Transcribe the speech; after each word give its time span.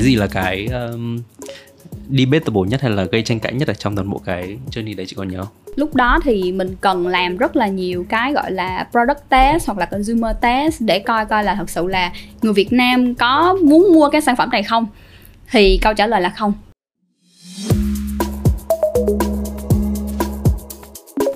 cái 0.00 0.04
gì 0.06 0.16
là 0.16 0.26
cái 0.26 0.66
um, 0.66 1.18
debatable 2.10 2.62
nhất 2.68 2.80
hay 2.80 2.90
là 2.90 3.04
gây 3.04 3.22
tranh 3.22 3.40
cãi 3.40 3.52
nhất 3.52 3.68
ở 3.68 3.74
trong 3.74 3.96
toàn 3.96 4.10
bộ 4.10 4.20
cái 4.24 4.58
journey 4.70 4.96
đấy 4.96 5.06
chị 5.06 5.16
còn 5.16 5.28
nhớ 5.28 5.38
không? 5.38 5.52
lúc 5.76 5.94
đó 5.94 6.18
thì 6.24 6.52
mình 6.52 6.76
cần 6.80 7.06
làm 7.06 7.36
rất 7.36 7.56
là 7.56 7.68
nhiều 7.68 8.06
cái 8.08 8.32
gọi 8.32 8.52
là 8.52 8.88
product 8.90 9.28
test 9.28 9.66
hoặc 9.66 9.78
là 9.78 9.86
consumer 9.86 10.36
test 10.40 10.80
để 10.80 10.98
coi 10.98 11.26
coi 11.26 11.44
là 11.44 11.54
thật 11.54 11.70
sự 11.70 11.86
là 11.86 12.12
người 12.42 12.52
Việt 12.52 12.72
Nam 12.72 13.14
có 13.14 13.56
muốn 13.64 13.92
mua 13.92 14.10
cái 14.10 14.20
sản 14.20 14.36
phẩm 14.36 14.50
này 14.50 14.62
không 14.62 14.86
thì 15.50 15.78
câu 15.82 15.94
trả 15.94 16.06
lời 16.06 16.20
là 16.20 16.28
không 16.28 16.52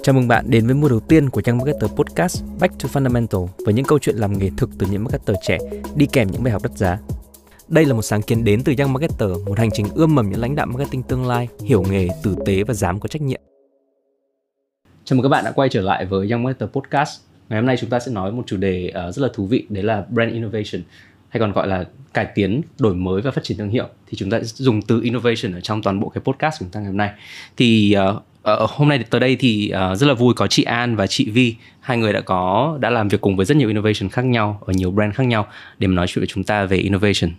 Chào 0.03 0.15
mừng 0.15 0.29
bạn 0.29 0.45
đến 0.49 0.67
với 0.67 0.75
mùa 0.75 0.89
đầu 0.89 1.01
tiên 1.01 1.31
của 1.31 1.43
Young 1.47 1.59
Marketer 1.59 1.91
Podcast 1.91 2.43
Back 2.61 2.75
to 2.83 2.89
Fundamental 2.93 3.47
với 3.65 3.75
những 3.75 3.85
câu 3.85 3.99
chuyện 3.99 4.17
làm 4.17 4.39
nghề 4.39 4.51
thực 4.57 4.71
từ 4.79 4.87
những 4.91 5.05
marketer 5.05 5.37
trẻ 5.47 5.59
đi 5.97 6.07
kèm 6.13 6.29
những 6.31 6.43
bài 6.43 6.53
học 6.53 6.63
đắt 6.63 6.73
giá. 6.73 6.99
Đây 7.69 7.85
là 7.85 7.95
một 7.95 8.03
sáng 8.03 8.23
kiến 8.23 8.45
đến 8.45 8.63
từ 8.65 8.75
Young 8.79 8.93
Marketer, 8.93 9.31
một 9.47 9.59
hành 9.59 9.71
trình 9.73 9.87
ươm 9.95 10.15
mầm 10.15 10.31
những 10.31 10.41
lãnh 10.41 10.55
đạo 10.55 10.67
marketing 10.67 11.03
tương 11.03 11.27
lai, 11.27 11.49
hiểu 11.65 11.85
nghề, 11.91 12.09
tử 12.23 12.37
tế 12.47 12.63
và 12.63 12.75
dám 12.75 13.01
có 13.01 13.09
trách 13.09 13.23
nhiệm. 13.23 13.41
Chào 15.05 15.17
mừng 15.17 15.23
các 15.23 15.29
bạn 15.29 15.45
đã 15.45 15.51
quay 15.51 15.69
trở 15.69 15.81
lại 15.81 16.05
với 16.05 16.31
Young 16.31 16.43
Marketer 16.43 16.69
Podcast. 16.71 17.21
Ngày 17.49 17.61
hôm 17.61 17.67
nay 17.67 17.77
chúng 17.81 17.91
ta 17.91 18.01
sẽ 18.01 18.13
nói 18.13 18.33
một 18.33 18.43
chủ 18.47 18.57
đề 18.57 18.89
ờ, 18.89 19.13
rất 19.13 19.23
là 19.23 19.29
thú 19.35 19.47
vị, 19.47 19.67
đấy 19.69 19.85
là 19.85 20.05
brand 20.11 20.33
innovation 20.33 20.83
hay 21.29 21.41
còn 21.41 21.53
gọi 21.53 21.69
là 21.69 21.85
cải 22.15 22.27
tiến, 22.35 22.63
đổi 22.79 22.95
mới 22.95 23.23
và 23.23 23.31
phát 23.31 23.45
triển 23.45 23.59
thương 23.59 23.71
hiệu. 23.71 23.87
Thì 24.07 24.17
chúng 24.17 24.31
ta 24.31 24.41
sẽ 24.43 24.47
dùng 24.57 24.83
từ 24.83 25.01
innovation 25.03 25.53
ở 25.53 25.61
trong 25.61 25.83
toàn 25.83 26.01
bộ 26.01 26.09
cái 26.09 26.23
podcast 26.25 26.61
của 26.61 26.65
chúng 26.65 26.71
ta 26.71 26.81
ngày 26.81 26.87
hôm 26.87 26.97
nay. 26.97 27.11
Thì 27.57 27.97
uh, 28.11 28.17
uh, 28.63 28.71
hôm 28.71 28.89
nay 28.89 29.05
tới 29.11 29.21
đây 29.21 29.37
thì 29.37 29.73
uh, 29.93 29.99
rất 29.99 30.07
là 30.07 30.15
vui 30.15 30.35
có 30.35 30.47
chị 30.47 30.63
An 30.63 30.97
và 30.97 31.07
chị 31.07 31.31
Vi 31.31 31.55
hai 31.81 31.99
người 31.99 32.13
đã 32.13 32.21
có 32.21 32.77
đã 32.81 32.91
làm 32.91 33.09
việc 33.09 33.21
cùng 33.21 33.37
với 33.37 33.47
rất 33.47 33.57
nhiều 33.57 33.69
innovation 33.69 34.09
khác 34.11 34.25
nhau 34.25 34.63
ở 34.67 34.73
nhiều 34.73 34.91
brand 34.91 35.15
khác 35.15 35.25
nhau 35.25 35.47
để 35.79 35.87
mà 35.87 35.95
nói 35.95 36.07
chuyện 36.07 36.21
với 36.21 36.27
chúng 36.27 36.45
ta 36.45 36.65
về 36.65 36.77
innovation 36.77 37.31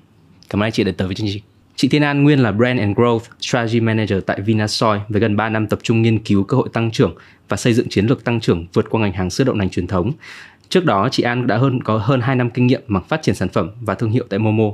cảm 0.50 0.62
ơn 0.62 0.66
anh 0.66 0.72
chị 0.72 0.84
đã 0.84 0.92
tới 0.98 1.08
với 1.08 1.16
chương 1.16 1.28
trình 1.28 1.44
Chị 1.78 1.88
Thiên 1.88 2.04
An 2.04 2.24
nguyên 2.24 2.40
là 2.40 2.52
Brand 2.52 2.80
and 2.80 2.98
Growth 2.98 3.20
Strategy 3.42 3.80
Manager 3.80 4.24
tại 4.26 4.42
Vinasoy 4.42 5.00
với 5.10 5.22
gần 5.22 5.36
3 5.36 5.50
năm 5.50 5.68
tập 5.68 5.80
trung 5.84 6.02
nghiên 6.02 6.20
cứu 6.20 6.44
cơ 6.44 6.58
hội 6.58 6.70
tăng 6.74 6.92
trưởng 6.92 7.16
và 7.50 7.58
xây 7.58 7.74
dựng 7.74 7.90
chiến 7.90 8.06
lược 8.06 8.24
tăng 8.24 8.40
trưởng 8.40 8.66
vượt 8.74 8.86
qua 8.90 9.02
ngành 9.02 9.14
hàng 9.14 9.30
sữa 9.30 9.44
đậu 9.44 9.56
nành 9.56 9.70
truyền 9.70 9.88
thống. 9.88 10.12
Trước 10.70 10.86
đó, 10.86 11.10
chị 11.12 11.24
An 11.24 11.48
đã 11.48 11.58
hơn 11.58 11.84
có 11.84 11.98
hơn 11.98 12.22
2 12.22 12.36
năm 12.36 12.50
kinh 12.50 12.68
nghiệm 12.68 12.82
mảng 12.88 13.04
phát 13.04 13.22
triển 13.22 13.36
sản 13.36 13.50
phẩm 13.50 13.72
và 13.82 13.96
thương 13.96 14.12
hiệu 14.12 14.26
tại 14.30 14.40
Momo. 14.40 14.72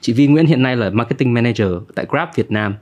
Chị 0.00 0.12
Vi 0.12 0.26
Nguyễn 0.26 0.46
hiện 0.46 0.62
nay 0.62 0.76
là 0.76 0.90
Marketing 0.90 1.34
Manager 1.34 1.68
tại 1.94 2.06
Grab 2.08 2.28
Việt 2.34 2.50
Nam. 2.50 2.74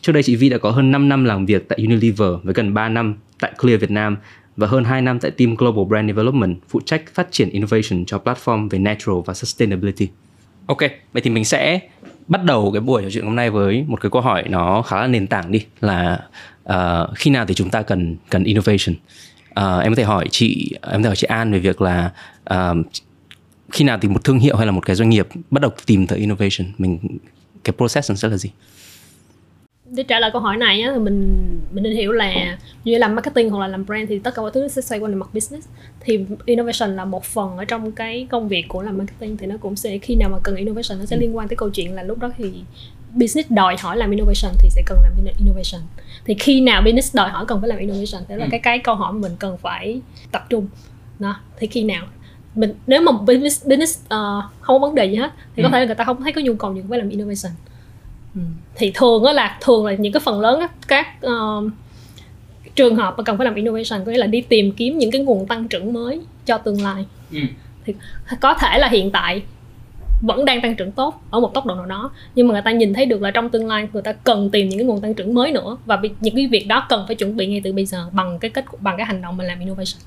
Trước 0.00 0.12
đây 0.12 0.22
chị 0.22 0.36
Vi 0.36 0.48
đã 0.48 0.58
có 0.58 0.70
hơn 0.70 0.90
5 0.90 1.08
năm 1.08 1.24
làm 1.24 1.46
việc 1.46 1.68
tại 1.68 1.78
Unilever 1.78 2.30
với 2.42 2.54
gần 2.54 2.74
3 2.74 2.88
năm 2.88 3.14
tại 3.40 3.52
Clear 3.60 3.80
Việt 3.80 3.90
Nam 3.90 4.16
và 4.56 4.66
hơn 4.66 4.84
2 4.84 5.02
năm 5.02 5.18
tại 5.18 5.30
team 5.30 5.54
Global 5.54 5.84
Brand 5.84 6.06
Development 6.08 6.56
phụ 6.68 6.80
trách 6.84 7.14
phát 7.14 7.28
triển 7.30 7.50
innovation 7.50 8.04
cho 8.06 8.20
platform 8.24 8.68
về 8.68 8.78
natural 8.78 9.20
và 9.26 9.34
sustainability. 9.34 10.08
Ok, 10.66 10.78
vậy 11.12 11.22
thì 11.22 11.30
mình 11.30 11.44
sẽ 11.44 11.80
bắt 12.28 12.44
đầu 12.44 12.70
cái 12.72 12.80
buổi 12.80 13.02
trò 13.02 13.10
chuyện 13.10 13.24
hôm 13.24 13.36
nay 13.36 13.50
với 13.50 13.84
một 13.88 14.00
cái 14.00 14.10
câu 14.10 14.22
hỏi 14.22 14.44
nó 14.48 14.82
khá 14.82 15.00
là 15.00 15.06
nền 15.06 15.26
tảng 15.26 15.52
đi 15.52 15.66
là 15.80 16.20
uh, 16.72 17.16
khi 17.16 17.30
nào 17.30 17.46
thì 17.46 17.54
chúng 17.54 17.70
ta 17.70 17.82
cần 17.82 18.16
cần 18.30 18.44
innovation. 18.44 18.94
Uh, 19.60 19.82
em 19.82 19.92
có 19.92 19.96
thể 19.96 20.04
hỏi 20.04 20.28
chị 20.30 20.70
em 20.82 21.02
có 21.02 21.02
thể 21.02 21.08
hỏi 21.08 21.16
chị 21.16 21.26
An 21.26 21.52
về 21.52 21.58
việc 21.58 21.80
là 21.80 22.10
uh, 22.54 22.76
khi 23.72 23.84
nào 23.84 23.98
thì 24.02 24.08
một 24.08 24.24
thương 24.24 24.38
hiệu 24.38 24.56
hay 24.56 24.66
là 24.66 24.72
một 24.72 24.86
cái 24.86 24.96
doanh 24.96 25.08
nghiệp 25.08 25.28
bắt 25.50 25.62
đầu 25.62 25.70
tìm 25.86 26.06
tới 26.06 26.18
innovation 26.18 26.72
mình 26.78 26.98
cái 27.64 27.74
process 27.76 28.10
nó 28.10 28.16
sẽ 28.16 28.28
là 28.28 28.36
gì? 28.36 28.50
Để 29.90 30.02
trả 30.02 30.20
lời 30.20 30.30
câu 30.32 30.42
hỏi 30.42 30.56
này 30.56 30.82
á, 30.82 30.90
thì 30.94 30.98
mình 30.98 31.46
mình 31.72 31.84
nên 31.84 31.92
hiểu 31.92 32.12
là 32.12 32.58
như 32.84 32.98
làm 32.98 33.14
marketing 33.14 33.50
hoặc 33.50 33.60
là 33.60 33.68
làm 33.68 33.86
brand 33.86 34.08
thì 34.08 34.18
tất 34.18 34.34
cả 34.34 34.42
mọi 34.42 34.50
thứ 34.54 34.68
sẽ 34.68 34.82
xoay 34.82 35.00
quanh 35.00 35.14
mặt 35.14 35.28
business 35.34 35.68
thì 36.00 36.24
innovation 36.44 36.96
là 36.96 37.04
một 37.04 37.24
phần 37.24 37.56
ở 37.56 37.64
trong 37.64 37.92
cái 37.92 38.26
công 38.30 38.48
việc 38.48 38.64
của 38.68 38.82
làm 38.82 38.98
marketing 38.98 39.36
thì 39.36 39.46
nó 39.46 39.56
cũng 39.60 39.76
sẽ 39.76 39.98
khi 39.98 40.14
nào 40.14 40.28
mà 40.28 40.38
cần 40.42 40.56
innovation 40.56 40.98
nó 40.98 41.04
sẽ 41.04 41.16
ừ. 41.16 41.20
liên 41.20 41.36
quan 41.36 41.48
tới 41.48 41.56
câu 41.56 41.70
chuyện 41.70 41.94
là 41.94 42.02
lúc 42.02 42.18
đó 42.18 42.30
thì 42.36 42.52
business 43.14 43.50
đòi 43.50 43.76
hỏi 43.80 43.96
làm 43.96 44.10
innovation 44.10 44.52
thì 44.58 44.68
sẽ 44.70 44.82
cần 44.86 44.98
làm 45.02 45.12
innovation 45.38 45.80
thì 46.24 46.34
khi 46.34 46.60
nào 46.60 46.82
business 46.82 47.16
đòi 47.16 47.30
hỏi 47.30 47.44
cần 47.48 47.60
phải 47.60 47.68
làm 47.68 47.78
innovation 47.78 48.24
thế 48.28 48.36
là 48.36 48.44
ừ. 48.44 48.48
cái 48.50 48.60
cái 48.60 48.78
câu 48.78 48.94
hỏi 48.94 49.12
mà 49.12 49.18
mình 49.18 49.32
cần 49.38 49.58
phải 49.58 50.00
tập 50.32 50.46
trung 50.50 50.66
đó 51.18 51.40
thì 51.58 51.66
khi 51.66 51.84
nào 51.84 52.06
mình 52.54 52.74
nếu 52.86 53.00
mà 53.00 53.12
business 53.12 53.66
business 53.66 54.00
uh, 54.04 54.44
không 54.60 54.80
có 54.80 54.86
vấn 54.86 54.94
đề 54.94 55.06
gì 55.06 55.16
hết 55.16 55.32
thì 55.56 55.62
ừ. 55.62 55.66
có 55.66 55.72
thể 55.72 55.80
là 55.80 55.86
người 55.86 55.94
ta 55.94 56.04
không 56.04 56.22
thấy 56.22 56.32
có 56.32 56.40
nhu 56.40 56.54
cầu 56.54 56.74
gì 56.74 56.82
phải 56.88 56.98
làm 56.98 57.08
innovation 57.08 57.52
Ừ. 58.36 58.42
thì 58.74 58.92
thường 58.94 59.24
á 59.24 59.32
là 59.32 59.58
thường 59.60 59.86
là 59.86 59.92
những 59.92 60.12
cái 60.12 60.20
phần 60.20 60.40
lớn 60.40 60.60
các 60.88 61.06
uh, 61.26 61.72
trường 62.74 62.96
hợp 62.96 63.14
mà 63.16 63.24
cần 63.24 63.36
phải 63.36 63.44
làm 63.44 63.54
innovation 63.54 64.04
có 64.04 64.12
nghĩa 64.12 64.18
là 64.18 64.26
đi 64.26 64.40
tìm 64.40 64.72
kiếm 64.72 64.98
những 64.98 65.10
cái 65.10 65.20
nguồn 65.20 65.46
tăng 65.46 65.68
trưởng 65.68 65.92
mới 65.92 66.20
cho 66.46 66.58
tương 66.58 66.82
lai 66.82 67.04
ừ. 67.32 67.38
thì 67.84 67.94
có 68.40 68.54
thể 68.54 68.78
là 68.78 68.88
hiện 68.88 69.10
tại 69.10 69.42
vẫn 70.22 70.44
đang 70.44 70.62
tăng 70.62 70.76
trưởng 70.76 70.92
tốt 70.92 71.22
ở 71.30 71.40
một 71.40 71.54
tốc 71.54 71.66
độ 71.66 71.74
nào 71.74 71.86
đó 71.86 72.10
nhưng 72.34 72.48
mà 72.48 72.52
người 72.52 72.62
ta 72.62 72.70
nhìn 72.70 72.94
thấy 72.94 73.06
được 73.06 73.22
là 73.22 73.30
trong 73.30 73.50
tương 73.50 73.66
lai 73.66 73.88
người 73.92 74.02
ta 74.02 74.12
cần 74.12 74.50
tìm 74.50 74.68
những 74.68 74.78
cái 74.78 74.86
nguồn 74.86 75.00
tăng 75.00 75.14
trưởng 75.14 75.34
mới 75.34 75.52
nữa 75.52 75.76
và 75.86 76.00
những 76.20 76.36
cái 76.36 76.46
việc 76.46 76.66
đó 76.68 76.86
cần 76.88 77.04
phải 77.06 77.16
chuẩn 77.16 77.36
bị 77.36 77.46
ngay 77.46 77.60
từ 77.64 77.72
bây 77.72 77.86
giờ 77.86 78.08
bằng 78.12 78.38
cái 78.38 78.50
kết 78.50 78.64
bằng 78.80 78.96
cái 78.96 79.06
hành 79.06 79.22
động 79.22 79.36
mình 79.36 79.46
làm 79.46 79.58
innovation 79.58 80.00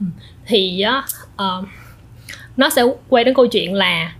ừ. 0.00 0.06
thì 0.46 0.84
uh, 1.34 1.64
nó 2.56 2.70
sẽ 2.70 2.82
quay 3.08 3.24
đến 3.24 3.34
câu 3.34 3.46
chuyện 3.46 3.74
là 3.74 4.14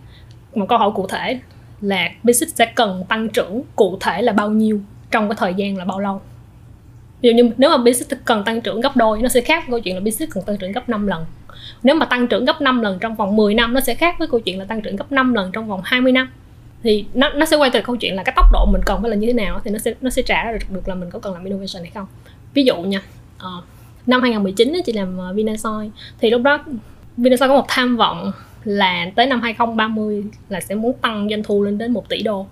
một 0.54 0.66
câu 0.68 0.78
hỏi 0.78 0.90
cụ 0.94 1.06
thể 1.06 1.40
là 1.80 2.08
business 2.22 2.56
sẽ 2.56 2.66
cần 2.74 3.04
tăng 3.08 3.28
trưởng 3.28 3.62
cụ 3.76 3.98
thể 4.00 4.22
là 4.22 4.32
bao 4.32 4.50
nhiêu 4.50 4.80
trong 5.10 5.28
cái 5.28 5.36
thời 5.38 5.54
gian 5.54 5.76
là 5.76 5.84
bao 5.84 6.00
lâu. 6.00 6.20
Ví 7.20 7.28
dụ 7.28 7.36
như 7.36 7.50
nếu 7.56 7.70
mà 7.70 7.76
business 7.76 8.12
cần 8.24 8.44
tăng 8.44 8.60
trưởng 8.60 8.80
gấp 8.80 8.96
đôi 8.96 9.22
nó 9.22 9.28
sẽ 9.28 9.41
khác 9.41 9.64
với 9.68 9.70
câu 9.70 9.80
chuyện 9.80 9.94
là 9.94 10.00
business 10.00 10.34
cần 10.34 10.44
tăng 10.44 10.56
trưởng 10.56 10.72
gấp 10.72 10.88
5 10.88 11.06
lần. 11.06 11.24
Nếu 11.82 11.94
mà 11.94 12.06
tăng 12.06 12.26
trưởng 12.26 12.44
gấp 12.44 12.60
5 12.60 12.80
lần 12.80 12.98
trong 12.98 13.14
vòng 13.14 13.36
10 13.36 13.54
năm 13.54 13.74
nó 13.74 13.80
sẽ 13.80 13.94
khác 13.94 14.16
với 14.18 14.28
câu 14.28 14.41
chuyện 14.41 14.58
là 14.58 14.64
tăng 14.64 14.80
trưởng 14.80 14.96
gấp 14.96 15.12
5 15.12 15.34
lần 15.34 15.52
trong 15.52 15.68
vòng 15.68 15.80
20 15.84 16.12
năm. 16.12 16.30
Thì 16.82 17.04
nó 17.14 17.28
nó 17.28 17.46
sẽ 17.46 17.56
quay 17.56 17.70
từ 17.70 17.80
câu 17.80 17.97
chuyện 17.97 18.14
là 18.14 18.22
cái 18.22 18.32
tốc 18.36 18.47
độ 18.52 18.66
mình 18.66 18.82
cần 18.86 19.02
phải 19.02 19.10
là 19.10 19.16
như 19.16 19.26
thế 19.26 19.32
nào 19.32 19.60
thì 19.64 19.70
nó 19.70 19.78
sẽ 19.78 19.94
nó 20.00 20.10
sẽ 20.10 20.22
trả 20.22 20.52
được, 20.52 20.58
được 20.70 20.88
là 20.88 20.94
mình 20.94 21.10
có 21.10 21.18
cần 21.18 21.34
làm 21.34 21.44
innovation 21.44 21.82
hay 21.82 21.91
không. 21.94 22.06
Ví 22.54 22.64
dụ 22.64 22.76
nha 22.76 23.02
uh, 23.36 23.64
năm 24.06 24.22
2019 24.22 24.74
chị 24.86 24.92
làm 24.92 25.18
uh, 25.18 25.36
Vinasoy. 25.36 25.91
Thì 26.20 26.30
lúc 26.30 26.42
đó 26.42 26.58
Vinasoy 27.16 27.48
có 27.48 27.54
một 27.54 27.64
tham 27.68 27.97
vọng 27.97 28.32
là 28.65 29.06
tới 29.15 29.26
năm 29.26 29.41
2030 29.41 30.25
là 30.48 30.60
sẽ 30.60 30.75
muốn 30.75 30.93
tăng 30.93 31.28
doanh 31.31 31.43
thu 31.43 31.62
lên 31.62 31.78
đến 31.78 31.93
1 31.93 32.09
tỷ 32.09 32.22
đô 32.22 32.47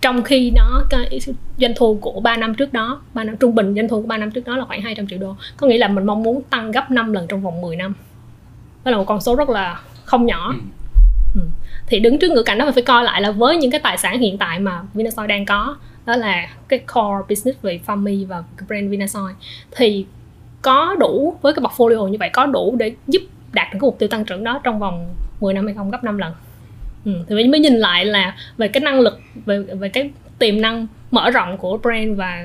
trong 0.00 0.22
khi 0.22 0.50
nó 0.50 0.82
cái 0.90 1.20
doanh 1.58 1.72
thu 1.76 1.98
của 2.00 2.20
3 2.20 2.36
năm 2.36 2.54
trước 2.54 2.72
đó 2.72 3.00
3 3.14 3.24
năm 3.24 3.36
trung 3.36 3.54
bình 3.54 3.74
doanh 3.74 3.88
thu 3.88 4.02
của 4.02 4.06
3 4.06 4.16
năm 4.16 4.30
trước 4.30 4.44
đó 4.46 4.56
là 4.56 4.64
khoảng 4.64 4.82
200 4.82 5.06
triệu 5.06 5.18
đô 5.18 5.36
có 5.56 5.66
nghĩa 5.66 5.78
là 5.78 5.88
mình 5.88 6.06
mong 6.06 6.22
muốn 6.22 6.42
tăng 6.42 6.70
gấp 6.70 6.90
5 6.90 7.12
lần 7.12 7.26
trong 7.26 7.42
vòng 7.42 7.60
10 7.60 7.76
năm 7.76 7.94
đó 8.84 8.90
là 8.90 8.96
một 8.96 9.04
con 9.04 9.20
số 9.20 9.36
rất 9.36 9.48
là 9.48 9.80
không 10.04 10.26
nhỏ 10.26 10.54
ừ. 11.34 11.40
ừ. 11.40 11.40
thì 11.86 12.00
đứng 12.00 12.18
trước 12.18 12.30
ngữ 12.30 12.42
cảnh 12.42 12.58
đó 12.58 12.64
mình 12.64 12.74
phải 12.74 12.82
coi 12.82 13.04
lại 13.04 13.20
là 13.20 13.30
với 13.30 13.56
những 13.56 13.70
cái 13.70 13.80
tài 13.80 13.98
sản 13.98 14.18
hiện 14.20 14.38
tại 14.38 14.58
mà 14.58 14.82
Vinasoy 14.94 15.26
đang 15.26 15.46
có 15.46 15.76
đó 16.06 16.16
là 16.16 16.48
cái 16.68 16.78
core 16.78 17.24
business 17.28 17.62
về 17.62 17.80
farming 17.86 18.26
và 18.26 18.42
brand 18.68 18.90
Vinasoy 18.90 19.32
thì 19.70 20.06
có 20.62 20.96
đủ 21.00 21.36
với 21.42 21.52
cái 21.54 21.64
portfolio 21.64 22.08
như 22.08 22.16
vậy 22.20 22.30
có 22.32 22.46
đủ 22.46 22.76
để 22.78 22.94
giúp 23.08 23.22
đạt 23.52 23.66
được 23.72 23.78
cái 23.80 23.80
mục 23.80 23.98
tiêu 23.98 24.08
tăng 24.08 24.24
trưởng 24.24 24.44
đó 24.44 24.60
trong 24.64 24.78
vòng 24.78 25.14
10 25.44 25.54
năm 25.54 25.66
hay 25.66 25.74
không 25.74 25.90
gấp 25.90 26.04
5 26.04 26.18
lần. 26.18 26.32
Ừ, 27.04 27.12
thì 27.28 27.34
mới 27.34 27.60
nhìn 27.60 27.74
lại 27.74 28.04
là 28.04 28.36
về 28.56 28.68
cái 28.68 28.80
năng 28.80 29.00
lực 29.00 29.20
về 29.46 29.58
về 29.58 29.88
cái 29.88 30.10
tiềm 30.38 30.60
năng 30.60 30.86
mở 31.10 31.30
rộng 31.30 31.58
của 31.58 31.78
brand 31.78 32.18
và 32.18 32.44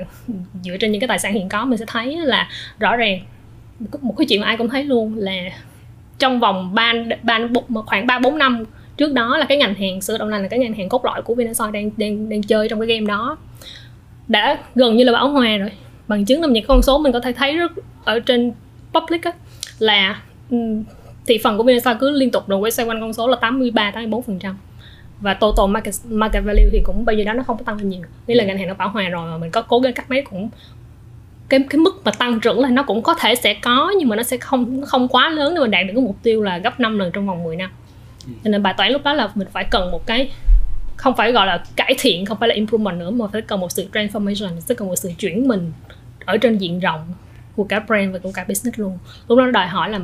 dựa 0.63 0.77
trên 0.77 0.91
những 0.91 1.01
cái 1.01 1.07
tài 1.07 1.19
sản 1.19 1.33
hiện 1.33 1.49
có 1.49 1.65
mình 1.65 1.77
sẽ 1.77 1.85
thấy 1.87 2.17
là 2.17 2.49
rõ 2.79 2.95
ràng 2.95 3.19
một 4.01 4.13
cái 4.17 4.25
chuyện 4.29 4.41
mà 4.41 4.47
ai 4.47 4.57
cũng 4.57 4.69
thấy 4.69 4.83
luôn 4.83 5.15
là 5.17 5.33
trong 6.19 6.39
vòng 6.39 6.75
ba 6.75 6.93
ba 7.23 7.39
khoảng 7.85 8.07
ba 8.07 8.19
bốn 8.19 8.37
năm 8.37 8.63
trước 8.97 9.13
đó 9.13 9.37
là 9.37 9.45
cái 9.45 9.57
ngành 9.57 9.75
hàng 9.75 10.01
sữa 10.01 10.17
đậu 10.17 10.27
nành 10.27 10.41
là 10.41 10.47
cái 10.47 10.59
ngành 10.59 10.73
hàng 10.73 10.89
cốt 10.89 11.05
lõi 11.05 11.21
của 11.21 11.35
Vinasoy 11.35 11.71
đang 11.73 11.89
đang 11.97 12.29
đang 12.29 12.43
chơi 12.43 12.69
trong 12.69 12.79
cái 12.79 12.87
game 12.87 13.07
đó. 13.07 13.37
Đã 14.27 14.57
gần 14.75 14.97
như 14.97 15.03
là 15.03 15.11
bão 15.11 15.29
hòa 15.29 15.57
rồi. 15.57 15.71
Bằng 16.07 16.25
chứng 16.25 16.41
là 16.41 16.47
những 16.47 16.65
con 16.67 16.81
số 16.81 16.97
mình 16.97 17.13
có 17.13 17.19
thể 17.19 17.33
thấy 17.33 17.57
rất 17.57 17.71
ở 18.05 18.19
trên 18.19 18.51
public 18.93 19.23
á, 19.23 19.31
là 19.79 20.21
ừ, 20.49 20.57
thị 21.29 21.37
phần 21.43 21.57
của 21.57 21.63
Vinasoy 21.63 21.93
cứ 21.99 22.11
liên 22.11 22.31
tục 22.31 22.49
đồng 22.49 22.63
quay 22.63 22.71
xoay 22.71 22.87
quanh 22.87 23.01
con 23.01 23.13
số 23.13 23.27
là 23.27 23.37
83 23.41 23.91
84 23.91 24.21
phần 24.21 24.39
trăm. 24.39 24.57
Và 25.19 25.33
total 25.33 25.67
market 25.69 25.95
market 26.09 26.43
value 26.43 26.69
thì 26.71 26.81
cũng 26.85 27.05
bây 27.05 27.17
giờ 27.17 27.23
đó 27.23 27.33
nó 27.33 27.43
không 27.43 27.57
có 27.57 27.63
tăng 27.63 27.77
lên 27.77 27.89
nhiều. 27.89 28.01
Nghĩa 28.27 28.35
là 28.35 28.43
ngành 28.43 28.57
hàng 28.57 28.67
nó 28.67 28.73
bão 28.73 28.89
hòa 28.89 29.09
rồi 29.09 29.31
mà 29.31 29.37
mình 29.37 29.51
có 29.51 29.61
cố 29.61 29.79
gắng 29.79 29.93
cắt 29.93 30.09
mấy 30.09 30.21
cũng 30.21 30.49
cái 31.49 31.59
cái 31.69 31.79
mức 31.79 32.01
mà 32.05 32.11
tăng 32.11 32.39
trưởng 32.39 32.59
là 32.59 32.69
nó 32.69 32.83
cũng 32.83 33.01
có 33.01 33.13
thể 33.13 33.35
sẽ 33.35 33.53
có 33.53 33.93
nhưng 33.99 34.09
mà 34.09 34.15
nó 34.15 34.23
sẽ 34.23 34.37
không 34.37 34.81
không 34.85 35.07
quá 35.07 35.29
lớn 35.29 35.55
để 35.55 35.61
mình 35.61 35.71
đạt 35.71 35.85
được 35.87 35.93
cái 35.95 36.03
mục 36.03 36.17
tiêu 36.23 36.41
là 36.41 36.57
gấp 36.57 36.79
5 36.79 36.99
lần 36.99 37.11
trong 37.11 37.27
vòng 37.27 37.43
10 37.43 37.55
năm. 37.55 37.69
Ừ. 38.25 38.33
cho 38.43 38.49
nên 38.49 38.63
bài 38.63 38.73
toán 38.77 38.91
lúc 38.91 39.03
đó 39.03 39.13
là 39.13 39.29
mình 39.35 39.47
phải 39.51 39.63
cần 39.71 39.91
một 39.91 40.05
cái 40.05 40.31
không 40.95 41.15
phải 41.15 41.31
gọi 41.31 41.47
là 41.47 41.63
cải 41.75 41.95
thiện 41.99 42.25
không 42.25 42.37
phải 42.39 42.49
là 42.49 42.55
improvement 42.55 42.99
nữa 42.99 43.11
mà 43.11 43.27
phải 43.33 43.41
cần 43.41 43.59
một 43.59 43.71
sự 43.71 43.87
transformation 43.93 44.59
sẽ 44.59 44.75
cần 44.75 44.87
một 44.87 44.95
sự 44.95 45.11
chuyển 45.19 45.47
mình 45.47 45.71
ở 46.25 46.37
trên 46.37 46.57
diện 46.57 46.79
rộng 46.79 47.13
của 47.55 47.63
cả 47.63 47.79
brand 47.79 48.13
và 48.13 48.19
của 48.19 48.31
cả 48.33 48.45
business 48.47 48.79
luôn. 48.79 48.97
Lúc 49.27 49.37
đó 49.37 49.45
đòi 49.51 49.67
hỏi 49.67 49.89
là 49.89 49.99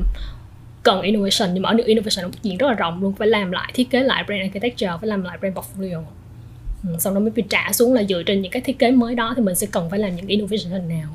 cần 0.86 1.02
innovation 1.02 1.54
nhưng 1.54 1.64
mà 1.64 1.70
ở 1.70 1.76
innovation 1.86 2.22
là 2.24 2.28
một 2.28 2.44
diện 2.44 2.58
rất 2.58 2.68
là 2.68 2.74
rộng 2.74 3.02
luôn 3.02 3.14
phải 3.14 3.28
làm 3.28 3.52
lại 3.52 3.72
thiết 3.74 3.90
kế 3.90 4.04
lại 4.04 4.24
brand 4.24 4.42
architecture 4.42 4.92
phải 5.02 5.08
làm 5.08 5.24
lại 5.24 5.38
brand 5.38 5.56
portfolio 5.56 6.04
ừ, 6.84 6.96
sau 7.00 7.14
đó 7.14 7.20
mới 7.20 7.30
bị 7.30 7.44
trả 7.50 7.72
xuống 7.72 7.94
là 7.94 8.04
dựa 8.04 8.24
trên 8.24 8.42
những 8.42 8.52
cái 8.52 8.62
thiết 8.62 8.80
kế 8.80 8.92
mới 8.92 9.16
đó 9.16 9.34
thì 9.36 9.44
mình 9.44 9.56
sẽ 9.56 9.68
cần 9.72 9.90
phải 9.90 10.00
làm 10.00 10.16
những 10.16 10.28
innovation 10.28 10.72
hình 10.72 10.90
nào 10.90 11.08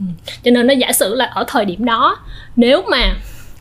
ừ. 0.00 0.04
cho 0.42 0.50
nên 0.50 0.66
nó 0.66 0.74
giả 0.74 0.92
sử 0.92 1.14
là 1.14 1.24
ở 1.24 1.44
thời 1.48 1.64
điểm 1.64 1.84
đó 1.84 2.18
nếu 2.56 2.82
mà 2.90 3.16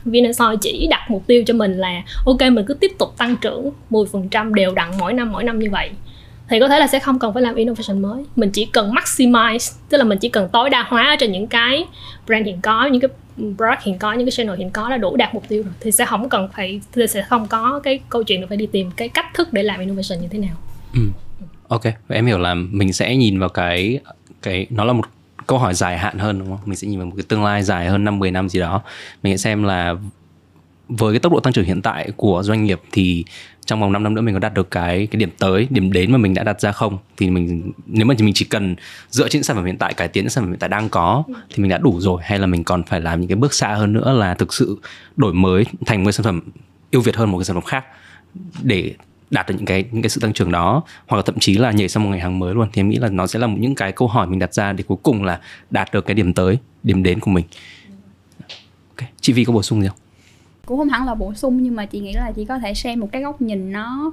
Vinasoy 0.06 0.56
chỉ 0.62 0.88
đặt 0.90 1.12
mục 1.12 1.28
tiêu 1.28 1.44
cho 1.48 1.54
mình 1.54 1.78
là 1.78 2.02
ok 2.26 2.42
mình 2.42 2.66
cứ 2.66 2.74
tiếp 2.74 2.92
tục 3.00 3.18
tăng 3.18 3.36
trưởng 3.42 3.72
10% 3.92 4.54
đều 4.54 4.72
đặn 4.72 4.92
mỗi 5.00 5.14
năm 5.14 5.32
mỗi 5.32 5.44
năm 5.44 5.60
như 5.60 5.70
vậy 5.72 5.90
thì 6.50 6.60
có 6.60 6.68
thể 6.68 6.80
là 6.80 6.88
sẽ 6.88 7.00
không 7.00 7.20
cần 7.20 7.34
phải 7.34 7.44
làm 7.44 7.56
innovation 7.56 8.02
mới. 8.02 8.24
Mình 8.36 8.52
chỉ 8.52 8.66
cần 8.66 8.92
maximize, 8.92 9.74
tức 9.90 9.98
là 9.98 10.04
mình 10.04 10.18
chỉ 10.18 10.30
cần 10.30 10.50
tối 10.50 10.70
đa 10.70 10.86
hóa 10.88 11.16
trên 11.20 11.32
những 11.32 11.48
cái 11.48 11.86
brand 12.26 12.46
hiện 12.46 12.62
có, 12.62 12.86
những 12.86 13.02
cái 13.02 13.10
product 13.38 13.84
hiện 13.84 14.00
có, 14.00 14.14
những 14.14 14.28
cái 14.28 14.32
channel 14.32 14.58
hiện 14.58 14.70
có 14.70 14.90
là 14.90 14.98
đủ 14.98 15.16
đạt 15.16 15.34
mục 15.34 15.44
tiêu 15.48 15.64
rồi, 15.64 15.74
thì 15.80 15.92
sẽ 15.92 16.06
không 16.06 16.30
cần 16.30 16.48
phải, 16.56 16.82
thì 16.92 17.08
sẽ 17.08 17.22
không 17.22 17.48
có 17.48 17.80
cái 17.84 18.00
câu 18.10 18.24
chuyện 18.24 18.42
là 18.42 18.48
phải 18.48 18.58
đi 18.58 18.66
tìm 18.66 18.92
cái 18.92 19.10
cách 19.10 19.26
thức 19.34 19.54
để 19.54 19.64
làm 19.64 19.80
innovation 19.80 20.22
như 20.22 20.28
thế 20.28 20.40
nào. 20.40 20.56
Ừ. 20.94 21.02
ok, 21.68 21.84
vậy 21.84 22.18
em 22.18 22.26
hiểu 22.26 22.38
là 22.38 22.54
mình 22.54 22.94
sẽ 22.94 23.16
nhìn 23.16 23.40
vào 23.40 23.50
cái 23.50 24.00
cái, 24.42 24.68
nó 24.70 24.84
là 24.84 24.94
một 24.94 25.06
câu 25.48 25.58
hỏi 25.58 25.74
dài 25.74 25.98
hạn 25.98 26.18
hơn, 26.18 26.40
đúng 26.40 26.48
không? 26.48 26.60
Mình 26.66 26.76
sẽ 26.76 26.88
nhìn 26.88 27.00
vào 27.00 27.06
một 27.06 27.14
cái 27.18 27.26
tương 27.28 27.44
lai 27.44 27.64
dài 27.64 27.88
hơn 27.88 28.04
năm 28.04 28.20
10 28.20 28.32
năm 28.32 28.50
gì 28.50 28.60
đó. 28.60 28.82
Mình 29.24 29.38
sẽ 29.38 29.42
xem 29.42 29.64
là 29.64 29.96
với 30.90 31.14
cái 31.14 31.20
tốc 31.20 31.32
độ 31.32 31.40
tăng 31.40 31.54
trưởng 31.54 31.66
hiện 31.66 31.82
tại 31.82 32.12
của 32.18 32.44
doanh 32.44 32.64
nghiệp 32.64 32.82
thì 32.92 33.26
trong 33.70 33.80
vòng 33.80 33.92
5 33.92 34.04
năm 34.04 34.14
nữa 34.14 34.22
mình 34.22 34.36
có 34.36 34.40
đạt 34.40 34.54
được 34.54 34.72
cái 34.72 35.08
cái 35.12 35.20
điểm 35.20 35.30
tới, 35.40 35.68
điểm 35.70 35.92
đến 35.92 36.12
mà 36.12 36.18
mình 36.18 36.34
đã 36.34 36.44
đặt 36.44 36.62
ra 36.62 36.72
không? 36.72 36.98
Thì 37.18 37.30
mình, 37.30 37.72
nếu 37.86 38.06
mà 38.06 38.16
mình 38.20 38.34
chỉ 38.36 38.46
cần 38.46 38.76
dựa 39.10 39.30
trên 39.30 39.44
sản 39.44 39.56
phẩm 39.56 39.66
hiện 39.66 39.78
tại, 39.78 39.94
cải 39.94 40.08
tiến 40.08 40.24
những 40.24 40.30
sản 40.30 40.44
phẩm 40.44 40.52
hiện 40.52 40.60
tại 40.60 40.70
đang 40.70 40.90
có, 40.90 41.24
thì 41.28 41.62
mình 41.62 41.70
đã 41.70 41.78
đủ 41.78 42.00
rồi. 42.00 42.22
Hay 42.26 42.40
là 42.40 42.48
mình 42.48 42.64
còn 42.64 42.84
phải 42.84 43.02
làm 43.02 43.20
những 43.20 43.28
cái 43.28 43.36
bước 43.36 43.54
xa 43.54 43.74
hơn 43.74 43.94
nữa 43.94 44.14
là 44.14 44.34
thực 44.34 44.54
sự 44.54 44.80
đổi 45.16 45.34
mới 45.34 45.66
thành 45.86 46.04
một 46.04 46.12
sản 46.12 46.24
phẩm 46.24 46.42
ưu 46.92 47.02
việt 47.02 47.16
hơn 47.16 47.32
một 47.32 47.38
cái 47.38 47.46
sản 47.46 47.56
phẩm 47.56 47.64
khác 47.64 47.86
để 48.62 48.94
đạt 49.30 49.48
được 49.48 49.56
những 49.58 49.66
cái 49.66 49.86
những 49.92 50.02
cái 50.02 50.10
sự 50.10 50.22
tăng 50.22 50.34
trưởng 50.34 50.52
đó. 50.52 50.84
Hoặc 51.08 51.18
là 51.18 51.24
thậm 51.26 51.40
chí 51.40 51.58
là 51.58 51.72
nhảy 51.72 51.90
sang 51.90 52.04
một 52.04 52.10
ngành 52.10 52.20
hàng 52.20 52.40
mới 52.40 52.54
luôn. 52.54 52.68
Thì 52.74 52.80
em 52.80 52.90
nghĩ 52.90 52.98
là 52.98 53.10
nó 53.10 53.28
sẽ 53.28 53.40
là 53.40 53.48
những 53.48 53.76
cái 53.76 53.92
câu 53.92 54.08
hỏi 54.08 54.28
mình 54.28 54.40
đặt 54.40 54.54
ra 54.54 54.74
để 54.74 54.84
cuối 54.88 54.98
cùng 55.04 55.24
là 55.24 55.40
đạt 55.70 55.94
được 55.94 56.06
cái 56.06 56.16
điểm 56.16 56.34
tới, 56.34 56.58
điểm 56.84 57.04
đến 57.04 57.20
của 57.20 57.32
mình. 57.32 57.46
Okay. 58.96 59.10
chị 59.22 59.34
Vi 59.34 59.46
có 59.46 59.54
bổ 59.54 59.62
sung 59.62 59.82
gì 59.82 59.88
không? 59.88 59.98
Cũng 60.70 60.78
không 60.78 60.90
hẳn 60.90 61.06
là 61.06 61.16
bổ 61.16 61.34
sung 61.34 61.64
nhưng 61.64 61.76
mà 61.76 61.86
chị 61.86 62.00
nghĩ 62.00 62.14
là 62.14 62.32
chị 62.32 62.46
có 62.46 62.60
thể 62.60 62.74
xem 62.74 63.00
một 63.00 63.10
cái 63.12 63.22
góc 63.22 63.42
nhìn 63.42 63.72
nó 63.72 64.12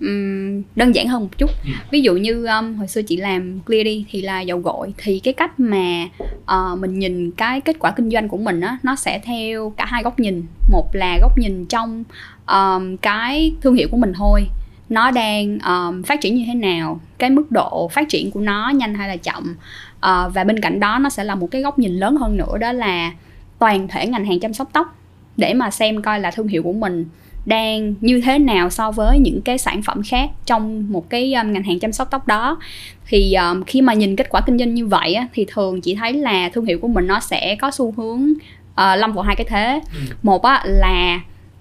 um, 0.00 0.62
đơn 0.76 0.94
giản 0.94 1.08
hơn 1.08 1.22
một 1.22 1.38
chút. 1.38 1.50
Ừ. 1.64 1.70
ví 1.90 2.00
dụ 2.00 2.16
như 2.16 2.46
um, 2.46 2.76
hồi 2.76 2.88
xưa 2.88 3.02
chị 3.02 3.16
làm 3.16 3.60
clear 3.60 3.84
đi 3.84 4.04
thì 4.10 4.22
là 4.22 4.40
dầu 4.40 4.58
gội 4.58 4.94
thì 4.96 5.18
cái 5.18 5.34
cách 5.34 5.60
mà 5.60 6.08
uh, 6.36 6.78
mình 6.78 6.98
nhìn 6.98 7.30
cái 7.30 7.60
kết 7.60 7.76
quả 7.78 7.90
kinh 7.90 8.10
doanh 8.10 8.28
của 8.28 8.36
mình 8.36 8.60
á 8.60 8.78
nó 8.82 8.96
sẽ 8.96 9.18
theo 9.18 9.70
cả 9.76 9.84
hai 9.84 10.02
góc 10.02 10.20
nhìn. 10.20 10.42
Một 10.70 10.94
là 10.94 11.18
góc 11.20 11.38
nhìn 11.38 11.66
trong 11.66 12.04
um, 12.46 12.96
cái 12.96 13.52
thương 13.60 13.74
hiệu 13.74 13.88
của 13.90 13.96
mình 13.96 14.12
thôi 14.12 14.46
nó 14.88 15.10
đang 15.10 15.58
um, 15.58 16.02
phát 16.02 16.20
triển 16.20 16.34
như 16.34 16.44
thế 16.46 16.54
nào 16.54 17.00
cái 17.18 17.30
mức 17.30 17.50
độ 17.50 17.88
phát 17.88 18.08
triển 18.08 18.30
của 18.30 18.40
nó 18.40 18.68
nhanh 18.68 18.94
hay 18.94 19.08
là 19.08 19.16
chậm. 19.16 19.56
Uh, 19.96 20.34
và 20.34 20.44
bên 20.46 20.60
cạnh 20.60 20.80
đó 20.80 20.98
nó 20.98 21.08
sẽ 21.08 21.24
là 21.24 21.34
một 21.34 21.46
cái 21.50 21.62
góc 21.62 21.78
nhìn 21.78 21.92
lớn 21.92 22.16
hơn 22.16 22.36
nữa 22.36 22.58
đó 22.58 22.72
là 22.72 23.12
toàn 23.58 23.88
thể 23.88 24.06
ngành 24.06 24.24
hàng 24.24 24.40
chăm 24.40 24.52
sóc 24.54 24.68
tóc 24.72 24.96
để 25.36 25.54
mà 25.54 25.70
xem 25.70 26.02
coi 26.02 26.20
là 26.20 26.30
thương 26.30 26.48
hiệu 26.48 26.62
của 26.62 26.72
mình 26.72 27.06
đang 27.46 27.94
như 28.00 28.20
thế 28.20 28.38
nào 28.38 28.70
so 28.70 28.90
với 28.90 29.18
những 29.18 29.42
cái 29.42 29.58
sản 29.58 29.82
phẩm 29.82 30.02
khác 30.02 30.30
trong 30.46 30.92
một 30.92 31.10
cái 31.10 31.34
um, 31.34 31.52
ngành 31.52 31.62
hàng 31.62 31.78
chăm 31.78 31.92
sóc 31.92 32.08
tóc 32.10 32.26
đó. 32.26 32.58
Thì 33.06 33.34
um, 33.34 33.62
khi 33.62 33.82
mà 33.82 33.94
nhìn 33.94 34.16
kết 34.16 34.28
quả 34.30 34.40
kinh 34.40 34.58
doanh 34.58 34.74
như 34.74 34.86
vậy 34.86 35.14
á, 35.14 35.28
thì 35.32 35.46
thường 35.48 35.80
chị 35.80 35.94
thấy 35.94 36.12
là 36.12 36.48
thương 36.48 36.64
hiệu 36.64 36.78
của 36.78 36.88
mình 36.88 37.06
nó 37.06 37.20
sẽ 37.20 37.56
có 37.60 37.70
xu 37.70 37.94
hướng 37.96 38.32
uh, 38.70 38.98
lâm 38.98 39.12
vào 39.12 39.24
hai 39.24 39.36
cái 39.36 39.46
thế. 39.50 39.80
Ừ. 39.94 40.14
một 40.22 40.42
á, 40.42 40.62
là 40.66 41.20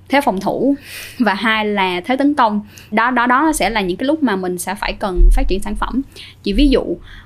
thế 0.09 0.21
phòng 0.21 0.39
thủ 0.39 0.75
và 1.19 1.33
hai 1.33 1.65
là 1.65 2.01
thế 2.01 2.15
tấn 2.15 2.33
công. 2.33 2.61
Đó 2.91 3.11
đó 3.11 3.27
đó 3.27 3.51
sẽ 3.53 3.69
là 3.69 3.81
những 3.81 3.97
cái 3.97 4.07
lúc 4.07 4.23
mà 4.23 4.35
mình 4.35 4.57
sẽ 4.57 4.75
phải 4.75 4.93
cần 4.93 5.21
phát 5.31 5.43
triển 5.47 5.59
sản 5.59 5.75
phẩm. 5.75 6.01
Chỉ 6.43 6.53
ví 6.53 6.69
dụ 6.69 6.83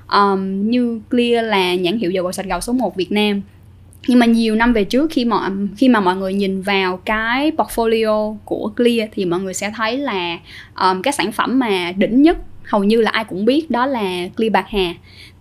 um, 0.08 0.70
như 0.70 1.00
clear 1.10 1.44
là 1.44 1.74
nhãn 1.74 1.98
hiệu 1.98 2.10
dầu 2.10 2.24
gội 2.24 2.32
sạch 2.32 2.46
gạo 2.46 2.60
số 2.60 2.72
1 2.72 2.96
Việt 2.96 3.12
Nam 3.12 3.42
nhưng 4.06 4.18
mà 4.18 4.26
nhiều 4.26 4.54
năm 4.54 4.72
về 4.72 4.84
trước 4.84 5.10
khi 5.10 5.24
mọi 5.24 5.50
khi 5.76 5.88
mà 5.88 6.00
mọi 6.00 6.16
người 6.16 6.34
nhìn 6.34 6.62
vào 6.62 6.96
cái 6.96 7.52
portfolio 7.56 8.36
của 8.44 8.72
Clear 8.76 9.08
thì 9.12 9.24
mọi 9.24 9.40
người 9.40 9.54
sẽ 9.54 9.72
thấy 9.76 9.96
là 9.96 10.38
um, 10.80 11.02
cái 11.02 11.12
sản 11.12 11.32
phẩm 11.32 11.58
mà 11.58 11.92
đỉnh 11.96 12.22
nhất 12.22 12.38
hầu 12.64 12.84
như 12.84 13.00
là 13.00 13.10
ai 13.10 13.24
cũng 13.24 13.44
biết 13.44 13.70
đó 13.70 13.86
là 13.86 14.28
Clear 14.36 14.52
bạc 14.52 14.66
hà 14.68 14.94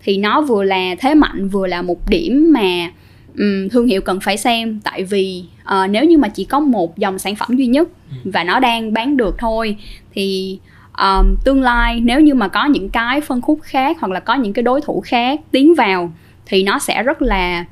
thì 0.04 0.18
nó 0.18 0.42
vừa 0.42 0.64
là 0.64 0.96
thế 1.00 1.16
mạnh 1.16 1.50
vừa 1.50 1.68
là 1.68 1.82
một 1.82 2.10
điểm 2.10 2.54
mà 2.54 2.92
um, 3.38 3.70
thương 3.70 3.88
hiệu 3.88 4.02
cần 4.02 4.20
phải 4.20 4.38
xem 4.38 4.80
tại 4.84 5.04
vì 5.04 5.44
uh, 5.64 5.90
nếu 5.90 6.06
như 6.06 6.18
mà 6.18 6.28
chỉ 6.28 6.46
có 6.46 6.60
một 6.60 6.98
dòng 6.98 7.20
sản 7.20 7.36
phẩm 7.36 7.58
duy 7.58 7.68
nhất 7.68 7.90
ừ. 8.12 8.32
và 8.34 8.44
nó 8.44 8.60
đang 8.60 8.94
bán 8.94 9.18
được 9.18 9.36
thôi 9.40 9.78
thì 10.14 10.60
um, 10.98 11.36
tương 11.46 11.62
lai 11.62 12.00
nếu 12.04 12.22
như 12.22 12.34
mà 12.34 12.48
có 12.48 12.66
những 12.66 12.90
cái 12.90 13.22
phân 13.22 13.42
khúc 13.42 13.60
khác 13.64 13.98
hoặc 14.00 14.12
là 14.12 14.20
có 14.20 14.36
những 14.36 14.54
cái 14.54 14.64
đối 14.64 14.82
thủ 14.82 15.02
khác 15.06 15.40
tiến 15.52 15.76
vào 15.76 16.14
thì 16.46 16.64
nó 16.64 16.80
sẽ 16.80 17.04
rất 17.04 17.22
là 17.22 17.66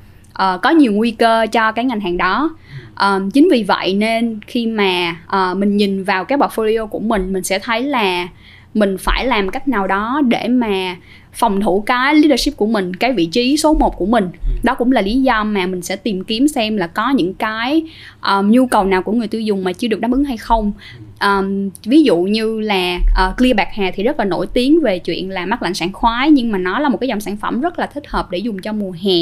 uh, 0.44 0.62
có 0.62 0.70
nhiều 0.70 0.92
nguy 0.92 1.12
cơ 1.12 1.46
cho 1.52 1.72
cái 1.72 1.86
ngành 1.86 2.00
hàng 2.00 2.18
đó. 2.18 2.56
Um, 3.02 3.30
chính 3.30 3.50
vì 3.52 3.64
vậy 3.64 3.94
nên 3.94 4.40
khi 4.48 4.68
mà 4.68 5.16
uh, 5.36 5.58
mình 5.58 5.78
nhìn 5.78 6.04
vào 6.04 6.26
cái 6.26 6.38
portfolio 6.38 6.88
của 6.88 7.00
mình 7.00 7.34
mình 7.34 7.44
sẽ 7.44 7.60
thấy 7.60 7.84
là 7.84 8.28
mình 8.74 8.98
phải 8.98 9.26
làm 9.26 9.50
cách 9.50 9.68
nào 9.68 9.88
đó 9.88 10.22
để 10.28 10.48
mà 10.48 10.96
phòng 11.36 11.62
thủ 11.62 11.84
cái 11.86 12.16
leadership 12.16 12.58
của 12.58 12.66
mình 12.66 12.94
cái 12.94 13.14
vị 13.14 13.26
trí 13.26 13.58
số 13.58 13.74
1 13.74 13.98
của 13.98 14.06
mình. 14.06 14.30
Đó 14.64 14.74
cũng 14.74 14.92
là 14.92 15.02
lý 15.02 15.22
do 15.22 15.44
mà 15.44 15.68
mình 15.68 15.82
sẽ 15.82 15.96
tìm 15.96 16.24
kiếm 16.24 16.48
xem 16.48 16.78
là 16.78 16.88
có 16.88 17.10
những 17.10 17.34
cái 17.34 17.84
um, 18.28 18.52
nhu 18.52 18.68
cầu 18.68 18.84
nào 18.84 19.04
của 19.04 19.12
người 19.12 19.28
tiêu 19.28 19.42
dùng 19.42 19.64
mà 19.64 19.74
chưa 19.74 19.88
được 19.88 20.00
đáp 20.00 20.12
ứng 20.12 20.24
hay 20.24 20.38
không. 20.38 20.72
Um, 21.22 21.70
ví 21.86 22.04
dụ 22.04 22.18
như 22.18 22.60
là 22.60 22.96
uh, 22.98 23.38
clear 23.38 23.56
bạc 23.56 23.68
hà 23.74 23.92
thì 23.96 24.04
rất 24.04 24.20
là 24.20 24.26
nổi 24.26 24.48
tiếng 24.48 24.82
về 24.82 25.00
chuyện 25.00 25.30
là 25.30 25.46
mát 25.46 25.64
lạnh 25.64 25.74
sảng 25.74 25.94
khoái 25.94 26.32
nhưng 26.32 26.52
mà 26.52 26.58
nó 26.58 26.80
là 26.80 26.90
một 26.90 26.98
cái 27.02 27.08
dòng 27.08 27.20
sản 27.20 27.38
phẩm 27.38 27.62
rất 27.62 27.80
là 27.80 27.86
thích 27.86 28.04
hợp 28.08 28.32
để 28.32 28.38
dùng 28.38 28.62
cho 28.62 28.74
mùa 28.74 28.92
hè. 28.92 29.16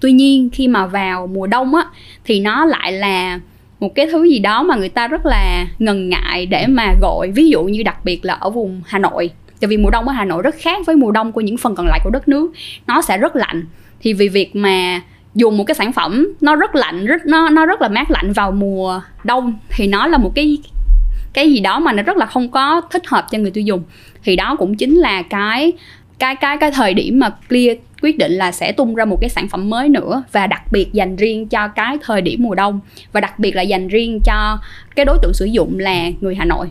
Tuy 0.00 0.12
nhiên 0.12 0.50
khi 0.52 0.68
mà 0.68 0.86
vào 0.86 1.26
mùa 1.26 1.46
đông 1.46 1.74
á 1.74 1.84
thì 2.24 2.40
nó 2.40 2.64
lại 2.64 2.92
là 2.92 3.40
một 3.80 3.94
cái 3.94 4.06
thứ 4.06 4.24
gì 4.24 4.38
đó 4.38 4.62
mà 4.62 4.76
người 4.76 4.88
ta 4.88 5.08
rất 5.08 5.26
là 5.26 5.66
ngần 5.78 6.08
ngại 6.08 6.46
để 6.46 6.66
mà 6.66 6.94
gọi. 7.00 7.30
Ví 7.30 7.48
dụ 7.48 7.64
như 7.64 7.82
đặc 7.82 8.04
biệt 8.04 8.24
là 8.24 8.34
ở 8.34 8.50
vùng 8.50 8.82
hà 8.86 8.98
nội 8.98 9.30
tại 9.60 9.68
vì 9.68 9.76
mùa 9.76 9.90
đông 9.90 10.08
ở 10.08 10.12
hà 10.12 10.24
nội 10.24 10.42
rất 10.42 10.54
khác 10.58 10.86
với 10.86 10.96
mùa 10.96 11.10
đông 11.10 11.32
của 11.32 11.40
những 11.40 11.56
phần 11.56 11.74
còn 11.74 11.86
lại 11.86 12.00
của 12.04 12.10
đất 12.10 12.28
nước. 12.28 12.52
Nó 12.86 13.02
sẽ 13.02 13.18
rất 13.18 13.36
lạnh. 13.36 13.64
Thì 14.00 14.12
vì 14.12 14.28
việc 14.28 14.56
mà 14.56 15.00
dùng 15.34 15.56
một 15.56 15.64
cái 15.64 15.74
sản 15.74 15.92
phẩm 15.92 16.28
nó 16.40 16.56
rất 16.56 16.74
lạnh, 16.74 17.06
rất, 17.06 17.26
nó 17.26 17.48
nó 17.48 17.66
rất 17.66 17.82
là 17.82 17.88
mát 17.88 18.10
lạnh 18.10 18.32
vào 18.32 18.50
mùa 18.50 19.00
đông, 19.24 19.58
thì 19.68 19.86
nó 19.86 20.06
là 20.06 20.18
một 20.18 20.32
cái 20.34 20.58
cái 21.32 21.52
gì 21.52 21.60
đó 21.60 21.80
mà 21.80 21.92
nó 21.92 22.02
rất 22.02 22.16
là 22.16 22.26
không 22.26 22.50
có 22.50 22.80
thích 22.90 23.06
hợp 23.06 23.26
cho 23.30 23.38
người 23.38 23.50
tiêu 23.50 23.64
dùng. 23.64 23.82
Thì 24.24 24.36
đó 24.36 24.56
cũng 24.58 24.74
chính 24.74 24.94
là 24.94 25.22
cái 25.22 25.72
cái 26.18 26.36
cái 26.36 26.56
cái 26.56 26.70
thời 26.70 26.94
điểm 26.94 27.18
mà 27.18 27.30
clear 27.48 27.76
quyết 28.02 28.18
định 28.18 28.32
là 28.32 28.52
sẽ 28.52 28.72
tung 28.72 28.94
ra 28.94 29.04
một 29.04 29.18
cái 29.20 29.30
sản 29.30 29.48
phẩm 29.48 29.70
mới 29.70 29.88
nữa, 29.88 30.22
và 30.32 30.46
đặc 30.46 30.62
biệt 30.72 30.92
dành 30.92 31.16
riêng 31.16 31.48
cho 31.48 31.68
cái 31.68 31.96
thời 32.02 32.20
điểm 32.20 32.42
mùa 32.42 32.54
đông, 32.54 32.80
và 33.12 33.20
đặc 33.20 33.38
biệt 33.38 33.56
là 33.56 33.62
dành 33.62 33.88
riêng 33.88 34.20
cho 34.24 34.58
cái 34.96 35.04
đối 35.04 35.18
tượng 35.22 35.34
sử 35.34 35.44
dụng 35.44 35.78
là 35.78 36.10
người 36.20 36.34
Hà 36.34 36.44
Nội 36.44 36.70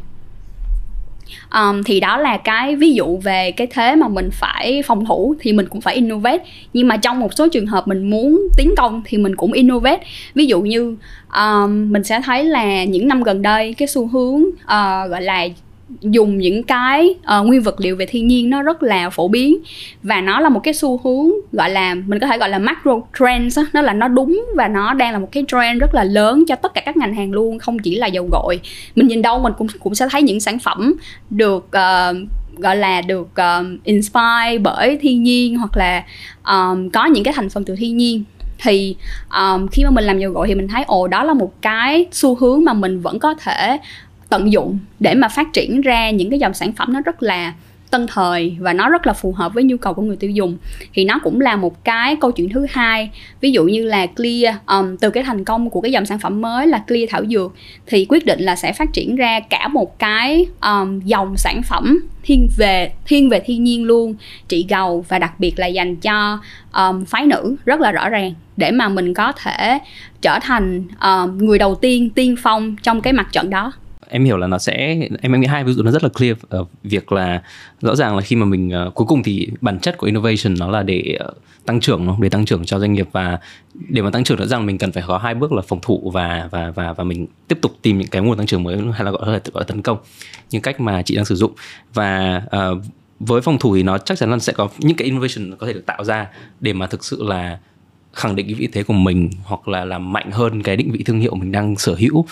um, 1.53 1.83
thì 1.83 1.99
đó 1.99 2.17
là 2.17 2.37
cái 2.37 2.75
ví 2.75 2.93
dụ 2.93 3.17
về 3.17 3.51
cái 3.51 3.67
thế 3.67 3.95
mà 3.95 4.07
mình 4.07 4.29
phải 4.31 4.81
phòng 4.85 5.05
thủ 5.05 5.35
thì 5.39 5.53
mình 5.53 5.67
cũng 5.67 5.81
phải 5.81 5.95
innovate. 5.95 6.43
Nhưng 6.73 6.87
mà 6.87 6.97
trong 6.97 7.19
một 7.19 7.33
số 7.33 7.47
trường 7.47 7.67
hợp 7.67 7.87
mình 7.87 8.09
muốn 8.09 8.47
tiến 8.57 8.75
công 8.77 9.01
thì 9.05 9.17
mình 9.17 9.35
cũng 9.35 9.53
innovate. 9.53 10.03
Ví 10.35 10.45
dụ 10.45 10.61
như 10.61 10.95
um, 11.35 11.91
mình 11.91 12.03
sẽ 12.03 12.21
thấy 12.21 12.43
là 12.43 12.83
những 12.83 13.07
năm 13.07 13.23
gần 13.23 13.41
đây 13.41 13.73
cái 13.73 13.87
xu 13.87 14.07
hướng 14.07 14.43
uh, 14.43 15.09
gọi 15.09 15.21
là 15.21 15.47
dùng 16.01 16.37
những 16.37 16.63
cái 16.63 17.15
uh, 17.39 17.45
nguyên 17.45 17.61
vật 17.61 17.79
liệu 17.79 17.95
về 17.95 18.05
thiên 18.05 18.27
nhiên 18.27 18.49
nó 18.49 18.61
rất 18.61 18.83
là 18.83 19.09
phổ 19.09 19.27
biến 19.27 19.57
và 20.03 20.21
nó 20.21 20.39
là 20.39 20.49
một 20.49 20.59
cái 20.63 20.73
xu 20.73 21.01
hướng 21.03 21.31
gọi 21.51 21.69
là 21.69 21.95
mình 21.95 22.19
có 22.19 22.27
thể 22.27 22.37
gọi 22.37 22.49
là 22.49 22.59
macro 22.59 22.91
trends 23.19 23.57
đó. 23.57 23.63
nó 23.73 23.81
là 23.81 23.93
nó 23.93 24.07
đúng 24.07 24.45
và 24.55 24.67
nó 24.67 24.93
đang 24.93 25.13
là 25.13 25.19
một 25.19 25.31
cái 25.31 25.43
trend 25.47 25.81
rất 25.81 25.95
là 25.95 26.03
lớn 26.03 26.43
cho 26.47 26.55
tất 26.55 26.73
cả 26.73 26.81
các 26.81 26.97
ngành 26.97 27.15
hàng 27.15 27.31
luôn 27.31 27.59
không 27.59 27.79
chỉ 27.79 27.95
là 27.95 28.07
dầu 28.07 28.27
gội 28.31 28.59
mình 28.95 29.07
nhìn 29.07 29.21
đâu 29.21 29.39
mình 29.39 29.53
cũng 29.57 29.67
cũng 29.79 29.95
sẽ 29.95 30.07
thấy 30.11 30.21
những 30.21 30.39
sản 30.39 30.59
phẩm 30.59 30.93
được 31.29 31.65
uh, 31.65 32.17
gọi 32.57 32.75
là 32.75 33.01
được 33.01 33.27
um, 33.35 33.77
inspire 33.83 34.57
bởi 34.61 34.97
thiên 35.01 35.23
nhiên 35.23 35.57
hoặc 35.57 35.77
là 35.77 36.03
um, 36.47 36.89
có 36.89 37.05
những 37.05 37.23
cái 37.23 37.33
thành 37.33 37.49
phần 37.49 37.63
từ 37.63 37.75
thiên 37.75 37.97
nhiên 37.97 38.23
thì 38.59 38.95
um, 39.39 39.67
khi 39.67 39.83
mà 39.83 39.89
mình 39.89 40.03
làm 40.03 40.19
dầu 40.19 40.31
gội 40.31 40.47
thì 40.47 40.55
mình 40.55 40.67
thấy 40.67 40.83
ồ 40.87 41.07
đó 41.07 41.23
là 41.23 41.33
một 41.33 41.61
cái 41.61 42.05
xu 42.11 42.35
hướng 42.35 42.63
mà 42.63 42.73
mình 42.73 42.99
vẫn 43.01 43.19
có 43.19 43.33
thể 43.33 43.77
tận 44.29 44.51
dụng 44.51 44.79
để 44.99 45.15
mà 45.15 45.27
phát 45.27 45.53
triển 45.53 45.81
ra 45.81 46.09
những 46.09 46.29
cái 46.29 46.39
dòng 46.39 46.53
sản 46.53 46.71
phẩm 46.71 46.93
nó 46.93 47.01
rất 47.01 47.23
là 47.23 47.53
tân 47.91 48.07
thời 48.07 48.57
và 48.59 48.73
nó 48.73 48.89
rất 48.89 49.07
là 49.07 49.13
phù 49.13 49.31
hợp 49.31 49.53
với 49.53 49.63
nhu 49.63 49.77
cầu 49.77 49.93
của 49.93 50.01
người 50.01 50.15
tiêu 50.15 50.31
dùng. 50.31 50.57
Thì 50.93 51.05
nó 51.05 51.19
cũng 51.23 51.41
là 51.41 51.55
một 51.55 51.83
cái 51.83 52.15
câu 52.21 52.31
chuyện 52.31 52.49
thứ 52.49 52.65
hai. 52.69 53.09
Ví 53.41 53.51
dụ 53.51 53.63
như 53.63 53.85
là 53.85 54.05
clear 54.05 54.55
um, 54.67 54.97
từ 54.97 55.09
cái 55.09 55.23
thành 55.23 55.43
công 55.43 55.69
của 55.69 55.81
cái 55.81 55.91
dòng 55.91 56.05
sản 56.05 56.19
phẩm 56.19 56.41
mới 56.41 56.67
là 56.67 56.83
clear 56.87 57.09
thảo 57.09 57.25
dược 57.25 57.53
thì 57.85 58.05
quyết 58.09 58.25
định 58.25 58.39
là 58.39 58.55
sẽ 58.55 58.73
phát 58.73 58.93
triển 58.93 59.15
ra 59.15 59.39
cả 59.39 59.67
một 59.67 59.99
cái 59.99 60.45
um, 60.61 60.99
dòng 60.99 61.37
sản 61.37 61.61
phẩm 61.63 61.99
thiên 62.23 62.47
về 62.57 62.91
thiên 63.05 63.29
về 63.29 63.39
thiên 63.39 63.63
nhiên 63.63 63.83
luôn 63.83 64.15
trị 64.47 64.65
gầu 64.69 65.05
và 65.07 65.19
đặc 65.19 65.39
biệt 65.39 65.59
là 65.59 65.67
dành 65.67 65.95
cho 65.95 66.39
um, 66.73 67.05
phái 67.05 67.25
nữ 67.25 67.55
rất 67.65 67.81
là 67.81 67.91
rõ 67.91 68.09
ràng 68.09 68.33
để 68.57 68.71
mà 68.71 68.89
mình 68.89 69.13
có 69.13 69.31
thể 69.31 69.79
trở 70.21 70.39
thành 70.41 70.83
um, 71.01 71.37
người 71.37 71.59
đầu 71.59 71.75
tiên 71.75 72.09
tiên 72.09 72.35
phong 72.43 72.75
trong 72.83 73.01
cái 73.01 73.13
mặt 73.13 73.27
trận 73.31 73.49
đó 73.49 73.73
em 74.09 74.25
hiểu 74.25 74.37
là 74.37 74.47
nó 74.47 74.57
sẽ 74.57 74.97
em 75.21 75.31
em 75.31 75.41
nghĩ 75.41 75.47
hai 75.47 75.63
ví 75.63 75.73
dụ 75.73 75.83
nó 75.83 75.91
rất 75.91 76.03
là 76.03 76.09
clear 76.09 76.37
ở 76.49 76.65
việc 76.83 77.11
là 77.11 77.41
rõ 77.81 77.95
ràng 77.95 78.15
là 78.15 78.21
khi 78.21 78.35
mà 78.35 78.45
mình 78.45 78.71
uh, 78.87 78.93
cuối 78.93 79.07
cùng 79.07 79.23
thì 79.23 79.47
bản 79.61 79.79
chất 79.79 79.97
của 79.97 80.05
innovation 80.05 80.55
nó 80.59 80.71
là 80.71 80.83
để 80.83 81.17
uh, 81.27 81.37
tăng 81.65 81.79
trưởng 81.79 82.15
để 82.19 82.29
tăng 82.29 82.45
trưởng 82.45 82.65
cho 82.65 82.79
doanh 82.79 82.93
nghiệp 82.93 83.07
và 83.11 83.39
để 83.89 84.01
mà 84.01 84.09
tăng 84.09 84.23
trưởng 84.23 84.37
rõ 84.37 84.45
ràng 84.45 84.65
mình 84.65 84.77
cần 84.77 84.91
phải 84.91 85.03
có 85.07 85.17
hai 85.17 85.35
bước 85.35 85.51
là 85.51 85.61
phòng 85.61 85.79
thủ 85.81 86.11
và 86.13 86.47
và 86.51 86.71
và 86.71 86.93
và 86.93 87.03
mình 87.03 87.27
tiếp 87.47 87.57
tục 87.61 87.71
tìm 87.81 87.97
những 87.97 88.07
cái 88.07 88.21
nguồn 88.21 88.37
tăng 88.37 88.47
trưởng 88.47 88.63
mới 88.63 88.77
hay 88.93 89.05
là 89.05 89.11
gọi 89.11 89.31
là 89.31 89.39
gọi 89.53 89.61
là 89.61 89.63
tấn 89.63 89.81
công 89.81 89.97
những 90.49 90.61
cách 90.61 90.79
mà 90.79 91.01
chị 91.01 91.15
đang 91.15 91.25
sử 91.25 91.35
dụng. 91.35 91.51
Và 91.93 92.41
uh, 92.45 92.83
với 93.19 93.41
phòng 93.41 93.59
thủ 93.59 93.75
thì 93.75 93.83
nó 93.83 93.97
chắc 93.97 94.17
chắn 94.17 94.31
là 94.31 94.39
sẽ 94.39 94.53
có 94.53 94.69
những 94.79 94.97
cái 94.97 95.05
innovation 95.05 95.57
có 95.57 95.67
thể 95.67 95.73
được 95.73 95.85
tạo 95.85 96.03
ra 96.03 96.27
để 96.59 96.73
mà 96.73 96.87
thực 96.87 97.05
sự 97.05 97.23
là 97.23 97.59
khẳng 98.13 98.35
định 98.35 98.45
cái 98.45 98.55
vị 98.55 98.67
thế 98.73 98.83
của 98.83 98.93
mình 98.93 99.29
hoặc 99.43 99.67
là 99.67 99.85
làm 99.85 100.13
mạnh 100.13 100.31
hơn 100.31 100.63
cái 100.63 100.75
định 100.75 100.91
vị 100.91 101.03
thương 101.03 101.19
hiệu 101.19 101.35
mình 101.35 101.51
đang 101.51 101.75
sở 101.75 101.95
hữu 101.95 102.25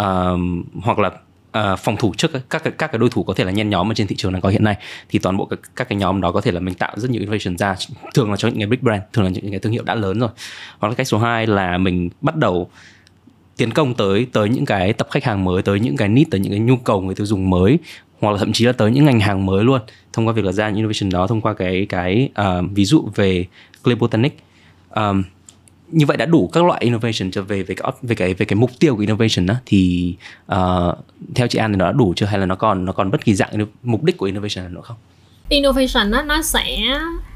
uh, 0.00 0.40
hoặc 0.82 0.98
là 0.98 1.10
uh, 1.58 1.78
phòng 1.78 1.96
thủ 1.96 2.14
trước 2.16 2.30
các 2.50 2.62
các 2.78 2.92
cái 2.92 2.98
đối 2.98 3.10
thủ 3.10 3.22
có 3.22 3.34
thể 3.34 3.44
là 3.44 3.50
nhen 3.50 3.70
nhóm 3.70 3.90
ở 3.90 3.94
trên 3.94 4.06
thị 4.06 4.16
trường 4.16 4.32
đang 4.32 4.42
có 4.42 4.48
hiện 4.48 4.64
nay 4.64 4.76
thì 5.08 5.18
toàn 5.18 5.36
bộ 5.36 5.44
các, 5.44 5.60
các 5.76 5.88
cái 5.88 5.98
nhóm 5.98 6.20
đó 6.20 6.32
có 6.32 6.40
thể 6.40 6.52
là 6.52 6.60
mình 6.60 6.74
tạo 6.74 6.92
rất 6.96 7.10
nhiều 7.10 7.20
innovation 7.20 7.58
ra 7.58 7.76
thường 8.14 8.30
là 8.30 8.36
cho 8.36 8.48
những 8.48 8.58
cái 8.58 8.66
big 8.66 8.78
brand 8.82 9.02
thường 9.12 9.24
là 9.24 9.30
những 9.30 9.50
cái 9.50 9.60
thương 9.60 9.72
hiệu 9.72 9.82
đã 9.82 9.94
lớn 9.94 10.18
rồi. 10.18 10.30
Hoặc 10.78 10.88
là 10.88 10.94
cách 10.94 11.06
số 11.06 11.18
2 11.18 11.46
là 11.46 11.78
mình 11.78 12.10
bắt 12.20 12.36
đầu 12.36 12.70
tiến 13.56 13.70
công 13.70 13.94
tới 13.94 14.26
tới 14.32 14.48
những 14.48 14.66
cái 14.66 14.92
tập 14.92 15.08
khách 15.10 15.24
hàng 15.24 15.44
mới 15.44 15.62
tới 15.62 15.80
những 15.80 15.96
cái 15.96 16.08
need 16.08 16.26
tới 16.30 16.40
những 16.40 16.52
cái 16.52 16.60
nhu 16.60 16.76
cầu 16.76 17.00
người 17.00 17.14
tiêu 17.14 17.26
dùng 17.26 17.50
mới 17.50 17.78
hoặc 18.20 18.32
là 18.32 18.38
thậm 18.38 18.52
chí 18.52 18.64
là 18.64 18.72
tới 18.72 18.90
những 18.90 19.04
ngành 19.04 19.20
hàng 19.20 19.46
mới 19.46 19.64
luôn 19.64 19.80
thông 20.12 20.26
qua 20.26 20.32
việc 20.32 20.44
là 20.44 20.52
ra 20.52 20.68
những 20.68 20.76
innovation 20.76 21.10
đó 21.10 21.26
thông 21.26 21.40
qua 21.40 21.54
cái 21.54 21.86
cái 21.88 22.28
uh, 22.40 22.70
ví 22.70 22.84
dụ 22.84 23.08
về 23.14 23.46
Clay 23.84 23.94
Botanic 23.94 24.38
um, 24.94 25.22
như 25.92 26.06
vậy 26.06 26.16
đã 26.16 26.26
đủ 26.26 26.50
các 26.52 26.64
loại 26.64 26.80
innovation 26.84 27.30
cho 27.32 27.42
về 27.42 27.62
về 27.62 27.74
cái 27.74 27.92
về 28.02 28.14
cái 28.14 28.34
về 28.34 28.46
cái 28.46 28.56
mục 28.56 28.70
tiêu 28.78 28.94
của 28.96 29.00
innovation 29.00 29.46
đó 29.46 29.54
thì 29.66 30.14
uh, 30.52 30.98
theo 31.34 31.48
chị 31.48 31.58
An 31.58 31.72
thì 31.72 31.76
nó 31.76 31.84
đã 31.84 31.92
đủ 31.92 32.12
chưa 32.16 32.26
hay 32.26 32.38
là 32.38 32.46
nó 32.46 32.54
còn 32.54 32.84
nó 32.84 32.92
còn 32.92 33.10
bất 33.10 33.24
kỳ 33.24 33.34
dạng 33.34 33.66
mục 33.82 34.04
đích 34.04 34.16
của 34.16 34.26
innovation 34.26 34.74
nữa 34.74 34.80
không? 34.84 34.96
Innovation 35.48 36.10
đó, 36.10 36.22
nó 36.22 36.42
sẽ 36.42 36.78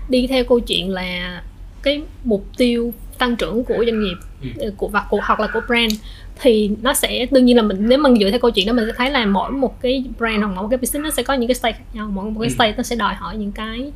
đi 0.09 0.27
theo 0.27 0.45
câu 0.45 0.61
chuyện 0.61 0.91
là 0.91 1.43
cái 1.83 2.03
mục 2.25 2.47
tiêu 2.57 2.93
tăng 3.19 3.37
trưởng 3.37 3.65
của 3.65 3.85
doanh 3.85 4.01
nghiệp 4.01 4.17
ừ. 4.59 4.73
của 4.77 4.89
và 4.89 5.07
của 5.11 5.21
hoặc 5.23 5.41
là 5.41 5.49
của 5.53 5.61
brand 5.67 5.95
thì 6.41 6.71
nó 6.83 6.95
sẽ 6.95 7.27
đương 7.31 7.45
nhiên 7.45 7.57
là 7.57 7.63
mình 7.63 7.77
nếu 7.89 7.99
mà 7.99 8.11
dựa 8.21 8.31
theo 8.31 8.39
câu 8.39 8.51
chuyện 8.51 8.67
đó 8.67 8.73
mình 8.73 8.85
sẽ 8.87 8.93
thấy 8.97 9.11
là 9.11 9.27
mỗi 9.27 9.51
một 9.51 9.83
cái 9.83 10.05
brand 10.19 10.39
hoặc 10.39 10.53
mỗi 10.55 10.63
một 10.63 10.69
cái 10.71 10.79
business 10.79 11.05
nó 11.05 11.11
sẽ 11.11 11.23
có 11.23 11.35
những 11.35 11.49
cái 11.49 11.55
stage 11.55 11.73
khác 11.73 11.85
nhau 11.93 12.11
mỗi 12.15 12.31
một 12.31 12.41
cái 12.41 12.49
ừ. 12.49 12.55
stage 12.55 12.75
nó 12.77 12.83
sẽ 12.83 12.97
đòi 12.97 13.15
hỏi 13.15 13.37
những 13.37 13.53
cái 13.53 13.93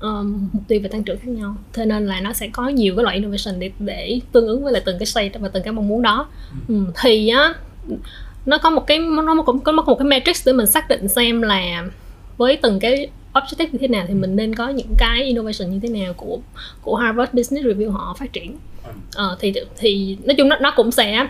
um, 0.00 0.48
mục 0.52 0.62
tiêu 0.68 0.80
về 0.82 0.88
tăng 0.88 1.02
trưởng 1.02 1.18
khác 1.18 1.28
nhau. 1.28 1.56
Cho 1.76 1.84
nên 1.84 2.06
là 2.06 2.20
nó 2.20 2.32
sẽ 2.32 2.48
có 2.52 2.68
nhiều 2.68 2.96
cái 2.96 3.02
loại 3.02 3.16
innovation 3.16 3.60
để 3.60 3.70
để 3.78 4.20
tương 4.32 4.46
ứng 4.46 4.64
với 4.64 4.72
lại 4.72 4.82
từng 4.86 4.98
cái 4.98 5.06
stage 5.06 5.30
và 5.38 5.48
từng 5.48 5.62
cái 5.62 5.72
mong 5.72 5.88
muốn 5.88 6.02
đó. 6.02 6.28
Um, 6.68 6.86
thì 7.02 7.28
á 7.28 7.54
nó 8.46 8.58
có 8.58 8.70
một 8.70 8.86
cái 8.86 8.98
nó 8.98 9.42
cũng 9.46 9.60
có 9.60 9.72
một 9.72 9.94
cái 9.98 10.04
matrix 10.04 10.46
để 10.46 10.52
mình 10.52 10.66
xác 10.66 10.88
định 10.88 11.08
xem 11.08 11.42
là 11.42 11.84
với 12.36 12.58
từng 12.62 12.80
cái 12.80 13.08
objective 13.32 13.68
như 13.72 13.78
thế 13.78 13.88
nào 13.88 14.04
thì 14.08 14.14
mình 14.14 14.36
nên 14.36 14.54
có 14.54 14.68
những 14.68 14.94
cái 14.98 15.22
innovation 15.22 15.70
như 15.70 15.80
thế 15.82 15.88
nào 15.88 16.12
của 16.12 16.38
của 16.82 16.96
Harvard 16.96 17.32
Business 17.32 17.66
Review 17.66 17.90
họ 17.90 18.16
phát 18.18 18.32
triển. 18.32 18.56
Uh, 18.88 19.38
thì 19.40 19.54
thì 19.78 20.16
nói 20.24 20.34
chung 20.34 20.48
nó 20.48 20.56
nó 20.60 20.72
cũng 20.76 20.90
sẽ 20.90 21.26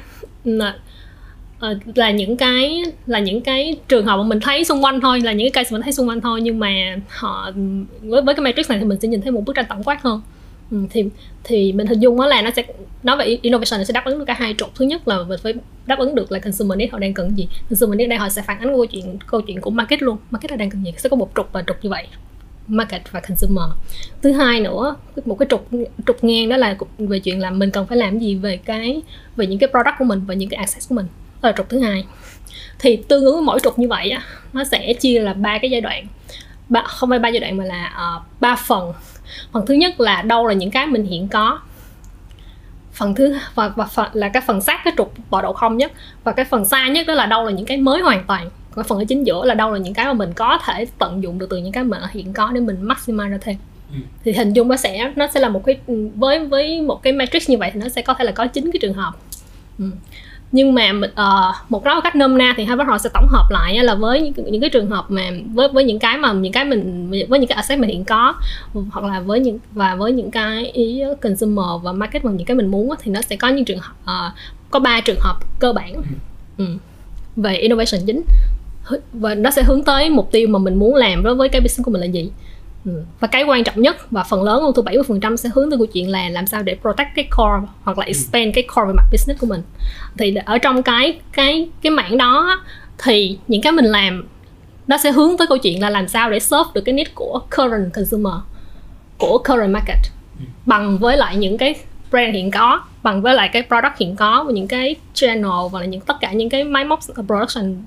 uh, 1.57 1.97
là 1.99 2.11
những 2.11 2.37
cái 2.37 2.83
là 3.07 3.19
những 3.19 3.41
cái 3.41 3.77
trường 3.89 4.07
hợp 4.07 4.17
mà 4.17 4.23
mình 4.23 4.41
thấy 4.41 4.65
xung 4.65 4.85
quanh 4.85 5.01
thôi 5.01 5.21
là 5.21 5.33
những 5.33 5.53
cái 5.53 5.65
case 5.65 5.73
mình 5.73 5.83
thấy 5.83 5.93
xung 5.93 6.09
quanh 6.09 6.21
thôi 6.21 6.41
nhưng 6.43 6.59
mà 6.59 6.97
họ 7.09 7.51
với 8.03 8.23
với 8.23 8.35
cái 8.35 8.45
matrix 8.45 8.71
này 8.71 8.79
thì 8.79 8.85
mình 8.85 8.99
sẽ 9.01 9.09
nhìn 9.09 9.21
thấy 9.21 9.33
một 9.33 9.45
bức 9.47 9.57
tranh 9.57 9.67
tổng 9.69 9.83
quát 9.83 10.03
hơn. 10.03 10.21
Ừ, 10.71 10.79
thì 10.91 11.05
thì 11.45 11.73
mình 11.73 11.87
hình 11.87 12.01
dung 12.01 12.19
đó 12.19 12.27
là 12.27 12.43
nó 12.43 12.51
sẽ 12.57 12.63
nói 13.03 13.17
về 13.17 13.39
innovation 13.43 13.81
nó 13.81 13.85
sẽ 13.85 13.93
đáp 13.93 14.05
ứng 14.05 14.19
được 14.19 14.25
cả 14.25 14.35
hai 14.39 14.55
trục. 14.59 14.75
Thứ 14.75 14.85
nhất 14.85 15.09
là 15.09 15.23
mình 15.23 15.39
phải 15.43 15.55
đáp 15.87 15.99
ứng 15.99 16.15
được 16.15 16.33
là 16.33 16.39
consumer 16.39 16.79
need 16.79 16.91
họ 16.93 16.99
đang 16.99 17.15
cần 17.15 17.39
gì. 17.39 17.49
Consumer 17.71 17.99
need 17.99 18.11
đây 18.11 18.19
họ 18.19 18.29
sẽ 18.29 18.43
phản 18.43 18.59
ánh 18.59 18.69
câu 18.69 18.87
chuyện 18.87 19.19
câu 19.27 19.41
chuyện 19.41 19.61
của 19.61 19.71
market 19.71 20.03
luôn. 20.03 20.17
Market 20.31 20.51
là 20.51 20.57
đang 20.57 20.71
cần 20.71 20.85
gì? 20.85 20.93
Sẽ 20.97 21.09
có 21.09 21.17
một 21.17 21.31
trục 21.37 21.53
và 21.53 21.65
trục 21.67 21.77
như 21.83 21.91
vậy. 21.91 22.07
Market 22.67 23.13
và 23.13 23.21
consumer. 23.21 23.65
Thứ 24.23 24.33
hai 24.33 24.61
nữa 24.61 24.97
một 25.25 25.35
cái 25.39 25.47
trục 25.51 25.69
trục 26.07 26.25
ngang 26.25 26.49
đó 26.49 26.57
là 26.57 26.77
về 26.99 27.19
chuyện 27.19 27.41
là 27.41 27.51
mình 27.51 27.71
cần 27.71 27.87
phải 27.87 27.99
làm 27.99 28.19
gì 28.19 28.35
về 28.35 28.57
cái 28.57 29.03
về 29.37 29.47
những 29.47 29.59
cái 29.59 29.69
product 29.69 29.95
của 29.99 30.05
mình 30.05 30.21
và 30.27 30.35
những 30.35 30.49
cái 30.49 30.59
access 30.59 30.89
của 30.89 30.95
mình 30.95 31.07
là 31.47 31.53
trục 31.57 31.69
thứ 31.69 31.79
hai. 31.79 32.05
Thì 32.79 32.97
tương 32.97 33.25
ứng 33.25 33.35
với 33.35 33.43
mỗi 33.43 33.61
trục 33.61 33.79
như 33.79 33.89
vậy 33.89 34.11
á 34.11 34.23
nó 34.53 34.65
sẽ 34.65 34.93
chia 34.93 35.21
là 35.21 35.33
ba 35.33 35.59
cái 35.59 35.71
giai 35.71 35.81
đoạn. 35.81 36.07
Ba, 36.69 36.83
không 36.83 37.11
phải 37.11 37.19
ba 37.19 37.29
giai 37.29 37.41
đoạn 37.41 37.57
mà 37.57 37.65
là 37.65 37.93
ờ, 37.97 38.21
ba 38.41 38.53
uh, 38.53 38.59
phần. 38.59 38.93
Phần 39.53 39.67
thứ 39.67 39.75
nhất 39.75 40.01
là 40.01 40.23
đâu 40.23 40.47
là 40.47 40.55
những 40.55 40.71
cái 40.71 40.87
mình 40.87 41.05
hiện 41.05 41.29
có. 41.29 41.61
Phần 42.93 43.15
thứ 43.15 43.39
và, 43.55 43.69
và 43.69 43.85
phần 43.85 44.07
là 44.13 44.29
cái 44.29 44.43
phần 44.47 44.61
sát 44.61 44.81
cái 44.85 44.95
trục 44.97 45.15
bò 45.31 45.43
độ 45.43 45.53
không 45.53 45.77
nhất. 45.77 45.93
Và 46.25 46.33
cái 46.33 46.45
phần 46.45 46.65
xa 46.65 46.89
nhất 46.89 47.07
đó 47.07 47.15
là 47.15 47.27
đâu 47.27 47.45
là 47.45 47.51
những 47.51 47.67
cái 47.67 47.77
mới 47.77 48.03
hoàn 48.03 48.25
toàn. 48.27 48.51
Còn 48.75 48.85
phần 48.85 48.99
ở 48.99 49.05
chính 49.09 49.27
giữa 49.27 49.45
là 49.45 49.55
đâu 49.55 49.73
là 49.73 49.79
những 49.79 49.95
cái 49.95 50.07
mà 50.07 50.13
mình 50.13 50.33
có 50.33 50.59
thể 50.65 50.87
tận 50.99 51.23
dụng 51.23 51.39
được 51.39 51.47
từ 51.51 51.57
những 51.57 51.73
cái 51.73 51.85
mà 51.85 52.01
hiện 52.11 52.33
có 52.33 52.51
để 52.55 52.61
mình 52.61 52.89
maximize 52.89 53.31
ra 53.31 53.39
thêm. 53.41 53.57
Ừ. 53.93 53.99
thì 54.25 54.33
hình 54.33 54.53
dung 54.53 54.69
nó 54.69 54.77
sẽ 54.77 55.13
nó 55.17 55.27
sẽ 55.35 55.41
là 55.41 55.49
một 55.49 55.63
cái 55.67 55.77
với 56.15 56.47
với 56.47 56.81
một 56.81 57.03
cái 57.03 57.13
matrix 57.13 57.51
như 57.51 57.59
vậy 57.59 57.71
thì 57.75 57.81
nó 57.81 57.89
sẽ 57.89 58.03
có 58.03 58.15
thể 58.15 58.25
là 58.25 58.33
có 58.33 58.47
chín 58.47 58.71
cái 58.73 58.79
trường 58.81 58.95
hợp. 58.95 59.13
Ừ 59.79 59.91
nhưng 60.53 60.75
mà 60.75 60.91
uh, 61.05 61.71
một 61.71 61.85
nói 61.85 62.01
cách 62.05 62.17
nôm 62.17 62.39
na 62.39 62.55
thì 62.57 62.65
Harvard 62.65 62.89
họ 62.89 62.99
sẽ 62.99 63.11
tổng 63.15 63.29
hợp 63.29 63.47
lại 63.51 63.85
là 63.85 63.95
với 63.95 64.21
những, 64.21 64.53
những 64.53 64.61
cái 64.61 64.71
trường 64.71 64.91
hợp 64.91 65.05
mà 65.09 65.31
với 65.55 65.69
với 65.69 65.85
những 65.85 65.99
cái 65.99 66.19
mà 66.19 66.33
những 66.33 66.53
cái 66.53 66.65
mình 66.65 67.11
với 67.29 67.39
những 67.39 67.49
cái 67.49 67.57
asset 67.57 67.79
mình 67.79 67.91
hiện 67.91 68.05
có 68.05 68.35
hoặc 68.91 69.05
là 69.05 69.21
với 69.21 69.41
những 69.41 69.59
và 69.73 69.95
với 69.95 70.13
những 70.13 70.31
cái 70.31 70.67
ý 70.67 71.03
consumer 71.21 71.67
và 71.83 71.93
market 71.93 72.23
và 72.23 72.31
những 72.31 72.47
cái 72.47 72.57
mình 72.57 72.71
muốn 72.71 72.95
thì 73.03 73.11
nó 73.11 73.23
sẽ 73.23 73.37
có 73.37 73.49
những 73.49 73.65
trường 73.65 73.79
hợp 73.79 73.95
uh, 74.03 74.33
có 74.71 74.79
ba 74.79 75.01
trường 75.01 75.21
hợp 75.21 75.37
cơ 75.59 75.73
bản. 75.73 76.03
Ừ. 76.59 76.65
về 77.37 77.57
innovation 77.57 78.01
chính. 78.07 78.23
Và 79.13 79.35
nó 79.35 79.51
sẽ 79.51 79.63
hướng 79.63 79.85
tới 79.85 80.11
mục 80.11 80.29
tiêu 80.33 80.49
mà 80.49 80.59
mình 80.59 80.75
muốn 80.75 80.95
làm 80.95 81.23
đối 81.23 81.35
với 81.35 81.49
cái 81.49 81.61
business 81.61 81.85
của 81.85 81.91
mình 81.91 82.01
là 82.01 82.07
gì 82.07 82.31
Ừ. 82.87 83.03
và 83.21 83.29
cái 83.29 83.43
quan 83.43 83.65
trọng 83.65 83.83
nhất 83.83 84.11
và 84.11 84.25
phần 84.25 84.43
lớn 84.43 84.63
hơn 84.63 84.73
thu 84.77 84.83
70% 84.83 85.37
sẽ 85.37 85.51
hướng 85.55 85.71
tới 85.71 85.79
câu 85.79 85.87
chuyện 85.87 86.11
là 86.11 86.29
làm 86.29 86.47
sao 86.47 86.63
để 86.63 86.77
protect 86.83 87.09
cái 87.15 87.29
core 87.37 87.67
hoặc 87.83 87.99
là 87.99 88.05
ừ. 88.05 88.09
expand 88.09 88.55
cái 88.55 88.65
core 88.75 88.87
về 88.87 88.93
mặt 88.97 89.05
business 89.13 89.41
của 89.41 89.47
mình 89.47 89.63
thì 90.19 90.35
ở 90.45 90.59
trong 90.59 90.83
cái 90.83 91.21
cái 91.33 91.69
cái 91.83 91.91
mảng 91.91 92.19
đó 92.19 92.63
thì 92.99 93.39
những 93.49 93.63
cái 93.63 93.73
mình 93.73 93.85
làm 93.85 94.27
nó 94.87 94.97
sẽ 94.97 95.13
hướng 95.13 95.37
tới 95.37 95.47
câu 95.47 95.59
chuyện 95.59 95.83
là 95.83 95.91
làm 95.91 96.09
sao 96.09 96.31
để 96.31 96.41
serve 96.41 96.71
được 96.75 96.81
cái 96.81 96.93
need 96.93 97.09
của 97.15 97.41
current 97.57 97.93
consumer 97.95 98.35
của 99.19 99.39
current 99.39 99.73
market 99.73 99.99
ừ. 100.39 100.45
bằng 100.67 100.99
với 100.99 101.17
lại 101.17 101.37
những 101.37 101.59
cái 101.59 101.75
brand 102.11 102.35
hiện 102.35 102.51
có 102.51 102.81
bằng 103.03 103.23
với 103.23 103.35
lại 103.35 103.51
cái 103.53 103.63
product 103.63 103.99
hiện 103.99 104.17
có 104.17 104.45
và 104.47 104.53
những 104.53 104.69
cái 104.69 104.97
channel 105.15 105.51
và 105.73 105.81
là 105.81 105.87
những 105.87 106.01
tất 106.01 106.17
cả 106.21 106.33
những 106.33 106.49
cái 106.49 106.65
máy 106.65 106.85
móc 106.85 107.01
production 107.27 107.83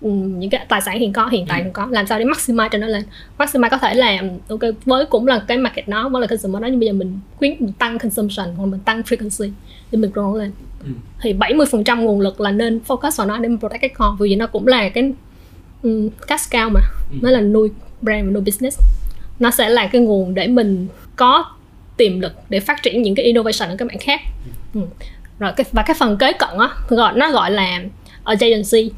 những 0.00 0.50
cái 0.50 0.66
tài 0.68 0.80
sản 0.80 0.98
hiện 0.98 1.12
có 1.12 1.26
hiện 1.26 1.46
tại 1.48 1.62
hiện 1.62 1.72
có. 1.72 1.86
Làm 1.90 2.06
sao 2.06 2.18
để 2.18 2.24
maximize 2.24 2.68
cho 2.68 2.78
nó 2.78 2.86
lên? 2.86 3.02
Maximize 3.38 3.68
có 3.70 3.78
thể 3.78 3.94
là 3.94 4.22
ok 4.48 4.60
với 4.84 5.06
cũng 5.06 5.26
là 5.26 5.44
cái 5.48 5.58
market 5.58 5.88
nó 5.88 6.08
với 6.08 6.20
là 6.20 6.26
consumer 6.26 6.62
đó 6.62 6.66
nhưng 6.66 6.80
bây 6.80 6.88
giờ 6.88 6.92
mình 6.92 7.20
khuyến 7.36 7.56
mình 7.58 7.72
tăng 7.72 7.98
consumption 7.98 8.54
hoặc 8.56 8.66
mình 8.66 8.80
tăng 8.80 9.00
frequency 9.00 9.50
để 9.90 9.98
mình 9.98 10.10
grow 10.10 10.36
lên. 10.36 10.52
Ừ. 10.84 10.90
thì 11.20 11.32
70% 11.32 12.00
nguồn 12.00 12.20
lực 12.20 12.40
là 12.40 12.50
nên 12.50 12.80
focus 12.86 13.10
vào 13.16 13.26
nó 13.26 13.38
để 13.38 13.48
mình 13.48 13.58
protect 13.58 13.80
cái 13.80 13.90
core 13.90 14.16
vì 14.18 14.28
vậy 14.28 14.36
nó 14.36 14.46
cũng 14.46 14.66
là 14.66 14.88
cái 14.88 15.12
um, 15.82 16.08
cash 16.26 16.52
cow 16.52 16.70
mà. 16.70 16.80
Ừ. 17.10 17.16
nó 17.22 17.30
là 17.30 17.40
nuôi 17.40 17.70
brand 18.02 18.26
và 18.26 18.30
nuôi 18.30 18.42
business. 18.42 18.78
Nó 19.38 19.50
sẽ 19.50 19.68
là 19.68 19.86
cái 19.86 20.02
nguồn 20.02 20.34
để 20.34 20.46
mình 20.46 20.86
có 21.16 21.44
tiềm 21.96 22.20
lực 22.20 22.32
để 22.48 22.60
phát 22.60 22.82
triển 22.82 23.02
những 23.02 23.14
cái 23.14 23.24
innovation 23.24 23.68
ở 23.68 23.76
các 23.78 23.84
mảng 23.84 23.98
khác. 23.98 24.20
Ừ. 24.74 24.80
rồi 25.38 25.52
cái 25.56 25.66
và 25.72 25.82
cái 25.82 25.96
phần 25.98 26.16
kế 26.16 26.32
cận 26.32 26.58
á 26.58 26.68
gọi 26.88 27.12
nó 27.16 27.30
gọi 27.30 27.50
là 27.50 27.80
adjacency 28.24 28.90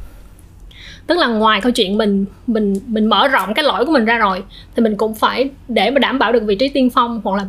tức 1.13 1.19
là 1.19 1.27
ngoài 1.27 1.61
câu 1.61 1.73
chuyện 1.73 1.99
mình 1.99 2.25
mình 2.47 2.75
mình 2.87 3.07
mở 3.07 3.29
rộng 3.29 3.55
cái 3.55 3.65
lỗi 3.65 3.87
của 3.87 3.93
mình 3.93 4.05
ra 4.05 4.19
rồi 4.19 4.43
thì 4.77 4.83
mình 4.83 4.97
cũng 4.97 5.15
phải 5.15 5.51
để 5.69 5.91
mà 5.91 5.99
đảm 5.99 6.19
bảo 6.19 6.33
được 6.33 6.43
vị 6.43 6.55
trí 6.55 6.69
tiên 6.69 6.91
phong 6.91 7.21
hoặc 7.25 7.37
là 7.37 7.47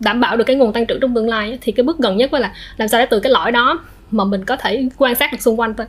đảm 0.00 0.20
bảo 0.20 0.36
được 0.36 0.44
cái 0.44 0.56
nguồn 0.56 0.72
tăng 0.72 0.86
trưởng 0.86 1.00
trong 1.00 1.14
tương 1.14 1.28
lai 1.28 1.58
thì 1.60 1.72
cái 1.72 1.84
bước 1.84 1.98
gần 1.98 2.16
nhất 2.16 2.32
là 2.32 2.52
làm 2.76 2.88
sao 2.88 3.00
để 3.00 3.06
từ 3.06 3.20
cái 3.20 3.32
lỗi 3.32 3.52
đó 3.52 3.80
mà 4.10 4.24
mình 4.24 4.44
có 4.44 4.56
thể 4.56 4.88
quan 4.98 5.14
sát 5.14 5.32
được 5.32 5.42
xung 5.42 5.60
quanh 5.60 5.74
thôi. 5.74 5.86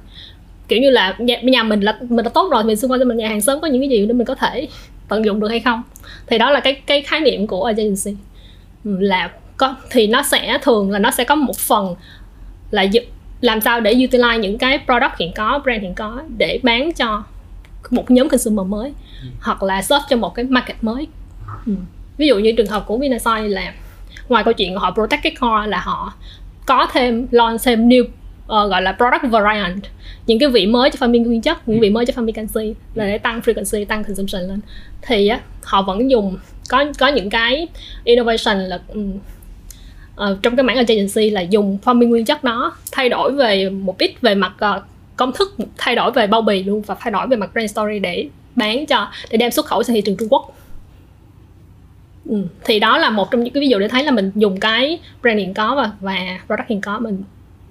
Kiểu 0.67 0.79
như 0.79 0.89
là 0.89 1.15
nhà, 1.17 1.39
nhà 1.41 1.63
mình 1.63 1.81
là 1.81 1.97
mình 2.01 2.25
đã 2.25 2.29
tốt 2.29 2.49
rồi 2.51 2.63
thì 2.63 2.67
mình 2.67 2.77
xung 2.77 2.91
quanh 2.91 3.07
mình 3.07 3.17
nhà 3.17 3.27
hàng 3.27 3.41
xóm 3.41 3.61
có 3.61 3.67
những 3.67 3.81
cái 3.81 3.89
gì 3.89 4.05
để 4.05 4.13
mình 4.13 4.25
có 4.25 4.35
thể 4.35 4.67
tận 5.09 5.25
dụng 5.25 5.39
được 5.39 5.47
hay 5.47 5.59
không. 5.59 5.83
Thì 6.27 6.37
đó 6.37 6.51
là 6.51 6.59
cái 6.59 6.73
cái 6.73 7.01
khái 7.01 7.19
niệm 7.19 7.47
của 7.47 7.63
agency. 7.63 8.15
Ừ, 8.85 8.97
là 8.99 9.31
có 9.57 9.75
thì 9.89 10.07
nó 10.07 10.23
sẽ 10.23 10.57
thường 10.61 10.91
là 10.91 10.99
nó 10.99 11.11
sẽ 11.11 11.23
có 11.23 11.35
một 11.35 11.57
phần 11.57 11.95
là 12.71 12.81
làm 13.41 13.61
sao 13.61 13.81
để 13.81 13.93
utilize 13.93 14.39
những 14.39 14.57
cái 14.57 14.79
product 14.85 15.17
hiện 15.19 15.31
có 15.35 15.59
brand 15.63 15.81
hiện 15.81 15.93
có 15.93 16.21
để 16.37 16.59
bán 16.63 16.93
cho 16.93 17.23
một 17.89 18.11
nhóm 18.11 18.29
consumer 18.29 18.67
mới 18.67 18.93
ừ. 19.21 19.27
hoặc 19.41 19.63
là 19.63 19.81
serve 19.81 20.05
cho 20.09 20.17
một 20.17 20.35
cái 20.35 20.45
market 20.45 20.83
mới 20.83 21.07
ừ. 21.65 21.73
ví 22.17 22.27
dụ 22.27 22.39
như 22.39 22.51
trường 22.51 22.67
hợp 22.67 22.83
của 22.87 22.97
Vinasoy 22.97 23.47
là 23.47 23.73
ngoài 24.29 24.43
câu 24.43 24.53
chuyện 24.53 24.75
họ 24.75 24.91
protect 24.91 25.23
cái 25.23 25.35
core 25.41 25.67
là 25.67 25.79
họ 25.79 26.13
có 26.65 26.87
thêm 26.93 27.27
launch 27.31 27.61
thêm 27.63 27.89
new 27.89 28.03
uh, 28.03 28.09
gọi 28.47 28.81
là 28.81 28.91
product 28.91 29.31
variant 29.31 29.81
những 30.27 30.39
cái 30.39 30.49
vị 30.49 30.65
mới 30.65 30.89
cho 30.89 30.97
pha 30.99 31.07
nguyên 31.07 31.41
chất 31.41 31.67
những 31.67 31.79
vị 31.79 31.89
mới 31.89 32.05
cho 32.05 32.13
pha 32.13 32.21
canxi 32.35 32.73
là 32.95 33.07
để 33.07 33.17
tăng 33.17 33.39
frequency 33.39 33.85
tăng 33.85 34.03
consumption 34.03 34.41
lên 34.41 34.59
thì 35.01 35.27
á, 35.27 35.39
họ 35.63 35.81
vẫn 35.81 36.11
dùng 36.11 36.37
có 36.69 36.85
có 36.99 37.07
những 37.07 37.29
cái 37.29 37.67
innovation 38.03 38.59
là 38.59 38.79
um, 38.87 39.11
uh, 40.21 40.43
trong 40.43 40.55
cái 40.55 40.63
mảng 40.63 40.77
agency 40.77 41.29
là 41.29 41.41
dùng 41.41 41.77
forming 41.85 42.07
nguyên 42.07 42.25
chất 42.25 42.43
đó 42.43 42.77
thay 42.91 43.09
đổi 43.09 43.31
về 43.31 43.69
một 43.69 43.97
ít 43.97 44.21
về 44.21 44.35
mặt 44.35 44.53
uh, 44.77 44.83
công 45.15 45.31
thức 45.33 45.55
thay 45.77 45.95
đổi 45.95 46.11
về 46.11 46.27
bao 46.27 46.41
bì 46.41 46.63
luôn 46.63 46.81
và 46.81 46.95
thay 46.99 47.11
đổi 47.11 47.27
về 47.27 47.37
mặt 47.37 47.49
brand 47.53 47.71
story 47.71 47.99
để 47.99 48.27
bán 48.55 48.85
cho 48.85 49.07
để 49.29 49.37
đem 49.37 49.51
xuất 49.51 49.65
khẩu 49.65 49.83
sang 49.83 49.93
thị 49.93 50.01
trường 50.05 50.17
Trung 50.17 50.27
Quốc 50.29 50.57
ừ. 52.25 52.35
thì 52.63 52.79
đó 52.79 52.97
là 52.97 53.09
một 53.09 53.31
trong 53.31 53.43
những 53.43 53.53
cái 53.53 53.61
ví 53.61 53.67
dụ 53.67 53.79
để 53.79 53.87
thấy 53.87 54.03
là 54.03 54.11
mình 54.11 54.31
dùng 54.35 54.59
cái 54.59 54.99
brand 55.21 55.39
hiện 55.39 55.53
có 55.53 55.75
và 55.75 55.91
và 56.01 56.39
product 56.45 56.69
hiện 56.69 56.81
có 56.81 56.99
mình 56.99 57.23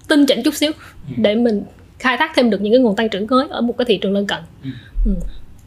tinh 0.09 0.27
chỉnh 0.27 0.43
chút 0.45 0.55
xíu 0.55 0.73
để 1.17 1.35
mình 1.35 1.63
khai 1.99 2.17
thác 2.17 2.33
thêm 2.35 2.51
được 2.51 2.61
những 2.61 2.73
cái 2.73 2.81
nguồn 2.81 2.97
tăng 2.97 3.09
trưởng 3.09 3.27
mới 3.31 3.49
ở 3.51 3.61
một 3.61 3.79
cái 3.79 3.85
thị 3.85 3.99
trường 4.03 4.13
lân 4.13 4.27
cận 4.27 4.39
ừ. 4.65 4.71
Ừ. 5.05 5.13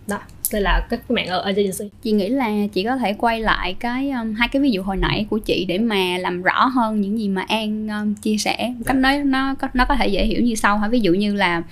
đó 0.08 0.18
đây 0.54 0.62
là 0.62 0.88
các 0.90 1.10
bạn 1.10 1.28
ở 1.28 1.42
agency. 1.42 1.90
Chị 2.02 2.12
nghĩ 2.12 2.30
là 2.30 2.50
chị 2.74 2.84
có 2.84 2.98
thể 2.98 3.14
quay 3.14 3.40
lại 3.42 3.76
cái 3.80 4.10
um, 4.10 4.34
hai 4.34 4.48
cái 4.48 4.62
ví 4.62 4.72
dụ 4.72 4.82
hồi 4.82 4.98
nãy 4.98 5.26
của 5.30 5.38
chị 5.38 5.66
để 5.66 5.78
mà 5.78 6.18
làm 6.18 6.44
rõ 6.44 6.66
hơn 6.66 7.02
những 7.02 7.20
gì 7.20 7.30
mà 7.30 7.46
an 7.48 7.88
um, 7.88 8.14
chia 8.14 8.38
sẻ. 8.38 8.74
Cách 8.86 8.98
nói 8.98 9.18
nó 9.18 9.56
có 9.56 9.68
nó 9.74 9.86
có 9.86 9.96
thể 9.96 10.08
dễ 10.08 10.26
hiểu 10.26 10.42
như 10.42 10.56
sau 10.56 10.78
ha. 10.78 10.88
Ví 10.88 11.00
dụ 11.00 11.14
như 11.14 11.36
là 11.36 11.64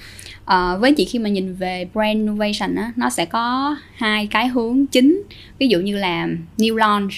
uh, 0.43 0.81
với 0.81 0.93
chị 0.93 1.05
khi 1.05 1.19
mà 1.19 1.29
nhìn 1.29 1.55
về 1.55 1.87
brand 1.93 2.17
innovation 2.17 2.75
á 2.75 2.91
nó 2.95 3.09
sẽ 3.09 3.25
có 3.25 3.75
hai 3.95 4.27
cái 4.27 4.47
hướng 4.47 4.85
chính. 4.87 5.23
Ví 5.59 5.67
dụ 5.67 5.79
như 5.79 5.97
là 5.97 6.27
new 6.57 6.75
launch 6.75 7.11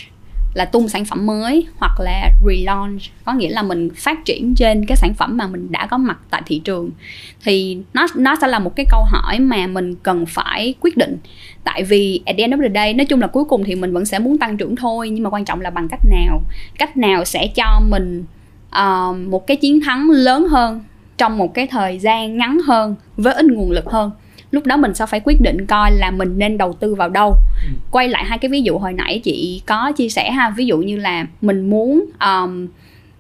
là 0.58 0.66
tung 0.66 0.90
sản 0.90 1.06
phẩm 1.06 1.26
mới 1.26 1.68
hoặc 1.78 2.00
là 2.00 2.32
relaunch. 2.46 3.02
Có 3.26 3.34
nghĩa 3.34 3.50
là 3.50 3.64
mình 3.64 3.90
phát 3.96 4.26
triển 4.26 4.56
trên 4.56 4.86
cái 4.86 4.96
sản 4.96 5.14
phẩm 5.14 5.38
mà 5.38 5.48
mình 5.48 5.72
đã 5.72 5.86
có 5.86 5.98
mặt 5.98 6.18
tại 6.30 6.42
thị 6.46 6.62
trường. 6.64 6.90
Thì 7.44 7.78
nó 7.94 8.08
nó 8.16 8.36
sẽ 8.42 8.48
là 8.48 8.60
một 8.60 8.76
cái 8.76 8.86
câu 8.90 9.04
hỏi 9.04 9.40
mà 9.40 9.68
mình 9.68 9.96
cần 9.96 10.26
phải 10.26 10.74
quyết 10.82 10.98
định. 10.98 11.18
Tại 11.64 11.84
vì 11.84 12.22
at 12.26 12.36
the 12.38 12.44
end 12.44 12.54
of 12.54 12.62
the 12.62 12.74
day 12.74 12.94
nói 12.94 13.06
chung 13.06 13.22
là 13.22 13.28
cuối 13.28 13.44
cùng 13.44 13.64
thì 13.64 13.76
mình 13.76 13.94
vẫn 13.94 14.06
sẽ 14.06 14.20
muốn 14.20 14.38
tăng 14.38 14.58
trưởng 14.58 14.76
thôi 14.76 15.10
nhưng 15.10 15.24
mà 15.24 15.30
quan 15.30 15.46
trọng 15.46 15.62
là 15.62 15.70
bằng 15.70 15.88
cách 15.88 16.02
nào? 16.10 16.42
Cách 16.78 16.98
nào 16.98 17.26
sẽ 17.26 17.48
cho 17.56 17.82
mình 17.90 18.24
uh, 18.68 19.18
một 19.18 19.48
cái 19.48 19.58
chiến 19.58 19.82
thắng 19.82 20.10
lớn 20.10 20.48
hơn 20.48 20.84
trong 21.18 21.38
một 21.38 21.54
cái 21.54 21.68
thời 21.68 22.00
gian 22.00 22.38
ngắn 22.38 22.60
hơn 22.66 22.96
với 23.18 23.34
ít 23.34 23.46
nguồn 23.46 23.72
lực 23.72 23.86
hơn? 23.86 24.12
Lúc 24.52 24.66
đó 24.66 24.78
mình 24.78 24.94
sẽ 24.94 25.06
phải 25.06 25.22
quyết 25.24 25.42
định 25.42 25.66
coi 25.66 25.92
là 25.92 26.12
mình 26.12 26.38
nên 26.38 26.58
đầu 26.58 26.74
tư 26.74 26.96
vào 26.96 27.10
đâu. 27.10 27.36
Ừ. 27.68 27.74
quay 27.92 28.10
lại 28.10 28.26
hai 28.26 28.38
cái 28.38 28.50
ví 28.50 28.62
dụ 28.62 28.78
hồi 28.78 28.94
nãy 28.94 29.22
chị 29.24 29.62
có 29.66 29.92
chia 29.92 30.10
sẻ 30.10 30.32
ha. 30.32 30.50
Ví 30.50 30.66
dụ 30.66 30.78
như 30.78 30.98
là 30.98 31.26
mình 31.42 31.70
muốn 31.70 32.06
um, 32.20 32.68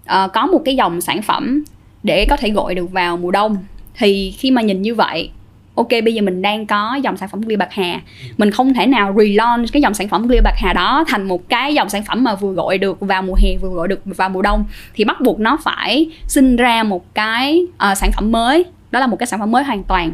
uh, 0.06 0.34
có 0.34 0.46
một 0.46 0.62
cái 0.66 0.76
dòng 0.76 1.02
sản 1.02 1.22
phẩm 1.22 1.64
để 2.04 2.26
có 2.26 2.38
thể 2.38 2.50
gọi 2.50 2.76
được 2.76 2.92
vào 2.92 3.18
mùa 3.18 3.32
đông. 3.32 3.58
Thì 3.96 4.32
khi 4.38 4.52
mà 4.52 4.62
nhìn 4.62 4.82
như 4.82 4.96
vậy 4.96 5.30
ok 5.78 5.88
bây 6.04 6.14
giờ 6.14 6.22
mình 6.22 6.42
đang 6.42 6.66
có 6.66 7.00
dòng 7.04 7.18
sản 7.18 7.30
phẩm 7.30 7.44
clear 7.44 7.60
bạc 7.60 7.70
hà. 7.72 8.02
Mình 8.38 8.52
không 8.52 8.74
thể 8.74 8.86
nào 8.86 9.16
relaunch 9.18 9.72
cái 9.74 9.82
dòng 9.82 9.94
sản 9.94 10.08
phẩm 10.08 10.28
clear 10.28 10.44
bạc 10.44 10.54
hà 10.58 10.74
đó 10.74 11.04
thành 11.08 11.28
một 11.28 11.50
cái 11.50 11.74
dòng 11.74 11.90
sản 11.90 12.04
phẩm 12.04 12.24
mà 12.24 12.36
vừa 12.36 12.54
gọi 12.54 12.78
được 12.78 13.00
vào 13.00 13.22
mùa 13.22 13.36
hè 13.38 13.58
vừa 13.62 13.70
gọi 13.70 13.88
được 13.88 14.02
vào 14.06 14.30
mùa 14.30 14.42
đông. 14.42 14.66
Thì 14.94 15.04
bắt 15.04 15.22
buộc 15.22 15.40
nó 15.40 15.58
phải 15.64 16.10
sinh 16.28 16.56
ra 16.56 16.84
một 16.84 17.14
cái 17.14 17.66
uh, 17.92 17.98
sản 17.98 18.12
phẩm 18.16 18.32
mới 18.32 18.66
đó 18.92 19.00
là 19.00 19.08
một 19.08 19.16
cái 19.20 19.28
sản 19.28 19.40
phẩm 19.40 19.52
mới 19.52 19.64
hoàn 19.64 19.84
toàn. 19.84 20.12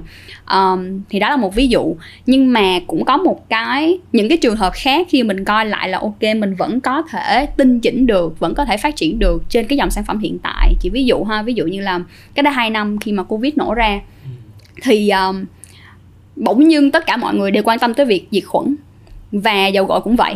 Um, 0.52 1.02
thì 1.10 1.20
đó 1.20 1.30
là 1.30 1.36
một 1.36 1.56
ví 1.56 1.68
dụ. 1.68 1.96
Nhưng 2.26 2.54
mà 2.54 2.80
cũng 2.88 3.06
có 3.06 3.18
một 3.18 3.50
cái 3.50 4.00
những 4.12 4.30
cái 4.30 4.38
trường 4.38 4.56
hợp 4.56 4.74
khác 4.74 5.08
khi 5.10 5.24
mình 5.24 5.46
coi 5.46 5.66
lại 5.66 5.90
là 5.90 6.00
ok 6.00 6.22
mình 6.22 6.56
vẫn 6.56 6.82
có 6.82 7.02
thể 7.02 7.46
tinh 7.46 7.80
chỉnh 7.80 8.06
được 8.06 8.40
vẫn 8.40 8.54
có 8.56 8.66
thể 8.66 8.78
phát 8.78 8.96
triển 8.96 9.20
được 9.20 9.44
trên 9.50 9.68
cái 9.68 9.78
dòng 9.78 9.90
sản 9.90 10.04
phẩm 10.04 10.20
hiện 10.20 10.38
tại. 10.44 10.74
Chỉ 10.80 10.90
ví 10.90 11.06
dụ 11.06 11.24
ha 11.24 11.42
ví 11.42 11.54
dụ 11.54 11.66
như 11.66 11.82
là 11.82 12.00
cái 12.34 12.44
đó 12.44 12.52
hai 12.52 12.70
năm 12.70 13.00
khi 13.00 13.12
mà 13.12 13.24
covid 13.24 13.54
nổ 13.56 13.74
ra. 13.74 14.00
Thì 14.84 15.10
um, 15.10 15.46
bỗng 16.36 16.72
dưng 16.72 16.92
tất 16.92 17.06
cả 17.06 17.18
mọi 17.18 17.36
người 17.36 17.52
đều 17.52 17.64
quan 17.64 17.80
tâm 17.80 17.94
tới 17.94 18.06
việc 18.06 18.28
diệt 18.32 18.44
khuẩn. 18.46 18.76
Và 19.32 19.68
dầu 19.68 19.86
gội 19.86 20.02
cũng 20.02 20.16
vậy 20.16 20.36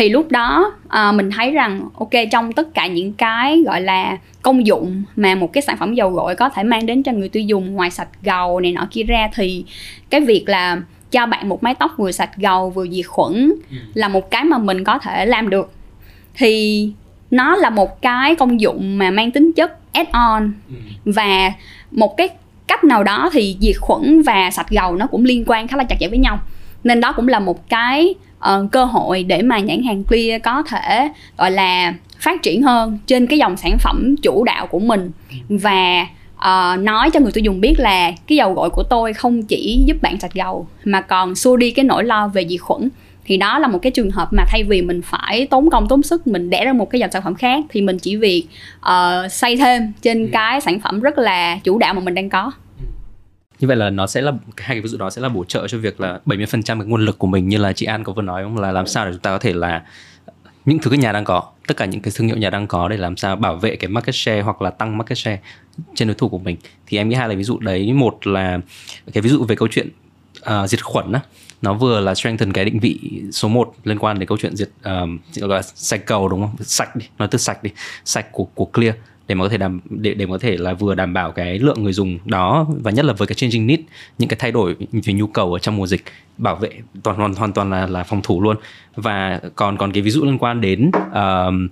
thì 0.00 0.08
lúc 0.08 0.30
đó 0.30 0.72
à, 0.88 1.12
mình 1.12 1.30
thấy 1.30 1.50
rằng 1.50 1.88
ok 1.98 2.10
trong 2.32 2.52
tất 2.52 2.74
cả 2.74 2.86
những 2.86 3.12
cái 3.12 3.62
gọi 3.66 3.80
là 3.80 4.18
công 4.42 4.66
dụng 4.66 5.02
mà 5.16 5.34
một 5.34 5.52
cái 5.52 5.62
sản 5.62 5.76
phẩm 5.78 5.94
dầu 5.94 6.10
gội 6.10 6.34
có 6.34 6.48
thể 6.48 6.62
mang 6.62 6.86
đến 6.86 7.02
cho 7.02 7.12
người 7.12 7.28
tiêu 7.28 7.42
dùng 7.42 7.74
ngoài 7.74 7.90
sạch 7.90 8.08
gầu 8.22 8.60
này 8.60 8.72
nọ 8.72 8.88
kia 8.90 9.02
ra 9.02 9.30
thì 9.34 9.64
cái 10.10 10.20
việc 10.20 10.48
là 10.48 10.82
cho 11.10 11.26
bạn 11.26 11.48
một 11.48 11.62
mái 11.62 11.74
tóc 11.74 11.94
vừa 11.96 12.10
sạch 12.10 12.30
gầu 12.36 12.70
vừa 12.70 12.86
diệt 12.86 13.06
khuẩn 13.06 13.52
ừ. 13.70 13.76
là 13.94 14.08
một 14.08 14.30
cái 14.30 14.44
mà 14.44 14.58
mình 14.58 14.84
có 14.84 14.98
thể 14.98 15.26
làm 15.26 15.50
được 15.50 15.72
thì 16.34 16.88
nó 17.30 17.56
là 17.56 17.70
một 17.70 18.02
cái 18.02 18.34
công 18.34 18.60
dụng 18.60 18.98
mà 18.98 19.10
mang 19.10 19.30
tính 19.30 19.52
chất 19.52 19.92
add 19.92 20.10
on 20.12 20.52
ừ. 20.68 20.74
và 21.04 21.52
một 21.90 22.16
cái 22.16 22.28
cách 22.66 22.84
nào 22.84 23.02
đó 23.02 23.30
thì 23.32 23.56
diệt 23.60 23.76
khuẩn 23.80 24.22
và 24.22 24.50
sạch 24.50 24.70
gầu 24.70 24.96
nó 24.96 25.06
cũng 25.06 25.24
liên 25.24 25.44
quan 25.46 25.68
khá 25.68 25.76
là 25.76 25.84
chặt 25.84 25.96
chẽ 26.00 26.08
với 26.08 26.18
nhau 26.18 26.38
nên 26.84 27.00
đó 27.00 27.12
cũng 27.12 27.28
là 27.28 27.40
một 27.40 27.68
cái 27.68 28.14
uh, 28.40 28.72
cơ 28.72 28.84
hội 28.84 29.22
để 29.22 29.42
mà 29.42 29.58
nhãn 29.58 29.82
hàng 29.82 30.04
clear 30.04 30.42
có 30.42 30.62
thể 30.62 31.08
gọi 31.38 31.50
là 31.50 31.94
phát 32.20 32.42
triển 32.42 32.62
hơn 32.62 32.98
trên 33.06 33.26
cái 33.26 33.38
dòng 33.38 33.56
sản 33.56 33.78
phẩm 33.78 34.14
chủ 34.22 34.44
đạo 34.44 34.66
của 34.66 34.78
mình. 34.78 35.10
Và 35.48 36.06
uh, 36.36 36.80
nói 36.80 37.10
cho 37.10 37.20
người 37.20 37.32
tiêu 37.32 37.44
dùng 37.44 37.60
biết 37.60 37.74
là 37.78 38.12
cái 38.26 38.36
dầu 38.36 38.54
gội 38.54 38.70
của 38.70 38.82
tôi 38.82 39.12
không 39.12 39.42
chỉ 39.42 39.82
giúp 39.86 39.96
bạn 40.02 40.20
sạch 40.20 40.34
gầu 40.34 40.66
mà 40.84 41.00
còn 41.00 41.34
xua 41.34 41.56
đi 41.56 41.70
cái 41.70 41.84
nỗi 41.84 42.04
lo 42.04 42.28
về 42.28 42.46
diệt 42.48 42.60
khuẩn. 42.60 42.88
Thì 43.24 43.36
đó 43.36 43.58
là 43.58 43.68
một 43.68 43.78
cái 43.82 43.92
trường 43.92 44.10
hợp 44.10 44.28
mà 44.32 44.44
thay 44.48 44.64
vì 44.64 44.82
mình 44.82 45.02
phải 45.02 45.46
tốn 45.46 45.70
công 45.70 45.88
tốn 45.88 46.02
sức 46.02 46.26
mình 46.26 46.50
đẻ 46.50 46.64
ra 46.64 46.72
một 46.72 46.90
cái 46.90 47.00
dòng 47.00 47.10
sản 47.10 47.22
phẩm 47.22 47.34
khác 47.34 47.64
thì 47.68 47.80
mình 47.82 47.98
chỉ 47.98 48.16
việc 48.16 48.46
uh, 48.80 49.32
xây 49.32 49.56
thêm 49.56 49.92
trên 50.02 50.22
ừ. 50.22 50.30
cái 50.32 50.60
sản 50.60 50.80
phẩm 50.80 51.00
rất 51.00 51.18
là 51.18 51.58
chủ 51.64 51.78
đạo 51.78 51.94
mà 51.94 52.00
mình 52.00 52.14
đang 52.14 52.28
có 52.28 52.52
như 53.60 53.68
vậy 53.68 53.76
là 53.76 53.90
nó 53.90 54.06
sẽ 54.06 54.20
là 54.20 54.32
hai 54.56 54.76
cái 54.76 54.80
ví 54.80 54.88
dụ 54.88 54.98
đó 54.98 55.10
sẽ 55.10 55.22
là 55.22 55.28
bổ 55.28 55.44
trợ 55.44 55.68
cho 55.68 55.78
việc 55.78 56.00
là 56.00 56.20
70% 56.26 56.62
cái 56.64 56.76
nguồn 56.76 57.04
lực 57.04 57.18
của 57.18 57.26
mình 57.26 57.48
như 57.48 57.58
là 57.58 57.72
chị 57.72 57.86
An 57.86 58.04
có 58.04 58.12
vừa 58.12 58.22
nói 58.22 58.42
không? 58.42 58.58
Là 58.58 58.72
làm 58.72 58.86
sao 58.86 59.06
để 59.06 59.12
chúng 59.12 59.20
ta 59.20 59.30
có 59.30 59.38
thể 59.38 59.52
là 59.52 59.84
những 60.64 60.78
thứ 60.78 60.90
cái 60.90 60.98
nhà 60.98 61.12
đang 61.12 61.24
có 61.24 61.42
tất 61.66 61.76
cả 61.76 61.84
những 61.84 62.00
cái 62.00 62.12
thương 62.16 62.26
hiệu 62.26 62.36
nhà 62.36 62.50
đang 62.50 62.66
có 62.66 62.88
để 62.88 62.96
làm 62.96 63.16
sao 63.16 63.36
bảo 63.36 63.56
vệ 63.56 63.76
cái 63.76 63.88
market 63.90 64.14
share 64.14 64.40
hoặc 64.40 64.62
là 64.62 64.70
tăng 64.70 64.98
market 64.98 65.18
share 65.18 65.40
trên 65.94 66.08
đối 66.08 66.14
thủ 66.14 66.28
của 66.28 66.38
mình. 66.38 66.56
Thì 66.86 66.98
em 66.98 67.08
nghĩ 67.08 67.14
hai 67.14 67.28
là 67.28 67.34
ví 67.34 67.44
dụ 67.44 67.58
đấy. 67.58 67.92
Một 67.92 68.26
là 68.26 68.60
cái 69.12 69.22
ví 69.22 69.30
dụ 69.30 69.44
về 69.44 69.56
câu 69.56 69.68
chuyện 69.70 69.88
uh, 70.40 70.68
diệt 70.68 70.84
khuẩn 70.84 71.12
á 71.12 71.20
nó 71.62 71.74
vừa 71.74 72.00
là 72.00 72.14
strengthen 72.14 72.52
cái 72.52 72.64
định 72.64 72.78
vị 72.78 73.22
số 73.32 73.48
1 73.48 73.74
liên 73.84 73.98
quan 73.98 74.18
đến 74.18 74.28
câu 74.28 74.38
chuyện 74.38 74.56
diệt 74.56 74.70
um, 74.84 75.18
gọi 75.36 75.48
là 75.48 75.62
sạch 75.62 76.06
cầu 76.06 76.28
đúng 76.28 76.40
không? 76.40 76.56
Sạch 76.60 76.96
đi 76.96 77.06
nói 77.18 77.28
từ 77.30 77.38
sạch 77.38 77.62
đi 77.62 77.70
sạch 78.04 78.26
của 78.32 78.44
của 78.44 78.64
clear 78.64 78.94
để 79.30 79.34
mà 79.34 79.44
có 79.44 79.48
thể 79.48 79.58
đảm 79.58 79.80
để 79.90 80.14
để 80.14 80.26
mà 80.26 80.32
có 80.32 80.38
thể 80.38 80.56
là 80.56 80.72
vừa 80.72 80.94
đảm 80.94 81.14
bảo 81.14 81.32
cái 81.32 81.58
lượng 81.58 81.82
người 81.82 81.92
dùng 81.92 82.18
đó 82.24 82.66
và 82.82 82.90
nhất 82.90 83.04
là 83.04 83.12
với 83.12 83.26
cái 83.26 83.34
changing 83.34 83.66
need 83.66 83.80
những 84.18 84.28
cái 84.28 84.36
thay 84.40 84.52
đổi 84.52 84.76
về 84.92 85.12
nhu 85.12 85.26
cầu 85.26 85.52
ở 85.52 85.58
trong 85.58 85.76
mùa 85.76 85.86
dịch 85.86 86.04
bảo 86.38 86.56
vệ 86.56 86.70
toàn 87.02 87.16
hoàn 87.16 87.34
hoàn 87.34 87.52
toàn 87.52 87.70
là 87.70 87.86
là 87.86 88.04
phòng 88.04 88.20
thủ 88.22 88.42
luôn. 88.42 88.56
Và 88.96 89.40
còn 89.54 89.76
còn 89.76 89.92
cái 89.92 90.02
ví 90.02 90.10
dụ 90.10 90.24
liên 90.24 90.38
quan 90.38 90.60
đến 90.60 90.90
uh, 91.10 91.70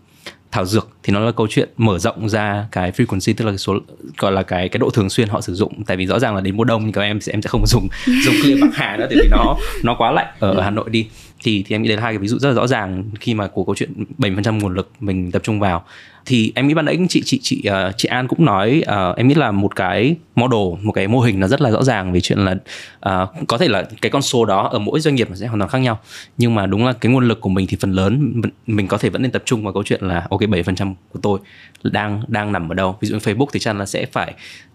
thảo 0.53 0.65
dược 0.65 0.89
thì 1.03 1.13
nó 1.13 1.21
là 1.21 1.33
câu 1.33 1.47
chuyện 1.51 1.69
mở 1.77 1.99
rộng 1.99 2.29
ra 2.29 2.67
cái 2.73 2.93
frequency 2.93 3.35
tức 3.37 3.45
là 3.45 3.51
cái 3.51 3.59
số 3.59 3.79
gọi 4.19 4.33
là 4.33 4.43
cái 4.43 4.69
cái 4.69 4.79
độ 4.79 4.91
thường 4.91 5.11
xuyên 5.11 5.29
họ 5.29 5.41
sử 5.41 5.55
dụng. 5.55 5.85
Tại 5.85 5.97
vì 5.97 6.07
rõ 6.07 6.19
ràng 6.19 6.35
là 6.35 6.41
đến 6.41 6.57
mùa 6.57 6.65
đông 6.65 6.87
thì 6.87 6.93
các 6.93 7.03
em 7.03 7.21
sẽ 7.21 7.33
em 7.33 7.43
sẽ 7.43 7.49
không 7.49 7.67
dùng 7.67 7.89
dùng 8.25 8.35
clear 8.43 8.61
bạc 8.61 8.71
hà 8.73 8.97
nữa 8.97 9.07
tại 9.11 9.19
vì 9.23 9.29
nó 9.31 9.57
nó 9.83 9.95
quá 9.99 10.13
lạnh 10.13 10.29
ở, 10.39 10.55
ở 10.55 10.63
Hà 10.63 10.71
Nội 10.71 10.91
đi 10.91 11.09
thì 11.43 11.65
thì 11.67 11.75
em 11.75 11.83
nghĩ 11.83 11.89
đấy 11.89 11.97
là 11.97 12.03
hai 12.03 12.13
cái 12.13 12.19
ví 12.19 12.29
dụ 12.29 12.39
rất 12.39 12.49
là 12.49 12.55
rõ 12.55 12.67
ràng 12.67 13.05
khi 13.21 13.35
mà 13.35 13.47
của 13.47 13.65
câu 13.65 13.75
chuyện 13.75 13.91
70% 14.19 14.61
nguồn 14.61 14.75
lực 14.75 14.91
mình 15.01 15.31
tập 15.31 15.43
trung 15.45 15.61
vào. 15.61 15.85
Thì 16.27 16.53
em 16.55 16.69
nghĩ 16.69 16.75
ban 16.75 16.85
nãy 16.85 16.99
chị 17.09 17.23
chị 17.25 17.41
chị 17.43 17.63
uh, 17.69 17.95
chị 17.97 18.09
An 18.09 18.29
cũng 18.29 18.45
nói 18.45 18.83
uh, 19.11 19.17
em 19.17 19.29
nghĩ 19.29 19.35
là 19.35 19.51
một 19.51 19.77
cái 19.77 20.17
model 20.35 20.83
một 20.83 20.93
cái 20.93 21.09
mô 21.09 21.21
hình 21.21 21.41
nó 21.41 21.49
rất 21.49 21.61
là 21.61 21.71
rõ 21.71 21.83
ràng 21.83 22.13
về 22.13 22.21
chuyện 22.21 22.39
là 22.39 22.53
uh, 22.53 23.47
có 23.49 23.59
thể 23.59 23.69
là 23.69 23.89
cái 24.01 24.11
con 24.11 24.23
số 24.23 24.45
đó 24.45 24.69
ở 24.73 24.79
mỗi 24.79 25.01
doanh 25.01 25.15
nghiệp 25.15 25.31
nó 25.31 25.37
sẽ 25.37 25.47
hoàn 25.47 25.59
toàn 25.59 25.71
khác 25.71 25.79
nhau. 25.79 25.99
Nhưng 26.39 26.55
mà 26.55 26.67
đúng 26.67 26.87
là 26.87 26.93
cái 26.93 27.13
nguồn 27.13 27.29
lực 27.29 27.41
của 27.41 27.49
mình 27.49 27.67
thì 27.67 27.77
phần 27.81 27.93
lớn 27.93 28.43
mình 28.67 28.89
có 28.89 28.99
thể 28.99 29.11
vẫn 29.11 29.23
nên 29.23 29.31
tập 29.31 29.43
trung 29.45 29.65
vào 29.65 29.73
câu 29.73 29.83
chuyện 29.83 30.05
là 30.05 30.27
ok 30.31 30.41
7% 30.41 30.95
của 31.13 31.19
tôi 31.23 31.39
đang 31.83 32.23
đang 32.29 32.53
nằm 32.53 32.73
ở 32.73 32.75
đâu. 32.75 32.97
Ví 33.01 33.09
dụ 33.09 33.15
như 33.15 33.21
Facebook 33.21 33.47
thì 33.53 33.61
chắc 33.61 33.77
là 33.77 33.87
sẽ 33.87 34.07
phải 34.07 34.35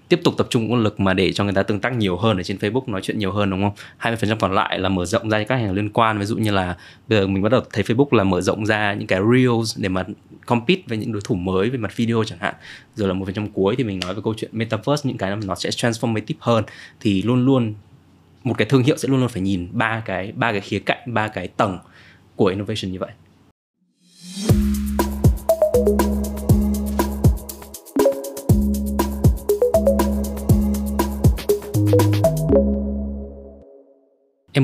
tiếp 0.09 0.19
tục 0.23 0.33
tập 0.37 0.47
trung 0.49 0.67
nguồn 0.67 0.83
lực 0.83 0.99
mà 0.99 1.13
để 1.13 1.33
cho 1.33 1.43
người 1.43 1.53
ta 1.53 1.63
tương 1.63 1.79
tác 1.79 1.93
nhiều 1.93 2.17
hơn 2.17 2.37
ở 2.37 2.43
trên 2.43 2.57
Facebook, 2.57 2.83
nói 2.87 3.01
chuyện 3.03 3.19
nhiều 3.19 3.31
hơn, 3.31 3.49
đúng 3.49 3.61
không? 3.61 3.73
20% 4.15 4.37
còn 4.39 4.53
lại 4.53 4.79
là 4.79 4.89
mở 4.89 5.05
rộng 5.05 5.29
ra 5.29 5.43
các 5.43 5.55
hàng 5.55 5.73
liên 5.73 5.89
quan, 5.89 6.19
ví 6.19 6.25
dụ 6.25 6.37
như 6.37 6.51
là 6.51 6.77
bây 7.07 7.19
giờ 7.19 7.27
mình 7.27 7.43
bắt 7.43 7.51
đầu 7.51 7.61
thấy 7.73 7.83
Facebook 7.83 8.07
là 8.17 8.23
mở 8.23 8.41
rộng 8.41 8.65
ra 8.65 8.93
những 8.93 9.07
cái 9.07 9.19
reels 9.33 9.79
để 9.79 9.89
mà 9.89 10.03
compete 10.45 10.81
với 10.87 10.97
những 10.97 11.11
đối 11.11 11.21
thủ 11.25 11.35
mới 11.35 11.69
về 11.69 11.77
mặt 11.77 11.97
video 11.97 12.23
chẳng 12.23 12.39
hạn. 12.39 12.55
Rồi 12.95 13.07
là 13.07 13.13
một 13.13 13.25
phần 13.25 13.33
trăm 13.33 13.49
cuối 13.49 13.75
thì 13.77 13.83
mình 13.83 13.99
nói 13.99 14.13
về 14.13 14.21
câu 14.23 14.33
chuyện 14.37 14.51
metaverse, 14.53 15.07
những 15.07 15.17
cái 15.17 15.35
nó 15.45 15.55
sẽ 15.55 15.69
transformative 15.69 16.35
hơn 16.39 16.63
thì 16.99 17.21
luôn 17.21 17.45
luôn 17.45 17.73
một 18.43 18.57
cái 18.57 18.65
thương 18.65 18.83
hiệu 18.83 18.97
sẽ 18.97 19.07
luôn 19.07 19.19
luôn 19.19 19.29
phải 19.29 19.41
nhìn 19.41 19.67
ba 19.71 20.01
cái 20.05 20.31
ba 20.35 20.51
cái 20.51 20.61
khía 20.61 20.79
cạnh, 20.79 21.13
ba 21.13 21.27
cái 21.27 21.47
tầng 21.47 21.77
của 22.35 22.45
innovation 22.45 22.91
như 22.91 22.99
vậy. 22.99 23.11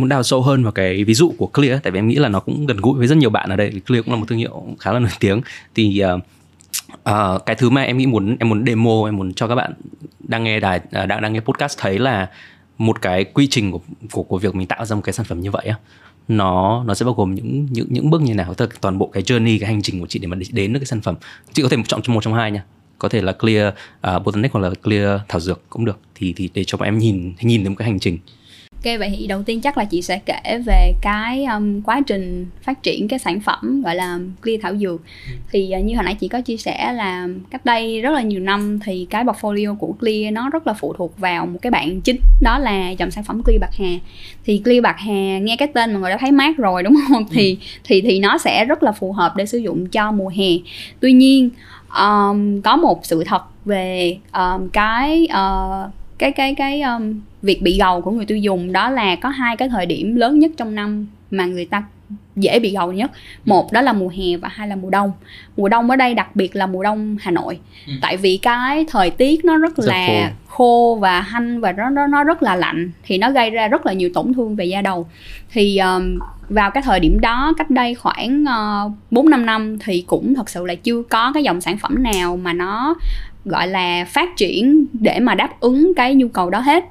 Muốn 0.10 0.18
đào 0.18 0.24
sâu 0.24 0.42
hơn 0.42 0.64
vào 0.64 0.72
cái 0.72 1.04
ví 1.04 1.14
dụ 1.14 1.34
của 1.38 1.48
Clear 1.48 1.80
tại 1.84 1.92
vì 1.92 2.00
em 2.00 2.08
nghĩ 2.08 2.16
là 2.16 2.30
nó 2.30 2.40
cũng 2.40 2.66
gần 2.66 2.78
gũi 2.78 2.98
với 2.98 3.08
rất 3.08 3.18
nhiều 3.18 3.30
bạn 3.30 3.50
ở 3.50 3.56
đây. 3.56 3.72
Clear 3.88 4.06
cũng 4.06 4.14
là 4.14 4.20
một 4.20 4.26
thương 4.28 4.38
hiệu 4.38 4.64
khá 4.80 4.92
là 4.92 5.00
nổi 5.00 5.12
tiếng. 5.20 5.42
Thì 5.76 6.02
uh, 6.04 6.22
uh, 7.10 7.46
cái 7.46 7.56
thứ 7.56 7.70
mà 7.70 7.82
em 7.82 7.98
nghĩ 7.98 8.06
muốn 8.06 8.36
em 8.40 8.50
muốn 8.50 8.66
demo 8.66 9.06
em 9.06 9.18
muốn 9.18 9.34
cho 9.34 9.48
các 9.48 9.56
bạn 9.56 9.74
đang 10.20 10.44
nghe 10.44 10.60
đài 10.60 10.78
uh, 10.78 11.08
đang 11.08 11.22
đang 11.22 11.34
nghe 11.34 11.40
podcast 11.40 11.78
thấy 11.80 12.00
là 12.00 12.30
một 12.78 13.02
cái 13.02 13.24
quy 13.24 13.48
trình 13.48 13.72
của 13.72 13.80
của 14.12 14.24
của 14.24 14.38
việc 14.38 14.56
mình 14.56 14.68
tạo 14.68 14.86
ra 14.86 14.96
một 14.96 15.02
cái 15.02 15.14
sản 15.14 15.26
phẩm 15.26 15.40
như 15.42 15.52
vậy 15.52 15.66
á 15.66 15.76
nó 16.28 16.84
nó 16.84 16.94
sẽ 16.94 17.06
bao 17.06 17.14
gồm 17.14 17.36
những 17.36 17.68
những 17.72 17.88
những 17.90 18.10
bước 18.10 18.22
như 18.22 18.34
nào? 18.36 18.54
Tức 18.54 18.82
toàn 18.82 18.98
bộ 18.98 19.08
cái 19.08 19.24
journey 19.24 19.60
cái 19.60 19.68
hành 19.68 19.82
trình 19.82 20.00
của 20.00 20.08
chị 20.08 20.20
để 20.20 20.28
mà 20.28 20.38
đến 20.52 20.74
được 20.74 20.80
cái 20.80 20.86
sản 20.86 21.02
phẩm. 21.02 21.16
Chị 21.54 21.64
có 21.64 21.70
thể 21.70 21.78
chọn 21.88 22.02
một 22.08 22.24
trong 22.24 22.34
hai 22.34 22.52
nha. 22.52 22.64
Có 23.00 23.10
thể 23.10 23.22
là 23.22 23.32
clear 23.32 23.74
uh, 24.08 24.24
botanic 24.24 24.52
hoặc 24.52 24.62
là 24.62 24.70
clear 24.84 25.22
thảo 25.28 25.40
dược 25.40 25.70
cũng 25.70 25.86
được. 25.86 26.00
Thì 26.16 26.34
thì 26.34 26.50
để 26.54 26.64
cho 26.64 26.78
bọn 26.78 26.88
em 26.88 26.98
nhìn 26.98 27.34
nhìn 27.42 27.64
đến 27.64 27.72
một 27.72 27.76
cái 27.78 27.90
hành 27.90 28.00
trình. 28.00 28.18
Ok 28.86 29.00
vậy 29.00 29.16
thì 29.18 29.28
đầu 29.28 29.44
tiên 29.44 29.62
chắc 29.62 29.78
là 29.78 29.86
chị 29.86 30.02
sẽ 30.02 30.20
kể 30.26 30.58
về 30.66 30.94
cái 31.02 31.46
um, 31.46 31.82
quá 31.82 32.02
trình 32.08 32.46
phát 32.62 32.84
triển 32.84 33.08
cái 33.08 33.20
sản 33.20 33.40
phẩm 33.40 33.82
gọi 33.82 33.96
là 33.96 34.20
clear 34.44 34.62
thảo 34.62 34.76
dược. 34.76 35.02
Ừ. 35.28 35.34
Thì 35.52 35.74
uh, 35.80 35.86
như 35.86 35.96
hồi 35.96 36.04
nãy 36.04 36.16
chị 36.16 36.28
có 36.28 36.42
chia 36.42 36.58
sẻ 36.58 36.94
là 36.94 37.28
cách 37.50 37.66
đây 37.66 38.02
rất 38.02 38.10
là 38.12 38.22
nhiều 38.22 38.40
năm 38.40 38.80
thì 38.86 39.08
cái 39.10 39.24
portfolio 39.24 39.76
của 39.76 39.94
clear 40.00 40.34
nó 40.34 40.50
rất 40.50 40.68
là 40.68 40.74
phụ 40.74 40.94
thuộc 40.98 41.20
vào 41.20 41.46
một 41.46 41.60
cái 41.62 41.72
bạn 41.72 42.02
chính 42.02 42.20
đó 42.42 42.60
là 42.60 42.90
dòng 42.90 43.12
sản 43.12 43.24
phẩm 43.24 43.44
clear 43.44 43.62
bạc 43.62 43.72
hà. 43.74 44.00
Thì 44.46 44.62
clear 44.64 44.84
bạc 44.84 44.96
hà 45.00 45.40
nghe 45.40 45.56
cái 45.56 45.68
tên 45.74 45.94
mọi 45.94 46.02
người 46.02 46.12
đã 46.12 46.18
thấy 46.18 46.32
mát 46.32 46.58
rồi 46.58 46.84
đúng 46.84 46.96
không? 47.08 47.24
Ừ. 47.24 47.30
Thì 47.32 47.58
thì 47.84 48.02
thì 48.02 48.20
nó 48.20 48.38
sẽ 48.38 48.66
rất 48.66 48.84
là 48.84 48.92
phù 48.92 49.12
hợp 49.12 49.34
để 49.36 49.46
sử 49.46 49.58
dụng 49.58 49.88
cho 49.88 50.12
mùa 50.12 50.30
hè. 50.30 50.50
Tuy 51.00 51.14
nhiên 51.14 51.50
um, 52.00 52.62
có 52.62 52.76
một 52.76 53.00
sự 53.06 53.24
thật 53.24 53.42
về 53.66 54.18
um, 54.34 54.70
cái 54.70 55.28
uh, 55.32 55.92
cái 56.20 56.32
cái 56.32 56.56
cái 56.56 56.82
um, 56.82 57.20
việc 57.42 57.62
bị 57.62 57.78
gầu 57.78 58.02
của 58.02 58.12
người 58.12 58.26
tiêu 58.26 58.38
dùng 58.38 58.72
đó 58.72 58.90
là 58.90 59.16
có 59.16 59.30
hai 59.30 59.58
cái 59.58 59.70
thời 59.70 59.86
điểm 59.86 60.16
lớn 60.16 60.40
nhất 60.40 60.52
trong 60.58 60.76
năm 60.76 61.08
mà 61.32 61.46
người 61.46 61.66
ta 61.66 61.84
dễ 62.36 62.60
bị 62.60 62.72
gầu 62.72 62.92
nhất 62.92 63.12
một 63.46 63.72
đó 63.72 63.82
là 63.82 63.94
mùa 63.94 64.10
hè 64.10 64.38
và 64.38 64.50
hai 64.52 64.68
là 64.68 64.76
mùa 64.76 64.90
đông 64.90 65.12
mùa 65.58 65.70
đông 65.70 65.90
ở 65.90 65.96
đây 65.96 66.14
đặc 66.14 66.36
biệt 66.36 66.56
là 66.56 66.68
mùa 66.68 66.84
đông 66.84 67.18
hà 67.22 67.32
nội 67.32 67.60
ừ. 67.88 67.94
tại 68.02 68.18
vì 68.18 68.38
cái 68.38 68.86
thời 68.90 69.10
tiết 69.10 69.46
nó 69.46 69.58
rất, 69.58 69.78
rất 69.78 69.86
là 69.88 70.32
khô. 70.48 70.56
khô 70.56 70.98
và 71.02 71.22
hanh 71.22 71.62
và 71.62 71.72
nó, 71.72 71.90
nó 71.90 72.08
nó 72.08 72.24
rất 72.24 72.44
là 72.44 72.56
lạnh 72.56 72.92
thì 73.04 73.18
nó 73.18 73.32
gây 73.32 73.50
ra 73.50 73.68
rất 73.68 73.86
là 73.86 73.94
nhiều 73.94 74.10
tổn 74.14 74.34
thương 74.34 74.56
về 74.56 74.66
da 74.66 74.82
đầu 74.82 75.08
thì 75.52 75.78
um, 75.78 76.20
vào 76.50 76.72
cái 76.72 76.84
thời 76.84 77.00
điểm 77.00 77.20
đó 77.22 77.54
cách 77.58 77.70
đây 77.70 77.96
khoảng 77.96 78.46
bốn 79.12 79.26
uh, 79.26 79.30
năm 79.30 79.46
năm 79.46 79.78
thì 79.80 80.04
cũng 80.08 80.36
thật 80.36 80.50
sự 80.50 80.66
là 80.66 80.76
chưa 80.76 81.04
có 81.04 81.32
cái 81.34 81.44
dòng 81.44 81.62
sản 81.62 81.78
phẩm 81.78 82.04
nào 82.04 82.38
mà 82.38 82.54
nó 82.54 82.96
gọi 83.46 83.68
là 83.68 84.06
phát 84.06 84.30
triển 84.38 84.86
để 84.94 85.20
mà 85.20 85.36
đáp 85.36 85.60
ứng 85.60 85.94
cái 85.96 86.16
nhu 86.16 86.28
cầu 86.28 86.50
đó 86.50 86.60
hết. 86.60 86.84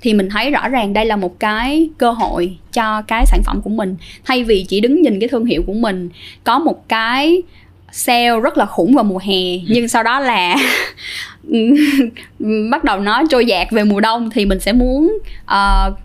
Thì 0.00 0.14
mình 0.14 0.28
thấy 0.28 0.50
rõ 0.50 0.68
ràng 0.68 0.92
đây 0.92 1.04
là 1.04 1.16
một 1.16 1.40
cái 1.40 1.90
cơ 1.98 2.10
hội 2.10 2.56
cho 2.72 3.02
cái 3.02 3.26
sản 3.26 3.40
phẩm 3.44 3.60
của 3.64 3.70
mình. 3.70 3.96
Thay 4.24 4.44
vì 4.44 4.64
chỉ 4.68 4.80
đứng 4.80 5.02
nhìn 5.02 5.20
cái 5.20 5.28
thương 5.28 5.44
hiệu 5.44 5.62
của 5.66 5.72
mình 5.72 6.08
có 6.44 6.58
một 6.58 6.88
cái 6.88 7.42
sale 7.92 8.40
rất 8.40 8.58
là 8.58 8.66
khủng 8.66 8.94
vào 8.94 9.04
mùa 9.04 9.18
hè 9.18 9.58
nhưng 9.68 9.88
sau 9.88 10.02
đó 10.02 10.20
là 10.20 10.56
bắt 12.70 12.84
đầu 12.84 13.00
nó 13.00 13.22
trôi 13.30 13.46
dạt 13.46 13.70
về 13.70 13.84
mùa 13.84 14.00
đông 14.00 14.30
thì 14.30 14.46
mình 14.46 14.60
sẽ 14.60 14.72
muốn 14.72 15.18
uh, 15.44 15.98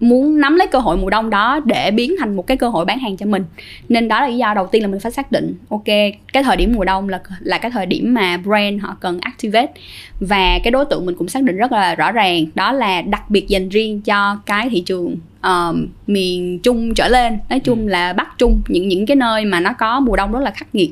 muốn 0.00 0.40
nắm 0.40 0.56
lấy 0.56 0.66
cơ 0.66 0.78
hội 0.78 0.96
mùa 0.96 1.10
đông 1.10 1.30
đó 1.30 1.60
để 1.64 1.90
biến 1.90 2.14
thành 2.18 2.36
một 2.36 2.46
cái 2.46 2.56
cơ 2.56 2.68
hội 2.68 2.84
bán 2.84 2.98
hàng 2.98 3.16
cho 3.16 3.26
mình. 3.26 3.44
Nên 3.88 4.08
đó 4.08 4.20
là 4.20 4.28
lý 4.28 4.36
do 4.36 4.54
đầu 4.54 4.66
tiên 4.66 4.82
là 4.82 4.88
mình 4.88 5.00
phải 5.00 5.12
xác 5.12 5.32
định 5.32 5.54
ok 5.68 5.84
cái 6.32 6.42
thời 6.42 6.56
điểm 6.56 6.72
mùa 6.76 6.84
đông 6.84 7.08
là 7.08 7.20
là 7.40 7.58
cái 7.58 7.70
thời 7.70 7.86
điểm 7.86 8.14
mà 8.14 8.36
brand 8.36 8.82
họ 8.82 8.96
cần 9.00 9.20
activate. 9.20 9.72
Và 10.20 10.58
cái 10.64 10.70
đối 10.70 10.84
tượng 10.84 11.06
mình 11.06 11.14
cũng 11.14 11.28
xác 11.28 11.42
định 11.42 11.56
rất 11.56 11.72
là 11.72 11.94
rõ 11.94 12.12
ràng 12.12 12.44
đó 12.54 12.72
là 12.72 13.02
đặc 13.02 13.30
biệt 13.30 13.48
dành 13.48 13.68
riêng 13.68 14.00
cho 14.00 14.36
cái 14.46 14.68
thị 14.70 14.80
trường 14.80 15.16
uh, 15.46 15.76
miền 16.06 16.58
trung 16.58 16.94
trở 16.94 17.08
lên. 17.08 17.38
Nói 17.50 17.60
chung 17.60 17.82
ừ. 17.82 17.88
là 17.88 18.12
bắc 18.12 18.38
trung 18.38 18.60
những 18.68 18.88
những 18.88 19.06
cái 19.06 19.16
nơi 19.16 19.44
mà 19.44 19.60
nó 19.60 19.72
có 19.72 20.00
mùa 20.00 20.16
đông 20.16 20.32
rất 20.32 20.40
là 20.40 20.50
khắc 20.50 20.74
nghiệt. 20.74 20.90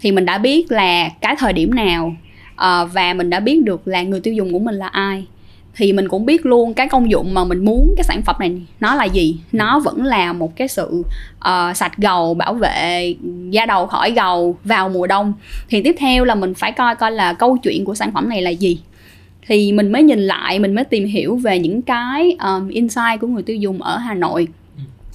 Thì 0.00 0.12
mình 0.12 0.24
đã 0.24 0.38
biết 0.38 0.72
là 0.72 1.08
cái 1.08 1.36
thời 1.38 1.52
điểm 1.52 1.74
nào 1.74 2.16
uh, 2.54 2.92
và 2.92 3.14
mình 3.14 3.30
đã 3.30 3.40
biết 3.40 3.64
được 3.64 3.88
là 3.88 4.02
người 4.02 4.20
tiêu 4.20 4.34
dùng 4.34 4.52
của 4.52 4.58
mình 4.58 4.74
là 4.74 4.86
ai 4.86 5.24
thì 5.76 5.92
mình 5.92 6.08
cũng 6.08 6.26
biết 6.26 6.46
luôn 6.46 6.74
cái 6.74 6.88
công 6.88 7.10
dụng 7.10 7.34
mà 7.34 7.44
mình 7.44 7.64
muốn 7.64 7.94
cái 7.96 8.04
sản 8.04 8.22
phẩm 8.22 8.36
này 8.40 8.62
nó 8.80 8.94
là 8.94 9.04
gì. 9.04 9.36
Nó 9.52 9.80
vẫn 9.80 10.04
là 10.04 10.32
một 10.32 10.56
cái 10.56 10.68
sự 10.68 11.02
uh, 11.38 11.76
sạch 11.76 11.96
gầu 11.96 12.34
bảo 12.34 12.54
vệ 12.54 13.14
da 13.50 13.66
đầu 13.66 13.86
khỏi 13.86 14.10
gầu 14.10 14.56
vào 14.64 14.88
mùa 14.88 15.06
đông. 15.06 15.32
Thì 15.68 15.82
tiếp 15.82 15.96
theo 15.98 16.24
là 16.24 16.34
mình 16.34 16.54
phải 16.54 16.72
coi 16.72 16.94
coi 16.94 17.10
là 17.10 17.32
câu 17.32 17.56
chuyện 17.56 17.84
của 17.84 17.94
sản 17.94 18.12
phẩm 18.12 18.28
này 18.28 18.42
là 18.42 18.50
gì. 18.50 18.80
Thì 19.46 19.72
mình 19.72 19.92
mới 19.92 20.02
nhìn 20.02 20.20
lại 20.20 20.58
mình 20.58 20.74
mới 20.74 20.84
tìm 20.84 21.04
hiểu 21.04 21.36
về 21.36 21.58
những 21.58 21.82
cái 21.82 22.36
um, 22.42 22.68
insight 22.68 23.20
của 23.20 23.26
người 23.26 23.42
tiêu 23.42 23.56
dùng 23.56 23.82
ở 23.82 23.96
hà 23.96 24.14
nội. 24.14 24.48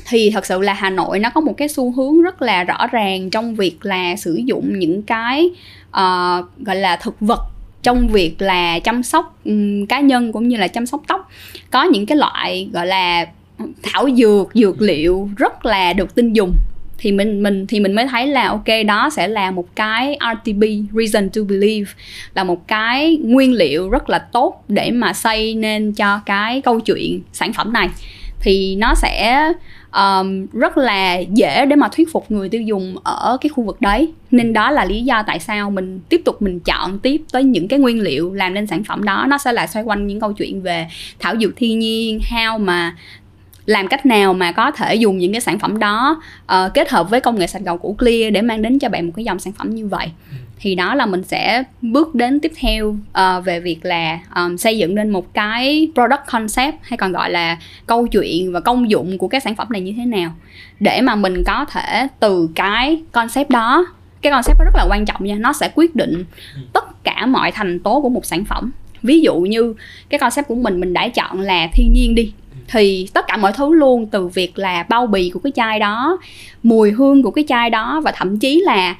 Thì 0.07 0.31
thật 0.33 0.45
sự 0.45 0.61
là 0.61 0.73
hà 0.73 0.89
nội 0.89 1.19
nó 1.19 1.29
có 1.29 1.41
một 1.41 1.53
cái 1.57 1.67
xu 1.67 1.91
hướng 1.91 2.21
rất 2.21 2.41
là 2.41 2.63
rõ 2.63 2.87
ràng 2.87 3.29
trong 3.29 3.55
việc 3.55 3.85
là 3.85 4.15
sử 4.15 4.35
dụng 4.35 4.79
những 4.79 5.01
cái 5.01 5.49
uh, 5.89 6.45
gọi 6.65 6.75
là 6.75 6.95
thực 6.95 7.15
vật 7.19 7.41
trong 7.85 8.07
việc 8.07 8.41
là 8.41 8.79
chăm 8.79 9.03
sóc 9.03 9.39
um, 9.45 9.85
cá 9.85 9.99
nhân 9.99 10.31
cũng 10.31 10.47
như 10.47 10.57
là 10.57 10.67
chăm 10.67 10.85
sóc 10.85 11.01
tóc. 11.07 11.29
Có 11.71 11.83
những 11.83 12.05
cái 12.05 12.17
loại 12.17 12.69
gọi 12.73 12.87
là 12.87 13.27
thảo 13.83 14.09
dược 14.17 14.47
dược 14.53 14.81
liệu 14.81 15.29
rất 15.37 15.65
là 15.65 15.93
được 15.93 16.15
tin 16.15 16.33
dùng. 16.33 16.53
Thì 16.97 17.11
mình 17.11 17.43
mình 17.43 17.67
thì 17.67 17.79
mình 17.79 17.93
mới 17.93 18.07
thấy 18.07 18.27
là 18.27 18.47
ok 18.47 18.65
đó 18.87 19.09
sẽ 19.09 19.27
là 19.27 19.51
một 19.51 19.75
cái 19.75 20.17
RTB 20.33 20.63
reason 20.93 21.29
to 21.29 21.41
believe 21.49 21.91
là 22.35 22.43
một 22.43 22.67
cái 22.67 23.17
nguyên 23.21 23.53
liệu 23.53 23.89
rất 23.89 24.09
là 24.09 24.19
tốt 24.19 24.63
để 24.67 24.91
mà 24.91 25.13
xây 25.13 25.55
nên 25.55 25.93
cho 25.93 26.19
cái 26.25 26.61
câu 26.61 26.79
chuyện 26.79 27.21
sản 27.33 27.53
phẩm 27.53 27.73
này. 27.73 27.89
Thì 28.39 28.75
nó 28.75 28.95
sẽ 28.95 29.43
um, 29.95 30.45
rất 30.53 30.77
là 30.77 31.17
dễ 31.17 31.65
để 31.65 31.75
mà 31.75 31.89
thuyết 31.91 32.11
phục 32.11 32.31
người 32.31 32.49
tiêu 32.49 32.61
dùng 32.61 32.95
ở 33.03 33.37
cái 33.41 33.49
khu 33.49 33.63
vực 33.63 33.81
đấy. 33.81 34.13
Nên 34.31 34.53
đó 34.53 34.71
là 34.71 34.85
lý 34.85 35.01
do 35.01 35.23
tại 35.27 35.39
sao 35.39 35.71
mình 35.71 35.99
tiếp 36.09 36.21
tục 36.25 36.41
mình 36.41 36.59
chọn 36.59 36.99
tiếp 36.99 37.21
tới 37.31 37.43
những 37.43 37.67
cái 37.67 37.79
nguyên 37.79 38.01
liệu 38.01 38.33
làm 38.33 38.53
nên 38.53 38.67
sản 38.67 38.83
phẩm 38.83 39.03
đó. 39.03 39.25
Nó 39.29 39.37
sẽ 39.37 39.51
là 39.53 39.67
xoay 39.67 39.85
quanh 39.85 40.07
những 40.07 40.19
câu 40.19 40.33
chuyện 40.33 40.61
về 40.61 40.87
thảo 41.19 41.35
dược 41.37 41.55
thiên 41.55 41.79
nhiên 41.79 42.19
heo 42.23 42.57
mà 42.57 42.95
làm 43.65 43.87
cách 43.87 44.05
nào 44.05 44.33
mà 44.33 44.51
có 44.51 44.71
thể 44.71 44.95
dùng 44.95 45.17
những 45.17 45.31
cái 45.31 45.41
sản 45.41 45.59
phẩm 45.59 45.79
đó 45.79 46.21
uh, 46.43 46.73
kết 46.73 46.89
hợp 46.89 47.09
với 47.09 47.21
công 47.21 47.39
nghệ 47.39 47.47
sạch 47.47 47.61
gầu 47.65 47.77
của 47.77 47.93
Clear 47.93 48.33
để 48.33 48.41
mang 48.41 48.61
đến 48.61 48.79
cho 48.79 48.89
bạn 48.89 49.05
một 49.05 49.11
cái 49.15 49.25
dòng 49.25 49.39
sản 49.39 49.53
phẩm 49.53 49.75
như 49.75 49.87
vậy? 49.87 50.07
Thì 50.59 50.75
đó 50.75 50.95
là 50.95 51.05
mình 51.05 51.23
sẽ 51.23 51.63
bước 51.81 52.15
đến 52.15 52.39
tiếp 52.39 52.51
theo 52.59 52.87
uh, 52.89 53.45
về 53.45 53.59
việc 53.59 53.85
là 53.85 54.19
um, 54.35 54.57
xây 54.57 54.77
dựng 54.77 54.95
nên 54.95 55.09
một 55.09 55.33
cái 55.33 55.87
product 55.93 56.31
concept 56.31 56.75
hay 56.81 56.97
còn 56.97 57.11
gọi 57.11 57.29
là 57.29 57.57
câu 57.85 58.07
chuyện 58.07 58.51
và 58.51 58.59
công 58.59 58.89
dụng 58.89 59.17
của 59.17 59.27
cái 59.27 59.41
sản 59.41 59.55
phẩm 59.55 59.67
này 59.69 59.81
như 59.81 59.93
thế 59.97 60.05
nào. 60.05 60.33
Để 60.79 61.01
mà 61.01 61.15
mình 61.15 61.43
có 61.43 61.65
thể 61.65 62.07
từ 62.19 62.49
cái 62.55 63.01
concept 63.11 63.49
đó 63.49 63.85
cái 64.21 64.31
concept 64.31 64.59
đó 64.59 64.65
rất 64.65 64.75
là 64.75 64.85
quan 64.89 65.05
trọng 65.05 65.25
nha 65.25 65.35
nó 65.35 65.53
sẽ 65.53 65.71
quyết 65.75 65.95
định 65.95 66.25
tất 66.73 67.03
cả 67.03 67.25
mọi 67.25 67.51
thành 67.51 67.79
tố 67.79 68.01
của 68.01 68.09
một 68.09 68.25
sản 68.25 68.45
phẩm. 68.45 68.71
Ví 69.03 69.21
dụ 69.21 69.35
như 69.35 69.73
cái 70.09 70.19
concept 70.19 70.47
của 70.47 70.55
mình 70.55 70.79
mình 70.79 70.93
đã 70.93 71.07
chọn 71.07 71.39
là 71.39 71.67
thiên 71.73 71.93
nhiên 71.93 72.15
đi 72.15 72.33
thì 72.67 73.07
tất 73.13 73.27
cả 73.27 73.37
mọi 73.37 73.53
thứ 73.53 73.73
luôn, 73.73 74.05
từ 74.05 74.27
việc 74.27 74.59
là 74.59 74.83
bao 74.89 75.07
bì 75.07 75.29
của 75.29 75.39
cái 75.39 75.51
chai 75.55 75.79
đó, 75.79 76.17
mùi 76.63 76.91
hương 76.91 77.23
của 77.23 77.31
cái 77.31 77.45
chai 77.47 77.69
đó, 77.69 78.01
và 78.03 78.11
thậm 78.11 78.37
chí 78.37 78.61
là 78.65 78.95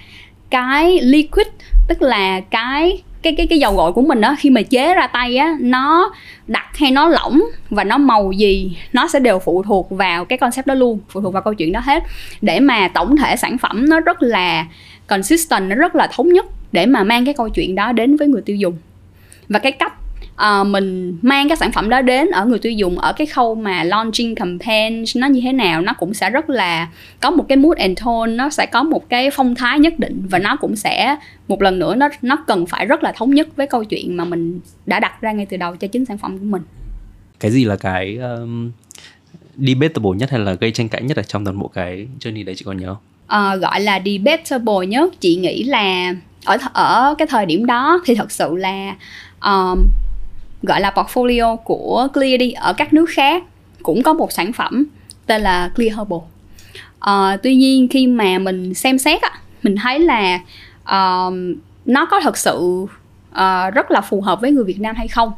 cái 0.49 0.99
liquid, 1.01 1.47
tức 1.87 2.01
là 2.01 2.39
cái 2.39 3.01
cái 3.21 3.35
cái 3.37 3.47
cái 3.47 3.59
dầu 3.59 3.75
gội 3.75 3.91
của 3.93 4.01
mình 4.01 4.21
đó 4.21 4.35
khi 4.39 4.49
mà 4.49 4.61
chế 4.61 4.93
ra 4.93 5.07
tay 5.07 5.37
á, 5.37 5.55
nó 5.59 6.13
đặc 6.47 6.77
hay 6.77 6.91
nó 6.91 7.07
lỏng 7.07 7.43
và 7.69 7.83
nó 7.83 7.97
màu 7.97 8.31
gì, 8.31 8.77
nó 8.93 9.07
sẽ 9.07 9.19
đều 9.19 9.39
phụ 9.39 9.63
thuộc 9.63 9.87
vào 9.89 10.25
cái 10.25 10.37
concept 10.37 10.67
đó 10.67 10.73
luôn, 10.73 10.99
phụ 11.09 11.21
thuộc 11.21 11.33
vào 11.33 11.41
câu 11.41 11.53
chuyện 11.53 11.71
đó 11.71 11.79
hết. 11.79 12.03
Để 12.41 12.59
mà 12.59 12.87
tổng 12.87 13.17
thể 13.17 13.35
sản 13.35 13.57
phẩm 13.57 13.89
nó 13.89 13.99
rất 13.99 14.23
là 14.23 14.65
consistent, 15.07 15.69
nó 15.69 15.75
rất 15.75 15.95
là 15.95 16.07
thống 16.11 16.29
nhất 16.29 16.45
để 16.71 16.85
mà 16.85 17.03
mang 17.03 17.25
cái 17.25 17.33
câu 17.33 17.49
chuyện 17.49 17.75
đó 17.75 17.91
đến 17.91 18.17
với 18.17 18.27
người 18.27 18.41
tiêu 18.41 18.55
dùng. 18.55 18.77
Và 19.49 19.59
cái 19.59 19.71
cách 19.71 19.93
uh, 20.41 20.67
mình 20.67 21.17
mang 21.21 21.47
cái 21.49 21.57
sản 21.57 21.71
phẩm 21.71 21.89
đó 21.89 22.01
đến 22.01 22.29
ở 22.29 22.45
người 22.45 22.59
tiêu 22.59 22.71
dùng 22.71 22.99
ở 22.99 23.13
cái 23.13 23.27
khâu 23.27 23.55
mà 23.55 23.83
launching 23.83 24.35
campaign 24.35 25.03
nó 25.15 25.27
như 25.27 25.41
thế 25.43 25.53
nào 25.53 25.81
nó 25.81 25.93
cũng 25.93 26.13
sẽ 26.13 26.29
rất 26.29 26.49
là 26.49 26.87
có 27.21 27.31
một 27.31 27.45
cái 27.49 27.57
mood 27.57 27.77
and 27.77 27.99
tone 28.05 28.31
nó 28.31 28.49
sẽ 28.49 28.65
có 28.65 28.83
một 28.83 29.09
cái 29.09 29.29
phong 29.33 29.55
thái 29.55 29.79
nhất 29.79 29.99
định 29.99 30.25
và 30.29 30.39
nó 30.39 30.55
cũng 30.55 30.75
sẽ 30.75 31.15
một 31.47 31.61
lần 31.61 31.79
nữa 31.79 31.95
nó 31.95 32.09
nó 32.21 32.35
cần 32.47 32.65
phải 32.65 32.85
rất 32.85 33.03
là 33.03 33.11
thống 33.11 33.33
nhất 33.33 33.47
với 33.55 33.67
câu 33.67 33.83
chuyện 33.83 34.17
mà 34.17 34.25
mình 34.25 34.59
đã 34.85 34.99
đặt 34.99 35.21
ra 35.21 35.31
ngay 35.31 35.45
từ 35.45 35.57
đầu 35.57 35.75
cho 35.75 35.87
chính 35.87 36.05
sản 36.05 36.17
phẩm 36.17 36.37
của 36.37 36.45
mình 36.45 36.61
cái 37.39 37.51
gì 37.51 37.65
là 37.65 37.75
cái 37.75 38.17
um, 38.17 38.71
debatable 39.57 40.11
nhất 40.15 40.31
hay 40.31 40.39
là 40.39 40.53
gây 40.53 40.71
tranh 40.71 40.89
cãi 40.89 41.01
nhất 41.01 41.17
ở 41.17 41.23
trong 41.23 41.45
toàn 41.45 41.59
bộ 41.59 41.67
cái 41.67 42.07
journey 42.19 42.45
đấy 42.45 42.55
chị 42.55 42.65
còn 42.65 42.77
nhớ 42.77 42.87
không? 42.87 43.55
Uh, 43.55 43.61
gọi 43.61 43.81
là 43.81 44.01
debatable 44.05 44.87
nhất 44.87 45.13
chị 45.19 45.35
nghĩ 45.35 45.63
là 45.63 46.15
ở 46.45 46.57
ở 46.73 47.15
cái 47.17 47.27
thời 47.27 47.45
điểm 47.45 47.65
đó 47.65 48.01
thì 48.05 48.15
thật 48.15 48.31
sự 48.31 48.55
là 48.55 48.95
um, 49.41 49.79
gọi 50.63 50.81
là 50.81 50.91
portfolio 50.95 51.55
của 51.55 52.07
Clear 52.13 52.39
đi 52.39 52.51
ở 52.51 52.73
các 52.73 52.93
nước 52.93 53.05
khác 53.09 53.43
cũng 53.83 54.03
có 54.03 54.13
một 54.13 54.31
sản 54.31 54.53
phẩm 54.53 54.85
tên 55.25 55.41
là 55.41 55.69
Clear 55.75 55.97
Herbal. 55.97 56.19
Uh, 57.09 57.41
tuy 57.43 57.55
nhiên 57.55 57.87
khi 57.87 58.07
mà 58.07 58.39
mình 58.39 58.73
xem 58.73 58.97
xét 58.97 59.21
á, 59.21 59.31
mình 59.63 59.75
thấy 59.75 59.99
là 59.99 60.39
uh, 60.83 61.33
nó 61.85 62.05
có 62.05 62.19
thật 62.23 62.37
sự 62.37 62.85
uh, 63.31 63.73
rất 63.73 63.91
là 63.91 64.01
phù 64.01 64.21
hợp 64.21 64.41
với 64.41 64.51
người 64.51 64.63
Việt 64.63 64.79
Nam 64.79 64.95
hay 64.95 65.07
không 65.07 65.31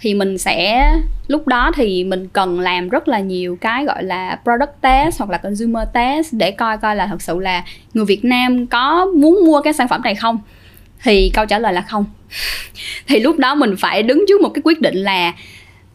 thì 0.00 0.14
mình 0.14 0.38
sẽ 0.38 0.90
lúc 1.28 1.46
đó 1.46 1.70
thì 1.74 2.04
mình 2.04 2.28
cần 2.28 2.60
làm 2.60 2.88
rất 2.88 3.08
là 3.08 3.20
nhiều 3.20 3.58
cái 3.60 3.84
gọi 3.84 4.04
là 4.04 4.40
product 4.44 4.80
test 4.80 5.18
hoặc 5.18 5.30
là 5.30 5.38
consumer 5.38 5.88
test 5.92 6.34
để 6.34 6.50
coi 6.50 6.78
coi 6.78 6.96
là 6.96 7.06
thật 7.06 7.22
sự 7.22 7.38
là 7.38 7.64
người 7.94 8.04
Việt 8.04 8.24
Nam 8.24 8.66
có 8.66 9.06
muốn 9.06 9.44
mua 9.46 9.60
cái 9.60 9.72
sản 9.72 9.88
phẩm 9.88 10.02
này 10.02 10.14
không 10.14 10.38
thì 11.06 11.30
câu 11.34 11.46
trả 11.46 11.58
lời 11.58 11.72
là 11.72 11.80
không. 11.80 12.04
Thì 13.06 13.20
lúc 13.20 13.38
đó 13.38 13.54
mình 13.54 13.74
phải 13.78 14.02
đứng 14.02 14.24
trước 14.28 14.40
một 14.40 14.48
cái 14.48 14.62
quyết 14.64 14.80
định 14.80 14.96
là 14.96 15.32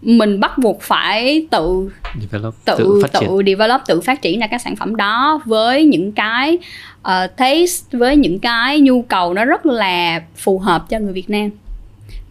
mình 0.02 0.40
bắt 0.40 0.58
buộc 0.58 0.82
phải 0.82 1.48
tự 1.52 1.90
develop, 2.22 2.56
tự 2.66 2.76
tự, 2.78 3.02
phát 3.02 3.20
tự 3.22 3.42
develop 3.46 3.82
tự 3.88 4.02
phát 4.02 4.22
triển 4.22 4.40
ra 4.40 4.48
cái 4.48 4.60
sản 4.60 4.76
phẩm 4.76 4.96
đó 4.96 5.42
với 5.46 5.86
những 5.86 6.12
cái 6.12 6.58
uh, 7.00 7.38
taste 7.38 7.98
với 7.98 8.16
những 8.16 8.40
cái 8.40 8.80
nhu 8.80 9.02
cầu 9.02 9.34
nó 9.34 9.46
rất 9.46 9.66
là 9.66 10.22
phù 10.36 10.60
hợp 10.60 10.90
cho 10.90 11.00
người 11.00 11.14
Việt 11.14 11.30
Nam. 11.30 11.50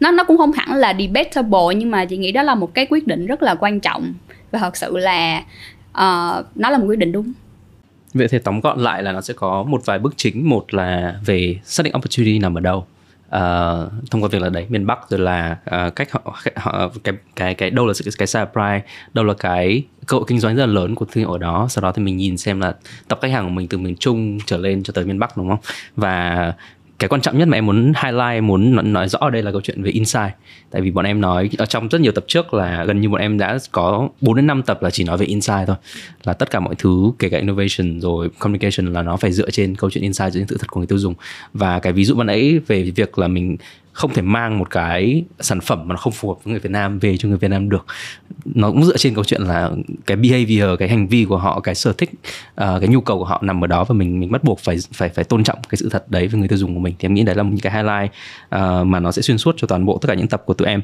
Nó 0.00 0.10
nó 0.10 0.24
cũng 0.24 0.36
không 0.36 0.52
hẳn 0.52 0.74
là 0.74 0.94
debatable 0.98 1.74
nhưng 1.76 1.90
mà 1.90 2.04
chị 2.04 2.16
nghĩ 2.16 2.32
đó 2.32 2.42
là 2.42 2.54
một 2.54 2.74
cái 2.74 2.86
quyết 2.90 3.06
định 3.06 3.26
rất 3.26 3.42
là 3.42 3.54
quan 3.54 3.80
trọng. 3.80 4.14
Và 4.50 4.58
thật 4.58 4.76
sự 4.76 4.96
là 4.96 5.38
uh, 5.90 6.46
nó 6.54 6.70
là 6.70 6.78
một 6.78 6.84
quyết 6.86 6.98
định 6.98 7.12
đúng 7.12 7.32
vậy 8.14 8.28
thì 8.28 8.38
tóm 8.38 8.60
gọn 8.60 8.78
lại 8.78 9.02
là 9.02 9.12
nó 9.12 9.20
sẽ 9.20 9.34
có 9.34 9.62
một 9.62 9.82
vài 9.84 9.98
bước 9.98 10.14
chính. 10.16 10.48
Một 10.48 10.74
là 10.74 11.20
về 11.24 11.58
xác 11.64 11.82
định 11.82 11.96
opportunity 11.96 12.38
nằm 12.38 12.54
ở 12.54 12.60
đâu 12.60 12.86
uh, 13.26 14.10
thông 14.10 14.22
qua 14.22 14.28
việc 14.28 14.42
là 14.42 14.48
đấy 14.48 14.66
miền 14.68 14.86
Bắc 14.86 14.98
rồi 15.10 15.20
là 15.20 15.56
uh, 15.86 15.96
cách 15.96 16.12
họ, 16.12 16.36
họ 16.56 16.90
cái 17.04 17.14
cái 17.36 17.54
cái 17.54 17.70
đâu 17.70 17.86
là 17.86 17.92
cái 18.04 18.12
cái 18.18 18.26
supply 18.26 18.92
đâu 19.14 19.24
là 19.24 19.34
cái 19.34 19.84
cơ 20.06 20.16
hội 20.16 20.24
kinh 20.28 20.40
doanh 20.40 20.56
rất 20.56 20.66
là 20.66 20.72
lớn 20.72 20.94
của 20.94 21.04
thương 21.04 21.24
hiệu 21.24 21.32
ở 21.32 21.38
đó. 21.38 21.66
Sau 21.70 21.82
đó 21.82 21.92
thì 21.92 22.02
mình 22.02 22.16
nhìn 22.16 22.36
xem 22.36 22.60
là 22.60 22.74
tập 23.08 23.18
khách 23.22 23.32
hàng 23.32 23.44
của 23.44 23.50
mình 23.50 23.68
từ 23.68 23.78
miền 23.78 23.96
Trung 23.96 24.38
trở 24.46 24.56
lên 24.56 24.82
cho 24.82 24.92
tới 24.92 25.04
miền 25.04 25.18
Bắc 25.18 25.36
đúng 25.36 25.48
không? 25.48 25.60
Và 25.96 26.52
cái 27.00 27.08
quan 27.08 27.20
trọng 27.20 27.38
nhất 27.38 27.48
mà 27.48 27.56
em 27.56 27.66
muốn 27.66 27.92
highlight, 28.02 28.42
muốn 28.42 28.92
nói 28.92 29.08
rõ 29.08 29.18
ở 29.18 29.30
đây 29.30 29.42
là 29.42 29.52
câu 29.52 29.60
chuyện 29.60 29.82
về 29.82 29.90
insight 29.90 30.32
tại 30.70 30.82
vì 30.82 30.90
bọn 30.90 31.04
em 31.04 31.20
nói 31.20 31.50
ở 31.58 31.66
trong 31.66 31.88
rất 31.88 32.00
nhiều 32.00 32.12
tập 32.12 32.24
trước 32.28 32.54
là 32.54 32.84
gần 32.84 33.00
như 33.00 33.08
bọn 33.08 33.20
em 33.20 33.38
đã 33.38 33.58
có 33.72 34.08
4 34.20 34.36
đến 34.36 34.46
5 34.46 34.62
tập 34.62 34.82
là 34.82 34.90
chỉ 34.90 35.04
nói 35.04 35.16
về 35.16 35.26
insight 35.26 35.66
thôi. 35.66 35.76
Là 36.24 36.32
tất 36.32 36.50
cả 36.50 36.60
mọi 36.60 36.74
thứ, 36.74 37.12
kể 37.18 37.28
cả 37.28 37.38
innovation 37.38 38.00
rồi 38.00 38.28
communication 38.38 38.92
là 38.92 39.02
nó 39.02 39.16
phải 39.16 39.32
dựa 39.32 39.50
trên 39.50 39.76
câu 39.76 39.90
chuyện 39.90 40.02
insight 40.02 40.32
dựa 40.32 40.40
trên 40.40 40.48
sự 40.48 40.56
thật 40.58 40.66
của 40.70 40.80
người 40.80 40.86
tiêu 40.86 40.98
dùng. 40.98 41.14
Và 41.54 41.78
cái 41.78 41.92
ví 41.92 42.04
dụ 42.04 42.14
ban 42.14 42.26
nãy 42.26 42.60
về 42.66 42.82
việc 42.82 43.18
là 43.18 43.28
mình 43.28 43.56
không 43.92 44.12
thể 44.14 44.22
mang 44.22 44.58
một 44.58 44.70
cái 44.70 45.24
sản 45.40 45.60
phẩm 45.60 45.88
mà 45.88 45.94
nó 45.94 45.96
không 45.96 46.12
phù 46.12 46.28
hợp 46.28 46.44
với 46.44 46.50
người 46.50 46.60
Việt 46.60 46.70
Nam 46.70 46.98
về 46.98 47.16
cho 47.16 47.28
người 47.28 47.38
Việt 47.38 47.48
Nam 47.48 47.68
được. 47.68 47.86
Nó 48.44 48.70
cũng 48.70 48.84
dựa 48.84 48.96
trên 48.96 49.14
câu 49.14 49.24
chuyện 49.24 49.42
là 49.42 49.70
cái 50.06 50.16
behavior 50.16 50.78
cái 50.78 50.88
hành 50.88 51.08
vi 51.08 51.24
của 51.24 51.36
họ 51.36 51.60
cái 51.60 51.74
sở 51.74 51.92
thích 51.92 52.10
uh, 52.12 52.56
cái 52.56 52.88
nhu 52.88 53.00
cầu 53.00 53.18
của 53.18 53.24
họ 53.24 53.38
nằm 53.42 53.64
ở 53.64 53.66
đó 53.66 53.84
và 53.84 53.94
mình 53.94 54.20
mình 54.20 54.30
bắt 54.30 54.44
buộc 54.44 54.58
phải 54.58 54.76
phải 54.92 55.08
phải 55.08 55.24
tôn 55.24 55.44
trọng 55.44 55.58
cái 55.68 55.76
sự 55.76 55.88
thật 55.88 56.10
đấy 56.10 56.28
với 56.28 56.38
người 56.38 56.48
tiêu 56.48 56.58
dùng 56.58 56.74
của 56.74 56.80
mình. 56.80 56.94
Thì 56.98 57.06
em 57.06 57.14
nghĩ 57.14 57.22
đấy 57.22 57.34
là 57.34 57.42
một 57.42 57.56
cái 57.62 57.72
highlight 57.72 58.12
uh, 58.54 58.86
mà 58.86 59.00
nó 59.00 59.12
sẽ 59.12 59.22
xuyên 59.22 59.38
suốt 59.38 59.54
cho 59.58 59.66
toàn 59.66 59.86
bộ 59.86 59.98
tất 60.02 60.08
cả 60.08 60.14
những 60.14 60.28
tập 60.28 60.42
của 60.46 60.54
tụi 60.54 60.68
em. 60.68 60.82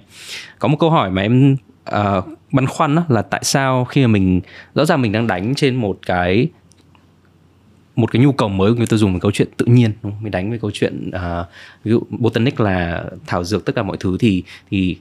Có 0.58 0.68
một 0.68 0.76
câu 0.80 0.90
hỏi 0.90 1.10
mà 1.10 1.22
em 1.22 1.56
uh, 1.90 2.24
băn 2.52 2.66
khoăn 2.66 2.94
đó 2.94 3.04
là 3.08 3.22
tại 3.22 3.40
sao 3.44 3.84
khi 3.84 4.02
mà 4.02 4.06
mình 4.06 4.40
rõ 4.74 4.84
ràng 4.84 5.02
mình 5.02 5.12
đang 5.12 5.26
đánh 5.26 5.54
trên 5.54 5.74
một 5.74 5.98
cái 6.06 6.48
một 7.96 8.12
cái 8.12 8.22
nhu 8.22 8.32
cầu 8.32 8.48
mới 8.48 8.72
của 8.72 8.76
người 8.76 8.86
tiêu 8.86 8.98
dùng 8.98 9.12
về 9.12 9.18
câu 9.20 9.30
chuyện 9.30 9.48
tự 9.56 9.66
nhiên 9.66 9.92
đúng 10.02 10.12
không? 10.12 10.22
mình 10.22 10.30
đánh 10.30 10.50
với 10.50 10.58
câu 10.58 10.70
chuyện 10.74 11.10
uh, 11.16 11.46
ví 11.84 11.90
dụ 11.90 12.00
botanic 12.10 12.60
là 12.60 13.04
thảo 13.26 13.44
dược 13.44 13.64
tất 13.64 13.74
cả 13.76 13.82
mọi 13.82 13.96
thứ 14.00 14.16
thì 14.20 14.42
thì 14.70 14.96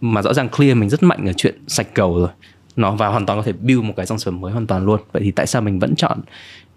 mà 0.00 0.22
rõ 0.22 0.34
ràng 0.34 0.48
clear 0.48 0.76
mình 0.76 0.90
rất 0.90 1.02
mạnh 1.02 1.26
ở 1.26 1.32
chuyện 1.32 1.54
sạch 1.66 1.86
cầu 1.94 2.18
rồi. 2.18 2.28
Nó 2.76 2.92
và 2.92 3.08
hoàn 3.08 3.26
toàn 3.26 3.38
có 3.38 3.42
thể 3.42 3.52
build 3.52 3.82
một 3.82 3.94
cái 3.96 4.06
dòng 4.06 4.18
sản 4.18 4.32
phẩm 4.32 4.40
mới 4.40 4.52
hoàn 4.52 4.66
toàn 4.66 4.84
luôn. 4.84 5.00
Vậy 5.12 5.22
thì 5.22 5.30
tại 5.30 5.46
sao 5.46 5.62
mình 5.62 5.78
vẫn 5.78 5.94
chọn 5.96 6.20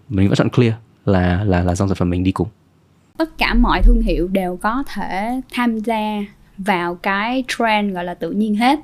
mình 0.08 0.28
vẫn 0.28 0.36
chọn 0.36 0.48
clear 0.48 0.74
là 1.06 1.44
là 1.44 1.62
là 1.62 1.74
dòng 1.74 1.88
sản 1.88 1.96
phẩm 1.96 2.10
mình 2.10 2.24
đi 2.24 2.32
cùng? 2.32 2.48
Tất 3.16 3.38
cả 3.38 3.54
mọi 3.54 3.82
thương 3.82 4.02
hiệu 4.02 4.28
đều 4.28 4.58
có 4.62 4.84
thể 4.94 5.40
tham 5.52 5.78
gia 5.78 6.24
vào 6.58 6.94
cái 6.94 7.44
trend 7.58 7.94
gọi 7.94 8.04
là 8.04 8.14
tự 8.14 8.30
nhiên 8.30 8.54
hết 8.54 8.78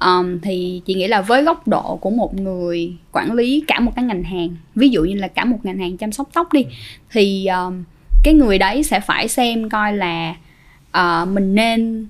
um, 0.00 0.38
thì 0.42 0.82
chị 0.84 0.94
nghĩ 0.94 1.06
là 1.06 1.20
với 1.20 1.42
góc 1.42 1.68
độ 1.68 1.96
của 1.96 2.10
một 2.10 2.34
người 2.34 2.92
quản 3.12 3.32
lý 3.32 3.64
cả 3.66 3.80
một 3.80 3.92
cái 3.96 4.04
ngành 4.04 4.22
hàng 4.22 4.56
ví 4.74 4.88
dụ 4.88 5.04
như 5.04 5.14
là 5.14 5.28
cả 5.28 5.44
một 5.44 5.58
ngành 5.62 5.78
hàng 5.78 5.96
chăm 5.96 6.12
sóc 6.12 6.28
tóc 6.32 6.52
đi 6.52 6.66
thì 7.10 7.46
um, 7.46 7.84
cái 8.24 8.34
người 8.34 8.58
đấy 8.58 8.82
sẽ 8.82 9.00
phải 9.00 9.28
xem 9.28 9.68
coi 9.68 9.92
là 9.92 10.34
uh, 10.98 11.28
mình 11.28 11.54
nên 11.54 12.06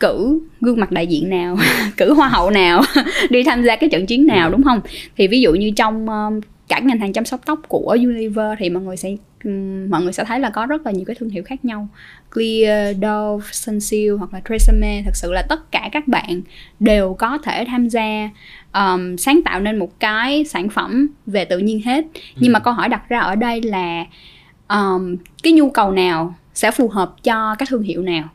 cử 0.00 0.40
gương 0.60 0.80
mặt 0.80 0.90
đại 0.90 1.06
diện 1.06 1.30
nào 1.30 1.56
cử 1.96 2.12
hoa 2.14 2.28
hậu 2.28 2.50
nào 2.50 2.82
đi 3.30 3.42
tham 3.44 3.64
gia 3.64 3.76
cái 3.76 3.90
trận 3.90 4.06
chiến 4.06 4.26
nào 4.26 4.50
đúng 4.50 4.62
không? 4.62 4.80
Thì 5.16 5.28
ví 5.28 5.40
dụ 5.40 5.52
như 5.52 5.70
trong 5.70 6.08
um, 6.08 6.40
cả 6.68 6.78
ngành 6.78 6.98
hàng 6.98 7.12
chăm 7.12 7.24
sóc 7.24 7.40
tóc 7.46 7.60
của 7.68 7.96
Unilever 7.98 8.58
thì 8.58 8.70
mọi 8.70 8.82
người 8.82 8.96
sẽ 8.96 9.16
mọi 9.88 10.02
người 10.02 10.12
sẽ 10.12 10.24
thấy 10.24 10.40
là 10.40 10.50
có 10.50 10.66
rất 10.66 10.86
là 10.86 10.92
nhiều 10.92 11.04
cái 11.04 11.16
thương 11.18 11.30
hiệu 11.30 11.42
khác 11.46 11.64
nhau 11.64 11.88
Clear, 12.34 12.96
Dove, 13.02 13.46
Sunsilk 13.52 14.18
hoặc 14.18 14.34
là 14.34 14.40
Tresemme 14.48 15.02
thật 15.04 15.16
sự 15.16 15.32
là 15.32 15.42
tất 15.42 15.72
cả 15.72 15.88
các 15.92 16.08
bạn 16.08 16.42
đều 16.80 17.14
có 17.14 17.38
thể 17.38 17.64
tham 17.68 17.88
gia 17.88 18.30
um, 18.74 19.16
sáng 19.16 19.40
tạo 19.44 19.60
nên 19.60 19.78
một 19.78 20.00
cái 20.00 20.44
sản 20.44 20.68
phẩm 20.68 21.08
về 21.26 21.44
tự 21.44 21.58
nhiên 21.58 21.82
hết. 21.82 22.04
Nhưng 22.36 22.52
mà 22.52 22.58
câu 22.58 22.74
hỏi 22.74 22.88
đặt 22.88 23.08
ra 23.08 23.18
ở 23.18 23.34
đây 23.34 23.62
là 23.62 24.04
um, 24.68 25.16
cái 25.42 25.52
nhu 25.52 25.70
cầu 25.70 25.92
nào 25.92 26.34
sẽ 26.54 26.70
phù 26.70 26.88
hợp 26.88 27.14
cho 27.22 27.54
các 27.58 27.68
thương 27.68 27.82
hiệu 27.82 28.02
nào 28.02 28.28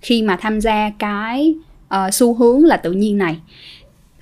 khi 0.00 0.22
mà 0.22 0.36
tham 0.36 0.60
gia 0.60 0.90
cái 0.98 1.54
uh, 1.94 2.14
xu 2.14 2.34
hướng 2.34 2.64
là 2.64 2.76
tự 2.76 2.92
nhiên 2.92 3.18
này? 3.18 3.36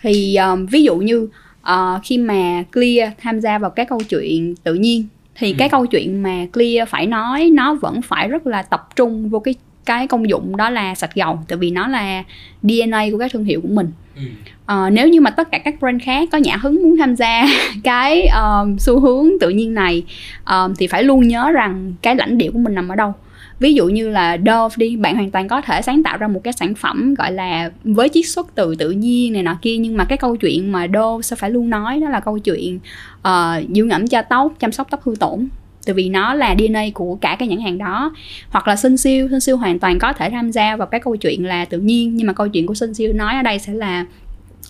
Thì 0.01 0.37
um, 0.37 0.67
ví 0.67 0.83
dụ 0.83 0.97
như 0.97 1.29
uh, 1.63 2.01
khi 2.05 2.19
mà 2.19 2.65
Clear 2.73 3.13
tham 3.19 3.41
gia 3.41 3.59
vào 3.59 3.71
cái 3.71 3.87
câu 3.87 4.01
chuyện 4.09 4.55
tự 4.57 4.75
nhiên 4.75 5.07
thì 5.43 5.51
ừ. 5.53 5.55
cái 5.59 5.69
câu 5.69 5.87
chuyện 5.87 6.23
mà 6.23 6.47
Clear 6.53 6.89
phải 6.89 7.07
nói 7.07 7.51
nó 7.53 7.75
vẫn 7.75 8.03
phải 8.03 8.29
rất 8.29 8.47
là 8.47 8.63
tập 8.63 8.89
trung 8.97 9.29
vô 9.29 9.39
cái 9.39 9.55
cái 9.85 10.07
công 10.07 10.29
dụng 10.29 10.57
đó 10.57 10.71
là 10.71 10.95
sạch 10.95 11.15
gầu 11.15 11.39
tại 11.49 11.59
vì 11.59 11.71
nó 11.71 11.89
là 11.89 12.23
DNA 12.63 13.05
của 13.13 13.19
các 13.19 13.33
thương 13.33 13.45
hiệu 13.45 13.61
của 13.61 13.69
mình 13.69 13.91
ừ. 14.17 14.23
à, 14.67 14.91
nếu 14.91 15.09
như 15.09 15.21
mà 15.21 15.31
tất 15.31 15.51
cả 15.51 15.59
các 15.59 15.75
brand 15.81 16.03
khác 16.03 16.29
có 16.33 16.39
nhã 16.39 16.57
hứng 16.57 16.83
muốn 16.83 16.97
tham 16.97 17.17
gia 17.17 17.47
cái 17.85 18.27
um, 18.27 18.77
xu 18.79 19.01
hướng 19.01 19.29
tự 19.41 19.49
nhiên 19.49 19.75
này 19.75 20.05
um, 20.51 20.75
thì 20.79 20.87
phải 20.87 21.03
luôn 21.03 21.29
nhớ 21.29 21.51
rằng 21.51 21.95
cái 22.03 22.17
lãnh 22.17 22.39
địa 22.39 22.51
của 22.51 22.59
mình 22.59 22.75
nằm 22.75 22.89
ở 22.89 22.97
đâu 22.97 23.15
ví 23.63 23.75
dụ 23.75 23.89
như 23.89 24.09
là 24.09 24.39
Dove 24.47 24.75
đi 24.77 24.97
bạn 24.97 25.15
hoàn 25.15 25.31
toàn 25.31 25.49
có 25.49 25.61
thể 25.61 25.83
sáng 25.83 26.03
tạo 26.03 26.17
ra 26.17 26.29
một 26.29 26.41
cái 26.45 26.53
sản 26.53 26.75
phẩm 26.75 27.15
gọi 27.15 27.33
là 27.33 27.71
với 27.85 28.09
chiết 28.09 28.27
xuất 28.27 28.55
từ 28.55 28.75
tự 28.75 28.91
nhiên 28.91 29.33
này 29.33 29.43
nọ 29.43 29.59
kia 29.63 29.77
nhưng 29.77 29.97
mà 29.97 30.05
cái 30.05 30.19
câu 30.19 30.37
chuyện 30.37 30.73
mà 30.73 30.87
Dove 30.95 31.23
sẽ 31.23 31.37
phải 31.37 31.51
luôn 31.51 31.71
nói 31.71 32.01
đó 32.01 32.09
là 32.09 32.21
câu 32.21 32.39
chuyện 32.39 32.79
uh, 33.19 33.75
dưỡng 33.75 33.91
ẩm 33.91 34.07
cho 34.07 34.23
tóc 34.23 34.53
chăm 34.59 34.73
sóc 34.73 34.87
tóc 34.91 35.03
hư 35.03 35.15
tổn. 35.21 35.49
Tại 35.87 35.95
vì 35.95 36.09
nó 36.09 36.35
là 36.35 36.55
DNA 36.59 36.83
của 36.95 37.15
cả 37.15 37.37
cái 37.39 37.49
nhãn 37.49 37.61
hàng 37.61 37.79
đó. 37.79 38.15
Hoặc 38.51 38.69
là 38.69 38.77
sinh 38.77 38.97
siêu 38.97 39.29
sinh 39.31 39.41
siêu 39.41 39.57
hoàn 39.57 39.79
toàn 39.79 39.99
có 39.99 40.13
thể 40.13 40.31
tham 40.31 40.51
gia 40.51 40.77
vào 40.77 40.87
cái 40.87 41.01
câu 41.01 41.17
chuyện 41.17 41.47
là 41.47 41.65
tự 41.65 41.79
nhiên 41.79 42.17
nhưng 42.17 42.27
mà 42.27 42.33
câu 42.33 42.49
chuyện 42.49 42.67
của 42.67 42.75
sinh 42.75 42.95
siêu 42.95 43.13
nói 43.13 43.35
ở 43.35 43.43
đây 43.43 43.59
sẽ 43.59 43.73
là 43.73 44.07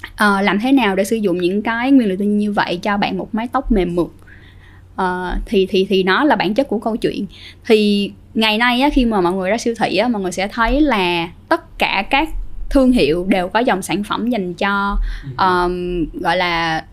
uh, 0.05 0.45
làm 0.45 0.61
thế 0.61 0.73
nào 0.73 0.97
để 0.97 1.05
sử 1.05 1.17
dụng 1.17 1.39
những 1.39 1.63
cái 1.63 1.91
nguyên 1.91 2.09
liệu 2.09 2.17
tự 2.17 2.25
nhiên 2.25 2.39
như 2.39 2.53
vậy 2.53 2.79
cho 2.83 2.97
bạn 2.97 3.19
một 3.19 3.35
mái 3.35 3.49
tóc 3.53 3.73
mềm 3.73 3.95
mượt 3.95 4.09
uh, 4.95 5.43
thì 5.47 5.67
thì 5.71 5.87
thì 5.89 6.03
nó 6.03 6.25
là 6.25 6.37
bản 6.37 6.55
chất 6.55 6.69
của 6.69 6.79
câu 6.79 6.97
chuyện. 6.97 7.27
Thì 7.67 8.11
ngày 8.35 8.59
nay 8.59 8.81
á, 8.81 8.91
khi 8.93 9.05
mà 9.05 9.21
mọi 9.21 9.33
người 9.33 9.51
ra 9.51 9.59
siêu 9.59 9.75
thị 9.79 9.97
á, 9.97 10.09
mọi 10.09 10.23
người 10.23 10.33
sẽ 10.33 10.49
thấy 10.49 10.81
là 10.81 11.29
tất 11.49 11.79
cả 11.79 12.05
các 12.11 12.29
thương 12.71 12.93
hiệu 12.93 13.27
đều 13.29 13.49
có 13.49 13.61
dòng 13.61 13.83
sản 13.83 14.05
phẩm 14.05 14.31
dành 14.31 14.55
cho 14.55 14.97
um, 15.39 16.05
gọi 16.21 16.37
là 16.37 16.85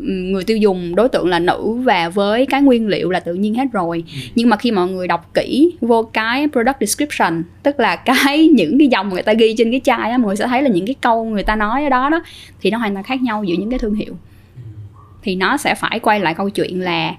người 0.00 0.44
tiêu 0.44 0.56
dùng 0.56 0.94
đối 0.94 1.08
tượng 1.08 1.28
là 1.28 1.38
nữ 1.38 1.72
và 1.72 2.08
với 2.08 2.46
cái 2.46 2.62
nguyên 2.62 2.88
liệu 2.88 3.10
là 3.10 3.20
tự 3.20 3.34
nhiên 3.34 3.54
hết 3.54 3.64
rồi. 3.72 4.04
Nhưng 4.34 4.48
mà 4.48 4.56
khi 4.56 4.70
mọi 4.70 4.88
người 4.88 5.08
đọc 5.08 5.30
kỹ 5.34 5.72
vô 5.80 6.02
cái 6.12 6.48
product 6.52 6.76
description 6.80 7.42
tức 7.62 7.80
là 7.80 7.96
cái 8.04 8.48
những 8.48 8.78
cái 8.78 8.88
dòng 8.88 9.08
người 9.08 9.22
ta 9.22 9.32
ghi 9.32 9.54
trên 9.58 9.70
cái 9.70 9.80
chai 9.84 10.10
á 10.10 10.18
mọi 10.18 10.26
người 10.26 10.36
sẽ 10.36 10.46
thấy 10.46 10.62
là 10.62 10.68
những 10.68 10.86
cái 10.86 10.94
câu 11.00 11.24
người 11.24 11.44
ta 11.44 11.56
nói 11.56 11.84
ở 11.84 11.88
đó 11.88 12.08
đó 12.08 12.22
thì 12.60 12.70
nó 12.70 12.78
hoàn 12.78 12.94
toàn 12.94 13.04
khác 13.04 13.22
nhau 13.22 13.44
giữa 13.44 13.54
những 13.58 13.70
cái 13.70 13.78
thương 13.78 13.94
hiệu 13.94 14.14
thì 15.22 15.34
nó 15.34 15.56
sẽ 15.56 15.74
phải 15.74 15.98
quay 15.98 16.20
lại 16.20 16.34
câu 16.34 16.50
chuyện 16.50 16.80
là 16.80 17.14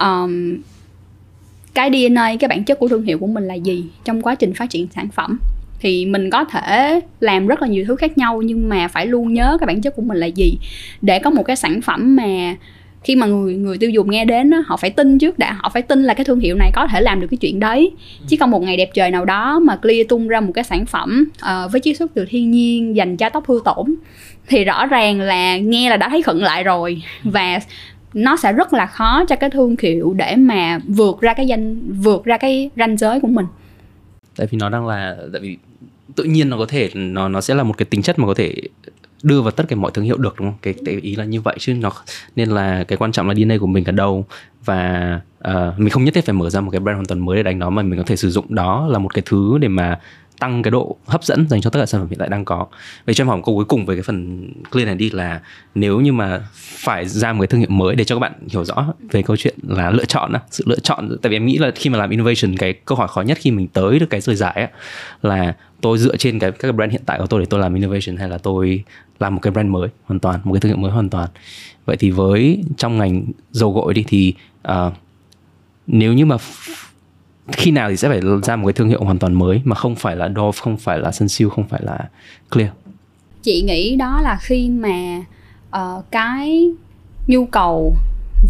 um, 0.00 0.56
cái 1.74 1.90
DNA 1.90 2.36
cái 2.40 2.48
bản 2.48 2.64
chất 2.64 2.78
của 2.78 2.88
thương 2.88 3.02
hiệu 3.02 3.18
của 3.18 3.26
mình 3.26 3.44
là 3.44 3.54
gì 3.54 3.84
trong 4.04 4.22
quá 4.22 4.34
trình 4.34 4.54
phát 4.54 4.70
triển 4.70 4.86
sản 4.94 5.08
phẩm. 5.08 5.40
Thì 5.80 6.06
mình 6.06 6.30
có 6.30 6.44
thể 6.44 7.00
làm 7.20 7.46
rất 7.46 7.62
là 7.62 7.68
nhiều 7.68 7.84
thứ 7.88 7.96
khác 7.96 8.18
nhau 8.18 8.42
nhưng 8.42 8.68
mà 8.68 8.88
phải 8.88 9.06
luôn 9.06 9.34
nhớ 9.34 9.56
cái 9.60 9.66
bản 9.66 9.80
chất 9.80 9.96
của 9.96 10.02
mình 10.02 10.18
là 10.18 10.26
gì. 10.26 10.58
Để 11.02 11.18
có 11.18 11.30
một 11.30 11.42
cái 11.42 11.56
sản 11.56 11.80
phẩm 11.80 12.16
mà 12.16 12.54
khi 13.04 13.16
mà 13.16 13.26
người 13.26 13.54
người 13.54 13.78
tiêu 13.78 13.90
dùng 13.90 14.10
nghe 14.10 14.24
đến 14.24 14.52
họ 14.66 14.76
phải 14.76 14.90
tin 14.90 15.18
trước 15.18 15.38
đã 15.38 15.52
họ 15.52 15.70
phải 15.72 15.82
tin 15.82 16.02
là 16.02 16.14
cái 16.14 16.24
thương 16.24 16.40
hiệu 16.40 16.56
này 16.56 16.70
có 16.74 16.86
thể 16.86 17.00
làm 17.00 17.20
được 17.20 17.26
cái 17.30 17.38
chuyện 17.38 17.60
đấy. 17.60 17.90
Chứ 18.28 18.36
còn 18.40 18.50
một 18.50 18.62
ngày 18.62 18.76
đẹp 18.76 18.90
trời 18.94 19.10
nào 19.10 19.24
đó 19.24 19.58
mà 19.58 19.76
clear 19.76 20.08
tung 20.08 20.28
ra 20.28 20.40
một 20.40 20.52
cái 20.54 20.64
sản 20.64 20.86
phẩm 20.86 21.24
uh, 21.42 21.72
với 21.72 21.80
chiết 21.80 21.96
xuất 21.96 22.14
từ 22.14 22.24
thiên 22.28 22.50
nhiên 22.50 22.96
dành 22.96 23.16
cho 23.16 23.28
tóc 23.28 23.46
hư 23.46 23.60
tổn 23.64 23.94
thì 24.46 24.64
rõ 24.64 24.86
ràng 24.86 25.20
là 25.20 25.56
nghe 25.56 25.90
là 25.90 25.96
đã 25.96 26.08
thấy 26.08 26.22
khẩn 26.22 26.38
lại 26.38 26.64
rồi. 26.64 27.02
Và 27.24 27.58
nó 28.14 28.36
sẽ 28.36 28.52
rất 28.52 28.72
là 28.72 28.86
khó 28.86 29.24
cho 29.28 29.36
cái 29.36 29.50
thương 29.50 29.76
hiệu 29.82 30.14
để 30.14 30.36
mà 30.36 30.78
vượt 30.86 31.20
ra 31.20 31.34
cái 31.34 31.46
danh 31.46 31.92
vượt 32.02 32.24
ra 32.24 32.36
cái 32.36 32.70
ranh 32.76 32.96
giới 32.96 33.20
của 33.20 33.28
mình. 33.28 33.46
Tại 34.36 34.46
vì 34.50 34.58
nó 34.58 34.68
đang 34.68 34.86
là 34.86 35.16
tại 35.32 35.40
vì 35.40 35.56
tự 36.16 36.24
nhiên 36.24 36.50
nó 36.50 36.58
có 36.58 36.66
thể 36.66 36.90
nó 36.94 37.28
nó 37.28 37.40
sẽ 37.40 37.54
là 37.54 37.62
một 37.62 37.78
cái 37.78 37.86
tính 37.86 38.02
chất 38.02 38.18
mà 38.18 38.26
có 38.26 38.34
thể 38.34 38.54
đưa 39.24 39.42
vào 39.42 39.50
tất 39.50 39.64
cả 39.68 39.76
mọi 39.76 39.90
thương 39.94 40.04
hiệu 40.04 40.16
được 40.16 40.34
đúng 40.38 40.48
không? 40.48 40.58
Cái, 40.62 40.74
cái 40.84 40.94
ý 40.94 41.16
là 41.16 41.24
như 41.24 41.40
vậy 41.40 41.56
chứ 41.58 41.74
nó 41.74 41.92
nên 42.36 42.48
là 42.48 42.84
cái 42.84 42.98
quan 42.98 43.12
trọng 43.12 43.28
là 43.28 43.34
DNA 43.34 43.56
của 43.60 43.66
mình 43.66 43.84
ở 43.84 43.92
đâu 43.92 44.26
và 44.64 45.20
uh, 45.48 45.78
mình 45.78 45.90
không 45.90 46.04
nhất 46.04 46.14
thiết 46.14 46.26
phải 46.26 46.34
mở 46.34 46.50
ra 46.50 46.60
một 46.60 46.70
cái 46.70 46.80
brand 46.80 46.96
hoàn 46.96 47.06
toàn 47.06 47.24
mới 47.24 47.36
để 47.36 47.42
đánh 47.42 47.58
nó 47.58 47.70
mà 47.70 47.82
mình 47.82 47.98
có 47.98 48.04
thể 48.06 48.16
sử 48.16 48.30
dụng 48.30 48.54
đó 48.54 48.86
là 48.90 48.98
một 48.98 49.14
cái 49.14 49.22
thứ 49.26 49.58
để 49.58 49.68
mà 49.68 49.98
tăng 50.38 50.62
cái 50.62 50.70
độ 50.70 50.96
hấp 51.06 51.24
dẫn 51.24 51.46
dành 51.48 51.60
cho 51.60 51.70
tất 51.70 51.80
cả 51.80 51.86
sản 51.86 52.00
phẩm 52.00 52.08
hiện 52.10 52.18
tại 52.18 52.28
đang 52.28 52.44
có. 52.44 52.66
Vậy 53.06 53.14
cho 53.14 53.22
em 53.22 53.28
hỏi 53.28 53.40
câu 53.44 53.54
cuối 53.54 53.64
cùng 53.64 53.86
về 53.86 53.94
cái 53.94 54.02
phần 54.02 54.48
clear 54.72 54.86
này 54.86 54.94
đi 54.94 55.10
là 55.10 55.40
nếu 55.74 56.00
như 56.00 56.12
mà 56.12 56.40
phải 56.54 57.08
ra 57.08 57.32
một 57.32 57.40
cái 57.40 57.46
thương 57.46 57.60
hiệu 57.60 57.70
mới 57.70 57.94
để 57.94 58.04
cho 58.04 58.14
các 58.14 58.20
bạn 58.20 58.32
hiểu 58.50 58.64
rõ 58.64 58.94
về 59.10 59.22
câu 59.22 59.36
chuyện 59.36 59.54
là 59.62 59.90
lựa 59.90 60.04
chọn 60.04 60.32
á, 60.32 60.40
sự 60.50 60.64
lựa 60.66 60.78
chọn 60.78 61.16
tại 61.22 61.30
vì 61.30 61.36
em 61.36 61.46
nghĩ 61.46 61.58
là 61.58 61.70
khi 61.74 61.90
mà 61.90 61.98
làm 61.98 62.10
innovation 62.10 62.56
cái 62.58 62.72
câu 62.72 62.98
hỏi 62.98 63.08
khó 63.08 63.22
nhất 63.22 63.38
khi 63.40 63.50
mình 63.50 63.68
tới 63.68 63.98
được 63.98 64.10
cái 64.10 64.20
rời 64.20 64.36
giải 64.36 64.68
là 65.22 65.54
tôi 65.84 65.98
dựa 65.98 66.16
trên 66.16 66.38
cái 66.38 66.52
các 66.52 66.74
brand 66.74 66.92
hiện 66.92 67.02
tại 67.06 67.18
của 67.18 67.26
tôi 67.26 67.40
để 67.40 67.46
tôi 67.50 67.60
làm 67.60 67.74
innovation 67.74 68.16
hay 68.16 68.28
là 68.28 68.38
tôi 68.38 68.84
làm 69.18 69.34
một 69.34 69.40
cái 69.42 69.50
brand 69.50 69.68
mới 69.68 69.88
hoàn 70.04 70.20
toàn 70.20 70.40
một 70.44 70.52
cái 70.52 70.60
thương 70.60 70.70
hiệu 70.70 70.78
mới 70.78 70.90
hoàn 70.90 71.08
toàn 71.08 71.28
vậy 71.84 71.96
thì 71.96 72.10
với 72.10 72.64
trong 72.76 72.98
ngành 72.98 73.24
dầu 73.50 73.72
gội 73.72 73.94
đi 73.94 74.04
thì 74.08 74.34
uh, 74.68 74.92
nếu 75.86 76.12
như 76.12 76.26
mà 76.26 76.36
khi 77.52 77.70
nào 77.70 77.90
thì 77.90 77.96
sẽ 77.96 78.08
phải 78.08 78.20
ra 78.42 78.56
một 78.56 78.66
cái 78.66 78.72
thương 78.72 78.88
hiệu 78.88 79.04
hoàn 79.04 79.18
toàn 79.18 79.34
mới 79.34 79.60
mà 79.64 79.76
không 79.76 79.94
phải 79.94 80.16
là 80.16 80.28
Dove, 80.36 80.58
không 80.60 80.76
phải 80.76 80.98
là 80.98 81.12
Sunsilk, 81.12 81.52
không 81.52 81.68
phải 81.68 81.80
là 81.84 82.08
Clear. 82.50 82.70
Chị 83.42 83.62
nghĩ 83.62 83.96
đó 83.96 84.20
là 84.20 84.38
khi 84.40 84.68
mà 84.68 85.24
uh, 85.76 86.04
cái 86.10 86.70
nhu 87.26 87.46
cầu 87.46 87.96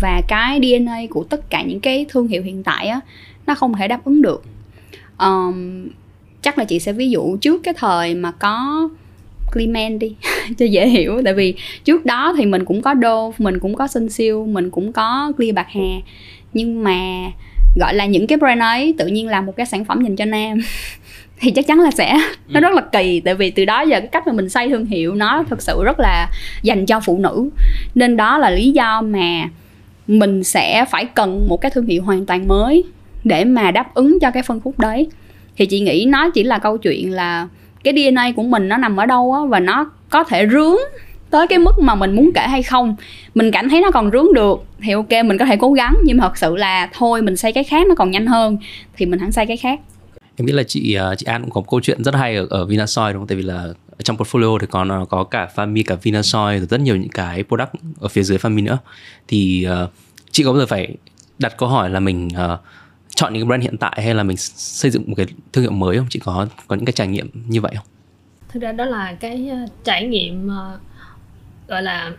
và 0.00 0.22
cái 0.28 0.60
DNA 0.60 0.98
của 1.10 1.24
tất 1.24 1.50
cả 1.50 1.62
những 1.62 1.80
cái 1.80 2.06
thương 2.08 2.28
hiệu 2.28 2.42
hiện 2.42 2.62
tại 2.62 2.86
á 2.86 3.00
nó 3.46 3.54
không 3.54 3.74
thể 3.74 3.88
đáp 3.88 4.04
ứng 4.04 4.22
được 4.22 4.42
um, 5.18 5.88
chắc 6.44 6.58
là 6.58 6.64
chị 6.64 6.78
sẽ 6.78 6.92
ví 6.92 7.10
dụ 7.10 7.36
trước 7.36 7.62
cái 7.62 7.74
thời 7.76 8.14
mà 8.14 8.30
có 8.30 8.88
Clement 9.52 10.00
đi 10.00 10.14
cho 10.58 10.66
dễ 10.66 10.86
hiểu. 10.86 11.22
Tại 11.24 11.34
vì 11.34 11.54
trước 11.84 12.06
đó 12.06 12.34
thì 12.36 12.46
mình 12.46 12.64
cũng 12.64 12.82
có 12.82 12.94
Dove 13.02 13.36
mình 13.38 13.58
cũng 13.58 13.74
có 13.74 13.86
Sun 13.86 14.08
Siêu 14.08 14.46
mình 14.46 14.70
cũng 14.70 14.92
có 14.92 15.32
Clear 15.36 15.54
bạc 15.54 15.66
hà. 15.68 16.00
Nhưng 16.52 16.84
mà 16.84 16.96
gọi 17.80 17.94
là 17.94 18.06
những 18.06 18.26
cái 18.26 18.38
brand 18.38 18.60
ấy 18.60 18.94
tự 18.98 19.06
nhiên 19.06 19.28
làm 19.28 19.46
một 19.46 19.56
cái 19.56 19.66
sản 19.66 19.84
phẩm 19.84 20.02
dành 20.02 20.16
cho 20.16 20.24
nam. 20.24 20.58
Thì 21.40 21.50
chắc 21.50 21.66
chắn 21.66 21.80
là 21.80 21.90
sẽ. 21.90 22.18
Nó 22.48 22.60
rất 22.60 22.72
là 22.72 22.82
kỳ 22.92 23.20
tại 23.20 23.34
vì 23.34 23.50
từ 23.50 23.64
đó 23.64 23.82
giờ 23.82 24.00
cái 24.00 24.08
cách 24.08 24.26
mà 24.26 24.32
mình 24.32 24.48
xây 24.48 24.68
thương 24.68 24.86
hiệu 24.86 25.14
nó 25.14 25.44
thực 25.50 25.62
sự 25.62 25.84
rất 25.84 26.00
là 26.00 26.30
dành 26.62 26.86
cho 26.86 27.00
phụ 27.00 27.18
nữ. 27.18 27.50
Nên 27.94 28.16
đó 28.16 28.38
là 28.38 28.50
lý 28.50 28.70
do 28.70 29.02
mà 29.02 29.48
mình 30.06 30.44
sẽ 30.44 30.84
phải 30.90 31.04
cần 31.04 31.48
một 31.48 31.60
cái 31.60 31.70
thương 31.70 31.86
hiệu 31.86 32.02
hoàn 32.02 32.26
toàn 32.26 32.48
mới 32.48 32.84
để 33.24 33.44
mà 33.44 33.70
đáp 33.70 33.94
ứng 33.94 34.18
cho 34.20 34.30
cái 34.30 34.42
phân 34.42 34.60
khúc 34.60 34.78
đấy 34.78 35.08
thì 35.56 35.66
chị 35.66 35.80
nghĩ 35.80 36.04
nó 36.08 36.30
chỉ 36.30 36.42
là 36.42 36.58
câu 36.58 36.78
chuyện 36.78 37.12
là 37.12 37.48
cái 37.84 37.94
DNA 37.94 38.32
của 38.36 38.42
mình 38.42 38.68
nó 38.68 38.76
nằm 38.76 38.96
ở 38.96 39.06
đâu 39.06 39.32
á 39.32 39.40
và 39.48 39.60
nó 39.60 39.90
có 40.10 40.24
thể 40.24 40.46
rướng 40.46 40.76
tới 41.30 41.46
cái 41.46 41.58
mức 41.58 41.78
mà 41.78 41.94
mình 41.94 42.16
muốn 42.16 42.30
kể 42.34 42.40
hay 42.40 42.62
không 42.62 42.96
mình 43.34 43.50
cảm 43.50 43.68
thấy 43.68 43.80
nó 43.80 43.90
còn 43.90 44.10
rướng 44.10 44.34
được 44.34 44.64
thì 44.82 44.92
ok 44.92 45.10
mình 45.24 45.38
có 45.38 45.44
thể 45.44 45.56
cố 45.56 45.72
gắng 45.72 45.96
nhưng 46.04 46.16
mà 46.16 46.24
thật 46.24 46.38
sự 46.38 46.56
là 46.56 46.90
thôi 46.92 47.22
mình 47.22 47.36
xây 47.36 47.52
cái 47.52 47.64
khác 47.64 47.86
nó 47.86 47.94
còn 47.94 48.10
nhanh 48.10 48.26
hơn 48.26 48.58
thì 48.96 49.06
mình 49.06 49.18
hẳn 49.20 49.32
xây 49.32 49.46
cái 49.46 49.56
khác 49.56 49.80
em 50.36 50.46
nghĩ 50.46 50.52
là 50.52 50.62
chị 50.62 50.94
à, 50.94 51.14
chị 51.14 51.24
An 51.26 51.42
cũng 51.42 51.50
có 51.50 51.60
một 51.60 51.70
câu 51.70 51.80
chuyện 51.80 52.04
rất 52.04 52.14
hay 52.14 52.36
ở, 52.36 52.46
ở 52.50 52.66
Vinasoy 52.66 53.12
đúng 53.12 53.20
không? 53.20 53.26
Tại 53.26 53.36
vì 53.36 53.42
là 53.42 53.66
trong 54.02 54.16
portfolio 54.16 54.58
thì 54.58 54.66
có 54.70 54.86
à, 54.90 55.00
có 55.08 55.24
cả 55.24 55.48
Fami 55.54 55.82
cả 55.86 55.94
Vinasoy 56.02 56.58
rồi 56.58 56.66
rất 56.70 56.80
nhiều 56.80 56.96
những 56.96 57.08
cái 57.08 57.44
product 57.48 57.70
ở 58.00 58.08
phía 58.08 58.22
dưới 58.22 58.38
Fami 58.38 58.64
nữa. 58.64 58.78
Thì 59.28 59.66
uh, 59.84 59.90
chị 60.30 60.42
có 60.42 60.52
bao 60.52 60.60
giờ 60.60 60.66
phải 60.66 60.96
đặt 61.38 61.56
câu 61.58 61.68
hỏi 61.68 61.90
là 61.90 62.00
mình 62.00 62.28
uh, 62.28 62.60
chọn 63.14 63.32
những 63.32 63.42
cái 63.42 63.46
brand 63.46 63.62
hiện 63.62 63.76
tại 63.76 64.00
hay 64.04 64.14
là 64.14 64.22
mình 64.22 64.36
xây 64.36 64.90
dựng 64.90 65.04
một 65.06 65.14
cái 65.16 65.26
thương 65.52 65.64
hiệu 65.64 65.72
mới 65.72 65.96
không? 65.96 66.06
Chị 66.10 66.20
có 66.24 66.46
có 66.66 66.76
những 66.76 66.84
cái 66.84 66.92
trải 66.92 67.06
nghiệm 67.06 67.30
như 67.48 67.60
vậy 67.60 67.72
không? 67.76 67.86
Thực 68.48 68.62
ra 68.62 68.72
đó 68.72 68.84
là 68.84 69.16
cái 69.20 69.50
uh, 69.64 69.70
trải 69.84 70.06
nghiệm 70.06 70.46
uh, 70.46 70.80
gọi 71.68 71.82
là 71.82 72.12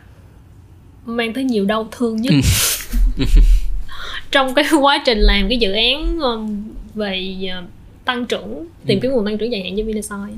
mang 1.06 1.34
tới 1.34 1.44
nhiều 1.44 1.66
đau 1.66 1.88
thương 1.92 2.22
nhất 2.22 2.34
ừ. 3.18 3.26
trong 4.32 4.54
cái 4.54 4.66
quá 4.82 5.02
trình 5.06 5.18
làm 5.20 5.50
cái 5.50 5.58
dự 5.58 5.72
án 5.72 6.20
về 6.94 7.36
tăng 8.06 8.26
trưởng 8.26 8.68
tìm 8.86 9.00
ừ. 9.00 9.02
kiếm 9.02 9.12
nguồn 9.12 9.26
tăng 9.26 9.38
trưởng 9.38 9.52
dài 9.52 9.62
hạn 9.64 9.74
cho 9.78 9.84
Vinasoy 9.84 10.32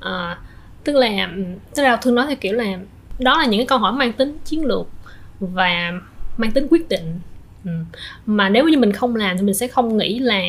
à, 0.00 0.38
tức 0.84 0.96
là 0.96 1.30
tức 1.74 1.82
là 1.82 1.96
thương 1.96 2.14
nói 2.14 2.26
theo 2.26 2.36
kiểu 2.36 2.52
là 2.52 2.78
đó 3.18 3.38
là 3.38 3.46
những 3.46 3.60
cái 3.60 3.66
câu 3.66 3.78
hỏi 3.78 3.92
mang 3.92 4.12
tính 4.12 4.38
chiến 4.44 4.64
lược 4.64 4.86
và 5.40 5.92
mang 6.36 6.52
tính 6.52 6.66
quyết 6.70 6.88
định 6.88 7.20
ừ. 7.64 7.70
mà 8.26 8.48
nếu 8.48 8.68
như 8.68 8.78
mình 8.78 8.92
không 8.92 9.16
làm 9.16 9.36
thì 9.36 9.42
mình 9.42 9.54
sẽ 9.54 9.68
không 9.68 9.96
nghĩ 9.96 10.18
là 10.18 10.42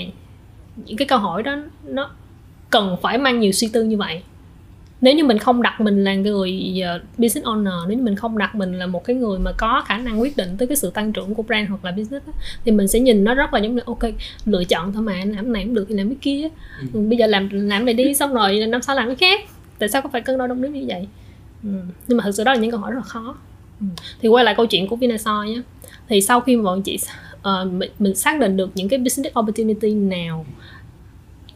những 0.75 0.97
cái 0.97 1.07
câu 1.07 1.19
hỏi 1.19 1.43
đó 1.43 1.57
nó 1.83 2.09
cần 2.69 2.97
phải 3.01 3.17
mang 3.17 3.39
nhiều 3.39 3.51
suy 3.51 3.69
tư 3.73 3.83
như 3.83 3.97
vậy 3.97 4.21
nếu 5.01 5.15
như 5.15 5.23
mình 5.23 5.37
không 5.37 5.61
đặt 5.61 5.81
mình 5.81 6.03
là 6.03 6.15
người 6.15 6.81
uh, 6.95 7.01
business 7.17 7.47
owner 7.47 7.87
nếu 7.87 7.97
như 7.97 8.03
mình 8.03 8.15
không 8.15 8.37
đặt 8.37 8.55
mình 8.55 8.79
là 8.79 8.85
một 8.85 9.03
cái 9.03 9.15
người 9.15 9.39
mà 9.39 9.51
có 9.51 9.83
khả 9.85 9.97
năng 9.97 10.21
quyết 10.21 10.37
định 10.37 10.57
tới 10.57 10.67
cái 10.67 10.77
sự 10.77 10.89
tăng 10.89 11.13
trưởng 11.13 11.35
của 11.35 11.43
brand 11.43 11.69
hoặc 11.69 11.85
là 11.85 11.91
business 11.91 12.25
á, 12.25 12.33
thì 12.65 12.71
mình 12.71 12.87
sẽ 12.87 12.99
nhìn 12.99 13.23
nó 13.23 13.33
rất 13.33 13.53
là 13.53 13.59
giống 13.59 13.75
như 13.75 13.81
ok 13.85 13.99
lựa 14.45 14.63
chọn 14.63 14.93
thôi 14.93 15.03
mà 15.03 15.13
làm 15.25 15.53
này 15.53 15.63
cũng 15.63 15.73
được 15.73 15.85
thì 15.89 15.95
làm 15.95 16.09
cái 16.09 16.17
kia 16.21 16.47
ừ. 16.93 16.99
bây 16.99 17.17
giờ 17.17 17.27
làm 17.27 17.49
làm 17.51 17.85
này 17.85 17.93
đi 17.93 18.13
xong 18.13 18.33
rồi 18.33 18.65
năm 18.67 18.81
sau 18.81 18.95
làm 18.95 19.07
cái 19.07 19.15
khác 19.15 19.39
tại 19.79 19.89
sao 19.89 20.01
có 20.01 20.09
phải 20.09 20.21
cân 20.21 20.37
đo 20.37 20.47
đong 20.47 20.61
đếm 20.61 20.71
như 20.71 20.85
vậy 20.87 21.07
ừ. 21.63 21.69
nhưng 22.07 22.17
mà 22.17 22.23
thực 22.23 22.31
sự 22.31 22.43
đó 22.43 22.53
là 22.53 22.59
những 22.59 22.71
câu 22.71 22.79
hỏi 22.79 22.91
rất 22.91 22.97
là 22.97 23.03
khó 23.03 23.21
ừ. 23.21 23.48
Ừ. 23.79 23.85
thì 24.21 24.29
quay 24.29 24.45
lại 24.45 24.55
câu 24.57 24.65
chuyện 24.65 24.87
của 24.87 24.95
Vinasoy 24.95 25.49
nhé. 25.49 25.61
Thì 26.09 26.21
sau 26.21 26.41
khi 26.41 26.55
mà 26.55 26.63
bọn 26.63 26.81
chị 26.81 26.99
uh, 27.35 27.71
mình, 27.71 27.91
mình 27.99 28.15
xác 28.15 28.39
định 28.39 28.57
được 28.57 28.69
những 28.75 28.89
cái 28.89 28.99
business 28.99 29.37
opportunity 29.39 29.93
nào 29.93 30.45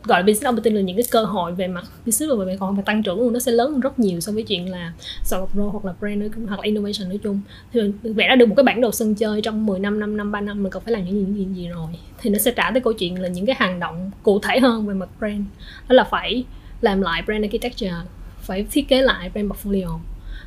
gọi 0.03 0.19
là 0.19 0.25
business 0.25 0.49
opportunity 0.49 0.75
là 0.75 0.81
những 0.81 0.97
cái 0.97 1.05
cơ 1.11 1.23
hội 1.23 1.51
về 1.51 1.67
mặt 1.67 1.83
business 2.05 2.33
và 2.39 2.45
về 2.45 2.57
còn 2.59 2.75
về 2.75 2.83
tăng 2.85 3.03
trưởng 3.03 3.19
luôn 3.19 3.33
nó 3.33 3.39
sẽ 3.39 3.51
lớn 3.51 3.71
hơn 3.71 3.79
rất 3.79 3.99
nhiều 3.99 4.19
so 4.19 4.31
với 4.31 4.43
chuyện 4.43 4.71
là 4.71 4.93
solo 5.23 5.45
pro 5.45 5.63
hoặc 5.63 5.85
là 5.85 5.93
brand 5.99 6.23
hoặc 6.47 6.59
là 6.59 6.63
innovation 6.63 7.09
nói 7.09 7.19
chung. 7.23 7.41
Thì 7.73 7.81
mình 7.81 8.13
vẽ 8.13 8.27
ra 8.27 8.35
được 8.35 8.45
một 8.45 8.55
cái 8.57 8.63
bản 8.63 8.81
đồ 8.81 8.91
sân 8.91 9.15
chơi 9.15 9.41
trong 9.41 9.65
10 9.65 9.79
năm 9.79 9.99
5 9.99 10.17
năm 10.17 10.31
3 10.31 10.41
năm 10.41 10.63
mình 10.63 10.71
cần 10.71 10.83
phải 10.85 10.93
làm 10.93 11.05
những 11.05 11.13
gì, 11.13 11.19
những 11.19 11.35
gì, 11.35 11.39
những 11.45 11.55
gì 11.55 11.67
rồi. 11.67 11.87
Thì 12.17 12.29
nó 12.29 12.39
sẽ 12.39 12.51
trả 12.51 12.71
tới 12.71 12.81
câu 12.81 12.93
chuyện 12.93 13.21
là 13.21 13.27
những 13.27 13.45
cái 13.45 13.55
hành 13.59 13.79
động 13.79 14.11
cụ 14.23 14.39
thể 14.39 14.59
hơn 14.59 14.87
về 14.87 14.93
mặt 14.93 15.09
brand. 15.19 15.43
Đó 15.89 15.93
là 15.93 16.03
phải 16.03 16.43
làm 16.81 17.01
lại 17.01 17.21
brand 17.25 17.43
architecture 17.43 17.95
phải 18.39 18.65
thiết 18.71 18.87
kế 18.87 19.01
lại 19.01 19.29
brand 19.33 19.51
portfolio. 19.51 19.99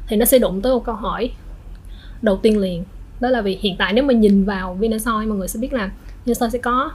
Thì 0.08 0.16
nó 0.16 0.24
sẽ 0.24 0.38
đụng 0.38 0.62
tới 0.62 0.72
một 0.72 0.84
câu 0.84 0.94
hỏi 0.94 1.30
đầu 2.22 2.37
tiên 2.37 2.59
liền. 2.59 2.85
Đó 3.20 3.29
là 3.31 3.40
vì 3.40 3.59
hiện 3.61 3.76
tại 3.79 3.92
nếu 3.92 4.05
mình 4.05 4.20
nhìn 4.20 4.44
vào 4.44 4.74
Vinasoy 4.74 5.26
mọi 5.26 5.38
người 5.38 5.48
sẽ 5.48 5.61
biết 5.61 5.72
là 5.72 5.90
Vinasoy 6.24 6.50
sẽ 6.50 6.59
có 6.59 6.90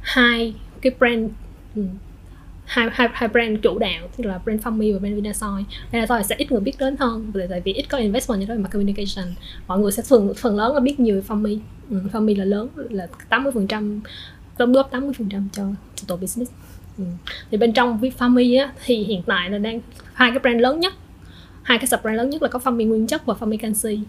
hai 0.00 0.54
cái 0.80 0.92
brand 0.98 1.30
ừ, 1.76 1.82
hai, 2.64 2.88
hai, 2.92 3.08
hai 3.12 3.28
brand 3.28 3.58
chủ 3.62 3.78
đạo 3.78 4.08
tức 4.16 4.26
là 4.26 4.38
brand 4.44 4.62
Fami 4.62 4.92
và 4.92 4.98
brand 4.98 5.14
Vinasoy 5.14 5.64
Vinasoy 5.92 6.22
sẽ 6.24 6.34
ít 6.38 6.52
người 6.52 6.60
biết 6.60 6.78
đến 6.78 6.96
hơn 6.96 7.32
tại 7.50 7.60
vì 7.60 7.72
ít 7.72 7.82
có 7.88 7.98
investment 7.98 8.40
như 8.40 8.46
đó 8.46 8.54
về 8.54 8.60
mặt 8.60 8.68
communication. 8.72 9.34
Mọi 9.66 9.78
người 9.78 9.92
sẽ 9.92 10.02
phần 10.02 10.34
phần 10.36 10.56
lớn 10.56 10.74
là 10.74 10.80
biết 10.80 11.00
nhiều 11.00 11.14
về 11.14 11.22
Fami 11.28 11.58
ừ, 11.90 12.00
Fami 12.12 12.38
là 12.38 12.44
lớn 12.44 12.68
là 12.76 13.06
80 13.28 13.52
phần 13.52 13.66
trăm 13.66 14.00
đóng 14.58 14.72
góp 14.72 14.90
80 14.90 15.12
phần 15.18 15.28
trăm 15.28 15.48
cho 15.54 15.64
tổ 16.06 16.16
business. 16.16 16.52
Ừ. 16.98 17.04
thì 17.50 17.58
bên 17.58 17.72
trong 17.72 18.00
Fami 18.18 18.64
á, 18.64 18.72
thì 18.84 19.04
hiện 19.04 19.22
tại 19.26 19.50
là 19.50 19.58
đang 19.58 19.80
hai 20.12 20.30
cái 20.30 20.38
brand 20.38 20.60
lớn 20.60 20.80
nhất 20.80 20.94
hai 21.62 21.78
cái 21.78 21.86
sub 21.86 22.00
brand 22.02 22.16
lớn 22.16 22.30
nhất 22.30 22.42
là 22.42 22.48
có 22.48 22.58
Fami 22.58 22.88
nguyên 22.88 23.06
chất 23.06 23.26
và 23.26 23.34
Fami 23.40 23.58
canxi 23.58 24.00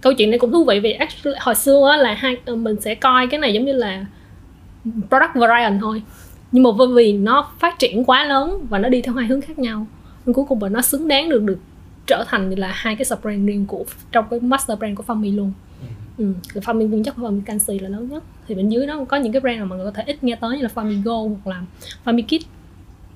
câu 0.00 0.12
chuyện 0.12 0.30
này 0.30 0.38
cũng 0.38 0.52
thú 0.52 0.64
vị 0.64 0.80
vì 0.80 0.92
actually, 0.92 1.38
hồi 1.40 1.54
xưa 1.54 1.88
á, 1.90 1.96
là 1.96 2.14
hai 2.14 2.36
mình 2.46 2.80
sẽ 2.80 2.94
coi 2.94 3.26
cái 3.26 3.40
này 3.40 3.54
giống 3.54 3.64
như 3.64 3.72
là 3.72 4.06
product 5.08 5.34
variant 5.34 5.80
thôi 5.80 6.02
nhưng 6.52 6.62
mà 6.62 6.70
vì 6.94 7.12
nó 7.12 7.50
phát 7.58 7.78
triển 7.78 8.04
quá 8.04 8.24
lớn 8.24 8.66
và 8.70 8.78
nó 8.78 8.88
đi 8.88 9.02
theo 9.02 9.14
hai 9.14 9.26
hướng 9.26 9.40
khác 9.40 9.58
nhau 9.58 9.86
nên 10.26 10.34
cuối 10.34 10.44
cùng 10.48 10.62
là 10.62 10.68
nó 10.68 10.82
xứng 10.82 11.08
đáng 11.08 11.28
được 11.28 11.42
được 11.42 11.58
trở 12.06 12.24
thành 12.28 12.50
là 12.50 12.70
hai 12.74 12.96
cái 12.96 13.04
sub 13.04 13.20
brand 13.22 13.48
riêng 13.48 13.66
của 13.66 13.84
trong 14.12 14.24
cái 14.30 14.40
master 14.40 14.78
brand 14.78 14.96
của 14.96 15.04
Fami 15.06 15.36
luôn 15.36 15.52
ừ. 16.18 16.32
ừ. 16.54 16.60
Fami 16.60 16.88
nguyên 16.88 17.04
chất 17.04 17.16
và 17.16 17.28
Fami 17.28 17.40
Canxi 17.42 17.78
là 17.78 17.88
lớn 17.88 18.08
nhất 18.08 18.22
thì 18.48 18.54
bên 18.54 18.68
dưới 18.68 18.86
nó 18.86 19.04
có 19.04 19.16
những 19.16 19.32
cái 19.32 19.40
brand 19.40 19.58
mà 19.60 19.64
mọi 19.64 19.78
người 19.78 19.86
có 19.86 19.92
thể 19.92 20.02
ít 20.06 20.24
nghe 20.24 20.36
tới 20.36 20.56
như 20.56 20.62
là 20.62 20.68
Fami 20.74 21.02
Go 21.02 21.16
hoặc 21.16 21.54
là 21.54 21.62
Fami 22.04 22.22
Kit 22.22 22.46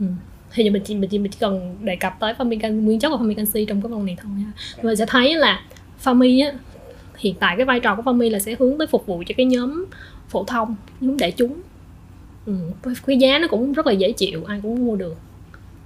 ừ. 0.01 0.07
thì 0.53 0.71
mình 0.71 0.83
chỉ 0.85 0.95
mình 0.95 1.11
chỉ 1.11 1.19
mình 1.19 1.33
chỉ 1.33 1.39
cần 1.41 1.77
đề 1.83 1.97
cập 1.97 2.17
tới 2.21 2.35
Fami 2.39 2.61
Can, 2.61 2.85
nguyên 2.85 2.99
chất 2.99 3.09
và 3.09 3.17
Fami 3.17 3.35
Canxi 3.35 3.65
trong 3.65 3.83
cái 3.83 3.91
vòng 3.91 4.07
này 4.07 4.17
thôi 4.23 4.33
nha 4.39 4.53
mình 4.83 4.97
sẽ 4.97 5.07
thấy 5.07 5.35
là 5.35 5.61
Fami 6.05 6.47
á 6.47 6.53
hiện 7.25 7.35
tại 7.41 7.57
cái 7.57 7.67
vai 7.67 7.81
trò 7.81 7.95
của 7.95 8.03
Fami 8.03 8.31
là 8.31 8.39
sẽ 8.39 8.57
hướng 8.59 8.79
tới 8.79 8.87
phục 8.87 9.07
vụ 9.07 9.23
cho 9.27 9.35
cái 9.37 9.47
nhóm 9.47 9.85
phổ 10.29 10.45
thông 10.45 10.77
nhóm 11.01 11.17
đại 11.17 11.31
chúng 11.31 11.61
ừ. 12.47 12.53
cái 13.07 13.19
giá 13.19 13.39
nó 13.39 13.49
cũng 13.49 13.73
rất 13.73 13.87
là 13.87 13.93
dễ 13.93 14.13
chịu 14.13 14.45
ai 14.45 14.61
cũng 14.63 14.87
mua 14.87 14.97
được 14.97 15.17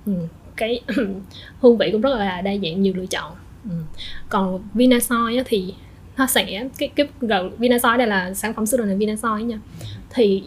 ừ. 0.06 0.12
cái 0.56 0.80
hương 1.60 1.78
vị 1.78 1.88
cũng 1.92 2.00
rất 2.00 2.14
là 2.14 2.40
đa 2.40 2.50
dạng 2.62 2.82
nhiều 2.82 2.92
lựa 2.96 3.06
chọn 3.06 3.32
ừ. 3.64 3.70
còn 4.28 4.62
Vinasoy 4.74 5.36
á, 5.36 5.42
thì 5.46 5.74
nó 6.16 6.26
sẽ 6.26 6.68
cái 6.78 6.88
cái 6.88 7.06
rồi 7.20 7.50
Vinasoy 7.58 7.98
đây 7.98 8.06
là 8.06 8.34
sản 8.34 8.54
phẩm 8.54 8.66
sữa 8.66 8.76
đậu 8.76 8.86
nành 8.86 8.98
Vinasoy 8.98 9.42
nha 9.42 9.58
thì 10.10 10.42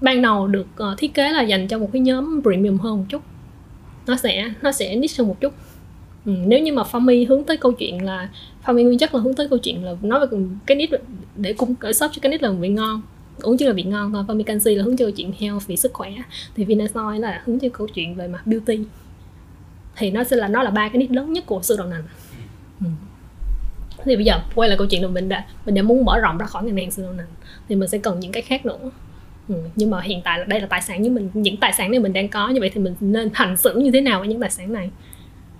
ban 0.00 0.22
đầu 0.22 0.46
được 0.46 0.66
uh, 0.92 0.98
thiết 0.98 1.14
kế 1.14 1.30
là 1.30 1.42
dành 1.42 1.68
cho 1.68 1.78
một 1.78 1.90
cái 1.92 2.00
nhóm 2.00 2.40
premium 2.42 2.78
hơn 2.78 2.98
một 2.98 3.04
chút 3.08 3.22
nó 4.06 4.16
sẽ 4.16 4.52
nó 4.62 4.72
sẽ 4.72 4.96
niche 4.96 5.14
hơn 5.18 5.28
một 5.28 5.40
chút 5.40 5.52
ừ, 6.28 6.34
nếu 6.46 6.58
như 6.58 6.72
mà 6.72 6.82
Fami 6.82 7.26
hướng 7.28 7.44
tới 7.44 7.56
câu 7.56 7.72
chuyện 7.72 8.04
là 8.04 8.28
Fami 8.64 8.84
nguyên 8.84 8.98
chất 8.98 9.14
là 9.14 9.20
hướng 9.20 9.34
tới 9.34 9.48
câu 9.48 9.58
chuyện 9.58 9.84
là 9.84 9.94
nói 10.02 10.26
về 10.26 10.38
cái 10.66 10.76
nít 10.76 10.90
để 11.36 11.52
cung 11.52 11.74
ở 11.80 11.92
shop 11.92 12.10
cho 12.14 12.18
cái 12.22 12.30
nít 12.30 12.42
là 12.42 12.50
vị 12.50 12.68
ngon 12.68 13.02
uống 13.42 13.56
chứ 13.56 13.66
là 13.66 13.72
vị 13.72 13.82
ngon 13.82 14.12
thôi. 14.12 14.24
Fami 14.28 14.42
canxi 14.42 14.74
là 14.74 14.84
hướng 14.84 14.96
cho 14.96 15.04
câu 15.04 15.10
chuyện 15.10 15.32
health 15.38 15.66
vì 15.66 15.76
sức 15.76 15.92
khỏe. 15.92 16.12
Thì 16.54 16.64
Vinasoy 16.64 17.18
là 17.18 17.42
hướng 17.44 17.58
cho 17.58 17.68
câu 17.72 17.86
chuyện 17.94 18.14
về 18.14 18.28
mặt 18.28 18.46
beauty. 18.46 18.78
Thì 19.96 20.10
nó 20.10 20.24
sẽ 20.24 20.36
là 20.36 20.48
nó 20.48 20.62
là 20.62 20.70
ba 20.70 20.88
cái 20.88 20.98
nít 20.98 21.10
lớn 21.10 21.32
nhất 21.32 21.46
của 21.46 21.60
sự 21.62 21.76
đậu 21.78 21.86
nành 21.86 22.02
ừ. 22.80 22.86
thì 24.04 24.16
bây 24.16 24.24
giờ 24.24 24.40
quay 24.54 24.68
lại 24.68 24.78
câu 24.78 24.86
chuyện 24.86 25.02
là 25.02 25.08
mình 25.08 25.28
đã 25.28 25.44
mình 25.66 25.74
đã 25.74 25.82
muốn 25.82 26.04
mở 26.04 26.18
rộng 26.18 26.38
ra 26.38 26.46
khỏi 26.46 26.64
ngành 26.64 26.76
hàng 26.76 26.90
sự 26.90 27.02
đậu 27.02 27.12
nành 27.12 27.26
thì 27.68 27.76
mình 27.76 27.88
sẽ 27.88 27.98
cần 27.98 28.20
những 28.20 28.32
cái 28.32 28.42
khác 28.42 28.66
nữa. 28.66 28.78
Ừ. 29.48 29.54
nhưng 29.76 29.90
mà 29.90 30.00
hiện 30.00 30.20
tại 30.24 30.38
là 30.38 30.44
đây 30.44 30.60
là 30.60 30.66
tài 30.66 30.82
sản 30.82 31.02
như 31.02 31.10
mình 31.10 31.30
những 31.34 31.56
tài 31.56 31.72
sản 31.72 31.90
này 31.90 32.00
mình 32.00 32.12
đang 32.12 32.28
có 32.28 32.48
như 32.48 32.60
vậy 32.60 32.70
thì 32.74 32.80
mình 32.80 32.94
nên 33.00 33.30
hành 33.34 33.56
xử 33.56 33.78
như 33.78 33.90
thế 33.90 34.00
nào 34.00 34.18
với 34.18 34.28
những 34.28 34.40
tài 34.40 34.50
sản 34.50 34.72
này? 34.72 34.90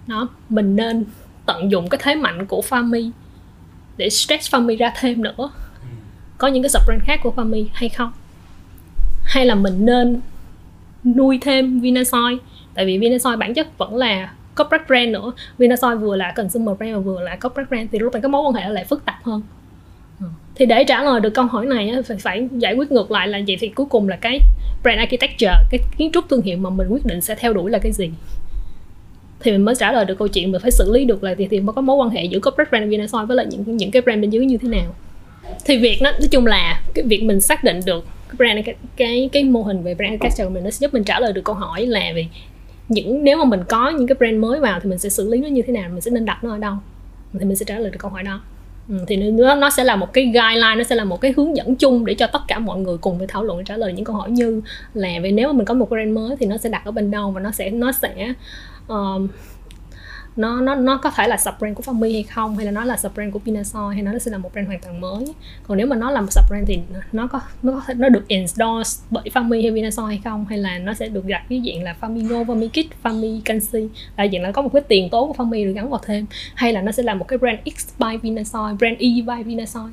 Đó 0.08 0.28
mình 0.48 0.76
nên 0.76 1.04
tận 1.46 1.70
dụng 1.70 1.88
cái 1.88 2.00
thế 2.02 2.14
mạnh 2.14 2.46
của 2.46 2.62
Fami 2.68 3.10
để 3.96 4.10
stretch 4.10 4.42
Fami 4.42 4.76
ra 4.76 4.92
thêm 5.00 5.22
nữa. 5.22 5.50
Có 6.38 6.48
những 6.48 6.62
cái 6.62 6.70
subbrand 6.70 7.02
khác 7.04 7.20
của 7.22 7.32
Fami 7.36 7.66
hay 7.72 7.88
không? 7.88 8.12
Hay 9.24 9.46
là 9.46 9.54
mình 9.54 9.86
nên 9.86 10.20
nuôi 11.04 11.38
thêm 11.42 11.80
Vinasoy 11.80 12.38
tại 12.74 12.86
vì 12.86 12.98
Vinasoy 12.98 13.36
bản 13.36 13.54
chất 13.54 13.78
vẫn 13.78 13.96
là 13.96 14.32
corporate 14.56 14.84
brand 14.88 15.08
nữa. 15.08 15.32
Vinasoy 15.58 15.96
vừa 15.96 16.16
là 16.16 16.32
consumer 16.36 16.78
brand 16.78 16.94
và 16.94 17.00
vừa 17.00 17.20
là 17.20 17.36
corporate 17.36 17.68
brand 17.70 17.88
thì 17.92 17.98
lúc 17.98 18.12
này 18.12 18.22
cái 18.22 18.28
mối 18.28 18.42
quan 18.42 18.54
hệ 18.54 18.68
lại 18.68 18.84
phức 18.84 19.04
tạp 19.04 19.24
hơn. 19.24 19.42
Ừ. 20.20 20.26
thì 20.54 20.66
để 20.66 20.84
trả 20.84 21.02
lời 21.02 21.20
được 21.20 21.30
câu 21.30 21.44
hỏi 21.44 21.66
này 21.66 21.92
phải 22.06 22.16
phải 22.16 22.48
giải 22.52 22.74
quyết 22.74 22.92
ngược 22.92 23.10
lại 23.10 23.28
là 23.28 23.40
vậy 23.46 23.56
thì 23.60 23.68
cuối 23.68 23.86
cùng 23.86 24.08
là 24.08 24.16
cái 24.16 24.40
brand 24.82 24.98
architecture 24.98 25.54
cái 25.70 25.80
kiến 25.98 26.10
trúc 26.12 26.28
thương 26.28 26.42
hiệu 26.42 26.58
mà 26.58 26.70
mình 26.70 26.88
quyết 26.88 27.06
định 27.06 27.20
sẽ 27.20 27.34
theo 27.34 27.52
đuổi 27.52 27.70
là 27.70 27.78
cái 27.78 27.92
gì 27.92 28.10
thì 29.40 29.52
mình 29.52 29.62
mới 29.62 29.74
trả 29.74 29.92
lời 29.92 30.04
được 30.04 30.18
câu 30.18 30.28
chuyện 30.28 30.52
mình 30.52 30.60
phải 30.60 30.70
xử 30.70 30.92
lý 30.92 31.04
được 31.04 31.24
là 31.24 31.34
thì 31.34 31.48
thì 31.50 31.60
mới 31.60 31.74
có 31.74 31.82
mối 31.82 31.96
quan 31.96 32.10
hệ 32.10 32.24
giữa 32.24 32.40
corporate 32.40 32.70
brand 32.70 32.90
Vinasoy 32.90 33.26
với 33.28 33.36
lại 33.36 33.46
những 33.50 33.76
những 33.76 33.90
cái 33.90 34.02
brand 34.02 34.20
bên 34.20 34.30
dưới 34.30 34.46
như 34.46 34.56
thế 34.56 34.68
nào. 34.68 34.94
Thì 35.64 35.78
việc 35.78 35.98
nó 36.02 36.10
nói 36.10 36.28
chung 36.30 36.46
là 36.46 36.82
cái 36.94 37.04
việc 37.04 37.22
mình 37.22 37.40
xác 37.40 37.64
định 37.64 37.80
được 37.86 38.04
cái 38.28 38.36
brand 38.36 38.66
cái 38.66 38.74
cái, 38.96 39.30
cái 39.32 39.44
mô 39.44 39.62
hình 39.62 39.82
về 39.82 39.94
brand 39.94 40.10
architecture 40.10 40.44
của 40.44 40.50
mình 40.50 40.64
nó 40.64 40.70
sẽ 40.70 40.78
giúp 40.80 40.94
mình 40.94 41.04
trả 41.04 41.20
lời 41.20 41.32
được 41.32 41.44
câu 41.44 41.54
hỏi 41.54 41.86
là 41.86 42.12
vì 42.14 42.26
những 42.88 43.24
nếu 43.24 43.38
mà 43.38 43.44
mình 43.44 43.60
có 43.68 43.90
những 43.90 44.06
cái 44.06 44.16
brand 44.18 44.36
mới 44.36 44.60
vào 44.60 44.80
thì 44.80 44.90
mình 44.90 44.98
sẽ 44.98 45.08
xử 45.08 45.30
lý 45.30 45.40
nó 45.40 45.48
như 45.48 45.62
thế 45.62 45.72
nào 45.72 45.88
mình 45.92 46.00
sẽ 46.00 46.10
nên 46.10 46.24
đặt 46.24 46.44
nó 46.44 46.50
ở 46.50 46.58
đâu? 46.58 46.74
Thì 47.32 47.44
mình 47.44 47.56
sẽ 47.56 47.64
trả 47.64 47.78
lời 47.78 47.90
được 47.90 47.98
câu 47.98 48.10
hỏi 48.10 48.22
đó. 48.22 48.40
Ừ, 48.88 48.94
thì 49.06 49.16
nó 49.16 49.54
nó 49.54 49.70
sẽ 49.70 49.84
là 49.84 49.96
một 49.96 50.12
cái 50.12 50.24
guideline 50.24 50.74
nó 50.76 50.82
sẽ 50.82 50.94
là 50.94 51.04
một 51.04 51.20
cái 51.20 51.34
hướng 51.36 51.56
dẫn 51.56 51.74
chung 51.74 52.04
để 52.04 52.14
cho 52.14 52.26
tất 52.26 52.40
cả 52.48 52.58
mọi 52.58 52.78
người 52.78 52.98
cùng 52.98 53.18
với 53.18 53.26
thảo 53.26 53.44
luận 53.44 53.64
trả 53.64 53.76
lời 53.76 53.92
những 53.92 54.04
câu 54.04 54.16
hỏi 54.16 54.30
như 54.30 54.62
là 54.94 55.08
về 55.22 55.30
nếu 55.30 55.48
mà 55.48 55.52
mình 55.52 55.64
có 55.64 55.74
một 55.74 55.90
brand 55.90 56.12
mới 56.12 56.36
thì 56.40 56.46
nó 56.46 56.56
sẽ 56.56 56.68
đặt 56.68 56.84
ở 56.84 56.90
bên 56.90 57.10
đâu 57.10 57.30
và 57.30 57.40
nó 57.40 57.50
sẽ 57.50 57.70
nó 57.70 57.92
sẽ 57.92 58.34
um, 58.88 59.28
nó 60.38 60.60
nó 60.60 60.74
nó 60.74 60.96
có 60.96 61.10
thể 61.10 61.28
là 61.28 61.36
sub 61.36 61.54
brand 61.58 61.76
của 61.76 61.82
Phong 61.82 62.02
hay 62.02 62.22
không 62.22 62.56
hay 62.56 62.66
là 62.66 62.72
nó 62.72 62.84
là 62.84 62.96
sub 62.96 63.14
brand 63.14 63.32
của 63.32 63.38
Pinasoy 63.38 63.94
hay 63.94 64.02
nó 64.02 64.18
sẽ 64.18 64.30
là 64.30 64.38
một 64.38 64.52
brand 64.52 64.68
hoàn 64.68 64.80
toàn 64.80 65.00
mới. 65.00 65.24
Còn 65.62 65.78
nếu 65.78 65.86
mà 65.86 65.96
nó 65.96 66.10
là 66.10 66.20
một 66.20 66.32
sub 66.32 66.44
brand 66.48 66.68
thì 66.68 66.78
nó 67.12 67.26
có 67.26 67.40
nó 67.62 67.72
có 67.72 67.94
nó 67.94 68.08
được 68.08 68.24
endorse 68.28 69.02
bởi 69.10 69.24
Phong 69.34 69.50
hay 69.50 69.70
Pinasoy 69.74 70.04
hay 70.06 70.20
không 70.24 70.46
hay 70.48 70.58
là 70.58 70.78
nó 70.78 70.94
sẽ 70.94 71.08
được 71.08 71.26
đặt 71.26 71.42
cái 71.48 71.60
diện 71.60 71.82
là 71.82 71.96
Famigo, 72.00 72.44
Famikit, 72.44 72.84
Fami 73.02 73.40
Canxi 73.44 73.88
là 74.16 74.24
diện 74.24 74.42
là 74.42 74.52
có 74.52 74.62
một 74.62 74.70
cái 74.72 74.82
tiền 74.88 75.08
tố 75.10 75.26
của 75.26 75.44
Fami 75.44 75.64
được 75.64 75.72
gắn 75.72 75.90
vào 75.90 76.00
thêm. 76.04 76.26
Hay 76.54 76.72
là 76.72 76.82
nó 76.82 76.92
sẽ 76.92 77.02
là 77.02 77.14
một 77.14 77.28
cái 77.28 77.38
brand 77.38 77.58
X 77.76 77.88
by 77.98 78.16
Vinasoy, 78.22 78.74
brand 78.78 78.98
Y 78.98 79.22
by 79.22 79.42
Vinasoy 79.42 79.90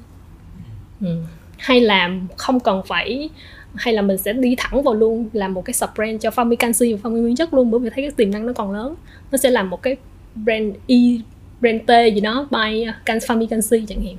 ừ. 1.01 1.17
hay 1.57 1.81
là 1.81 2.09
không 2.37 2.59
cần 2.59 2.81
phải 2.87 3.29
hay 3.77 3.93
là 3.93 4.01
mình 4.01 4.17
sẽ 4.17 4.33
đi 4.33 4.55
thẳng 4.57 4.83
vào 4.83 4.93
luôn 4.93 5.29
làm 5.33 5.53
một 5.53 5.65
cái 5.65 5.73
sub 5.73 5.89
brand 5.95 6.21
cho 6.21 6.29
Fami 6.29 6.55
Canxi 6.55 6.93
và 6.93 7.09
Fami 7.09 7.21
Nguyên 7.21 7.35
chất 7.35 7.53
luôn 7.53 7.71
bởi 7.71 7.79
vì 7.79 7.89
thấy 7.89 8.03
cái 8.03 8.11
tiềm 8.11 8.31
năng 8.31 8.45
nó 8.45 8.53
còn 8.53 8.71
lớn. 8.71 8.95
Nó 9.31 9.37
sẽ 9.37 9.49
làm 9.49 9.69
một 9.69 9.81
cái 9.81 9.95
brand 10.35 10.75
Y 10.87 11.21
brand 11.61 11.81
T 11.87 11.91
gì 12.15 12.21
đó 12.21 12.47
by 12.51 12.85
uh, 12.89 13.23
Fami 13.23 13.47
Canxi 13.47 13.85
chẳng 13.87 14.05
hạn. 14.05 14.15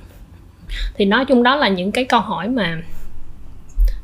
Thì 0.95 1.05
nói 1.05 1.25
chung 1.25 1.43
đó 1.43 1.55
là 1.55 1.67
những 1.67 1.91
cái 1.91 2.05
câu 2.05 2.19
hỏi 2.19 2.49
mà 2.49 2.81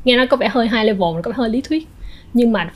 nghe 0.04 0.16
nó 0.16 0.26
có 0.26 0.36
vẻ 0.36 0.48
hơi 0.48 0.68
high 0.68 0.84
level 0.84 1.20
có 1.22 1.30
vẻ 1.30 1.34
hơi 1.36 1.50
lý 1.50 1.60
thuyết. 1.60 1.88
Nhưng 2.32 2.52
mà 2.52 2.72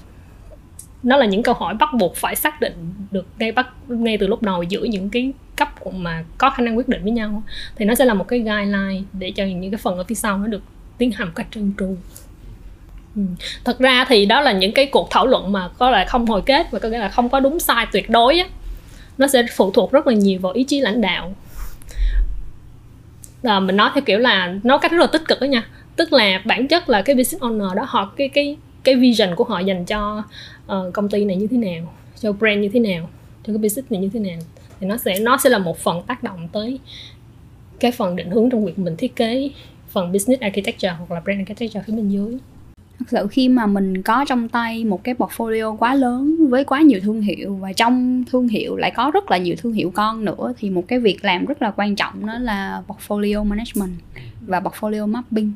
nó 1.03 1.17
là 1.17 1.27
những 1.27 1.43
câu 1.43 1.55
hỏi 1.55 1.75
bắt 1.75 1.89
buộc 1.99 2.17
phải 2.17 2.37
xác 2.37 2.61
định 2.61 2.95
được 3.11 3.27
ngay 3.39 3.53
bắt 3.53 3.69
ngay 3.89 4.19
từ 4.19 4.27
lúc 4.27 4.43
đầu 4.43 4.63
giữa 4.63 4.85
những 4.85 5.11
cái 5.11 5.33
cấp 5.57 5.87
mà 5.95 6.25
có 6.39 6.51
khả 6.51 6.63
năng 6.63 6.77
quyết 6.77 6.89
định 6.89 7.03
với 7.03 7.13
nhau. 7.13 7.43
Thì 7.77 7.85
nó 7.85 7.95
sẽ 7.95 8.05
là 8.05 8.15
một 8.15 8.29
cái 8.29 8.39
guideline 8.39 9.03
để 9.13 9.31
cho 9.31 9.45
những 9.45 9.71
cái 9.71 9.79
phần 9.79 9.97
ở 9.97 10.05
phía 10.05 10.15
sau 10.15 10.39
nó 10.39 10.47
được 10.47 10.63
tiến 10.99 11.11
hành 11.11 11.29
một 11.29 11.33
cách 11.35 11.47
trơn 11.51 11.73
tru. 11.79 11.97
Ừ. 13.19 13.25
thật 13.65 13.79
ra 13.79 14.05
thì 14.09 14.27
đó 14.27 14.41
là 14.41 14.53
những 14.53 14.73
cái 14.73 14.87
cuộc 14.87 15.09
thảo 15.11 15.27
luận 15.27 15.53
mà 15.53 15.69
có 15.79 15.91
là 15.91 16.05
không 16.05 16.27
hồi 16.27 16.43
kết 16.47 16.71
và 16.71 16.79
có 16.79 16.89
nghĩa 16.89 16.99
là 16.99 17.09
không 17.09 17.29
có 17.29 17.41
đúng 17.41 17.61
sai 17.61 17.87
tuyệt 17.93 18.11
đối 18.11 18.39
á. 18.39 18.47
Nó 19.19 19.27
sẽ 19.27 19.43
phụ 19.57 19.71
thuộc 19.71 19.93
rất 19.93 20.07
là 20.07 20.15
nhiều 20.15 20.41
vào 20.41 20.53
ý 20.53 20.65
chí 20.65 20.81
lãnh 20.81 21.01
đạo. 21.01 21.35
À, 23.43 23.61
mình 23.61 23.77
nói 23.77 23.91
theo 23.95 24.03
kiểu 24.07 24.19
là 24.19 24.55
nói 24.63 24.79
cách 24.83 24.93
rất 24.93 24.99
là 24.99 25.07
tích 25.07 25.23
cực 25.29 25.41
đó 25.41 25.45
nha. 25.45 25.69
Tức 25.97 26.13
là 26.13 26.43
bản 26.45 26.69
chất 26.69 26.89
là 26.89 27.03
cái 27.03 27.17
business 27.17 27.43
owner 27.43 27.75
đó 27.75 27.85
họ 27.89 28.13
cái 28.17 28.29
cái 28.29 28.57
cái 28.85 28.97
vision 28.97 29.35
của 29.37 29.45
họ 29.45 29.59
dành 29.59 29.85
cho 29.85 30.23
uh, 30.73 30.95
công 30.95 31.09
ty 31.09 31.25
này 31.25 31.37
như 31.37 31.47
thế 31.51 31.57
nào 31.57 31.93
cho 32.21 32.33
brand 32.33 32.59
như 32.59 32.69
thế 32.69 32.81
nào 32.81 33.09
cho 33.47 33.53
cái 33.53 33.59
business 33.59 33.93
này 33.93 34.01
như 34.01 34.11
thế 34.15 34.21
nào. 34.21 34.39
Thì 34.81 34.87
nó 34.87 34.97
sẽ 34.97 35.19
nó 35.21 35.37
sẽ 35.37 35.51
là 35.51 35.59
một 35.59 35.79
phần 35.79 36.03
tác 36.03 36.23
động 36.23 36.49
tới 36.53 36.79
cái 37.81 37.93
phần 37.93 38.17
định 38.17 38.31
hướng 38.31 38.51
trong 38.51 38.65
việc 38.65 38.79
mình 38.79 38.97
thiết 38.97 39.17
kế 39.17 39.51
phần 39.89 40.13
business 40.13 40.43
architecture 40.43 40.95
hoặc 40.99 41.11
là 41.11 41.21
brand 41.21 41.39
architecture 41.39 41.83
phía 41.87 41.93
bên 41.93 42.09
dưới 42.09 42.39
thật 42.99 43.05
sự 43.09 43.27
khi 43.31 43.49
mà 43.49 43.67
mình 43.67 44.03
có 44.03 44.25
trong 44.29 44.49
tay 44.49 44.85
một 44.85 45.05
cái 45.05 45.15
portfolio 45.15 45.77
quá 45.77 45.95
lớn 45.95 46.49
với 46.49 46.65
quá 46.65 46.81
nhiều 46.81 47.01
thương 47.03 47.21
hiệu 47.21 47.55
và 47.55 47.73
trong 47.73 48.25
thương 48.31 48.49
hiệu 48.49 48.77
lại 48.77 48.91
có 48.91 49.11
rất 49.15 49.31
là 49.31 49.37
nhiều 49.37 49.55
thương 49.59 49.73
hiệu 49.73 49.91
con 49.95 50.25
nữa 50.25 50.53
thì 50.59 50.71
một 50.71 50.89
cái 50.89 50.99
việc 50.99 51.25
làm 51.25 51.45
rất 51.45 51.63
là 51.63 51.71
quan 51.77 51.97
trọng 51.97 52.27
đó 52.27 52.39
là 52.39 52.83
portfolio 52.87 53.45
management 53.45 53.93
và 54.47 54.61
portfolio 54.61 55.07
mapping. 55.07 55.53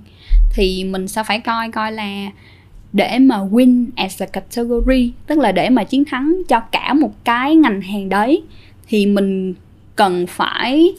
Thì 0.55 0.85
mình 0.85 1.09
sẽ 1.09 1.23
phải 1.23 1.41
coi 1.41 1.71
coi 1.71 1.93
là 1.93 2.31
để 2.93 3.19
mà 3.19 3.37
win 3.37 3.87
as 3.97 4.23
a 4.23 4.27
category 4.27 5.13
tức 5.27 5.39
là 5.39 5.53
để 5.53 5.71
mà 5.71 5.85
chiến 5.85 6.05
thắng 6.05 6.43
cho 6.49 6.61
cả 6.61 6.93
một 6.93 7.25
cái 7.25 7.55
ngành 7.55 7.81
hàng 7.81 8.09
đấy 8.09 8.43
thì 8.89 9.07
mình 9.07 9.55
cần 9.97 10.27
phải 10.27 10.93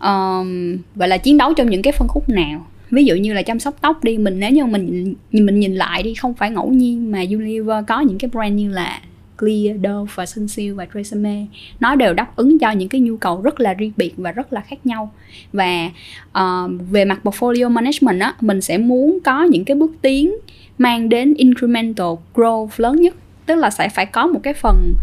um, 0.00 0.76
gọi 0.94 1.08
là 1.08 1.16
chiến 1.16 1.36
đấu 1.36 1.54
trong 1.54 1.70
những 1.70 1.82
cái 1.82 1.92
phân 1.92 2.08
khúc 2.08 2.28
nào 2.28 2.66
ví 2.90 3.04
dụ 3.04 3.14
như 3.14 3.32
là 3.32 3.42
chăm 3.42 3.58
sóc 3.58 3.76
tóc 3.80 4.04
đi 4.04 4.18
mình 4.18 4.40
nếu 4.40 4.50
như 4.50 4.64
mình 4.64 5.14
mình 5.32 5.60
nhìn 5.60 5.74
lại 5.74 6.02
đi 6.02 6.14
không 6.14 6.34
phải 6.34 6.50
ngẫu 6.50 6.70
nhiên 6.70 7.12
mà 7.12 7.18
Unilever 7.30 7.84
có 7.86 8.00
những 8.00 8.18
cái 8.18 8.30
brand 8.32 8.54
như 8.54 8.68
là 8.68 9.00
Clear, 9.40 9.76
Dove 9.76 10.12
và 10.14 10.26
Sunsilk 10.26 10.76
và 10.76 10.86
Tresemme 10.94 11.46
nó 11.80 11.94
đều 11.94 12.14
đáp 12.14 12.36
ứng 12.36 12.58
cho 12.58 12.70
những 12.70 12.88
cái 12.88 13.00
nhu 13.00 13.16
cầu 13.16 13.40
rất 13.42 13.60
là 13.60 13.74
riêng 13.74 13.92
biệt 13.96 14.14
và 14.16 14.32
rất 14.32 14.52
là 14.52 14.60
khác 14.60 14.86
nhau. 14.86 15.12
Và 15.52 15.90
uh, 16.28 16.70
về 16.90 17.04
mặt 17.04 17.20
portfolio 17.24 17.70
management 17.70 18.20
á 18.20 18.34
mình 18.40 18.60
sẽ 18.60 18.78
muốn 18.78 19.18
có 19.24 19.42
những 19.42 19.64
cái 19.64 19.76
bước 19.76 19.92
tiến 20.02 20.34
mang 20.78 21.08
đến 21.08 21.34
incremental 21.34 22.06
growth 22.34 22.68
lớn 22.76 23.00
nhất. 23.00 23.14
Tức 23.46 23.54
là 23.54 23.70
sẽ 23.70 23.88
phải 23.88 24.06
có 24.06 24.26
một 24.26 24.40
cái 24.42 24.54
phần 24.54 24.94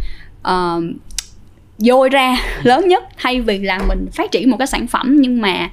uh, 0.48 0.84
dôi 1.78 2.10
ra 2.10 2.38
lớn 2.64 2.88
nhất 2.88 3.04
thay 3.18 3.42
vì 3.42 3.60
là 3.60 3.80
mình 3.88 4.08
phát 4.14 4.32
triển 4.32 4.50
một 4.50 4.58
cái 4.58 4.68
sản 4.68 4.88
phẩm 4.88 5.18
nhưng 5.20 5.42
mà 5.42 5.70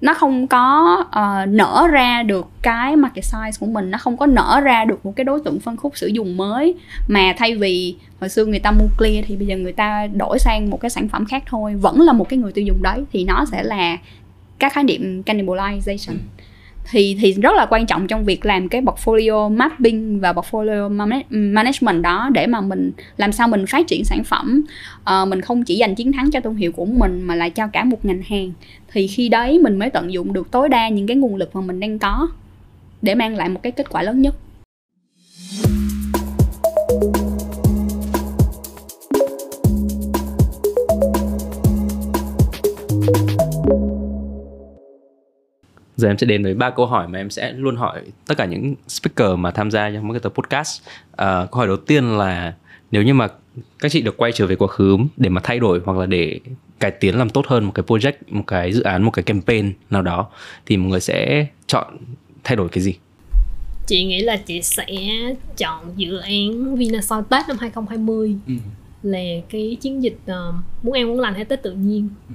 nó 0.00 0.14
không 0.14 0.46
có 0.46 0.96
uh, 1.00 1.48
nở 1.48 1.86
ra 1.92 2.22
được 2.22 2.48
cái 2.62 2.96
market 2.96 3.24
size 3.24 3.52
của 3.60 3.66
mình 3.66 3.90
nó 3.90 3.98
không 3.98 4.16
có 4.16 4.26
nở 4.26 4.60
ra 4.64 4.84
được 4.84 5.06
một 5.06 5.12
cái 5.16 5.24
đối 5.24 5.40
tượng 5.40 5.60
phân 5.60 5.76
khúc 5.76 5.96
sử 5.96 6.06
dụng 6.06 6.36
mới. 6.36 6.74
Mà 7.08 7.34
thay 7.36 7.56
vì 7.56 7.96
hồi 8.20 8.28
xưa 8.28 8.44
người 8.44 8.58
ta 8.58 8.70
mua 8.70 8.86
clear 8.98 9.24
thì 9.28 9.36
bây 9.36 9.46
giờ 9.46 9.56
người 9.56 9.72
ta 9.72 10.06
đổi 10.06 10.38
sang 10.38 10.70
một 10.70 10.80
cái 10.80 10.90
sản 10.90 11.08
phẩm 11.08 11.24
khác 11.26 11.42
thôi 11.46 11.74
vẫn 11.74 12.00
là 12.00 12.12
một 12.12 12.28
cái 12.28 12.38
người 12.38 12.52
tiêu 12.52 12.64
dùng 12.64 12.82
đấy 12.82 13.04
thì 13.12 13.24
nó 13.24 13.44
sẽ 13.52 13.62
là 13.62 13.96
các 14.58 14.72
khái 14.72 14.84
niệm 14.84 15.22
cannibalization 15.26 16.16
thì 16.90 17.16
thì 17.20 17.32
rất 17.32 17.54
là 17.56 17.66
quan 17.70 17.86
trọng 17.86 18.06
trong 18.06 18.24
việc 18.24 18.46
làm 18.46 18.68
cái 18.68 18.82
portfolio 18.82 19.56
mapping 19.56 20.20
và 20.20 20.32
portfolio 20.32 20.90
management 21.30 22.02
đó 22.02 22.30
để 22.32 22.46
mà 22.46 22.60
mình 22.60 22.92
làm 23.16 23.32
sao 23.32 23.48
mình 23.48 23.66
phát 23.66 23.86
triển 23.86 24.04
sản 24.04 24.24
phẩm. 24.24 24.62
À, 25.04 25.24
mình 25.24 25.40
không 25.40 25.64
chỉ 25.64 25.76
giành 25.80 25.94
chiến 25.94 26.12
thắng 26.12 26.30
cho 26.30 26.40
thương 26.40 26.56
hiệu 26.56 26.72
của 26.72 26.84
mình 26.84 27.22
mà 27.22 27.34
lại 27.34 27.50
cho 27.50 27.66
cả 27.66 27.84
một 27.84 28.04
ngành 28.04 28.22
hàng. 28.22 28.52
Thì 28.92 29.06
khi 29.06 29.28
đấy 29.28 29.58
mình 29.58 29.78
mới 29.78 29.90
tận 29.90 30.12
dụng 30.12 30.32
được 30.32 30.50
tối 30.50 30.68
đa 30.68 30.88
những 30.88 31.06
cái 31.06 31.16
nguồn 31.16 31.36
lực 31.36 31.56
mà 31.56 31.60
mình 31.60 31.80
đang 31.80 31.98
có 31.98 32.28
để 33.02 33.14
mang 33.14 33.36
lại 33.36 33.48
một 33.48 33.62
cái 33.62 33.72
kết 33.72 33.90
quả 33.90 34.02
lớn 34.02 34.22
nhất. 34.22 34.34
Giờ 46.00 46.08
em 46.08 46.18
sẽ 46.18 46.26
đến 46.26 46.42
với 46.42 46.54
ba 46.54 46.70
câu 46.70 46.86
hỏi 46.86 47.08
mà 47.08 47.18
em 47.18 47.30
sẽ 47.30 47.52
luôn 47.52 47.76
hỏi 47.76 48.02
tất 48.26 48.38
cả 48.38 48.44
những 48.44 48.74
speaker 48.88 49.38
mà 49.38 49.50
tham 49.50 49.70
gia 49.70 49.90
trong 49.90 50.08
Marketer 50.08 50.32
Podcast. 50.32 50.82
Uh, 51.12 51.16
câu 51.18 51.48
hỏi 51.50 51.66
đầu 51.66 51.76
tiên 51.76 52.18
là 52.18 52.54
nếu 52.90 53.02
như 53.02 53.14
mà 53.14 53.28
các 53.78 53.92
chị 53.92 54.02
được 54.02 54.16
quay 54.16 54.32
trở 54.32 54.46
về 54.46 54.56
quá 54.56 54.68
khứ 54.68 54.96
để 55.16 55.28
mà 55.28 55.40
thay 55.44 55.58
đổi 55.58 55.80
hoặc 55.84 55.98
là 55.98 56.06
để 56.06 56.40
cải 56.80 56.90
tiến 56.90 57.18
làm 57.18 57.30
tốt 57.30 57.46
hơn 57.46 57.64
một 57.64 57.72
cái 57.74 57.84
project, 57.86 58.12
một 58.28 58.44
cái 58.46 58.72
dự 58.72 58.82
án, 58.82 59.02
một 59.02 59.10
cái 59.10 59.22
campaign 59.22 59.72
nào 59.90 60.02
đó 60.02 60.28
thì 60.66 60.76
mọi 60.76 60.90
người 60.90 61.00
sẽ 61.00 61.46
chọn 61.66 61.96
thay 62.44 62.56
đổi 62.56 62.68
cái 62.68 62.82
gì? 62.82 62.94
Chị 63.86 64.04
nghĩ 64.04 64.20
là 64.20 64.36
chị 64.36 64.62
sẽ 64.62 64.86
chọn 65.56 65.92
dự 65.96 66.18
án 66.18 66.76
Vinasoy 66.76 67.16
Tết 67.30 67.48
năm 67.48 67.56
2020 67.60 68.36
ừ. 68.46 68.54
là 69.02 69.18
cái 69.50 69.76
chiến 69.80 70.02
dịch 70.02 70.18
uh, 70.24 70.54
muốn 70.82 70.94
ăn 70.94 71.08
muốn 71.08 71.20
lành 71.20 71.34
hay 71.34 71.44
Tết 71.44 71.62
tự 71.62 71.72
nhiên. 71.72 72.08
Ừ. 72.28 72.34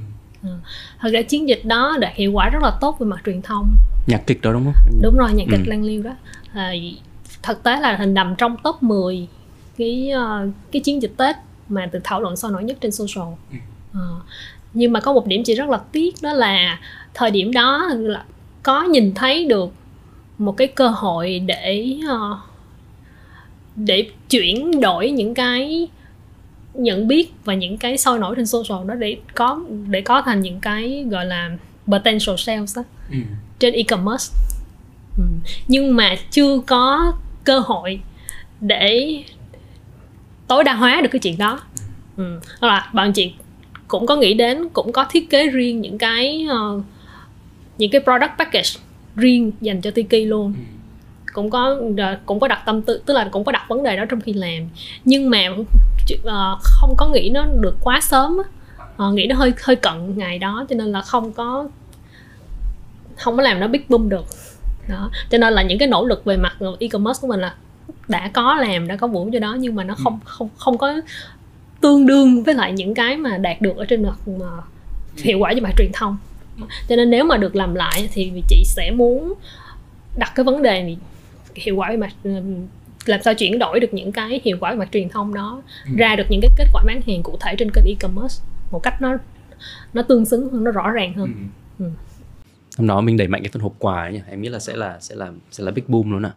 thật 1.00 1.10
ra 1.14 1.22
chiến 1.22 1.50
dịch 1.50 1.62
đó 1.66 1.98
đạt 2.00 2.16
hiệu 2.16 2.32
quả 2.32 2.50
rất 2.50 2.64
là 2.64 2.72
tốt 2.82 3.00
về 3.00 3.06
mặt 3.06 3.22
truyền 3.26 3.42
thông. 3.42 3.76
Nhạc 4.08 4.28
kịch 4.28 4.42
đó 4.42 4.52
đúng 4.54 4.64
không? 4.64 5.00
Đúng 5.02 5.18
rồi 5.18 5.34
nhạc 5.34 5.46
kịch 5.52 5.66
ừ. 5.66 5.70
lan 5.70 5.84
liêu 5.84 6.04
đó. 6.04 6.12
À, 6.54 6.72
thực 7.44 7.64
tế 7.64 7.80
là 7.80 7.96
hình 7.96 8.14
nằm 8.14 8.36
trong 8.38 8.58
top 8.64 8.84
10 8.84 9.28
cái 9.78 10.12
uh, 10.16 10.50
cái 10.72 10.80
chiến 10.80 11.02
dịch 11.02 11.14
tết 11.18 11.36
mà 11.70 11.86
được 11.86 12.00
thảo 12.04 12.22
luận 12.22 12.36
sôi 12.36 12.52
nổi 12.52 12.64
nhất 12.64 12.78
trên 12.82 12.92
social. 12.92 13.28
Ừ. 13.52 13.58
à, 13.94 14.08
nhưng 14.74 14.92
mà 14.92 15.00
có 15.00 15.14
một 15.14 15.28
điểm 15.28 15.44
chị 15.46 15.56
rất 15.56 15.70
là 15.70 15.78
tiếc 15.92 16.16
đó 16.22 16.34
là 16.34 16.80
thời 17.14 17.32
điểm 17.32 17.54
đó 17.54 17.90
là 17.98 18.24
có 18.64 18.84
nhìn 18.84 19.14
thấy 19.14 19.46
được 19.46 19.74
một 20.38 20.58
cái 20.58 20.68
cơ 20.68 20.88
hội 20.88 21.40
để 21.40 21.98
uh, 22.14 22.38
để 23.76 24.10
chuyển 24.30 24.82
đổi 24.82 25.12
những 25.12 25.34
cái 25.34 25.88
nhận 26.78 27.08
biết 27.08 27.32
và 27.46 27.54
những 27.54 27.78
cái 27.78 27.98
sôi 27.98 28.20
nổi 28.20 28.36
trên 28.36 28.46
social 28.46 28.88
đó 28.88 28.94
để 28.96 29.18
có 29.36 29.62
để 29.88 30.02
có 30.02 30.22
thành 30.22 30.42
những 30.42 30.60
cái 30.60 31.06
gọi 31.10 31.26
là 31.26 31.52
potential 31.88 32.36
sales 32.38 32.78
đó 32.78 32.84
ừ. 33.12 33.18
trên 33.60 33.74
e-commerce 33.74 34.34
ừ. 35.18 35.24
nhưng 35.68 35.96
mà 35.96 36.16
chưa 36.32 36.60
có 36.68 37.14
cơ 37.44 37.60
hội 37.60 38.00
để 38.62 39.16
tối 40.48 40.64
đa 40.64 40.74
hóa 40.74 41.02
được 41.02 41.10
cái 41.12 41.20
chuyện 41.20 41.38
đó 41.38 41.60
ừ. 42.18 42.40
là 42.62 42.90
bạn 42.94 43.14
chị 43.14 43.34
cũng 43.88 44.06
có 44.06 44.16
nghĩ 44.16 44.34
đến 44.34 44.70
cũng 44.74 44.92
có 44.92 45.06
thiết 45.10 45.30
kế 45.30 45.48
riêng 45.48 45.82
những 45.82 45.98
cái 45.98 46.48
uh, 46.52 46.84
những 47.78 47.92
cái 47.92 48.02
product 48.02 48.32
package 48.38 48.70
riêng 49.16 49.52
dành 49.62 49.82
cho 49.82 49.92
Tiki 49.92 50.28
luôn 50.28 50.54
ừ. 50.58 50.75
Cũng 51.36 51.50
có 51.50 51.78
cũng 52.26 52.40
có 52.40 52.48
đặt 52.48 52.62
tâm 52.66 52.82
tư 52.82 53.02
tức 53.06 53.14
là 53.14 53.30
cũng 53.32 53.44
có 53.44 53.52
đặt 53.52 53.66
vấn 53.70 53.84
đề 53.84 53.98
đó 53.98 54.06
trong 54.06 54.22
khi 54.22 54.34
làm. 54.34 54.70
Nhưng 55.06 55.30
mà 55.30 55.48
uh, 55.50 56.60
không 56.62 56.96
có 56.98 57.08
nghĩ 57.08 57.30
nó 57.30 57.46
được 57.46 57.76
quá 57.82 58.00
sớm 58.02 58.38
uh, 59.08 59.14
nghĩ 59.14 59.28
nó 59.28 59.36
hơi 59.36 59.54
hơi 59.64 59.76
cận 59.76 60.18
ngày 60.18 60.40
đó 60.40 60.66
cho 60.70 60.76
nên 60.76 60.92
là 60.92 61.02
không 61.02 61.34
có 61.34 61.68
không 63.18 63.38
có 63.38 63.44
làm 63.44 63.60
nó 63.60 63.68
big 63.68 63.82
boom 63.90 64.10
được. 64.10 64.26
Đó 64.90 65.10
cho 65.30 65.38
nên 65.38 65.54
là 65.54 65.64
những 65.64 65.80
cái 65.80 65.88
nỗ 65.88 66.06
lực 66.06 66.26
về 66.26 66.38
mặt 66.38 66.58
e-commerce 66.80 67.22
của 67.22 67.28
mình 67.28 67.40
là 67.40 67.56
đã 68.08 68.30
có 68.34 68.56
làm 68.56 68.88
đã 68.88 68.96
có 68.96 69.08
vốn 69.08 69.32
cho 69.32 69.40
đó 69.40 69.58
nhưng 69.60 69.76
mà 69.76 69.84
nó 69.84 69.96
không 70.04 70.20
không 70.24 70.50
không 70.58 70.78
có 70.78 70.94
tương 71.82 72.06
đương 72.06 72.44
với 72.44 72.54
lại 72.54 72.72
những 72.72 72.94
cái 72.94 73.18
mà 73.18 73.38
đạt 73.38 73.62
được 73.62 73.78
ở 73.78 73.86
trên 73.86 74.04
mặt 74.04 74.28
mà 74.40 74.48
hiệu 75.18 75.40
quả 75.40 75.54
cho 75.54 75.62
mặt 75.62 75.74
truyền 75.78 75.92
thông. 75.94 76.18
Cho 76.90 76.96
nên 76.96 77.10
nếu 77.10 77.24
mà 77.24 77.38
được 77.38 77.56
làm 77.56 77.76
lại 77.76 78.10
thì 78.14 78.32
chị 78.50 78.64
sẽ 78.66 78.92
muốn 78.92 79.34
đặt 80.18 80.32
cái 80.36 80.44
vấn 80.44 80.62
đề 80.62 80.82
này 80.84 80.98
hiệu 81.56 81.76
quả 81.76 81.90
về 81.90 81.98
mặt 81.98 82.14
làm 83.06 83.22
sao 83.22 83.34
chuyển 83.34 83.60
đổi 83.60 83.80
được 83.80 83.94
những 83.94 84.12
cái 84.12 84.42
hiệu 84.44 84.58
quả 84.60 84.72
về 84.72 84.78
mặt 84.78 84.90
truyền 84.92 85.10
thông 85.10 85.34
đó 85.34 85.62
ừ. 85.86 85.92
ra 85.98 86.16
được 86.16 86.26
những 86.30 86.42
cái 86.42 86.52
kết 86.58 86.66
quả 86.74 86.84
bán 86.88 87.02
hàng 87.08 87.24
cụ 87.24 87.38
thể 87.40 87.56
trên 87.58 87.72
kênh 87.72 87.86
e-commerce 87.86 88.44
một 88.72 88.80
cách 88.84 89.02
nó 89.02 89.18
nó 89.94 90.02
tương 90.02 90.26
xứng 90.26 90.50
hơn 90.50 90.64
nó 90.64 90.72
rõ 90.72 90.92
ràng 90.92 91.14
hơn 91.14 91.34
ừ. 91.80 91.86
Ừ. 91.86 91.92
hôm 92.78 92.88
đó 92.88 93.02
mình 93.02 93.18
đẩy 93.18 93.28
mạnh 93.28 93.44
cái 93.44 93.50
phần 93.54 93.62
hộp 93.62 93.74
quà 93.80 94.10
nhỉ 94.10 94.20
em 94.30 94.42
nghĩ 94.42 94.50
là 94.50 94.60
sẽ 94.60 94.76
là 94.76 94.98
sẽ 95.00 95.16
là 95.16 95.32
sẽ 95.52 95.64
là 95.64 95.72
big 95.72 95.84
boom 95.88 96.12
luôn 96.12 96.26
à 96.26 96.32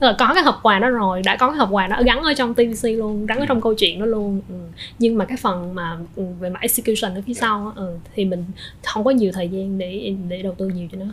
Tức 0.00 0.06
là 0.06 0.16
có 0.18 0.34
cái 0.34 0.42
hộp 0.42 0.60
quà 0.62 0.78
đó 0.78 0.88
rồi 0.88 1.22
đã 1.24 1.36
có 1.36 1.48
cái 1.48 1.58
hộp 1.58 1.68
quà 1.72 1.86
đó 1.86 2.02
gắn 2.04 2.22
ở 2.22 2.34
trong 2.34 2.54
TVC 2.54 2.84
luôn 2.84 3.26
gắn 3.26 3.38
ở 3.38 3.46
trong 3.48 3.60
câu 3.60 3.74
chuyện 3.74 4.00
đó 4.00 4.06
luôn 4.06 4.40
ừ. 4.48 4.54
nhưng 4.98 5.18
mà 5.18 5.24
cái 5.24 5.36
phần 5.36 5.74
mà 5.74 5.98
ừ, 6.16 6.24
về 6.40 6.50
mặt 6.50 6.60
execution 6.62 7.14
ở 7.14 7.22
phía 7.26 7.34
sau 7.34 7.72
ừ, 7.76 7.96
thì 8.14 8.24
mình 8.24 8.44
không 8.84 9.04
có 9.04 9.10
nhiều 9.10 9.32
thời 9.34 9.48
gian 9.48 9.78
để 9.78 10.14
để 10.28 10.42
đầu 10.42 10.54
tư 10.58 10.68
nhiều 10.68 10.88
cho 10.92 10.98
nó 10.98 11.06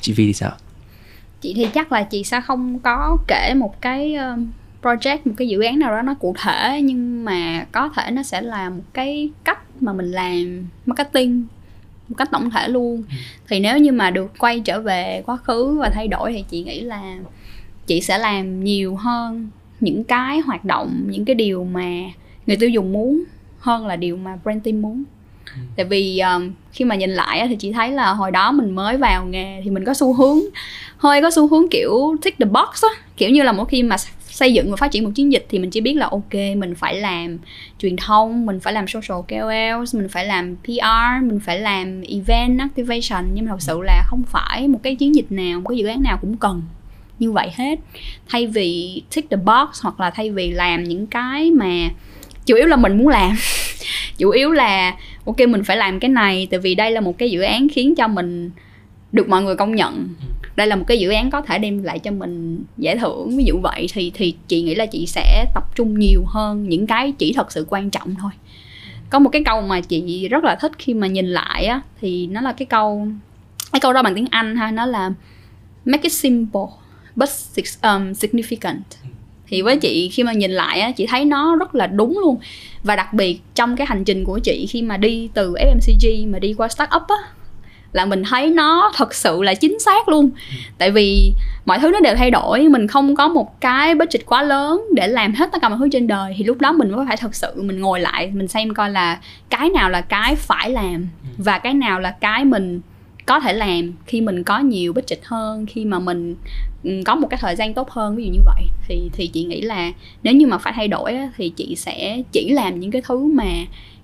chị 0.00 0.12
Vi 0.12 0.26
thì 0.26 0.32
sao 0.32 0.52
chị 1.40 1.54
thì 1.56 1.66
chắc 1.74 1.92
là 1.92 2.02
chị 2.02 2.24
sẽ 2.24 2.40
không 2.40 2.78
có 2.78 3.16
kể 3.26 3.54
một 3.56 3.80
cái 3.80 4.16
project 4.82 5.18
một 5.24 5.32
cái 5.36 5.48
dự 5.48 5.60
án 5.60 5.78
nào 5.78 5.90
đó 5.90 6.02
nó 6.02 6.14
cụ 6.14 6.34
thể 6.38 6.80
nhưng 6.84 7.24
mà 7.24 7.66
có 7.72 7.88
thể 7.88 8.10
nó 8.10 8.22
sẽ 8.22 8.40
là 8.40 8.70
một 8.70 8.82
cái 8.92 9.30
cách 9.44 9.58
mà 9.80 9.92
mình 9.92 10.10
làm 10.10 10.66
marketing 10.86 11.46
một 12.08 12.14
cách 12.18 12.28
tổng 12.30 12.50
thể 12.50 12.68
luôn 12.68 12.96
ừ. 12.96 13.14
thì 13.48 13.60
nếu 13.60 13.78
như 13.78 13.92
mà 13.92 14.10
được 14.10 14.38
quay 14.38 14.60
trở 14.60 14.80
về 14.80 15.22
quá 15.26 15.36
khứ 15.36 15.78
và 15.80 15.90
thay 15.94 16.08
đổi 16.08 16.32
thì 16.32 16.44
chị 16.50 16.62
nghĩ 16.62 16.80
là 16.80 17.18
chị 17.86 18.00
sẽ 18.00 18.18
làm 18.18 18.64
nhiều 18.64 18.96
hơn 18.96 19.48
những 19.80 20.04
cái 20.04 20.40
hoạt 20.40 20.64
động 20.64 21.04
những 21.06 21.24
cái 21.24 21.34
điều 21.34 21.64
mà 21.64 21.90
người 22.46 22.56
tiêu 22.56 22.70
dùng 22.70 22.92
muốn 22.92 23.24
hơn 23.58 23.86
là 23.86 23.96
điều 23.96 24.16
mà 24.16 24.38
brand 24.44 24.64
team 24.64 24.82
muốn 24.82 25.04
ừ. 25.54 25.60
tại 25.76 25.86
vì 25.86 26.18
um, 26.18 26.52
khi 26.72 26.84
mà 26.84 26.94
nhìn 26.94 27.10
lại 27.10 27.48
thì 27.48 27.56
chị 27.56 27.72
thấy 27.72 27.92
là 27.92 28.12
hồi 28.12 28.30
đó 28.30 28.52
mình 28.52 28.70
mới 28.74 28.96
vào 28.96 29.26
nghề 29.26 29.60
thì 29.64 29.70
mình 29.70 29.84
có 29.84 29.94
xu 29.94 30.14
hướng 30.14 30.38
hơi 30.96 31.22
có 31.22 31.30
xu 31.30 31.48
hướng 31.48 31.68
kiểu 31.68 32.16
tick 32.22 32.38
the 32.38 32.46
box 32.46 32.82
á. 32.82 32.88
Kiểu 33.16 33.30
như 33.30 33.42
là 33.42 33.52
mỗi 33.52 33.66
khi 33.66 33.82
mà 33.82 33.96
xây 34.30 34.52
dựng 34.52 34.70
và 34.70 34.76
phát 34.76 34.90
triển 34.90 35.04
một 35.04 35.10
chiến 35.14 35.32
dịch 35.32 35.46
thì 35.50 35.58
mình 35.58 35.70
chỉ 35.70 35.80
biết 35.80 35.94
là 35.94 36.08
ok 36.10 36.34
mình 36.34 36.74
phải 36.74 36.94
làm 36.94 37.38
truyền 37.78 37.96
thông 37.96 38.46
mình 38.46 38.60
phải 38.60 38.72
làm 38.72 38.86
social 38.88 39.20
KOLs 39.28 39.94
mình 39.94 40.08
phải 40.08 40.26
làm 40.26 40.56
PR 40.56 41.24
mình 41.24 41.40
phải 41.44 41.58
làm 41.58 42.02
event 42.02 42.58
activation. 42.58 43.30
Nhưng 43.34 43.44
mà 43.44 43.50
thật 43.50 43.62
sự 43.62 43.80
là 43.82 44.02
không 44.06 44.22
phải 44.26 44.68
một 44.68 44.80
cái 44.82 44.94
chiến 44.94 45.14
dịch 45.14 45.32
nào 45.32 45.60
một 45.60 45.68
cái 45.68 45.78
dự 45.78 45.86
án 45.86 46.02
nào 46.02 46.18
cũng 46.20 46.36
cần 46.36 46.62
như 47.18 47.32
vậy 47.32 47.50
hết. 47.54 47.78
Thay 48.28 48.46
vì 48.46 49.02
tick 49.14 49.30
the 49.30 49.36
box 49.36 49.82
hoặc 49.82 50.00
là 50.00 50.10
thay 50.10 50.30
vì 50.30 50.50
làm 50.50 50.84
những 50.84 51.06
cái 51.06 51.50
mà 51.50 51.88
chủ 52.46 52.56
yếu 52.56 52.66
là 52.66 52.76
mình 52.76 52.98
muốn 52.98 53.08
làm. 53.08 53.36
Chủ 54.18 54.30
yếu 54.30 54.52
là 54.52 54.96
ok 55.30 55.48
mình 55.48 55.64
phải 55.64 55.76
làm 55.76 56.00
cái 56.00 56.08
này 56.08 56.48
tại 56.50 56.60
vì 56.60 56.74
đây 56.74 56.90
là 56.90 57.00
một 57.00 57.18
cái 57.18 57.30
dự 57.30 57.40
án 57.40 57.68
khiến 57.68 57.94
cho 57.94 58.08
mình 58.08 58.50
được 59.12 59.28
mọi 59.28 59.42
người 59.42 59.56
công 59.56 59.74
nhận. 59.74 60.08
Đây 60.56 60.66
là 60.66 60.76
một 60.76 60.84
cái 60.86 60.98
dự 60.98 61.10
án 61.10 61.30
có 61.30 61.40
thể 61.42 61.58
đem 61.58 61.82
lại 61.82 61.98
cho 61.98 62.10
mình 62.10 62.64
giải 62.78 62.96
thưởng 62.96 63.36
ví 63.36 63.44
dụ 63.44 63.60
vậy. 63.62 63.86
Thì 63.92 64.10
thì 64.14 64.34
chị 64.48 64.62
nghĩ 64.62 64.74
là 64.74 64.86
chị 64.86 65.06
sẽ 65.06 65.44
tập 65.54 65.64
trung 65.74 65.98
nhiều 65.98 66.24
hơn 66.26 66.68
những 66.68 66.86
cái 66.86 67.12
chỉ 67.12 67.32
thật 67.32 67.52
sự 67.52 67.66
quan 67.68 67.90
trọng 67.90 68.14
thôi. 68.14 68.30
Có 69.10 69.18
một 69.18 69.30
cái 69.30 69.42
câu 69.44 69.60
mà 69.60 69.80
chị 69.80 70.28
rất 70.28 70.44
là 70.44 70.54
thích 70.54 70.72
khi 70.78 70.94
mà 70.94 71.06
nhìn 71.06 71.26
lại 71.26 71.64
á 71.64 71.80
thì 72.00 72.26
nó 72.26 72.40
là 72.40 72.52
cái 72.52 72.66
câu 72.66 73.08
cái 73.72 73.80
câu 73.80 73.92
đó 73.92 74.02
bằng 74.02 74.14
tiếng 74.14 74.26
anh 74.30 74.56
ha 74.56 74.70
nó 74.70 74.86
là 74.86 75.10
make 75.84 76.02
it 76.02 76.12
simple 76.12 76.62
but 77.16 77.28
um, 77.82 78.12
significant 78.12 78.80
thì 79.50 79.62
với 79.62 79.76
chị 79.76 80.08
khi 80.12 80.22
mà 80.22 80.32
nhìn 80.32 80.50
lại 80.50 80.80
á 80.80 80.90
chị 80.90 81.06
thấy 81.06 81.24
nó 81.24 81.56
rất 81.56 81.74
là 81.74 81.86
đúng 81.86 82.18
luôn. 82.18 82.38
Và 82.82 82.96
đặc 82.96 83.12
biệt 83.12 83.40
trong 83.54 83.76
cái 83.76 83.86
hành 83.86 84.04
trình 84.04 84.24
của 84.24 84.38
chị 84.38 84.66
khi 84.70 84.82
mà 84.82 84.96
đi 84.96 85.28
từ 85.34 85.54
FMCG 85.54 86.30
mà 86.32 86.38
đi 86.38 86.54
qua 86.54 86.68
startup 86.68 87.02
á 87.08 87.16
là 87.92 88.04
mình 88.04 88.22
thấy 88.30 88.46
nó 88.46 88.92
thật 88.96 89.14
sự 89.14 89.42
là 89.42 89.54
chính 89.54 89.80
xác 89.80 90.08
luôn. 90.08 90.30
Tại 90.78 90.90
vì 90.90 91.32
mọi 91.64 91.78
thứ 91.78 91.90
nó 91.90 92.00
đều 92.00 92.14
thay 92.16 92.30
đổi 92.30 92.68
mình 92.68 92.88
không 92.88 93.16
có 93.16 93.28
một 93.28 93.60
cái 93.60 93.94
budget 93.94 94.26
quá 94.26 94.42
lớn 94.42 94.84
để 94.94 95.08
làm 95.08 95.34
hết 95.34 95.52
tất 95.52 95.58
cả 95.62 95.68
mọi 95.68 95.78
thứ 95.78 95.88
trên 95.92 96.06
đời. 96.06 96.34
Thì 96.36 96.44
lúc 96.44 96.60
đó 96.60 96.72
mình 96.72 96.90
mới 96.90 97.06
phải 97.08 97.16
thật 97.16 97.34
sự 97.34 97.62
mình 97.62 97.80
ngồi 97.80 98.00
lại 98.00 98.30
mình 98.34 98.48
xem 98.48 98.74
coi 98.74 98.90
là 98.90 99.20
cái 99.50 99.70
nào 99.70 99.90
là 99.90 100.00
cái 100.00 100.36
phải 100.36 100.70
làm 100.70 101.08
và 101.38 101.58
cái 101.58 101.74
nào 101.74 102.00
là 102.00 102.10
cái 102.10 102.44
mình 102.44 102.80
có 103.30 103.40
thể 103.40 103.52
làm 103.52 103.92
khi 104.06 104.20
mình 104.20 104.44
có 104.44 104.58
nhiều 104.58 104.92
budget 104.92 105.18
hơn 105.24 105.66
khi 105.66 105.84
mà 105.84 105.98
mình 105.98 106.36
ừ, 106.84 106.90
có 107.06 107.14
một 107.14 107.28
cái 107.30 107.38
thời 107.42 107.56
gian 107.56 107.74
tốt 107.74 107.90
hơn 107.90 108.16
ví 108.16 108.24
dụ 108.24 108.32
như 108.32 108.40
vậy. 108.44 108.64
Thì 108.88 109.10
thì 109.12 109.26
chị 109.26 109.44
nghĩ 109.44 109.60
là 109.60 109.92
nếu 110.22 110.34
như 110.34 110.46
mà 110.46 110.58
phải 110.58 110.72
thay 110.76 110.88
đổi 110.88 111.16
thì 111.36 111.52
chị 111.56 111.76
sẽ 111.76 112.22
chỉ 112.32 112.50
làm 112.52 112.80
những 112.80 112.90
cái 112.90 113.02
thứ 113.04 113.18
mà 113.18 113.52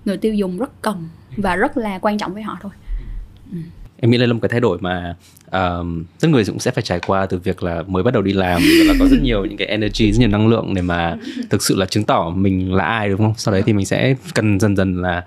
người 0.05 0.17
tiêu 0.17 0.33
dùng 0.33 0.57
rất 0.57 0.81
cần 0.81 1.07
và 1.37 1.55
rất 1.55 1.77
là 1.77 1.99
quan 2.01 2.17
trọng 2.17 2.33
với 2.33 2.43
họ 2.43 2.57
thôi. 2.61 2.71
Ừ. 3.51 3.57
em 3.99 4.11
nghĩ 4.11 4.17
đây 4.17 4.27
là 4.27 4.33
một 4.33 4.39
cái 4.41 4.49
thay 4.49 4.59
đổi 4.59 4.77
mà 4.81 5.15
um, 5.51 6.03
tất 6.19 6.27
người 6.27 6.45
cũng 6.45 6.59
sẽ 6.59 6.71
phải 6.71 6.83
trải 6.83 6.99
qua 7.07 7.25
từ 7.25 7.37
việc 7.37 7.63
là 7.63 7.83
mới 7.87 8.03
bắt 8.03 8.13
đầu 8.13 8.23
đi 8.23 8.33
làm 8.33 8.61
là 8.85 8.93
có 8.99 9.05
rất 9.05 9.17
nhiều 9.21 9.45
những 9.45 9.57
cái 9.57 9.67
energy 9.67 10.11
rất 10.11 10.19
nhiều 10.19 10.29
năng 10.29 10.47
lượng 10.47 10.73
để 10.73 10.81
mà 10.81 11.15
thực 11.49 11.63
sự 11.63 11.75
là 11.75 11.85
chứng 11.85 12.03
tỏ 12.03 12.29
mình 12.35 12.73
là 12.73 12.83
ai 12.83 13.09
đúng 13.09 13.17
không? 13.17 13.33
Sau 13.37 13.51
đấy 13.51 13.63
thì 13.65 13.73
mình 13.73 13.85
sẽ 13.85 14.15
cần 14.33 14.59
dần 14.59 14.75
dần 14.75 15.01
là 15.01 15.23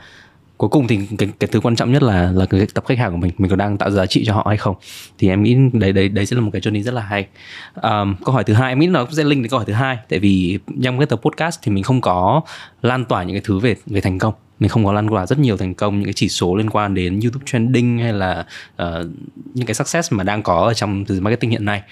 cuối 0.60 0.70
cùng 0.70 0.86
thì 0.86 0.98
cái, 1.18 1.28
cái 1.40 1.48
thứ 1.52 1.60
quan 1.60 1.76
trọng 1.76 1.92
nhất 1.92 2.02
là 2.02 2.32
là 2.32 2.46
cái 2.46 2.66
tập 2.74 2.84
khách 2.86 2.98
hàng 2.98 3.10
của 3.10 3.16
mình 3.16 3.32
mình 3.38 3.50
có 3.50 3.56
đang 3.56 3.78
tạo 3.78 3.90
giá 3.90 4.06
trị 4.06 4.24
cho 4.26 4.34
họ 4.34 4.44
hay 4.48 4.56
không? 4.56 4.76
Thì 5.18 5.28
em 5.28 5.42
nghĩ 5.42 5.56
đấy 5.72 5.92
đấy 5.92 6.08
đấy 6.08 6.26
sẽ 6.26 6.36
là 6.36 6.42
một 6.42 6.50
cái 6.52 6.60
journey 6.60 6.82
rất 6.82 6.94
là 6.94 7.02
hay. 7.02 7.26
Um, 7.74 8.14
câu 8.24 8.34
hỏi 8.34 8.44
thứ 8.44 8.54
hai 8.54 8.72
em 8.72 8.78
nghĩ 8.78 8.86
nó 8.86 9.04
cũng 9.04 9.14
sẽ 9.14 9.24
link 9.24 9.42
đến 9.42 9.50
câu 9.50 9.58
hỏi 9.58 9.66
thứ 9.66 9.72
hai. 9.72 9.98
Tại 10.08 10.18
vì 10.18 10.58
trong 10.82 10.98
cái 10.98 11.06
tập 11.06 11.20
podcast 11.22 11.58
thì 11.62 11.72
mình 11.72 11.84
không 11.84 12.00
có 12.00 12.40
lan 12.82 13.04
tỏa 13.04 13.22
những 13.22 13.34
cái 13.34 13.42
thứ 13.44 13.58
về 13.58 13.76
về 13.86 14.00
thành 14.00 14.18
công. 14.18 14.34
Mình 14.58 14.68
không 14.68 14.84
có 14.84 14.92
lan 14.92 15.08
tỏa 15.08 15.26
rất 15.26 15.38
nhiều 15.38 15.56
thành 15.56 15.74
công 15.74 15.96
những 15.98 16.04
cái 16.04 16.12
chỉ 16.12 16.28
số 16.28 16.56
liên 16.56 16.70
quan 16.70 16.94
đến 16.94 17.20
YouTube 17.20 17.44
trending 17.46 17.98
hay 17.98 18.12
là 18.12 18.46
uh, 18.82 19.06
những 19.54 19.66
cái 19.66 19.74
success 19.74 20.12
mà 20.12 20.24
đang 20.24 20.42
có 20.42 20.60
ở 20.60 20.74
trong 20.74 21.04
từ 21.04 21.20
marketing 21.20 21.50
hiện 21.50 21.64
nay. 21.64 21.82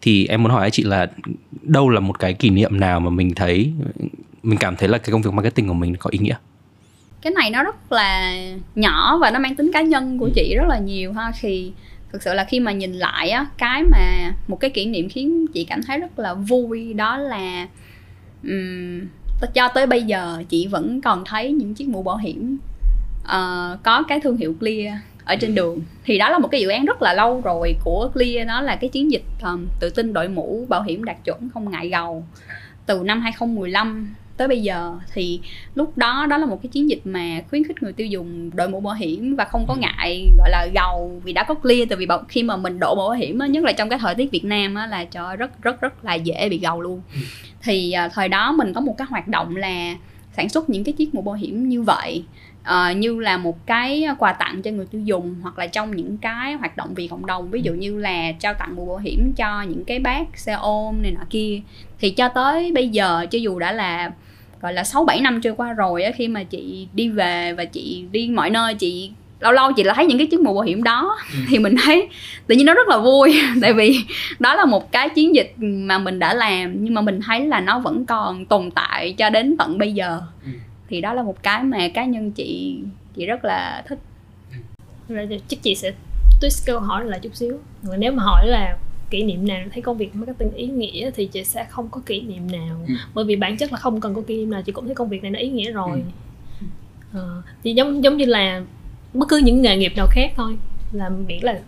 Thì 0.00 0.26
em 0.26 0.42
muốn 0.42 0.52
hỏi 0.52 0.62
anh 0.62 0.70
chị 0.70 0.82
là 0.82 1.06
đâu 1.62 1.88
là 1.88 2.00
một 2.00 2.18
cái 2.18 2.34
kỷ 2.34 2.50
niệm 2.50 2.80
nào 2.80 3.00
mà 3.00 3.10
mình 3.10 3.34
thấy 3.34 3.72
mình 4.42 4.58
cảm 4.58 4.76
thấy 4.76 4.88
là 4.88 4.98
cái 4.98 5.12
công 5.12 5.22
việc 5.22 5.32
marketing 5.32 5.68
của 5.68 5.74
mình 5.74 5.96
có 5.96 6.10
ý 6.10 6.18
nghĩa? 6.18 6.36
Cái 7.22 7.32
này 7.32 7.50
nó 7.50 7.62
rất 7.62 7.92
là 7.92 8.34
nhỏ 8.74 9.18
và 9.18 9.30
nó 9.30 9.38
mang 9.38 9.56
tính 9.56 9.70
cá 9.72 9.82
nhân 9.82 10.18
của 10.18 10.30
chị 10.34 10.54
rất 10.56 10.68
là 10.68 10.78
nhiều 10.78 11.12
ha. 11.12 11.32
Thì 11.40 11.72
thực 12.12 12.22
sự 12.22 12.34
là 12.34 12.44
khi 12.44 12.60
mà 12.60 12.72
nhìn 12.72 12.92
lại 12.92 13.30
á 13.30 13.46
cái 13.58 13.82
mà 13.82 14.32
một 14.48 14.60
cái 14.60 14.70
kỷ 14.70 14.86
niệm 14.86 15.08
khiến 15.08 15.46
chị 15.54 15.64
cảm 15.64 15.82
thấy 15.82 15.98
rất 15.98 16.18
là 16.18 16.34
vui 16.34 16.94
đó 16.94 17.16
là 17.16 17.68
um, 18.42 19.00
cho 19.54 19.68
tới 19.68 19.86
bây 19.86 20.02
giờ 20.02 20.42
chị 20.48 20.66
vẫn 20.66 21.00
còn 21.00 21.24
thấy 21.24 21.52
những 21.52 21.74
chiếc 21.74 21.88
mũ 21.88 22.02
bảo 22.02 22.16
hiểm 22.16 22.58
uh, 23.22 23.82
có 23.82 24.02
cái 24.08 24.20
thương 24.20 24.36
hiệu 24.36 24.54
clear 24.60 24.94
ở 25.24 25.36
trên 25.36 25.54
đường. 25.54 25.80
Thì 26.04 26.18
đó 26.18 26.30
là 26.30 26.38
một 26.38 26.48
cái 26.48 26.60
dự 26.60 26.68
án 26.68 26.84
rất 26.84 27.02
là 27.02 27.14
lâu 27.14 27.40
rồi 27.40 27.74
của 27.84 28.10
clear 28.14 28.46
nó 28.46 28.60
là 28.60 28.76
cái 28.76 28.90
chiến 28.90 29.12
dịch 29.12 29.24
um, 29.42 29.66
tự 29.80 29.90
tin 29.90 30.12
đội 30.12 30.28
mũ 30.28 30.66
bảo 30.68 30.82
hiểm 30.82 31.04
đạt 31.04 31.16
chuẩn 31.24 31.48
không 31.54 31.70
ngại 31.70 31.88
gầu 31.88 32.24
từ 32.86 33.02
năm 33.04 33.20
2015 33.20 34.14
tới 34.38 34.48
bây 34.48 34.62
giờ 34.62 34.94
thì 35.12 35.40
lúc 35.74 35.98
đó 35.98 36.26
đó 36.30 36.38
là 36.38 36.46
một 36.46 36.62
cái 36.62 36.70
chiến 36.72 36.90
dịch 36.90 37.00
mà 37.04 37.40
khuyến 37.50 37.64
khích 37.64 37.82
người 37.82 37.92
tiêu 37.92 38.06
dùng 38.06 38.50
đội 38.54 38.68
mũ 38.68 38.80
bảo 38.80 38.94
hiểm 38.94 39.36
và 39.36 39.44
không 39.44 39.66
có 39.66 39.74
ừ. 39.74 39.80
ngại 39.80 40.26
gọi 40.38 40.50
là 40.50 40.66
gầu 40.74 41.20
vì 41.24 41.32
đã 41.32 41.44
có 41.44 41.54
clear 41.54 41.88
tại 41.88 41.96
vì 41.96 42.06
khi 42.28 42.42
mà 42.42 42.56
mình 42.56 42.78
đội 42.80 42.96
mũ 42.96 43.02
bảo 43.08 43.16
hiểm 43.16 43.38
nhất 43.38 43.64
là 43.64 43.72
trong 43.72 43.88
cái 43.88 43.98
thời 43.98 44.14
tiết 44.14 44.30
Việt 44.30 44.44
Nam 44.44 44.74
là 44.74 45.04
cho 45.04 45.36
rất 45.36 45.62
rất 45.62 45.80
rất 45.80 46.04
là 46.04 46.14
dễ 46.14 46.48
bị 46.48 46.58
gầu 46.58 46.80
luôn 46.80 47.00
ừ. 47.14 47.20
thì 47.62 47.94
uh, 48.06 48.12
thời 48.14 48.28
đó 48.28 48.52
mình 48.52 48.72
có 48.72 48.80
một 48.80 48.94
cái 48.98 49.06
hoạt 49.10 49.28
động 49.28 49.56
là 49.56 49.94
sản 50.32 50.48
xuất 50.48 50.70
những 50.70 50.84
cái 50.84 50.92
chiếc 50.92 51.14
mũ 51.14 51.22
bảo 51.22 51.34
hiểm 51.34 51.68
như 51.68 51.82
vậy 51.82 52.24
uh, 52.68 52.96
như 52.96 53.20
là 53.20 53.36
một 53.36 53.66
cái 53.66 54.06
quà 54.18 54.32
tặng 54.32 54.62
cho 54.62 54.70
người 54.70 54.86
tiêu 54.86 55.00
dùng 55.00 55.34
hoặc 55.42 55.58
là 55.58 55.66
trong 55.66 55.96
những 55.96 56.18
cái 56.18 56.52
hoạt 56.52 56.76
động 56.76 56.94
vì 56.94 57.08
cộng 57.08 57.26
đồng 57.26 57.50
ví 57.50 57.62
dụ 57.62 57.72
như 57.72 57.98
là 57.98 58.32
trao 58.32 58.54
tặng 58.54 58.76
mũ 58.76 58.86
bảo 58.86 58.98
hiểm 58.98 59.32
cho 59.32 59.62
những 59.62 59.84
cái 59.84 59.98
bác 59.98 60.38
xe 60.38 60.52
ôm 60.52 61.02
này 61.02 61.10
nọ 61.10 61.20
kia 61.30 61.60
thì 61.98 62.10
cho 62.10 62.28
tới 62.28 62.72
bây 62.72 62.88
giờ 62.88 63.26
cho 63.30 63.38
dù 63.38 63.58
đã 63.58 63.72
là 63.72 64.12
gọi 64.62 64.72
là 64.72 64.84
6 64.84 65.04
7 65.04 65.20
năm 65.20 65.40
trôi 65.40 65.54
qua 65.56 65.72
rồi 65.72 66.02
á 66.02 66.10
khi 66.14 66.28
mà 66.28 66.42
chị 66.42 66.88
đi 66.92 67.08
về 67.08 67.52
và 67.52 67.64
chị 67.64 68.04
đi 68.12 68.28
mọi 68.28 68.50
nơi 68.50 68.74
chị 68.74 69.10
lâu 69.40 69.52
lâu 69.52 69.72
chị 69.72 69.82
là 69.82 69.94
thấy 69.94 70.06
những 70.06 70.18
cái 70.18 70.26
chiếc 70.26 70.40
mũ 70.40 70.54
bảo 70.54 70.62
hiểm 70.62 70.82
đó 70.82 71.16
ừ. 71.32 71.38
thì 71.48 71.58
mình 71.58 71.74
thấy 71.84 72.08
tự 72.46 72.54
nhiên 72.54 72.66
nó 72.66 72.74
rất 72.74 72.88
là 72.88 72.98
vui 72.98 73.40
tại 73.62 73.72
vì 73.72 74.00
đó 74.38 74.54
là 74.54 74.64
một 74.64 74.92
cái 74.92 75.08
chiến 75.08 75.34
dịch 75.34 75.54
mà 75.58 75.98
mình 75.98 76.18
đã 76.18 76.34
làm 76.34 76.84
nhưng 76.84 76.94
mà 76.94 77.00
mình 77.00 77.20
thấy 77.20 77.46
là 77.46 77.60
nó 77.60 77.78
vẫn 77.78 78.06
còn 78.06 78.46
tồn 78.46 78.70
tại 78.70 79.14
cho 79.18 79.30
đến 79.30 79.56
tận 79.56 79.78
bây 79.78 79.92
giờ 79.92 80.20
ừ. 80.44 80.50
thì 80.88 81.00
đó 81.00 81.12
là 81.12 81.22
một 81.22 81.42
cái 81.42 81.62
mà 81.62 81.88
cá 81.94 82.04
nhân 82.04 82.32
chị 82.32 82.78
chị 83.16 83.26
rất 83.26 83.44
là 83.44 83.82
thích 83.88 83.98
rồi 85.08 85.40
chắc 85.48 85.62
chị 85.62 85.74
sẽ 85.74 85.92
twist 86.40 86.62
câu 86.66 86.80
hỏi 86.80 87.04
lại 87.04 87.20
chút 87.22 87.36
xíu 87.36 87.58
nếu 87.98 88.12
mà 88.12 88.22
hỏi 88.22 88.46
là 88.46 88.76
kỷ 89.10 89.22
niệm 89.22 89.48
nào 89.48 89.60
thấy 89.72 89.82
công 89.82 89.96
việc 89.96 90.14
marketing 90.14 90.52
ý 90.52 90.66
nghĩa 90.66 91.10
thì 91.14 91.26
chị 91.26 91.44
sẽ 91.44 91.66
không 91.70 91.88
có 91.88 92.00
kỷ 92.06 92.20
niệm 92.20 92.52
nào. 92.52 92.76
Ừ. 92.88 92.94
bởi 93.14 93.24
vì 93.24 93.36
bản 93.36 93.56
chất 93.56 93.72
là 93.72 93.78
không 93.78 94.00
cần 94.00 94.14
có 94.14 94.22
kỷ 94.26 94.36
niệm 94.36 94.50
nào 94.50 94.62
chị 94.62 94.72
cũng 94.72 94.86
thấy 94.86 94.94
công 94.94 95.08
việc 95.08 95.22
này 95.22 95.30
nó 95.30 95.38
ý 95.38 95.48
nghĩa 95.48 95.72
rồi. 95.72 96.02
Ờ, 97.12 97.42
thì 97.64 97.74
giống 97.74 98.04
giống 98.04 98.16
như 98.16 98.24
là 98.24 98.62
bất 99.14 99.28
cứ 99.28 99.36
những 99.36 99.62
nghề 99.62 99.76
nghiệp 99.76 99.92
nào 99.96 100.06
khác 100.10 100.32
thôi 100.36 100.56
là 100.92 101.08
miễn 101.08 101.42
là 101.42 101.60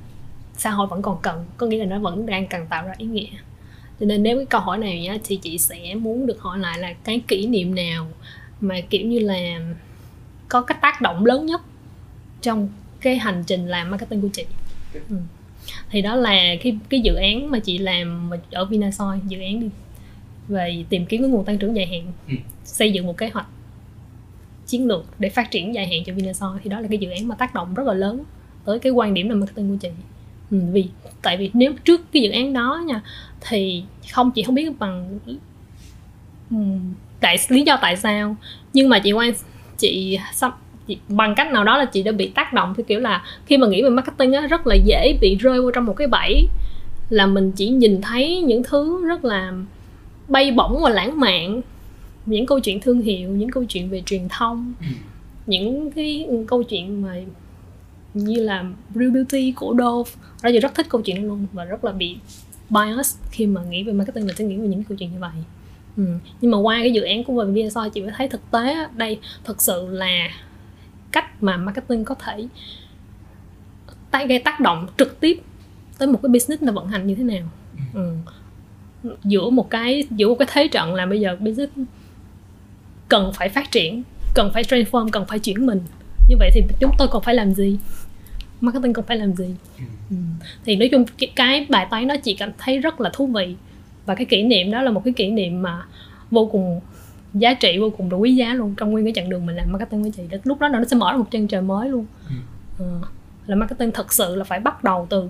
xã 0.56 0.70
hội 0.70 0.86
vẫn 0.86 1.02
còn 1.02 1.18
cần 1.22 1.44
có 1.56 1.66
nghĩa 1.66 1.78
là 1.78 1.84
nó 1.84 1.98
vẫn 1.98 2.26
đang 2.26 2.46
cần 2.46 2.66
tạo 2.66 2.86
ra 2.86 2.94
ý 2.98 3.06
nghĩa. 3.06 3.28
Cho 4.00 4.06
nên 4.06 4.22
nếu 4.22 4.36
cái 4.36 4.46
câu 4.46 4.60
hỏi 4.60 4.78
này 4.78 5.00
nhá, 5.00 5.18
thì 5.24 5.36
chị 5.36 5.58
sẽ 5.58 5.94
muốn 5.94 6.26
được 6.26 6.40
hỏi 6.40 6.58
lại 6.58 6.78
là 6.78 6.92
cái 6.92 7.20
kỷ 7.28 7.46
niệm 7.46 7.74
nào 7.74 8.08
mà 8.60 8.80
kiểu 8.90 9.06
như 9.06 9.18
là 9.18 9.60
có 10.48 10.60
cái 10.60 10.78
tác 10.82 11.00
động 11.00 11.26
lớn 11.26 11.46
nhất 11.46 11.60
trong 12.42 12.68
cái 13.00 13.18
hành 13.18 13.44
trình 13.46 13.66
làm 13.68 13.90
marketing 13.90 14.20
của 14.20 14.28
chị? 14.32 14.44
Ừ. 14.92 15.16
thì 15.90 16.02
đó 16.02 16.16
là 16.16 16.56
cái 16.62 16.78
cái 16.88 17.00
dự 17.00 17.14
án 17.14 17.50
mà 17.50 17.58
chị 17.58 17.78
làm 17.78 18.30
ở 18.50 18.64
Vinasoy 18.64 19.18
dự 19.28 19.40
án 19.40 19.60
đi. 19.60 19.68
Về 20.48 20.84
tìm 20.88 21.06
kiếm 21.06 21.22
cái 21.22 21.30
nguồn 21.30 21.44
tăng 21.44 21.58
trưởng 21.58 21.76
dài 21.76 21.86
hạn. 21.86 22.12
Ừ. 22.28 22.34
xây 22.64 22.92
dựng 22.92 23.06
một 23.06 23.16
kế 23.16 23.28
hoạch 23.28 23.46
chiến 24.66 24.86
lược 24.86 25.04
để 25.18 25.28
phát 25.28 25.50
triển 25.50 25.74
dài 25.74 25.86
hạn 25.86 26.04
cho 26.06 26.12
Vinasoy. 26.12 26.48
Thì 26.64 26.70
đó 26.70 26.80
là 26.80 26.88
cái 26.88 26.98
dự 26.98 27.10
án 27.10 27.28
mà 27.28 27.34
tác 27.34 27.54
động 27.54 27.74
rất 27.74 27.86
là 27.86 27.94
lớn 27.94 28.24
tới 28.64 28.78
cái 28.78 28.92
quan 28.92 29.14
điểm 29.14 29.28
làm 29.28 29.40
marketing 29.40 29.70
của 29.70 29.76
chị. 29.80 29.88
Ừ, 30.50 30.58
vì 30.72 30.86
tại 31.22 31.36
vì 31.36 31.50
nếu 31.54 31.72
trước 31.84 32.12
cái 32.12 32.22
dự 32.22 32.30
án 32.30 32.52
đó 32.52 32.82
nha 32.86 33.02
thì 33.40 33.82
không 34.12 34.30
chị 34.30 34.42
không 34.42 34.54
biết 34.54 34.78
bằng 34.78 35.18
ừm, 36.50 36.94
tại 37.20 37.36
lý 37.48 37.62
do 37.62 37.78
tại 37.82 37.96
sao. 37.96 38.36
Nhưng 38.72 38.88
mà 38.88 38.98
chị 38.98 39.12
quan 39.12 39.32
chị 39.78 40.18
sắp 40.34 40.58
bằng 41.08 41.34
cách 41.34 41.52
nào 41.52 41.64
đó 41.64 41.78
là 41.78 41.84
chị 41.84 42.02
đã 42.02 42.12
bị 42.12 42.28
tác 42.28 42.52
động 42.52 42.74
theo 42.76 42.84
kiểu 42.84 43.00
là 43.00 43.24
khi 43.46 43.58
mà 43.58 43.66
nghĩ 43.66 43.82
về 43.82 43.90
marketing 43.90 44.32
á 44.32 44.46
rất 44.46 44.66
là 44.66 44.74
dễ 44.74 45.18
bị 45.20 45.36
rơi 45.36 45.60
vào 45.60 45.70
trong 45.70 45.84
một 45.84 45.94
cái 45.96 46.06
bẫy 46.06 46.48
là 47.08 47.26
mình 47.26 47.52
chỉ 47.52 47.68
nhìn 47.68 48.00
thấy 48.00 48.40
những 48.40 48.62
thứ 48.62 49.06
rất 49.06 49.24
là 49.24 49.52
bay 50.28 50.50
bổng 50.50 50.82
và 50.82 50.90
lãng 50.90 51.20
mạn. 51.20 51.60
Những 52.26 52.46
câu 52.46 52.60
chuyện 52.60 52.80
thương 52.80 53.00
hiệu 53.00 53.30
những 53.30 53.50
câu 53.50 53.64
chuyện 53.64 53.90
về 53.90 54.02
truyền 54.06 54.28
thông 54.28 54.74
những 55.46 55.90
cái 55.90 56.28
câu 56.46 56.62
chuyện 56.62 57.02
mà 57.02 57.16
như 58.14 58.40
là 58.40 58.64
Real 58.94 59.10
Beauty 59.10 59.52
của 59.56 59.74
Dove 59.78 60.10
ra 60.42 60.50
chị 60.52 60.60
rất 60.60 60.74
thích 60.74 60.86
câu 60.88 61.00
chuyện 61.00 61.16
đó 61.16 61.22
luôn 61.22 61.46
và 61.52 61.64
rất 61.64 61.84
là 61.84 61.92
bị 61.92 62.16
bias 62.70 63.16
khi 63.30 63.46
mà 63.46 63.60
nghĩ 63.70 63.82
về 63.82 63.92
marketing 63.92 64.26
mình 64.26 64.36
sẽ 64.36 64.44
nghĩ 64.44 64.56
về 64.56 64.68
những 64.68 64.84
câu 64.84 64.98
chuyện 64.98 65.12
như 65.12 65.18
vậy. 65.20 65.30
Ừ. 65.96 66.04
nhưng 66.40 66.50
mà 66.50 66.58
qua 66.58 66.78
cái 66.78 66.92
dự 66.92 67.02
án 67.02 67.24
của 67.24 67.32
mình 67.32 67.54
VSO 67.54 67.88
chị 67.88 68.00
mới 68.00 68.10
thấy 68.16 68.28
thực 68.28 68.50
tế 68.50 68.76
đây 68.96 69.18
thực 69.44 69.62
sự 69.62 69.86
là 69.90 70.28
cách 71.12 71.42
mà 71.42 71.56
marketing 71.56 72.04
có 72.04 72.14
thể 72.14 72.48
tay 74.10 74.26
gây 74.26 74.38
tác 74.38 74.60
động 74.60 74.86
trực 74.98 75.20
tiếp 75.20 75.40
tới 75.98 76.08
một 76.08 76.18
cái 76.22 76.30
business 76.30 76.62
nó 76.62 76.72
vận 76.72 76.86
hành 76.88 77.06
như 77.06 77.14
thế 77.14 77.24
nào. 77.24 77.48
Ừ. 77.94 78.14
giữa 79.24 79.50
một 79.50 79.70
cái 79.70 80.04
giữa 80.10 80.28
một 80.28 80.34
cái 80.38 80.48
thế 80.52 80.68
trận 80.68 80.94
là 80.94 81.06
bây 81.06 81.20
giờ 81.20 81.36
business 81.40 81.72
cần 83.08 83.32
phải 83.34 83.48
phát 83.48 83.70
triển 83.70 84.02
cần 84.34 84.50
phải 84.54 84.62
transform 84.62 85.08
cần 85.10 85.24
phải 85.26 85.38
chuyển 85.38 85.66
mình. 85.66 85.80
Như 86.28 86.36
vậy 86.38 86.50
thì 86.54 86.62
chúng 86.80 86.90
tôi 86.98 87.08
còn 87.08 87.22
phải 87.22 87.34
làm 87.34 87.54
gì? 87.54 87.78
Marketing 88.60 88.92
còn 88.92 89.04
phải 89.04 89.16
làm 89.16 89.32
gì? 89.32 89.54
Ừ. 90.10 90.16
thì 90.64 90.76
nói 90.76 90.88
chung 90.92 91.04
cái, 91.18 91.32
cái 91.36 91.66
bài 91.68 91.86
toán 91.90 92.08
đó 92.08 92.16
chị 92.22 92.34
cảm 92.34 92.50
thấy 92.58 92.78
rất 92.78 93.00
là 93.00 93.10
thú 93.12 93.26
vị. 93.26 93.54
Và 94.06 94.14
cái 94.14 94.24
kỷ 94.26 94.42
niệm 94.42 94.70
đó 94.70 94.82
là 94.82 94.90
một 94.90 95.02
cái 95.04 95.14
kỷ 95.14 95.30
niệm 95.30 95.62
mà 95.62 95.84
vô 96.30 96.48
cùng 96.52 96.80
giá 97.34 97.54
trị 97.54 97.78
vô 97.80 97.90
cùng 97.90 98.10
là 98.10 98.16
quý 98.16 98.34
giá 98.34 98.54
luôn. 98.54 98.74
Trong 98.76 98.90
nguyên 98.90 99.04
cái 99.04 99.12
chặng 99.16 99.30
đường 99.30 99.46
mình 99.46 99.56
làm 99.56 99.72
marketing 99.72 100.02
với 100.02 100.10
chị 100.10 100.22
lúc 100.44 100.60
đó 100.60 100.68
nó 100.68 100.84
sẽ 100.84 100.96
mở 100.96 101.12
ra 101.12 101.18
một 101.18 101.30
chân 101.30 101.46
trời 101.46 101.62
mới 101.62 101.88
luôn. 101.88 102.06
Ờ, 102.78 103.00
là 103.46 103.56
marketing 103.56 103.92
thật 103.92 104.12
sự 104.12 104.36
là 104.36 104.44
phải 104.44 104.60
bắt 104.60 104.84
đầu 104.84 105.06
từ 105.10 105.28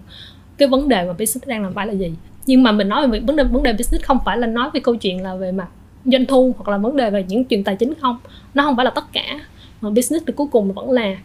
cái 0.56 0.68
vấn 0.68 0.88
đề 0.88 1.04
mà 1.06 1.12
business 1.12 1.46
đang 1.46 1.62
làm 1.62 1.74
phải 1.74 1.86
là 1.86 1.92
gì. 1.92 2.14
Nhưng 2.46 2.62
mà 2.62 2.72
mình 2.72 2.88
nói 2.88 3.08
về 3.08 3.20
vấn 3.20 3.36
đề 3.36 3.44
vấn 3.44 3.62
đề 3.62 3.72
business 3.72 4.04
không 4.04 4.18
phải 4.24 4.38
là 4.38 4.46
nói 4.46 4.70
về 4.74 4.80
câu 4.80 4.96
chuyện 4.96 5.22
là 5.22 5.34
về 5.34 5.52
mặt 5.52 5.68
doanh 6.04 6.26
thu 6.26 6.54
hoặc 6.58 6.72
là 6.72 6.78
vấn 6.78 6.96
đề 6.96 7.10
về 7.10 7.24
những 7.28 7.44
chuyện 7.44 7.64
tài 7.64 7.76
chính 7.76 7.94
không. 8.00 8.18
Nó 8.54 8.62
không 8.62 8.76
phải 8.76 8.84
là 8.84 8.90
tất 8.90 9.04
cả. 9.12 9.40
Mà 9.80 9.90
business 9.90 10.26
thì 10.26 10.32
cuối 10.32 10.46
cùng 10.52 10.72
vẫn 10.72 10.90
là 10.90 11.16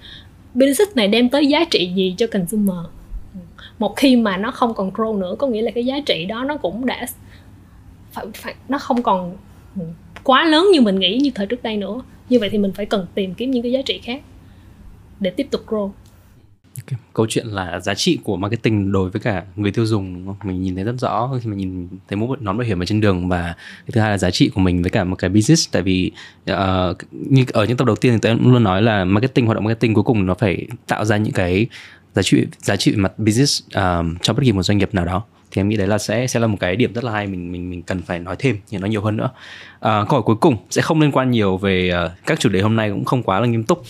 business 0.54 0.96
này 0.96 1.08
đem 1.08 1.30
tới 1.30 1.48
giá 1.48 1.66
trị 1.72 1.94
gì 1.96 2.16
cho 2.18 2.28
consumer. 2.28 2.78
Một 3.80 3.96
khi 3.96 4.16
mà 4.16 4.38
nó 4.38 4.52
không 4.52 4.74
còn 4.74 4.92
grow 4.92 5.20
nữa 5.20 5.36
có 5.40 5.48
nghĩa 5.48 5.62
là 5.62 5.72
cái 5.72 5.86
giá 5.86 5.96
trị 6.06 6.26
đó 6.26 6.44
nó 6.44 6.58
cũng 6.58 6.86
đã 6.86 7.06
phải, 8.12 8.26
phải 8.34 8.56
nó 8.70 8.78
không 8.78 9.04
còn 9.04 9.36
quá 10.26 10.46
lớn 10.46 10.68
như 10.74 10.82
mình 10.82 11.00
nghĩ 11.00 11.18
như 11.18 11.32
thời 11.36 11.46
trước 11.46 11.64
đây 11.64 11.78
nữa 11.78 12.02
như 12.30 12.40
vậy 12.40 12.50
thì 12.50 12.58
mình 12.58 12.74
phải 12.74 12.86
cần 12.86 13.06
tìm 13.16 13.34
kiếm 13.34 13.52
những 13.52 13.64
cái 13.64 13.72
giá 13.72 13.82
trị 13.86 14.00
khác 14.04 14.22
để 15.20 15.30
tiếp 15.30 15.48
tục 15.52 15.62
grow 15.68 15.92
Okay. 16.84 17.00
câu 17.14 17.26
chuyện 17.30 17.48
là 17.48 17.80
giá 17.80 17.94
trị 17.94 18.20
của 18.24 18.38
marketing 18.38 18.92
đối 18.92 19.10
với 19.10 19.22
cả 19.22 19.44
người 19.56 19.72
tiêu 19.72 19.86
dùng 19.86 20.14
đúng 20.14 20.28
không? 20.28 20.48
mình 20.48 20.62
nhìn 20.62 20.76
thấy 20.76 20.84
rất 20.84 20.96
rõ 21.00 21.30
khi 21.42 21.50
mà 21.50 21.56
nhìn 21.56 21.88
thấy 22.08 22.18
mũ 22.18 22.36
nón 22.40 22.58
bảo 22.58 22.68
hiểm 22.68 22.80
ở 22.80 22.86
trên 22.86 23.02
đường 23.02 23.28
và 23.28 23.56
cái 23.58 23.92
thứ 23.92 24.02
hai 24.02 24.12
là 24.12 24.18
giá 24.18 24.32
trị 24.32 24.50
của 24.50 24.62
mình 24.62 24.82
với 24.82 24.92
cả 24.92 25.04
một 25.04 25.16
cái 25.16 25.30
business 25.30 25.70
tại 25.72 25.82
vì 25.82 26.12
uh, 26.52 26.56
như 27.12 27.46
ở 27.54 27.66
những 27.66 27.78
tập 27.78 27.86
đầu 27.88 27.96
tiên 27.96 28.14
thì 28.14 28.20
tôi 28.22 28.38
cũng 28.38 28.54
luôn 28.54 28.64
nói 28.64 28.82
là 28.82 29.06
marketing 29.06 29.46
hoạt 29.46 29.56
động 29.56 29.64
marketing 29.64 29.94
cuối 29.94 30.04
cùng 30.04 30.26
nó 30.26 30.34
phải 30.34 30.68
tạo 30.88 31.06
ra 31.06 31.18
những 31.18 31.34
cái 31.34 31.68
giá 32.16 32.22
trị 32.22 32.46
giá 32.58 32.76
trị 32.76 32.92
về 32.92 32.98
mặt 32.98 33.20
business 33.20 33.64
um, 33.76 34.16
cho 34.22 34.34
bất 34.34 34.44
kỳ 34.44 34.52
một 34.52 34.64
doanh 34.64 34.78
nghiệp 34.78 34.94
nào 34.94 35.06
đó 35.06 35.24
thì 35.56 35.60
em 35.60 35.70
nghĩ 35.70 35.78
đấy 35.78 35.88
là 35.88 35.98
sẽ 35.98 36.28
sẽ 36.28 36.40
là 36.40 36.48
một 36.48 36.58
cái 36.60 36.76
điểm 36.76 36.94
rất 36.94 37.04
là 37.04 37.12
hay 37.12 37.28
mình 37.28 37.52
mình 37.52 37.70
mình 37.70 37.82
cần 37.82 38.02
phải 38.02 38.20
nói 38.20 38.36
thêm 38.40 38.58
thì 38.70 38.78
nói 38.78 38.90
nhiều 38.90 39.02
hơn 39.02 39.18
nữa. 39.18 39.30
À, 39.80 40.06
câu 40.10 40.12
hỏi 40.12 40.22
cuối 40.22 40.36
cùng 40.36 40.58
sẽ 40.70 40.82
không 40.82 41.02
liên 41.02 41.12
quan 41.12 41.32
nhiều 41.32 41.58
về 41.58 41.92
uh, 42.06 42.12
các 42.26 42.40
chủ 42.40 42.50
đề 42.50 42.62
hôm 42.62 42.76
nay 42.76 42.90
cũng 42.90 43.06
không 43.06 43.24
quá 43.24 43.40
là 43.40 43.48
nghiêm 43.48 43.64
túc. 43.64 43.84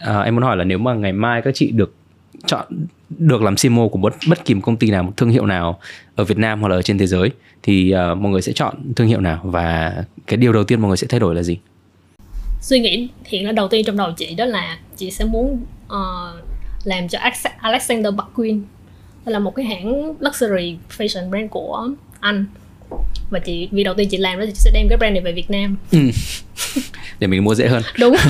À, 0.00 0.20
em 0.20 0.34
muốn 0.34 0.44
hỏi 0.44 0.56
là 0.56 0.64
nếu 0.64 0.78
mà 0.78 0.94
ngày 0.94 1.12
mai 1.12 1.42
các 1.42 1.54
chị 1.54 1.70
được 1.70 1.94
chọn 2.46 2.66
được 3.08 3.42
làm 3.42 3.54
CMO 3.62 3.88
của 3.88 3.98
bất 3.98 4.14
bất 4.28 4.44
kỳ 4.44 4.54
một 4.54 4.60
công 4.64 4.76
ty 4.76 4.90
nào 4.90 5.02
một 5.02 5.12
thương 5.16 5.30
hiệu 5.30 5.46
nào 5.46 5.80
ở 6.16 6.24
Việt 6.24 6.38
Nam 6.38 6.60
hoặc 6.60 6.68
là 6.68 6.76
ở 6.76 6.82
trên 6.82 6.98
thế 6.98 7.06
giới 7.06 7.30
thì 7.62 7.94
uh, 7.94 8.18
mọi 8.18 8.32
người 8.32 8.42
sẽ 8.42 8.52
chọn 8.52 8.74
thương 8.96 9.08
hiệu 9.08 9.20
nào 9.20 9.40
và 9.44 9.94
cái 10.26 10.36
điều 10.36 10.52
đầu 10.52 10.64
tiên 10.64 10.80
mọi 10.80 10.88
người 10.88 10.96
sẽ 10.96 11.06
thay 11.10 11.20
đổi 11.20 11.34
là 11.34 11.42
gì? 11.42 11.58
Suy 12.60 12.80
nghĩ 12.80 13.08
hiện 13.24 13.46
là 13.46 13.52
đầu 13.52 13.68
tiên 13.68 13.84
trong 13.84 13.96
đầu 13.96 14.12
chị 14.16 14.34
đó 14.34 14.44
là 14.44 14.78
chị 14.96 15.10
sẽ 15.10 15.24
muốn 15.24 15.60
uh, 15.86 16.44
làm 16.84 17.08
cho 17.08 17.18
Alexander 17.60 18.14
McQueen 18.14 18.60
đây 19.28 19.32
là 19.32 19.38
một 19.38 19.54
cái 19.54 19.66
hãng 19.66 20.14
luxury 20.20 20.76
fashion 20.98 21.30
brand 21.30 21.50
của 21.50 21.88
Anh. 22.20 22.46
Và 23.30 23.38
chị 23.38 23.68
vì 23.70 23.84
đầu 23.84 23.94
tiên 23.94 24.08
chị 24.10 24.16
làm 24.16 24.38
đó 24.38 24.44
thì 24.46 24.52
chị 24.52 24.60
sẽ 24.60 24.70
đem 24.74 24.88
cái 24.88 24.98
brand 24.98 25.12
này 25.12 25.22
về 25.22 25.32
Việt 25.32 25.50
Nam. 25.50 25.76
Ừ. 25.92 25.98
để 27.18 27.26
mình 27.26 27.44
mua 27.44 27.54
dễ 27.54 27.68
hơn. 27.68 27.82
Đúng. 27.98 28.16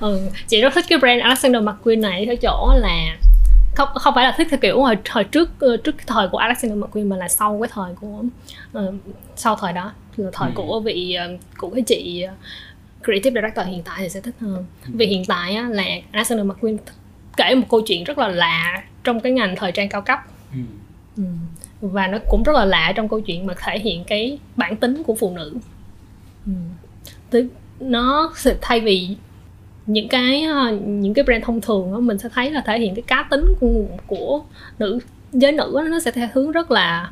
Ừ, 0.00 0.20
chị 0.48 0.60
rất 0.60 0.74
thích 0.74 0.84
cái 0.88 0.98
brand 0.98 1.22
Alexander 1.22 1.62
McQueen 1.62 2.00
này 2.00 2.26
theo 2.26 2.36
chỗ 2.36 2.74
là 2.76 3.16
không 3.74 3.88
không 3.94 4.14
phải 4.14 4.24
là 4.24 4.34
thích 4.36 4.46
theo 4.50 4.58
kiểu 4.58 4.82
hồi 4.82 4.96
hồi 5.10 5.24
trước 5.24 5.50
trước 5.60 5.96
cái 5.96 6.04
thời 6.06 6.28
của 6.28 6.38
Alexander 6.38 6.78
McQueen 6.78 7.08
mà 7.08 7.16
là 7.16 7.28
sau 7.28 7.60
cái 7.62 7.70
thời 7.72 7.94
của 8.00 8.22
uh, 8.78 8.94
sau 9.36 9.56
thời 9.56 9.72
đó. 9.72 9.92
Là 10.16 10.30
thời 10.32 10.48
ừ. 10.48 10.52
của 10.54 10.80
vị 10.80 11.16
uh, 11.34 11.40
của 11.58 11.70
cái 11.70 11.82
chị 11.82 12.26
creative 13.04 13.40
director 13.40 13.66
hiện 13.66 13.82
tại 13.82 13.96
thì 13.98 14.08
sẽ 14.08 14.20
thích 14.20 14.34
hơn. 14.40 14.64
Vì 14.86 15.06
hiện 15.06 15.24
tại 15.24 15.54
á, 15.54 15.68
là 15.68 15.84
Alexander 16.12 16.46
McQueen 16.46 16.76
kể 17.36 17.54
một 17.54 17.66
câu 17.70 17.80
chuyện 17.80 18.04
rất 18.04 18.18
là 18.18 18.28
lạ 18.28 18.82
trong 19.04 19.20
cái 19.20 19.32
ngành 19.32 19.56
thời 19.56 19.72
trang 19.72 19.88
cao 19.88 20.02
cấp 20.02 20.18
ừ. 20.52 20.58
Ừ. 21.16 21.22
và 21.80 22.06
nó 22.06 22.18
cũng 22.28 22.42
rất 22.42 22.52
là 22.52 22.64
lạ 22.64 22.92
trong 22.96 23.08
câu 23.08 23.20
chuyện 23.20 23.46
mà 23.46 23.54
thể 23.64 23.78
hiện 23.78 24.04
cái 24.04 24.38
bản 24.56 24.76
tính 24.76 25.02
của 25.02 25.14
phụ 25.14 25.36
nữ 25.36 25.56
ừ. 27.30 27.48
nó 27.80 28.32
sẽ 28.36 28.56
thay 28.60 28.80
vì 28.80 29.16
những 29.86 30.08
cái 30.08 30.46
những 30.80 31.14
cái 31.14 31.24
brand 31.24 31.44
thông 31.44 31.60
thường 31.60 31.92
đó, 31.92 32.00
mình 32.00 32.18
sẽ 32.18 32.28
thấy 32.28 32.50
là 32.50 32.62
thể 32.66 32.78
hiện 32.78 32.94
cái 32.94 33.02
cá 33.02 33.26
tính 33.30 33.54
của, 33.60 33.84
của 34.06 34.42
nữ 34.78 34.98
giới 35.32 35.52
nữ 35.52 35.72
đó, 35.74 35.82
nó 35.82 36.00
sẽ 36.00 36.10
theo 36.10 36.28
hướng 36.34 36.52
rất 36.52 36.70
là 36.70 37.10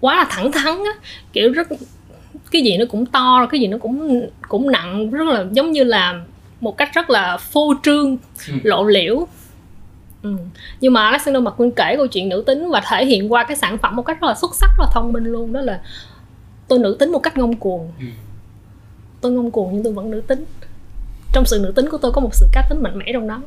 quá 0.00 0.16
là 0.16 0.26
thẳng 0.30 0.52
thắn 0.52 0.66
á 0.66 1.08
kiểu 1.32 1.52
rất 1.52 1.68
cái 2.50 2.62
gì 2.62 2.76
nó 2.76 2.84
cũng 2.90 3.06
to 3.06 3.46
cái 3.50 3.60
gì 3.60 3.66
nó 3.66 3.78
cũng 3.78 4.26
cũng 4.48 4.70
nặng 4.70 5.10
rất 5.10 5.24
là 5.24 5.44
giống 5.52 5.72
như 5.72 5.84
là 5.84 6.20
một 6.60 6.76
cách 6.76 6.90
rất 6.94 7.10
là 7.10 7.36
phô 7.36 7.74
trương 7.82 8.16
ừ. 8.48 8.54
lộ 8.62 8.84
liễu 8.84 9.26
ừ. 10.24 10.36
nhưng 10.80 10.92
mà 10.92 11.04
Alexander 11.04 11.42
McQueen 11.42 11.70
kể 11.76 11.94
câu 11.96 12.06
chuyện 12.06 12.28
nữ 12.28 12.42
tính 12.46 12.68
và 12.70 12.82
thể 12.90 13.06
hiện 13.06 13.32
qua 13.32 13.44
cái 13.44 13.56
sản 13.56 13.78
phẩm 13.78 13.96
một 13.96 14.02
cách 14.02 14.20
rất 14.20 14.28
là 14.28 14.34
xuất 14.34 14.54
sắc 14.54 14.70
rất 14.78 14.84
là 14.84 14.90
thông 14.92 15.12
minh 15.12 15.24
luôn 15.24 15.52
đó 15.52 15.60
là 15.60 15.80
tôi 16.68 16.78
nữ 16.78 16.96
tính 16.98 17.12
một 17.12 17.18
cách 17.18 17.38
ngông 17.38 17.56
cuồng. 17.56 17.92
Ừ. 18.00 18.06
tôi 19.20 19.32
ngông 19.32 19.50
cuồng 19.50 19.70
nhưng 19.72 19.82
tôi 19.82 19.92
vẫn 19.92 20.10
nữ 20.10 20.20
tính. 20.20 20.44
Trong 21.32 21.44
sự 21.46 21.60
nữ 21.62 21.72
tính 21.72 21.88
của 21.90 21.98
tôi 21.98 22.12
có 22.12 22.20
một 22.20 22.34
sự 22.34 22.46
cá 22.52 22.66
tính 22.70 22.82
mạnh 22.82 22.98
mẽ 22.98 23.04
trong 23.12 23.26
đó. 23.26 23.42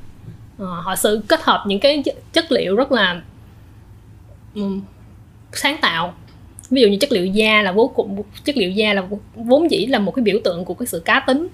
À, 0.60 0.66
họ 0.84 0.96
sự 0.96 1.22
kết 1.28 1.42
hợp 1.44 1.64
những 1.68 1.80
cái 1.80 2.04
chất 2.34 2.52
liệu 2.52 2.76
rất 2.76 2.92
là 2.92 3.22
um, 4.56 4.82
sáng 5.54 5.78
tạo. 5.82 6.14
Ví 6.70 6.82
dụ 6.82 6.88
như 6.88 6.98
chất 6.98 7.12
liệu 7.12 7.26
da 7.26 7.62
là 7.62 7.72
vô 7.72 7.92
cùng 7.96 8.24
chất 8.44 8.58
liệu 8.58 8.72
da 8.72 8.94
là 8.94 9.04
vốn 9.36 9.72
dĩ 9.72 9.86
là 9.86 10.00
một 10.00 10.12
cái 10.12 10.24
biểu 10.24 10.40
tượng 10.44 10.66
của 10.66 10.74
cái 10.74 10.88
sự 10.88 11.00
cá 11.00 11.24
tính. 11.28 11.48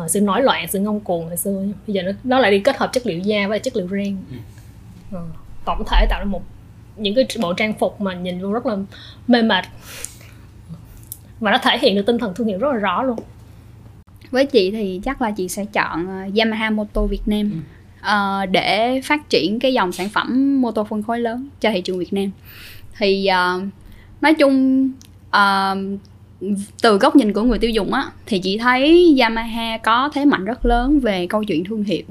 Uh, 0.00 0.10
sự 0.10 0.20
nổi 0.20 0.42
loạn 0.42 0.66
sự 0.68 0.78
ngông 0.78 1.00
cuồng 1.00 1.26
hồi 1.26 1.36
xưa. 1.36 1.62
Bây 1.86 1.94
giờ 1.94 2.02
nó, 2.02 2.12
nó 2.24 2.38
lại 2.38 2.50
đi 2.50 2.60
kết 2.60 2.76
hợp 2.76 2.92
chất 2.92 3.06
liệu 3.06 3.18
da 3.18 3.48
với 3.48 3.58
chất 3.58 3.76
liệu 3.76 3.88
ren 3.88 4.16
uh, 5.16 5.20
tổng 5.64 5.82
thể 5.90 6.06
tạo 6.10 6.20
ra 6.20 6.24
một 6.24 6.42
những 6.96 7.14
cái 7.14 7.26
bộ 7.40 7.52
trang 7.52 7.72
phục 7.78 8.00
mà 8.00 8.14
nhìn 8.14 8.42
vô 8.42 8.52
rất 8.52 8.66
là 8.66 8.76
mê 9.28 9.42
mệt. 9.42 9.64
Và 11.40 11.50
nó 11.50 11.58
thể 11.58 11.78
hiện 11.78 11.96
được 11.96 12.06
tinh 12.06 12.18
thần 12.18 12.34
thương 12.34 12.46
hiệu 12.46 12.58
rất 12.58 12.72
là 12.72 12.78
rõ 12.78 13.02
luôn. 13.02 13.18
Với 14.30 14.46
chị 14.46 14.70
thì 14.70 15.00
chắc 15.04 15.22
là 15.22 15.30
chị 15.30 15.48
sẽ 15.48 15.64
chọn 15.64 16.06
uh, 16.28 16.38
Yamaha 16.38 16.70
Moto 16.70 17.02
Việt 17.02 17.22
Nam. 17.26 17.62
Uh, 18.00 18.50
để 18.50 19.00
phát 19.04 19.28
triển 19.28 19.58
cái 19.58 19.72
dòng 19.72 19.92
sản 19.92 20.08
phẩm 20.08 20.60
mô 20.60 20.72
tô 20.72 20.84
phân 20.84 21.02
khối 21.02 21.20
lớn 21.20 21.48
cho 21.60 21.70
thị 21.70 21.80
trường 21.80 21.98
Việt 21.98 22.12
Nam. 22.12 22.30
Thì 22.98 23.28
uh, 23.30 23.62
nói 24.20 24.34
chung 24.34 24.90
uh, 25.28 25.78
từ 26.82 26.98
góc 26.98 27.16
nhìn 27.16 27.32
của 27.32 27.42
người 27.42 27.58
tiêu 27.58 27.70
dùng 27.70 27.92
á 27.92 28.06
thì 28.26 28.38
chị 28.38 28.58
thấy 28.58 29.16
Yamaha 29.20 29.78
có 29.78 30.10
thế 30.14 30.24
mạnh 30.24 30.44
rất 30.44 30.66
lớn 30.66 31.00
về 31.00 31.26
câu 31.26 31.44
chuyện 31.44 31.64
thương 31.64 31.84
hiệu. 31.84 32.04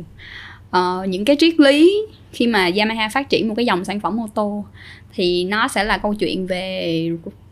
Uh, 0.77 1.09
những 1.09 1.25
cái 1.25 1.35
triết 1.39 1.59
lý 1.59 2.05
khi 2.33 2.47
mà 2.47 2.69
Yamaha 2.77 3.09
phát 3.09 3.29
triển 3.29 3.47
một 3.47 3.53
cái 3.57 3.65
dòng 3.65 3.85
sản 3.85 3.99
phẩm 3.99 4.19
ô 4.19 4.27
tô 4.33 4.65
thì 5.13 5.43
nó 5.43 5.67
sẽ 5.67 5.83
là 5.83 5.97
câu 5.97 6.13
chuyện 6.13 6.47
về 6.47 7.09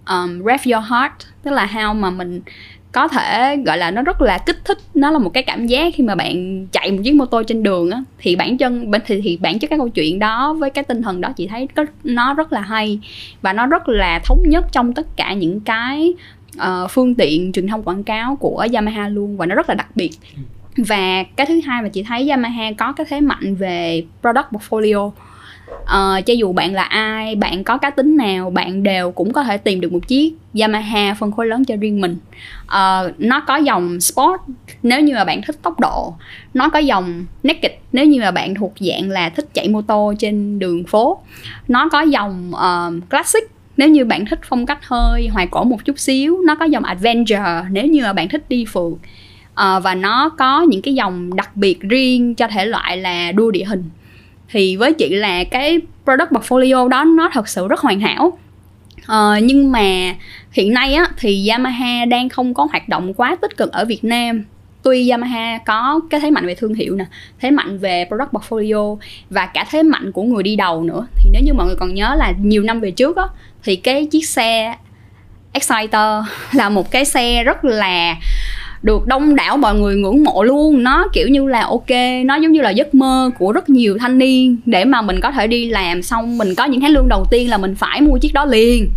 um, 0.09 0.43
rev 0.45 0.73
your 0.73 0.86
heart 0.91 1.13
tức 1.43 1.51
là 1.51 1.65
how 1.65 1.95
mà 1.95 2.09
mình 2.09 2.41
có 2.91 3.07
thể 3.07 3.57
gọi 3.65 3.77
là 3.77 3.91
nó 3.91 4.01
rất 4.01 4.21
là 4.21 4.38
kích 4.38 4.65
thích 4.65 4.77
nó 4.93 5.11
là 5.11 5.19
một 5.19 5.30
cái 5.30 5.43
cảm 5.43 5.67
giác 5.67 5.93
khi 5.95 6.03
mà 6.03 6.15
bạn 6.15 6.67
chạy 6.71 6.91
một 6.91 6.97
chiếc 7.03 7.15
mô 7.15 7.25
tô 7.25 7.43
trên 7.43 7.63
đường 7.63 7.91
á 7.91 8.03
thì 8.17 8.36
bản 8.36 8.57
chân 8.57 8.91
thì 9.05 9.21
thì 9.23 9.38
bản 9.38 9.59
chất 9.59 9.69
cái 9.69 9.80
câu 9.80 9.89
chuyện 9.89 10.19
đó 10.19 10.53
với 10.53 10.69
cái 10.69 10.84
tinh 10.84 11.01
thần 11.01 11.21
đó 11.21 11.34
chị 11.36 11.47
thấy 11.47 11.67
nó 12.03 12.34
rất 12.34 12.53
là 12.53 12.61
hay 12.61 12.99
và 13.41 13.53
nó 13.53 13.65
rất 13.65 13.89
là 13.89 14.19
thống 14.25 14.43
nhất 14.49 14.65
trong 14.71 14.93
tất 14.93 15.07
cả 15.15 15.34
những 15.34 15.59
cái 15.59 16.13
uh, 16.57 16.91
phương 16.91 17.15
tiện 17.15 17.51
truyền 17.51 17.67
thông 17.67 17.84
quảng 17.84 18.03
cáo 18.03 18.36
của 18.36 18.67
Yamaha 18.73 19.09
luôn 19.09 19.38
và 19.38 19.45
nó 19.45 19.55
rất 19.55 19.69
là 19.69 19.75
đặc 19.75 19.88
biệt 19.95 20.11
và 20.88 21.23
cái 21.36 21.47
thứ 21.47 21.59
hai 21.65 21.82
mà 21.82 21.89
chị 21.89 22.03
thấy 22.03 22.30
Yamaha 22.30 22.71
có 22.77 22.91
cái 22.91 23.05
thế 23.09 23.21
mạnh 23.21 23.55
về 23.55 24.03
product 24.21 24.47
portfolio. 24.51 25.11
Uh, 25.84 26.25
cho 26.25 26.34
dù 26.34 26.53
bạn 26.53 26.73
là 26.73 26.84
ai 26.84 27.36
bạn 27.36 27.63
có 27.63 27.77
cá 27.77 27.89
tính 27.89 28.17
nào 28.17 28.49
bạn 28.49 28.84
đều 28.84 29.11
cũng 29.11 29.34
có 29.34 29.43
thể 29.43 29.57
tìm 29.57 29.82
được 29.82 29.93
một 29.93 30.07
chiếc 30.07 30.34
Yamaha 30.59 31.13
phân 31.13 31.32
khối 31.32 31.47
lớn 31.47 31.65
cho 31.65 31.75
riêng 31.75 32.01
mình. 32.01 32.17
Uh, 32.63 33.19
nó 33.19 33.39
có 33.39 33.55
dòng 33.55 33.99
sport 33.99 34.41
nếu 34.84 35.01
như 35.01 35.13
mà 35.13 35.23
bạn 35.23 35.41
thích 35.41 35.55
tốc 35.61 35.80
độ. 35.80 36.13
Nó 36.53 36.69
có 36.69 36.80
dòng 36.80 37.25
naked 37.43 37.71
nếu 37.91 38.05
như 38.05 38.21
mà 38.21 38.32
bạn 38.32 38.55
thuộc 38.55 38.73
dạng 38.80 39.09
là 39.09 39.30
thích 39.30 39.53
chạy 39.53 39.67
mô 39.69 39.82
tô 39.82 40.13
trên 40.19 40.59
đường 40.59 40.84
phố. 40.84 41.19
Nó 41.67 41.89
có 41.89 42.01
dòng 42.01 42.51
uh, 42.53 43.09
classic 43.09 43.43
nếu 43.77 43.89
như 43.89 44.05
bạn 44.05 44.25
thích 44.25 44.39
phong 44.43 44.65
cách 44.65 44.80
hơi 44.82 45.27
hoài 45.27 45.47
cổ 45.47 45.63
một 45.63 45.86
chút 45.86 45.99
xíu. 45.99 46.38
Nó 46.45 46.55
có 46.55 46.65
dòng 46.65 46.84
adventure 46.84 47.63
nếu 47.71 47.86
như 47.86 48.03
mà 48.03 48.13
bạn 48.13 48.27
thích 48.30 48.49
đi 48.49 48.65
phượt 48.65 48.93
uh, 49.60 49.84
và 49.84 49.95
nó 49.95 50.30
có 50.30 50.62
những 50.62 50.82
cái 50.82 50.93
dòng 50.93 51.36
đặc 51.36 51.55
biệt 51.55 51.82
riêng 51.82 52.36
cho 52.36 52.47
thể 52.47 52.66
loại 52.66 52.97
là 52.97 53.32
đua 53.32 53.51
địa 53.51 53.64
hình. 53.64 53.84
Thì 54.49 54.76
với 54.76 54.93
chị 54.93 55.10
là 55.10 55.43
cái 55.43 55.80
product 56.03 56.32
portfolio 56.32 56.88
đó 56.88 57.03
nó 57.03 57.30
thật 57.34 57.47
sự 57.47 57.68
rất 57.68 57.80
hoàn 57.80 57.99
hảo. 57.99 58.39
Uh, 58.99 59.43
nhưng 59.43 59.72
mà 59.72 60.16
hiện 60.51 60.74
nay 60.74 60.93
á 60.93 61.05
thì 61.18 61.47
Yamaha 61.47 62.05
đang 62.05 62.30
không 62.30 62.53
có 62.53 62.68
hoạt 62.72 62.89
động 62.89 63.14
quá 63.14 63.38
tích 63.41 63.57
cực 63.57 63.72
ở 63.72 63.86
Việt 63.86 64.03
Nam. 64.03 64.43
Tuy 64.84 65.10
Yamaha 65.10 65.57
có 65.66 65.99
cái 66.10 66.20
thế 66.20 66.32
mạnh 66.32 66.45
về 66.45 66.55
thương 66.55 66.74
hiệu 66.74 66.95
nè 66.95 67.05
thế 67.39 67.51
mạnh 67.51 67.78
về 67.78 68.05
product 68.07 68.32
portfolio 68.32 68.97
và 69.30 69.45
cả 69.45 69.66
thế 69.72 69.84
mạnh 69.84 70.12
của 70.12 70.24
người 70.24 70.43
đi 70.43 70.55
đầu 70.55 70.84
nữa. 70.84 71.07
Thì 71.16 71.30
nếu 71.34 71.41
như 71.45 71.53
mọi 71.53 71.68
người 71.68 71.76
còn 71.76 71.93
nhớ 71.93 72.16
là 72.18 72.34
nhiều 72.41 72.64
năm 72.64 72.80
về 72.80 72.91
trước 72.91 73.18
á 73.18 73.24
thì 73.64 73.76
cái 73.76 74.05
chiếc 74.05 74.28
xe 74.28 74.76
Exciter 75.53 76.24
là 76.51 76.70
một 76.70 76.91
cái 76.91 77.05
xe 77.05 77.43
rất 77.43 77.66
là 77.66 78.16
được 78.84 79.07
đông 79.07 79.36
đảo 79.36 79.57
mọi 79.57 79.75
người 79.75 79.95
ngưỡng 79.95 80.23
mộ 80.23 80.43
luôn. 80.43 80.84
Nó 80.84 81.07
kiểu 81.13 81.27
như 81.27 81.47
là 81.47 81.61
ok, 81.61 81.89
nó 82.25 82.36
giống 82.36 82.51
như 82.51 82.61
là 82.61 82.69
giấc 82.69 82.95
mơ 82.95 83.32
của 83.39 83.51
rất 83.51 83.69
nhiều 83.69 83.97
thanh 83.97 84.17
niên. 84.17 84.57
Để 84.65 84.86
mà 84.86 85.01
mình 85.01 85.19
có 85.21 85.32
thể 85.32 85.47
đi 85.47 85.69
làm 85.69 86.01
xong, 86.01 86.38
mình 86.38 86.55
có 86.55 86.65
những 86.65 86.82
tháng 86.82 86.91
lương 86.91 87.09
đầu 87.09 87.25
tiên 87.32 87.49
là 87.49 87.57
mình 87.57 87.75
phải 87.75 88.01
mua 88.01 88.17
chiếc 88.17 88.34
đó 88.34 88.45
liền. 88.45 88.89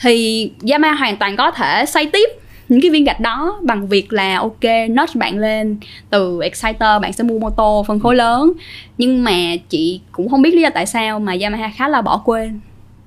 Thì 0.00 0.50
Yamaha 0.70 0.94
hoàn 0.94 1.16
toàn 1.16 1.36
có 1.36 1.50
thể 1.50 1.84
xây 1.86 2.06
tiếp 2.06 2.28
những 2.68 2.80
cái 2.80 2.90
viên 2.90 3.04
gạch 3.04 3.20
đó 3.20 3.58
bằng 3.62 3.88
việc 3.88 4.12
là 4.12 4.36
ok, 4.36 4.64
notch 4.90 5.16
bạn 5.16 5.38
lên. 5.38 5.76
Từ 6.10 6.42
exciter 6.42 7.02
bạn 7.02 7.12
sẽ 7.12 7.24
mua 7.24 7.38
mô 7.38 7.50
tô 7.50 7.84
phân 7.88 8.00
khối 8.00 8.16
lớn. 8.16 8.52
Nhưng 8.98 9.24
mà 9.24 9.56
chị 9.68 10.00
cũng 10.12 10.28
không 10.28 10.42
biết 10.42 10.54
lý 10.54 10.62
do 10.62 10.70
tại 10.74 10.86
sao 10.86 11.20
mà 11.20 11.36
Yamaha 11.40 11.70
khá 11.76 11.88
là 11.88 12.02
bỏ 12.02 12.22
quên. 12.24 12.60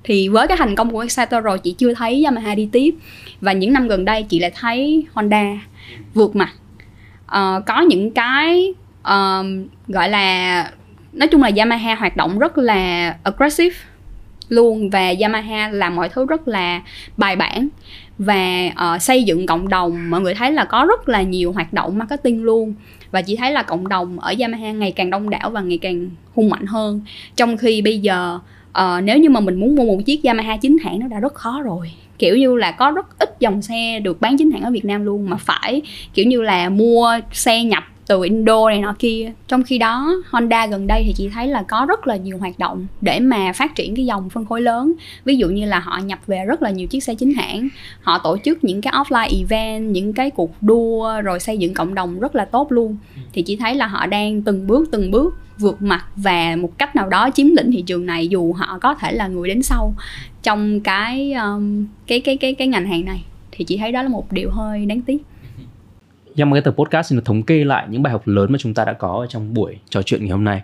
Thì 0.04 0.28
với 0.28 0.46
cái 0.46 0.56
thành 0.56 0.74
công 0.74 0.90
của 0.90 1.00
exciter 1.00 1.44
rồi, 1.44 1.58
chị 1.58 1.74
chưa 1.78 1.94
thấy 1.94 2.24
Yamaha 2.24 2.54
đi 2.54 2.68
tiếp. 2.72 2.94
Và 3.40 3.52
những 3.52 3.72
năm 3.72 3.88
gần 3.88 4.04
đây, 4.04 4.22
chị 4.22 4.38
lại 4.38 4.52
thấy 4.60 5.04
Honda 5.14 5.58
vượt 6.14 6.36
mặt. 6.36 6.52
Uh, 7.26 7.66
có 7.66 7.80
những 7.80 8.10
cái 8.10 8.74
um, 9.04 9.66
gọi 9.88 10.08
là 10.08 10.70
nói 11.12 11.28
chung 11.28 11.42
là 11.42 11.50
Yamaha 11.56 11.94
hoạt 11.94 12.16
động 12.16 12.38
rất 12.38 12.58
là 12.58 13.16
aggressive 13.22 13.76
luôn 14.48 14.90
và 14.90 15.14
Yamaha 15.20 15.68
làm 15.68 15.96
mọi 15.96 16.08
thứ 16.08 16.26
rất 16.26 16.48
là 16.48 16.82
bài 17.16 17.36
bản 17.36 17.68
và 18.18 18.70
uh, 18.94 19.02
xây 19.02 19.22
dựng 19.22 19.46
cộng 19.46 19.68
đồng. 19.68 20.10
Mọi 20.10 20.20
người 20.20 20.34
thấy 20.34 20.52
là 20.52 20.64
có 20.64 20.84
rất 20.88 21.08
là 21.08 21.22
nhiều 21.22 21.52
hoạt 21.52 21.72
động 21.72 21.98
marketing 21.98 22.44
luôn 22.44 22.74
và 23.10 23.22
chị 23.22 23.36
thấy 23.36 23.52
là 23.52 23.62
cộng 23.62 23.88
đồng 23.88 24.20
ở 24.20 24.34
Yamaha 24.40 24.72
ngày 24.72 24.92
càng 24.92 25.10
đông 25.10 25.30
đảo 25.30 25.50
và 25.50 25.60
ngày 25.60 25.78
càng 25.78 26.10
hung 26.34 26.50
mạnh 26.50 26.66
hơn. 26.66 27.00
Trong 27.36 27.56
khi 27.56 27.82
bây 27.82 27.98
giờ 27.98 28.38
uh, 28.70 29.04
nếu 29.04 29.18
như 29.18 29.30
mà 29.30 29.40
mình 29.40 29.60
muốn 29.60 29.74
mua 29.76 29.84
một 29.84 29.98
chiếc 30.06 30.24
Yamaha 30.24 30.56
chính 30.56 30.78
hãng 30.84 30.98
nó 30.98 31.06
đã 31.08 31.20
rất 31.20 31.34
khó 31.34 31.62
rồi. 31.62 31.92
Kiểu 32.18 32.36
như 32.36 32.56
là 32.56 32.72
có 32.72 32.90
rất 32.90 33.18
ít 33.18 33.29
dòng 33.40 33.62
xe 33.62 34.00
được 34.00 34.20
bán 34.20 34.36
chính 34.38 34.50
hãng 34.50 34.62
ở 34.62 34.70
Việt 34.70 34.84
Nam 34.84 35.04
luôn 35.04 35.30
mà 35.30 35.36
phải 35.36 35.82
kiểu 36.14 36.26
như 36.26 36.42
là 36.42 36.68
mua 36.68 37.20
xe 37.32 37.64
nhập 37.64 37.84
từ 38.10 38.22
Indo 38.22 38.68
này 38.68 38.80
nọ 38.80 38.94
kia. 38.98 39.32
Trong 39.48 39.62
khi 39.62 39.78
đó 39.78 40.14
Honda 40.30 40.66
gần 40.66 40.86
đây 40.86 41.02
thì 41.06 41.12
chị 41.16 41.28
thấy 41.28 41.48
là 41.48 41.62
có 41.62 41.86
rất 41.88 42.06
là 42.06 42.16
nhiều 42.16 42.38
hoạt 42.38 42.58
động 42.58 42.86
để 43.00 43.20
mà 43.20 43.52
phát 43.52 43.74
triển 43.74 43.96
cái 43.96 44.06
dòng 44.06 44.30
phân 44.30 44.44
khối 44.44 44.62
lớn. 44.62 44.92
Ví 45.24 45.36
dụ 45.36 45.48
như 45.48 45.66
là 45.66 45.78
họ 45.78 45.98
nhập 45.98 46.18
về 46.26 46.44
rất 46.46 46.62
là 46.62 46.70
nhiều 46.70 46.86
chiếc 46.86 47.04
xe 47.04 47.14
chính 47.14 47.34
hãng. 47.34 47.68
Họ 48.02 48.18
tổ 48.18 48.36
chức 48.44 48.64
những 48.64 48.80
cái 48.80 48.92
offline 48.92 49.38
event 49.40 49.92
những 49.92 50.12
cái 50.12 50.30
cuộc 50.30 50.62
đua 50.62 51.20
rồi 51.20 51.40
xây 51.40 51.58
dựng 51.58 51.74
cộng 51.74 51.94
đồng 51.94 52.20
rất 52.20 52.34
là 52.34 52.44
tốt 52.44 52.72
luôn. 52.72 52.96
Thì 53.32 53.42
chị 53.42 53.56
thấy 53.56 53.74
là 53.74 53.86
họ 53.86 54.06
đang 54.06 54.42
từng 54.42 54.66
bước 54.66 54.88
từng 54.92 55.10
bước 55.10 55.38
vượt 55.58 55.82
mặt 55.82 56.04
và 56.16 56.56
một 56.56 56.78
cách 56.78 56.96
nào 56.96 57.08
đó 57.08 57.30
chiếm 57.34 57.46
lĩnh 57.46 57.72
thị 57.72 57.82
trường 57.86 58.06
này 58.06 58.28
dù 58.28 58.52
họ 58.52 58.78
có 58.78 58.94
thể 58.94 59.12
là 59.12 59.26
người 59.26 59.48
đến 59.48 59.62
sau 59.62 59.94
trong 60.42 60.80
cái 60.80 61.32
um, 61.32 61.86
cái 62.06 62.20
cái 62.20 62.36
cái 62.36 62.54
cái 62.54 62.68
ngành 62.68 62.86
hàng 62.86 63.04
này 63.04 63.22
thì 63.60 63.64
chị 63.64 63.76
thấy 63.78 63.92
đó 63.92 64.02
là 64.02 64.08
một 64.08 64.32
điều 64.32 64.50
hơi 64.50 64.86
đáng 64.86 65.02
tiếc 65.02 65.18
Nhằm 66.34 66.52
cái 66.52 66.60
tập 66.60 66.74
Podcast 66.76 67.08
xin 67.08 67.18
được 67.18 67.24
thống 67.24 67.42
kê 67.42 67.64
lại 67.64 67.86
những 67.90 68.02
bài 68.02 68.12
học 68.12 68.22
lớn 68.26 68.52
mà 68.52 68.58
chúng 68.58 68.74
ta 68.74 68.84
đã 68.84 68.92
có 68.92 69.08
ở 69.08 69.26
trong 69.26 69.54
buổi 69.54 69.78
trò 69.90 70.02
chuyện 70.02 70.20
ngày 70.20 70.30
hôm 70.30 70.44
nay. 70.44 70.62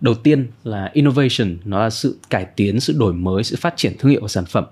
Đầu 0.00 0.14
tiên 0.14 0.46
là 0.64 0.90
innovation, 0.92 1.56
nó 1.64 1.80
là 1.80 1.90
sự 1.90 2.18
cải 2.30 2.44
tiến, 2.44 2.80
sự 2.80 2.94
đổi 2.98 3.12
mới, 3.12 3.44
sự 3.44 3.56
phát 3.60 3.74
triển 3.76 3.92
thương 3.98 4.10
hiệu 4.10 4.20
của 4.20 4.28
sản 4.28 4.44
phẩm. 4.44 4.64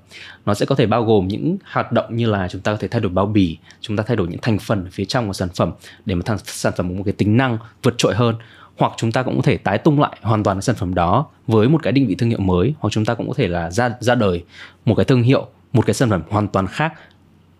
Nó 0.46 0.54
sẽ 0.54 0.66
có 0.66 0.74
thể 0.74 0.86
bao 0.86 1.04
gồm 1.04 1.28
những 1.28 1.56
hoạt 1.72 1.92
động 1.92 2.16
như 2.16 2.26
là 2.26 2.48
chúng 2.48 2.60
ta 2.60 2.72
có 2.72 2.78
thể 2.78 2.88
thay 2.88 3.00
đổi 3.00 3.10
bao 3.10 3.26
bì, 3.26 3.58
chúng 3.80 3.96
ta 3.96 4.04
thay 4.06 4.16
đổi 4.16 4.28
những 4.28 4.40
thành 4.42 4.58
phần 4.58 4.86
phía 4.90 5.04
trong 5.04 5.26
của 5.26 5.32
sản 5.32 5.48
phẩm 5.54 5.72
để 6.06 6.14
mà 6.14 6.22
thằng 6.24 6.38
sản 6.44 6.72
phẩm 6.76 6.88
có 6.88 6.94
một 6.94 7.02
cái 7.04 7.12
tính 7.12 7.36
năng 7.36 7.58
vượt 7.82 7.94
trội 7.98 8.14
hơn 8.14 8.34
hoặc 8.78 8.92
chúng 8.96 9.12
ta 9.12 9.22
cũng 9.22 9.36
có 9.36 9.42
thể 9.42 9.56
tái 9.56 9.78
tung 9.78 10.00
lại 10.00 10.16
hoàn 10.22 10.42
toàn 10.42 10.56
cái 10.56 10.62
sản 10.62 10.76
phẩm 10.76 10.94
đó 10.94 11.26
với 11.46 11.68
một 11.68 11.80
cái 11.82 11.92
định 11.92 12.06
vị 12.06 12.14
thương 12.14 12.28
hiệu 12.28 12.40
mới 12.40 12.74
hoặc 12.78 12.90
chúng 12.90 13.04
ta 13.04 13.14
cũng 13.14 13.28
có 13.28 13.34
thể 13.36 13.48
là 13.48 13.70
ra 13.70 13.90
ra 14.00 14.14
đời 14.14 14.44
một 14.84 14.94
cái 14.94 15.04
thương 15.04 15.22
hiệu 15.22 15.48
một 15.72 15.86
cái 15.86 15.94
sản 15.94 16.10
phẩm 16.10 16.22
hoàn 16.30 16.48
toàn 16.48 16.66
khác 16.66 16.92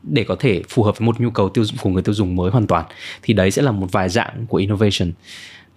để 0.03 0.25
có 0.25 0.37
thể 0.39 0.63
phù 0.69 0.83
hợp 0.83 0.99
với 0.99 1.07
một 1.07 1.21
nhu 1.21 1.31
cầu 1.31 1.49
tiêu 1.49 1.65
dùng 1.65 1.77
của 1.83 1.91
người 1.91 2.03
tiêu 2.03 2.15
dùng 2.15 2.37
mới 2.37 2.51
hoàn 2.51 2.67
toàn, 2.67 2.85
thì 3.23 3.35
đấy 3.35 3.51
sẽ 3.51 3.63
là 3.63 3.73
một 3.73 3.87
vài 3.93 4.09
dạng 4.09 4.47
của 4.47 4.59
innovation 4.59 5.13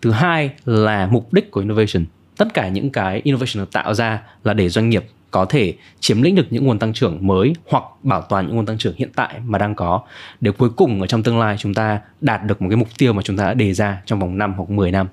thứ 0.01 0.11
hai 0.11 0.49
là 0.65 1.07
mục 1.11 1.33
đích 1.33 1.51
của 1.51 1.59
innovation 1.59 2.05
tất 2.37 2.53
cả 2.53 2.67
những 2.67 2.89
cái 2.89 3.21
innovation 3.23 3.63
được 3.63 3.71
tạo 3.71 3.93
ra 3.93 4.21
là 4.43 4.53
để 4.53 4.69
doanh 4.69 4.89
nghiệp 4.89 5.05
có 5.31 5.45
thể 5.45 5.73
chiếm 5.99 6.21
lĩnh 6.21 6.35
được 6.35 6.47
những 6.49 6.65
nguồn 6.65 6.79
tăng 6.79 6.93
trưởng 6.93 7.27
mới 7.27 7.53
hoặc 7.65 7.83
bảo 8.03 8.21
toàn 8.21 8.47
những 8.47 8.55
nguồn 8.55 8.65
tăng 8.65 8.77
trưởng 8.77 8.95
hiện 8.95 9.09
tại 9.15 9.39
mà 9.45 9.57
đang 9.57 9.75
có, 9.75 10.01
để 10.41 10.51
cuối 10.51 10.69
cùng 10.69 11.01
ở 11.01 11.07
trong 11.07 11.23
tương 11.23 11.39
lai 11.39 11.55
chúng 11.59 11.73
ta 11.73 11.99
đạt 12.21 12.43
được 12.45 12.61
một 12.61 12.69
cái 12.69 12.77
mục 12.77 12.87
tiêu 12.97 13.13
mà 13.13 13.21
chúng 13.21 13.37
ta 13.37 13.43
đã 13.43 13.53
đề 13.53 13.73
ra 13.73 14.01
trong 14.05 14.19
vòng 14.19 14.37
5 14.37 14.53
hoặc 14.57 14.69
10 14.69 14.91
năm. 14.91 15.07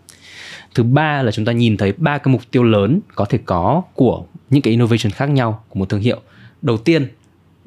Thứ 0.75 0.83
ba 0.83 1.23
là 1.23 1.31
chúng 1.31 1.45
ta 1.45 1.53
nhìn 1.53 1.77
thấy 1.77 1.93
ba 1.97 2.19
cái 2.19 2.33
mục 2.33 2.43
tiêu 2.51 2.63
lớn 2.63 3.01
có 3.15 3.25
thể 3.25 3.39
có 3.45 3.83
của 3.95 4.25
những 4.51 4.63
cái 4.63 4.71
innovation 4.71 5.11
khác 5.13 5.27
nhau, 5.27 5.65
của 5.69 5.79
một 5.79 5.89
thương 5.89 6.01
hiệu. 6.01 6.21
Đầu 6.63 6.77
tiên 6.77 7.09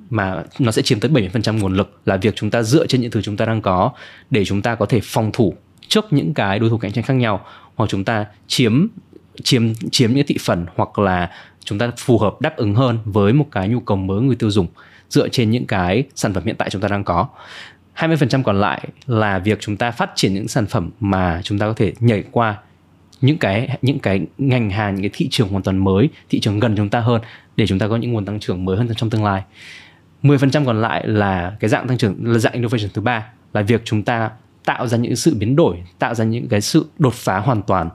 mà 0.10 0.44
nó 0.60 0.72
sẽ 0.72 0.82
chiếm 0.82 1.00
tới 1.00 1.12
70% 1.12 1.60
nguồn 1.60 1.74
lực 1.74 2.00
là 2.06 2.18
việc 2.18 2.36
chúng 2.36 2.50
ta 2.50 2.64
dựa 2.64 2.88
trên 2.88 3.02
những 3.02 3.12
thứ 3.12 3.22
chúng 3.22 3.38
ta 3.38 3.46
đang 3.46 3.62
có 3.62 3.92
để 4.30 4.46
chúng 4.46 4.62
ta 4.62 4.76
có 4.76 4.86
thể 4.86 5.00
phòng 5.04 5.32
thủ 5.34 5.54
trước 5.88 6.14
những 6.14 6.34
cái 6.34 6.60
đối 6.60 6.70
thủ 6.70 6.78
cạnh 6.78 6.92
tranh 6.92 7.04
khác 7.04 7.14
nhau 7.14 7.46
hoặc 7.76 7.90
chúng 7.90 8.04
ta 8.04 8.26
chiếm 8.48 8.88
chiếm 9.44 9.74
chiếm 9.92 10.14
những 10.14 10.28
thị 10.28 10.38
phần 10.46 10.66
hoặc 10.76 11.00
là 11.00 11.32
chúng 11.64 11.80
ta 11.80 11.92
phù 11.98 12.18
hợp 12.18 12.42
đáp 12.42 12.56
ứng 12.56 12.76
hơn 12.76 13.00
với 13.06 13.34
một 13.34 13.48
cái 13.52 13.70
nhu 13.70 13.80
cầu 13.80 13.98
mới 13.98 14.22
người 14.22 14.36
tiêu 14.36 14.52
dùng 14.52 14.68
dựa 15.10 15.30
trên 15.30 15.52
những 15.52 15.66
cái 15.66 16.04
sản 16.16 16.34
phẩm 16.34 16.44
hiện 16.46 16.56
tại 16.56 16.70
chúng 16.70 16.82
ta 16.82 16.88
đang 16.88 17.04
có 17.04 17.28
20% 17.96 18.44
còn 18.44 18.60
lại 18.62 18.88
là 19.08 19.40
việc 19.40 19.58
chúng 19.62 19.78
ta 19.78 19.92
phát 19.92 20.12
triển 20.16 20.34
những 20.34 20.48
sản 20.48 20.66
phẩm 20.66 20.92
mà 21.00 21.42
chúng 21.44 21.60
ta 21.60 21.68
có 21.68 21.74
thể 21.74 21.94
nhảy 22.00 22.24
qua 22.32 22.58
những 23.22 23.38
cái 23.38 23.78
những 23.82 24.00
cái 24.00 24.22
ngành 24.38 24.70
hàng 24.70 24.96
những 24.96 25.04
cái 25.04 25.10
thị 25.14 25.28
trường 25.32 25.48
hoàn 25.48 25.64
toàn 25.64 25.78
mới 25.78 26.10
thị 26.30 26.40
trường 26.40 26.60
gần 26.60 26.76
chúng 26.78 26.90
ta 26.90 27.00
hơn 27.00 27.22
để 27.58 27.68
chúng 27.68 27.80
ta 27.80 27.88
có 27.88 27.96
những 27.96 28.14
nguồn 28.14 28.26
tăng 28.26 28.40
trưởng 28.40 28.66
mới 28.66 28.78
hơn 28.78 28.90
trong 28.98 29.10
tương 29.10 29.24
lai 29.24 29.44
10% 30.26 30.66
còn 30.66 30.82
lại 30.82 31.08
là 31.08 31.56
cái 31.60 31.70
dạng 31.70 31.88
tăng 31.88 31.98
trưởng, 31.98 32.16
là 32.20 32.38
dạng 32.38 32.54
innovation 32.54 32.90
thứ 32.94 33.02
ba, 33.02 33.26
là 33.54 33.62
việc 33.62 33.82
chúng 33.86 34.04
ta 34.04 34.30
tạo 34.66 34.88
ra 34.88 34.98
những 34.98 35.16
sự 35.16 35.36
biến 35.36 35.56
đổi, 35.56 35.84
tạo 36.00 36.16
ra 36.16 36.26
những 36.26 36.48
cái 36.48 36.62
sự 36.62 36.86
đột 37.00 37.14
phá 37.14 37.40
hoàn 37.40 37.62
toàn 37.62 37.90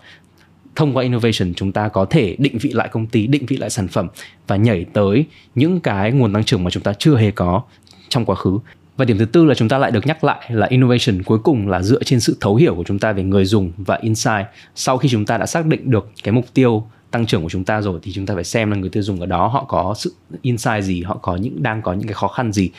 thông 0.76 0.97
qua 0.97 1.03
innovation. 1.03 1.55
Chúng 1.57 1.72
ta 1.72 1.89
có 1.89 2.05
thể 2.05 2.37
định 2.39 2.59
vị 2.59 2.70
lại 2.70 2.89
công 2.89 3.07
ty, 3.07 3.26
định 3.26 3.47
vị 3.47 3.57
lại 3.57 3.70
sản 3.70 3.89
phẩm 3.89 4.09
và 4.47 4.57
nhảy 4.57 4.87
tới 4.93 5.24
những 5.55 5.81
cái 5.81 6.12
nguồn 6.12 6.33
tăng 6.33 6.45
trưởng 6.45 6.64
mà 6.64 6.70
chúng 6.70 6.83
ta 6.83 6.93
chưa 6.93 7.16
hề 7.16 7.31
có 7.31 7.62
trong 8.09 8.24
quá 8.24 8.37
khứ. 8.37 8.59
Và 8.97 9.05
điểm 9.05 9.18
thứ 9.18 9.24
tư 9.24 9.45
là 9.45 9.55
chúng 9.55 9.68
ta 9.68 9.78
lại 9.78 9.91
được 9.91 10.07
nhắc 10.07 10.24
lại 10.24 10.47
là 10.49 10.66
innovation 10.66 11.22
cuối 11.22 11.39
cùng 11.39 11.68
là 11.68 11.83
dựa 11.83 12.03
trên 12.03 12.20
sự 12.20 12.37
thấu 12.41 12.57
hiểu 12.57 12.74
của 12.74 12.85
chúng 12.87 12.99
ta 12.99 13.12
về 13.12 13.22
người 13.22 13.45
dùng 13.45 13.72
và 13.76 13.99
insight 14.03 14.47
sau 14.74 14.99
khi 14.99 15.09
chúng 15.09 15.26
ta 15.26 15.39
đã 15.39 15.47
xác 15.47 15.66
định 15.66 15.91
được 15.91 16.11
cái 16.22 16.33
mục 16.33 16.45
tiêu 16.55 16.87
tăng 17.11 17.26
trưởng 17.26 17.42
của 17.42 17.48
chúng 17.48 17.64
ta 17.64 17.80
rồi 17.80 18.00
thì 18.02 18.12
chúng 18.12 18.26
ta 18.26 18.34
phải 18.34 18.44
xem 18.44 18.70
là 18.70 18.76
người 18.76 18.90
tiêu 18.90 19.02
dùng 19.02 19.20
ở 19.20 19.26
đó 19.26 19.46
họ 19.46 19.64
có 19.64 19.94
sự 19.98 20.14
insight 20.42 20.84
gì 20.84 21.02
họ 21.02 21.16
có 21.22 21.36
những 21.36 21.62
đang 21.62 21.82
có 21.82 21.92
những 21.92 22.06
cái 22.06 22.14
khó 22.14 22.28
khăn 22.28 22.52
gì. 22.52 22.70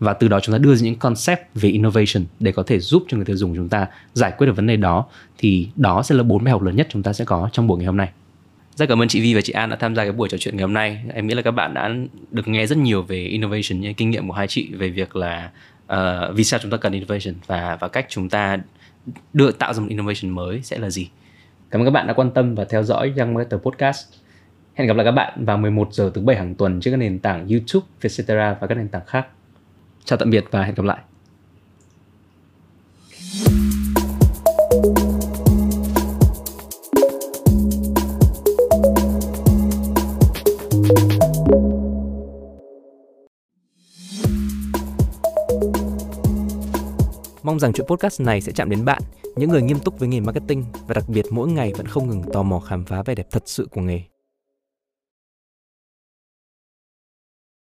Và 0.00 0.12
từ 0.12 0.28
đó 0.28 0.40
chúng 0.40 0.52
ta 0.52 0.58
đưa 0.58 0.74
ra 0.74 0.84
những 0.84 0.96
concept 0.96 1.40
về 1.54 1.68
innovation 1.68 2.24
để 2.40 2.52
có 2.52 2.62
thể 2.62 2.78
giúp 2.78 3.04
cho 3.08 3.16
người 3.16 3.26
tiêu 3.26 3.36
dùng 3.36 3.56
chúng 3.56 3.68
ta 3.68 3.86
giải 4.12 4.32
quyết 4.38 4.46
được 4.46 4.56
vấn 4.56 4.66
đề 4.66 4.76
đó. 4.76 5.04
Thì 5.38 5.68
đó 5.76 6.02
sẽ 6.02 6.14
là 6.14 6.22
bốn 6.22 6.44
bài 6.44 6.52
học 6.52 6.62
lớn 6.62 6.76
nhất 6.76 6.88
chúng 6.90 7.02
ta 7.02 7.12
sẽ 7.12 7.24
có 7.24 7.48
trong 7.52 7.66
buổi 7.66 7.78
ngày 7.78 7.86
hôm 7.86 7.96
nay. 7.96 8.08
Rất 8.76 8.88
cảm 8.88 9.02
ơn 9.02 9.08
chị 9.08 9.20
Vi 9.20 9.34
và 9.34 9.40
chị 9.40 9.52
An 9.52 9.70
đã 9.70 9.76
tham 9.76 9.96
gia 9.96 10.02
cái 10.02 10.12
buổi 10.12 10.28
trò 10.28 10.38
chuyện 10.38 10.56
ngày 10.56 10.62
hôm 10.62 10.72
nay. 10.72 11.04
Em 11.14 11.26
nghĩ 11.26 11.34
là 11.34 11.42
các 11.42 11.50
bạn 11.50 11.74
đã 11.74 11.90
được 12.30 12.48
nghe 12.48 12.66
rất 12.66 12.78
nhiều 12.78 13.02
về 13.02 13.24
innovation 13.24 13.80
những 13.80 13.94
kinh 13.94 14.10
nghiệm 14.10 14.28
của 14.28 14.34
hai 14.34 14.48
chị 14.48 14.68
về 14.72 14.88
việc 14.88 15.16
là 15.16 15.50
uh, 15.92 15.98
vì 16.34 16.44
sao 16.44 16.60
chúng 16.62 16.70
ta 16.70 16.76
cần 16.76 16.92
innovation 16.92 17.34
và 17.46 17.76
và 17.80 17.88
cách 17.88 18.06
chúng 18.08 18.28
ta 18.28 18.58
đưa 19.32 19.52
tạo 19.52 19.74
ra 19.74 19.80
một 19.80 19.86
innovation 19.88 20.30
mới 20.30 20.60
sẽ 20.62 20.78
là 20.78 20.90
gì 20.90 21.08
cảm 21.70 21.80
ơn 21.80 21.86
các 21.86 21.90
bạn 21.90 22.06
đã 22.06 22.12
quan 22.12 22.30
tâm 22.30 22.54
và 22.54 22.64
theo 22.64 22.82
dõi 22.82 23.12
Young 23.16 23.34
Marketer 23.34 23.60
Podcast. 23.60 24.06
Hẹn 24.74 24.88
gặp 24.88 24.96
lại 24.96 25.04
các 25.04 25.12
bạn 25.12 25.44
vào 25.44 25.58
11 25.58 25.88
giờ 25.92 26.10
thứ 26.14 26.20
bảy 26.20 26.36
hàng 26.36 26.54
tuần 26.54 26.80
trên 26.80 26.92
các 26.92 26.98
nền 26.98 27.18
tảng 27.18 27.48
YouTube, 27.48 27.86
Vietcetera 28.00 28.56
và 28.60 28.66
các 28.66 28.74
nền 28.74 28.88
tảng 28.88 29.06
khác. 29.06 29.26
Chào 30.04 30.16
tạm 30.16 30.30
biệt 30.30 30.44
và 30.50 30.62
hẹn 30.62 30.74
gặp 30.74 30.84
lại. 30.84 30.98
Mong 47.48 47.58
rằng 47.58 47.72
chuyện 47.72 47.86
podcast 47.86 48.20
này 48.20 48.40
sẽ 48.40 48.52
chạm 48.52 48.70
đến 48.70 48.84
bạn, 48.84 49.02
những 49.36 49.50
người 49.50 49.62
nghiêm 49.62 49.78
túc 49.78 49.98
với 49.98 50.08
nghề 50.08 50.20
marketing 50.20 50.64
và 50.86 50.94
đặc 50.94 51.08
biệt 51.08 51.26
mỗi 51.30 51.48
ngày 51.48 51.72
vẫn 51.76 51.86
không 51.86 52.08
ngừng 52.08 52.22
tò 52.32 52.42
mò 52.42 52.60
khám 52.60 52.84
phá 52.84 53.02
vẻ 53.02 53.14
đẹp 53.14 53.26
thật 53.30 53.42
sự 53.46 53.68
của 53.70 53.80
nghề. 53.80 54.02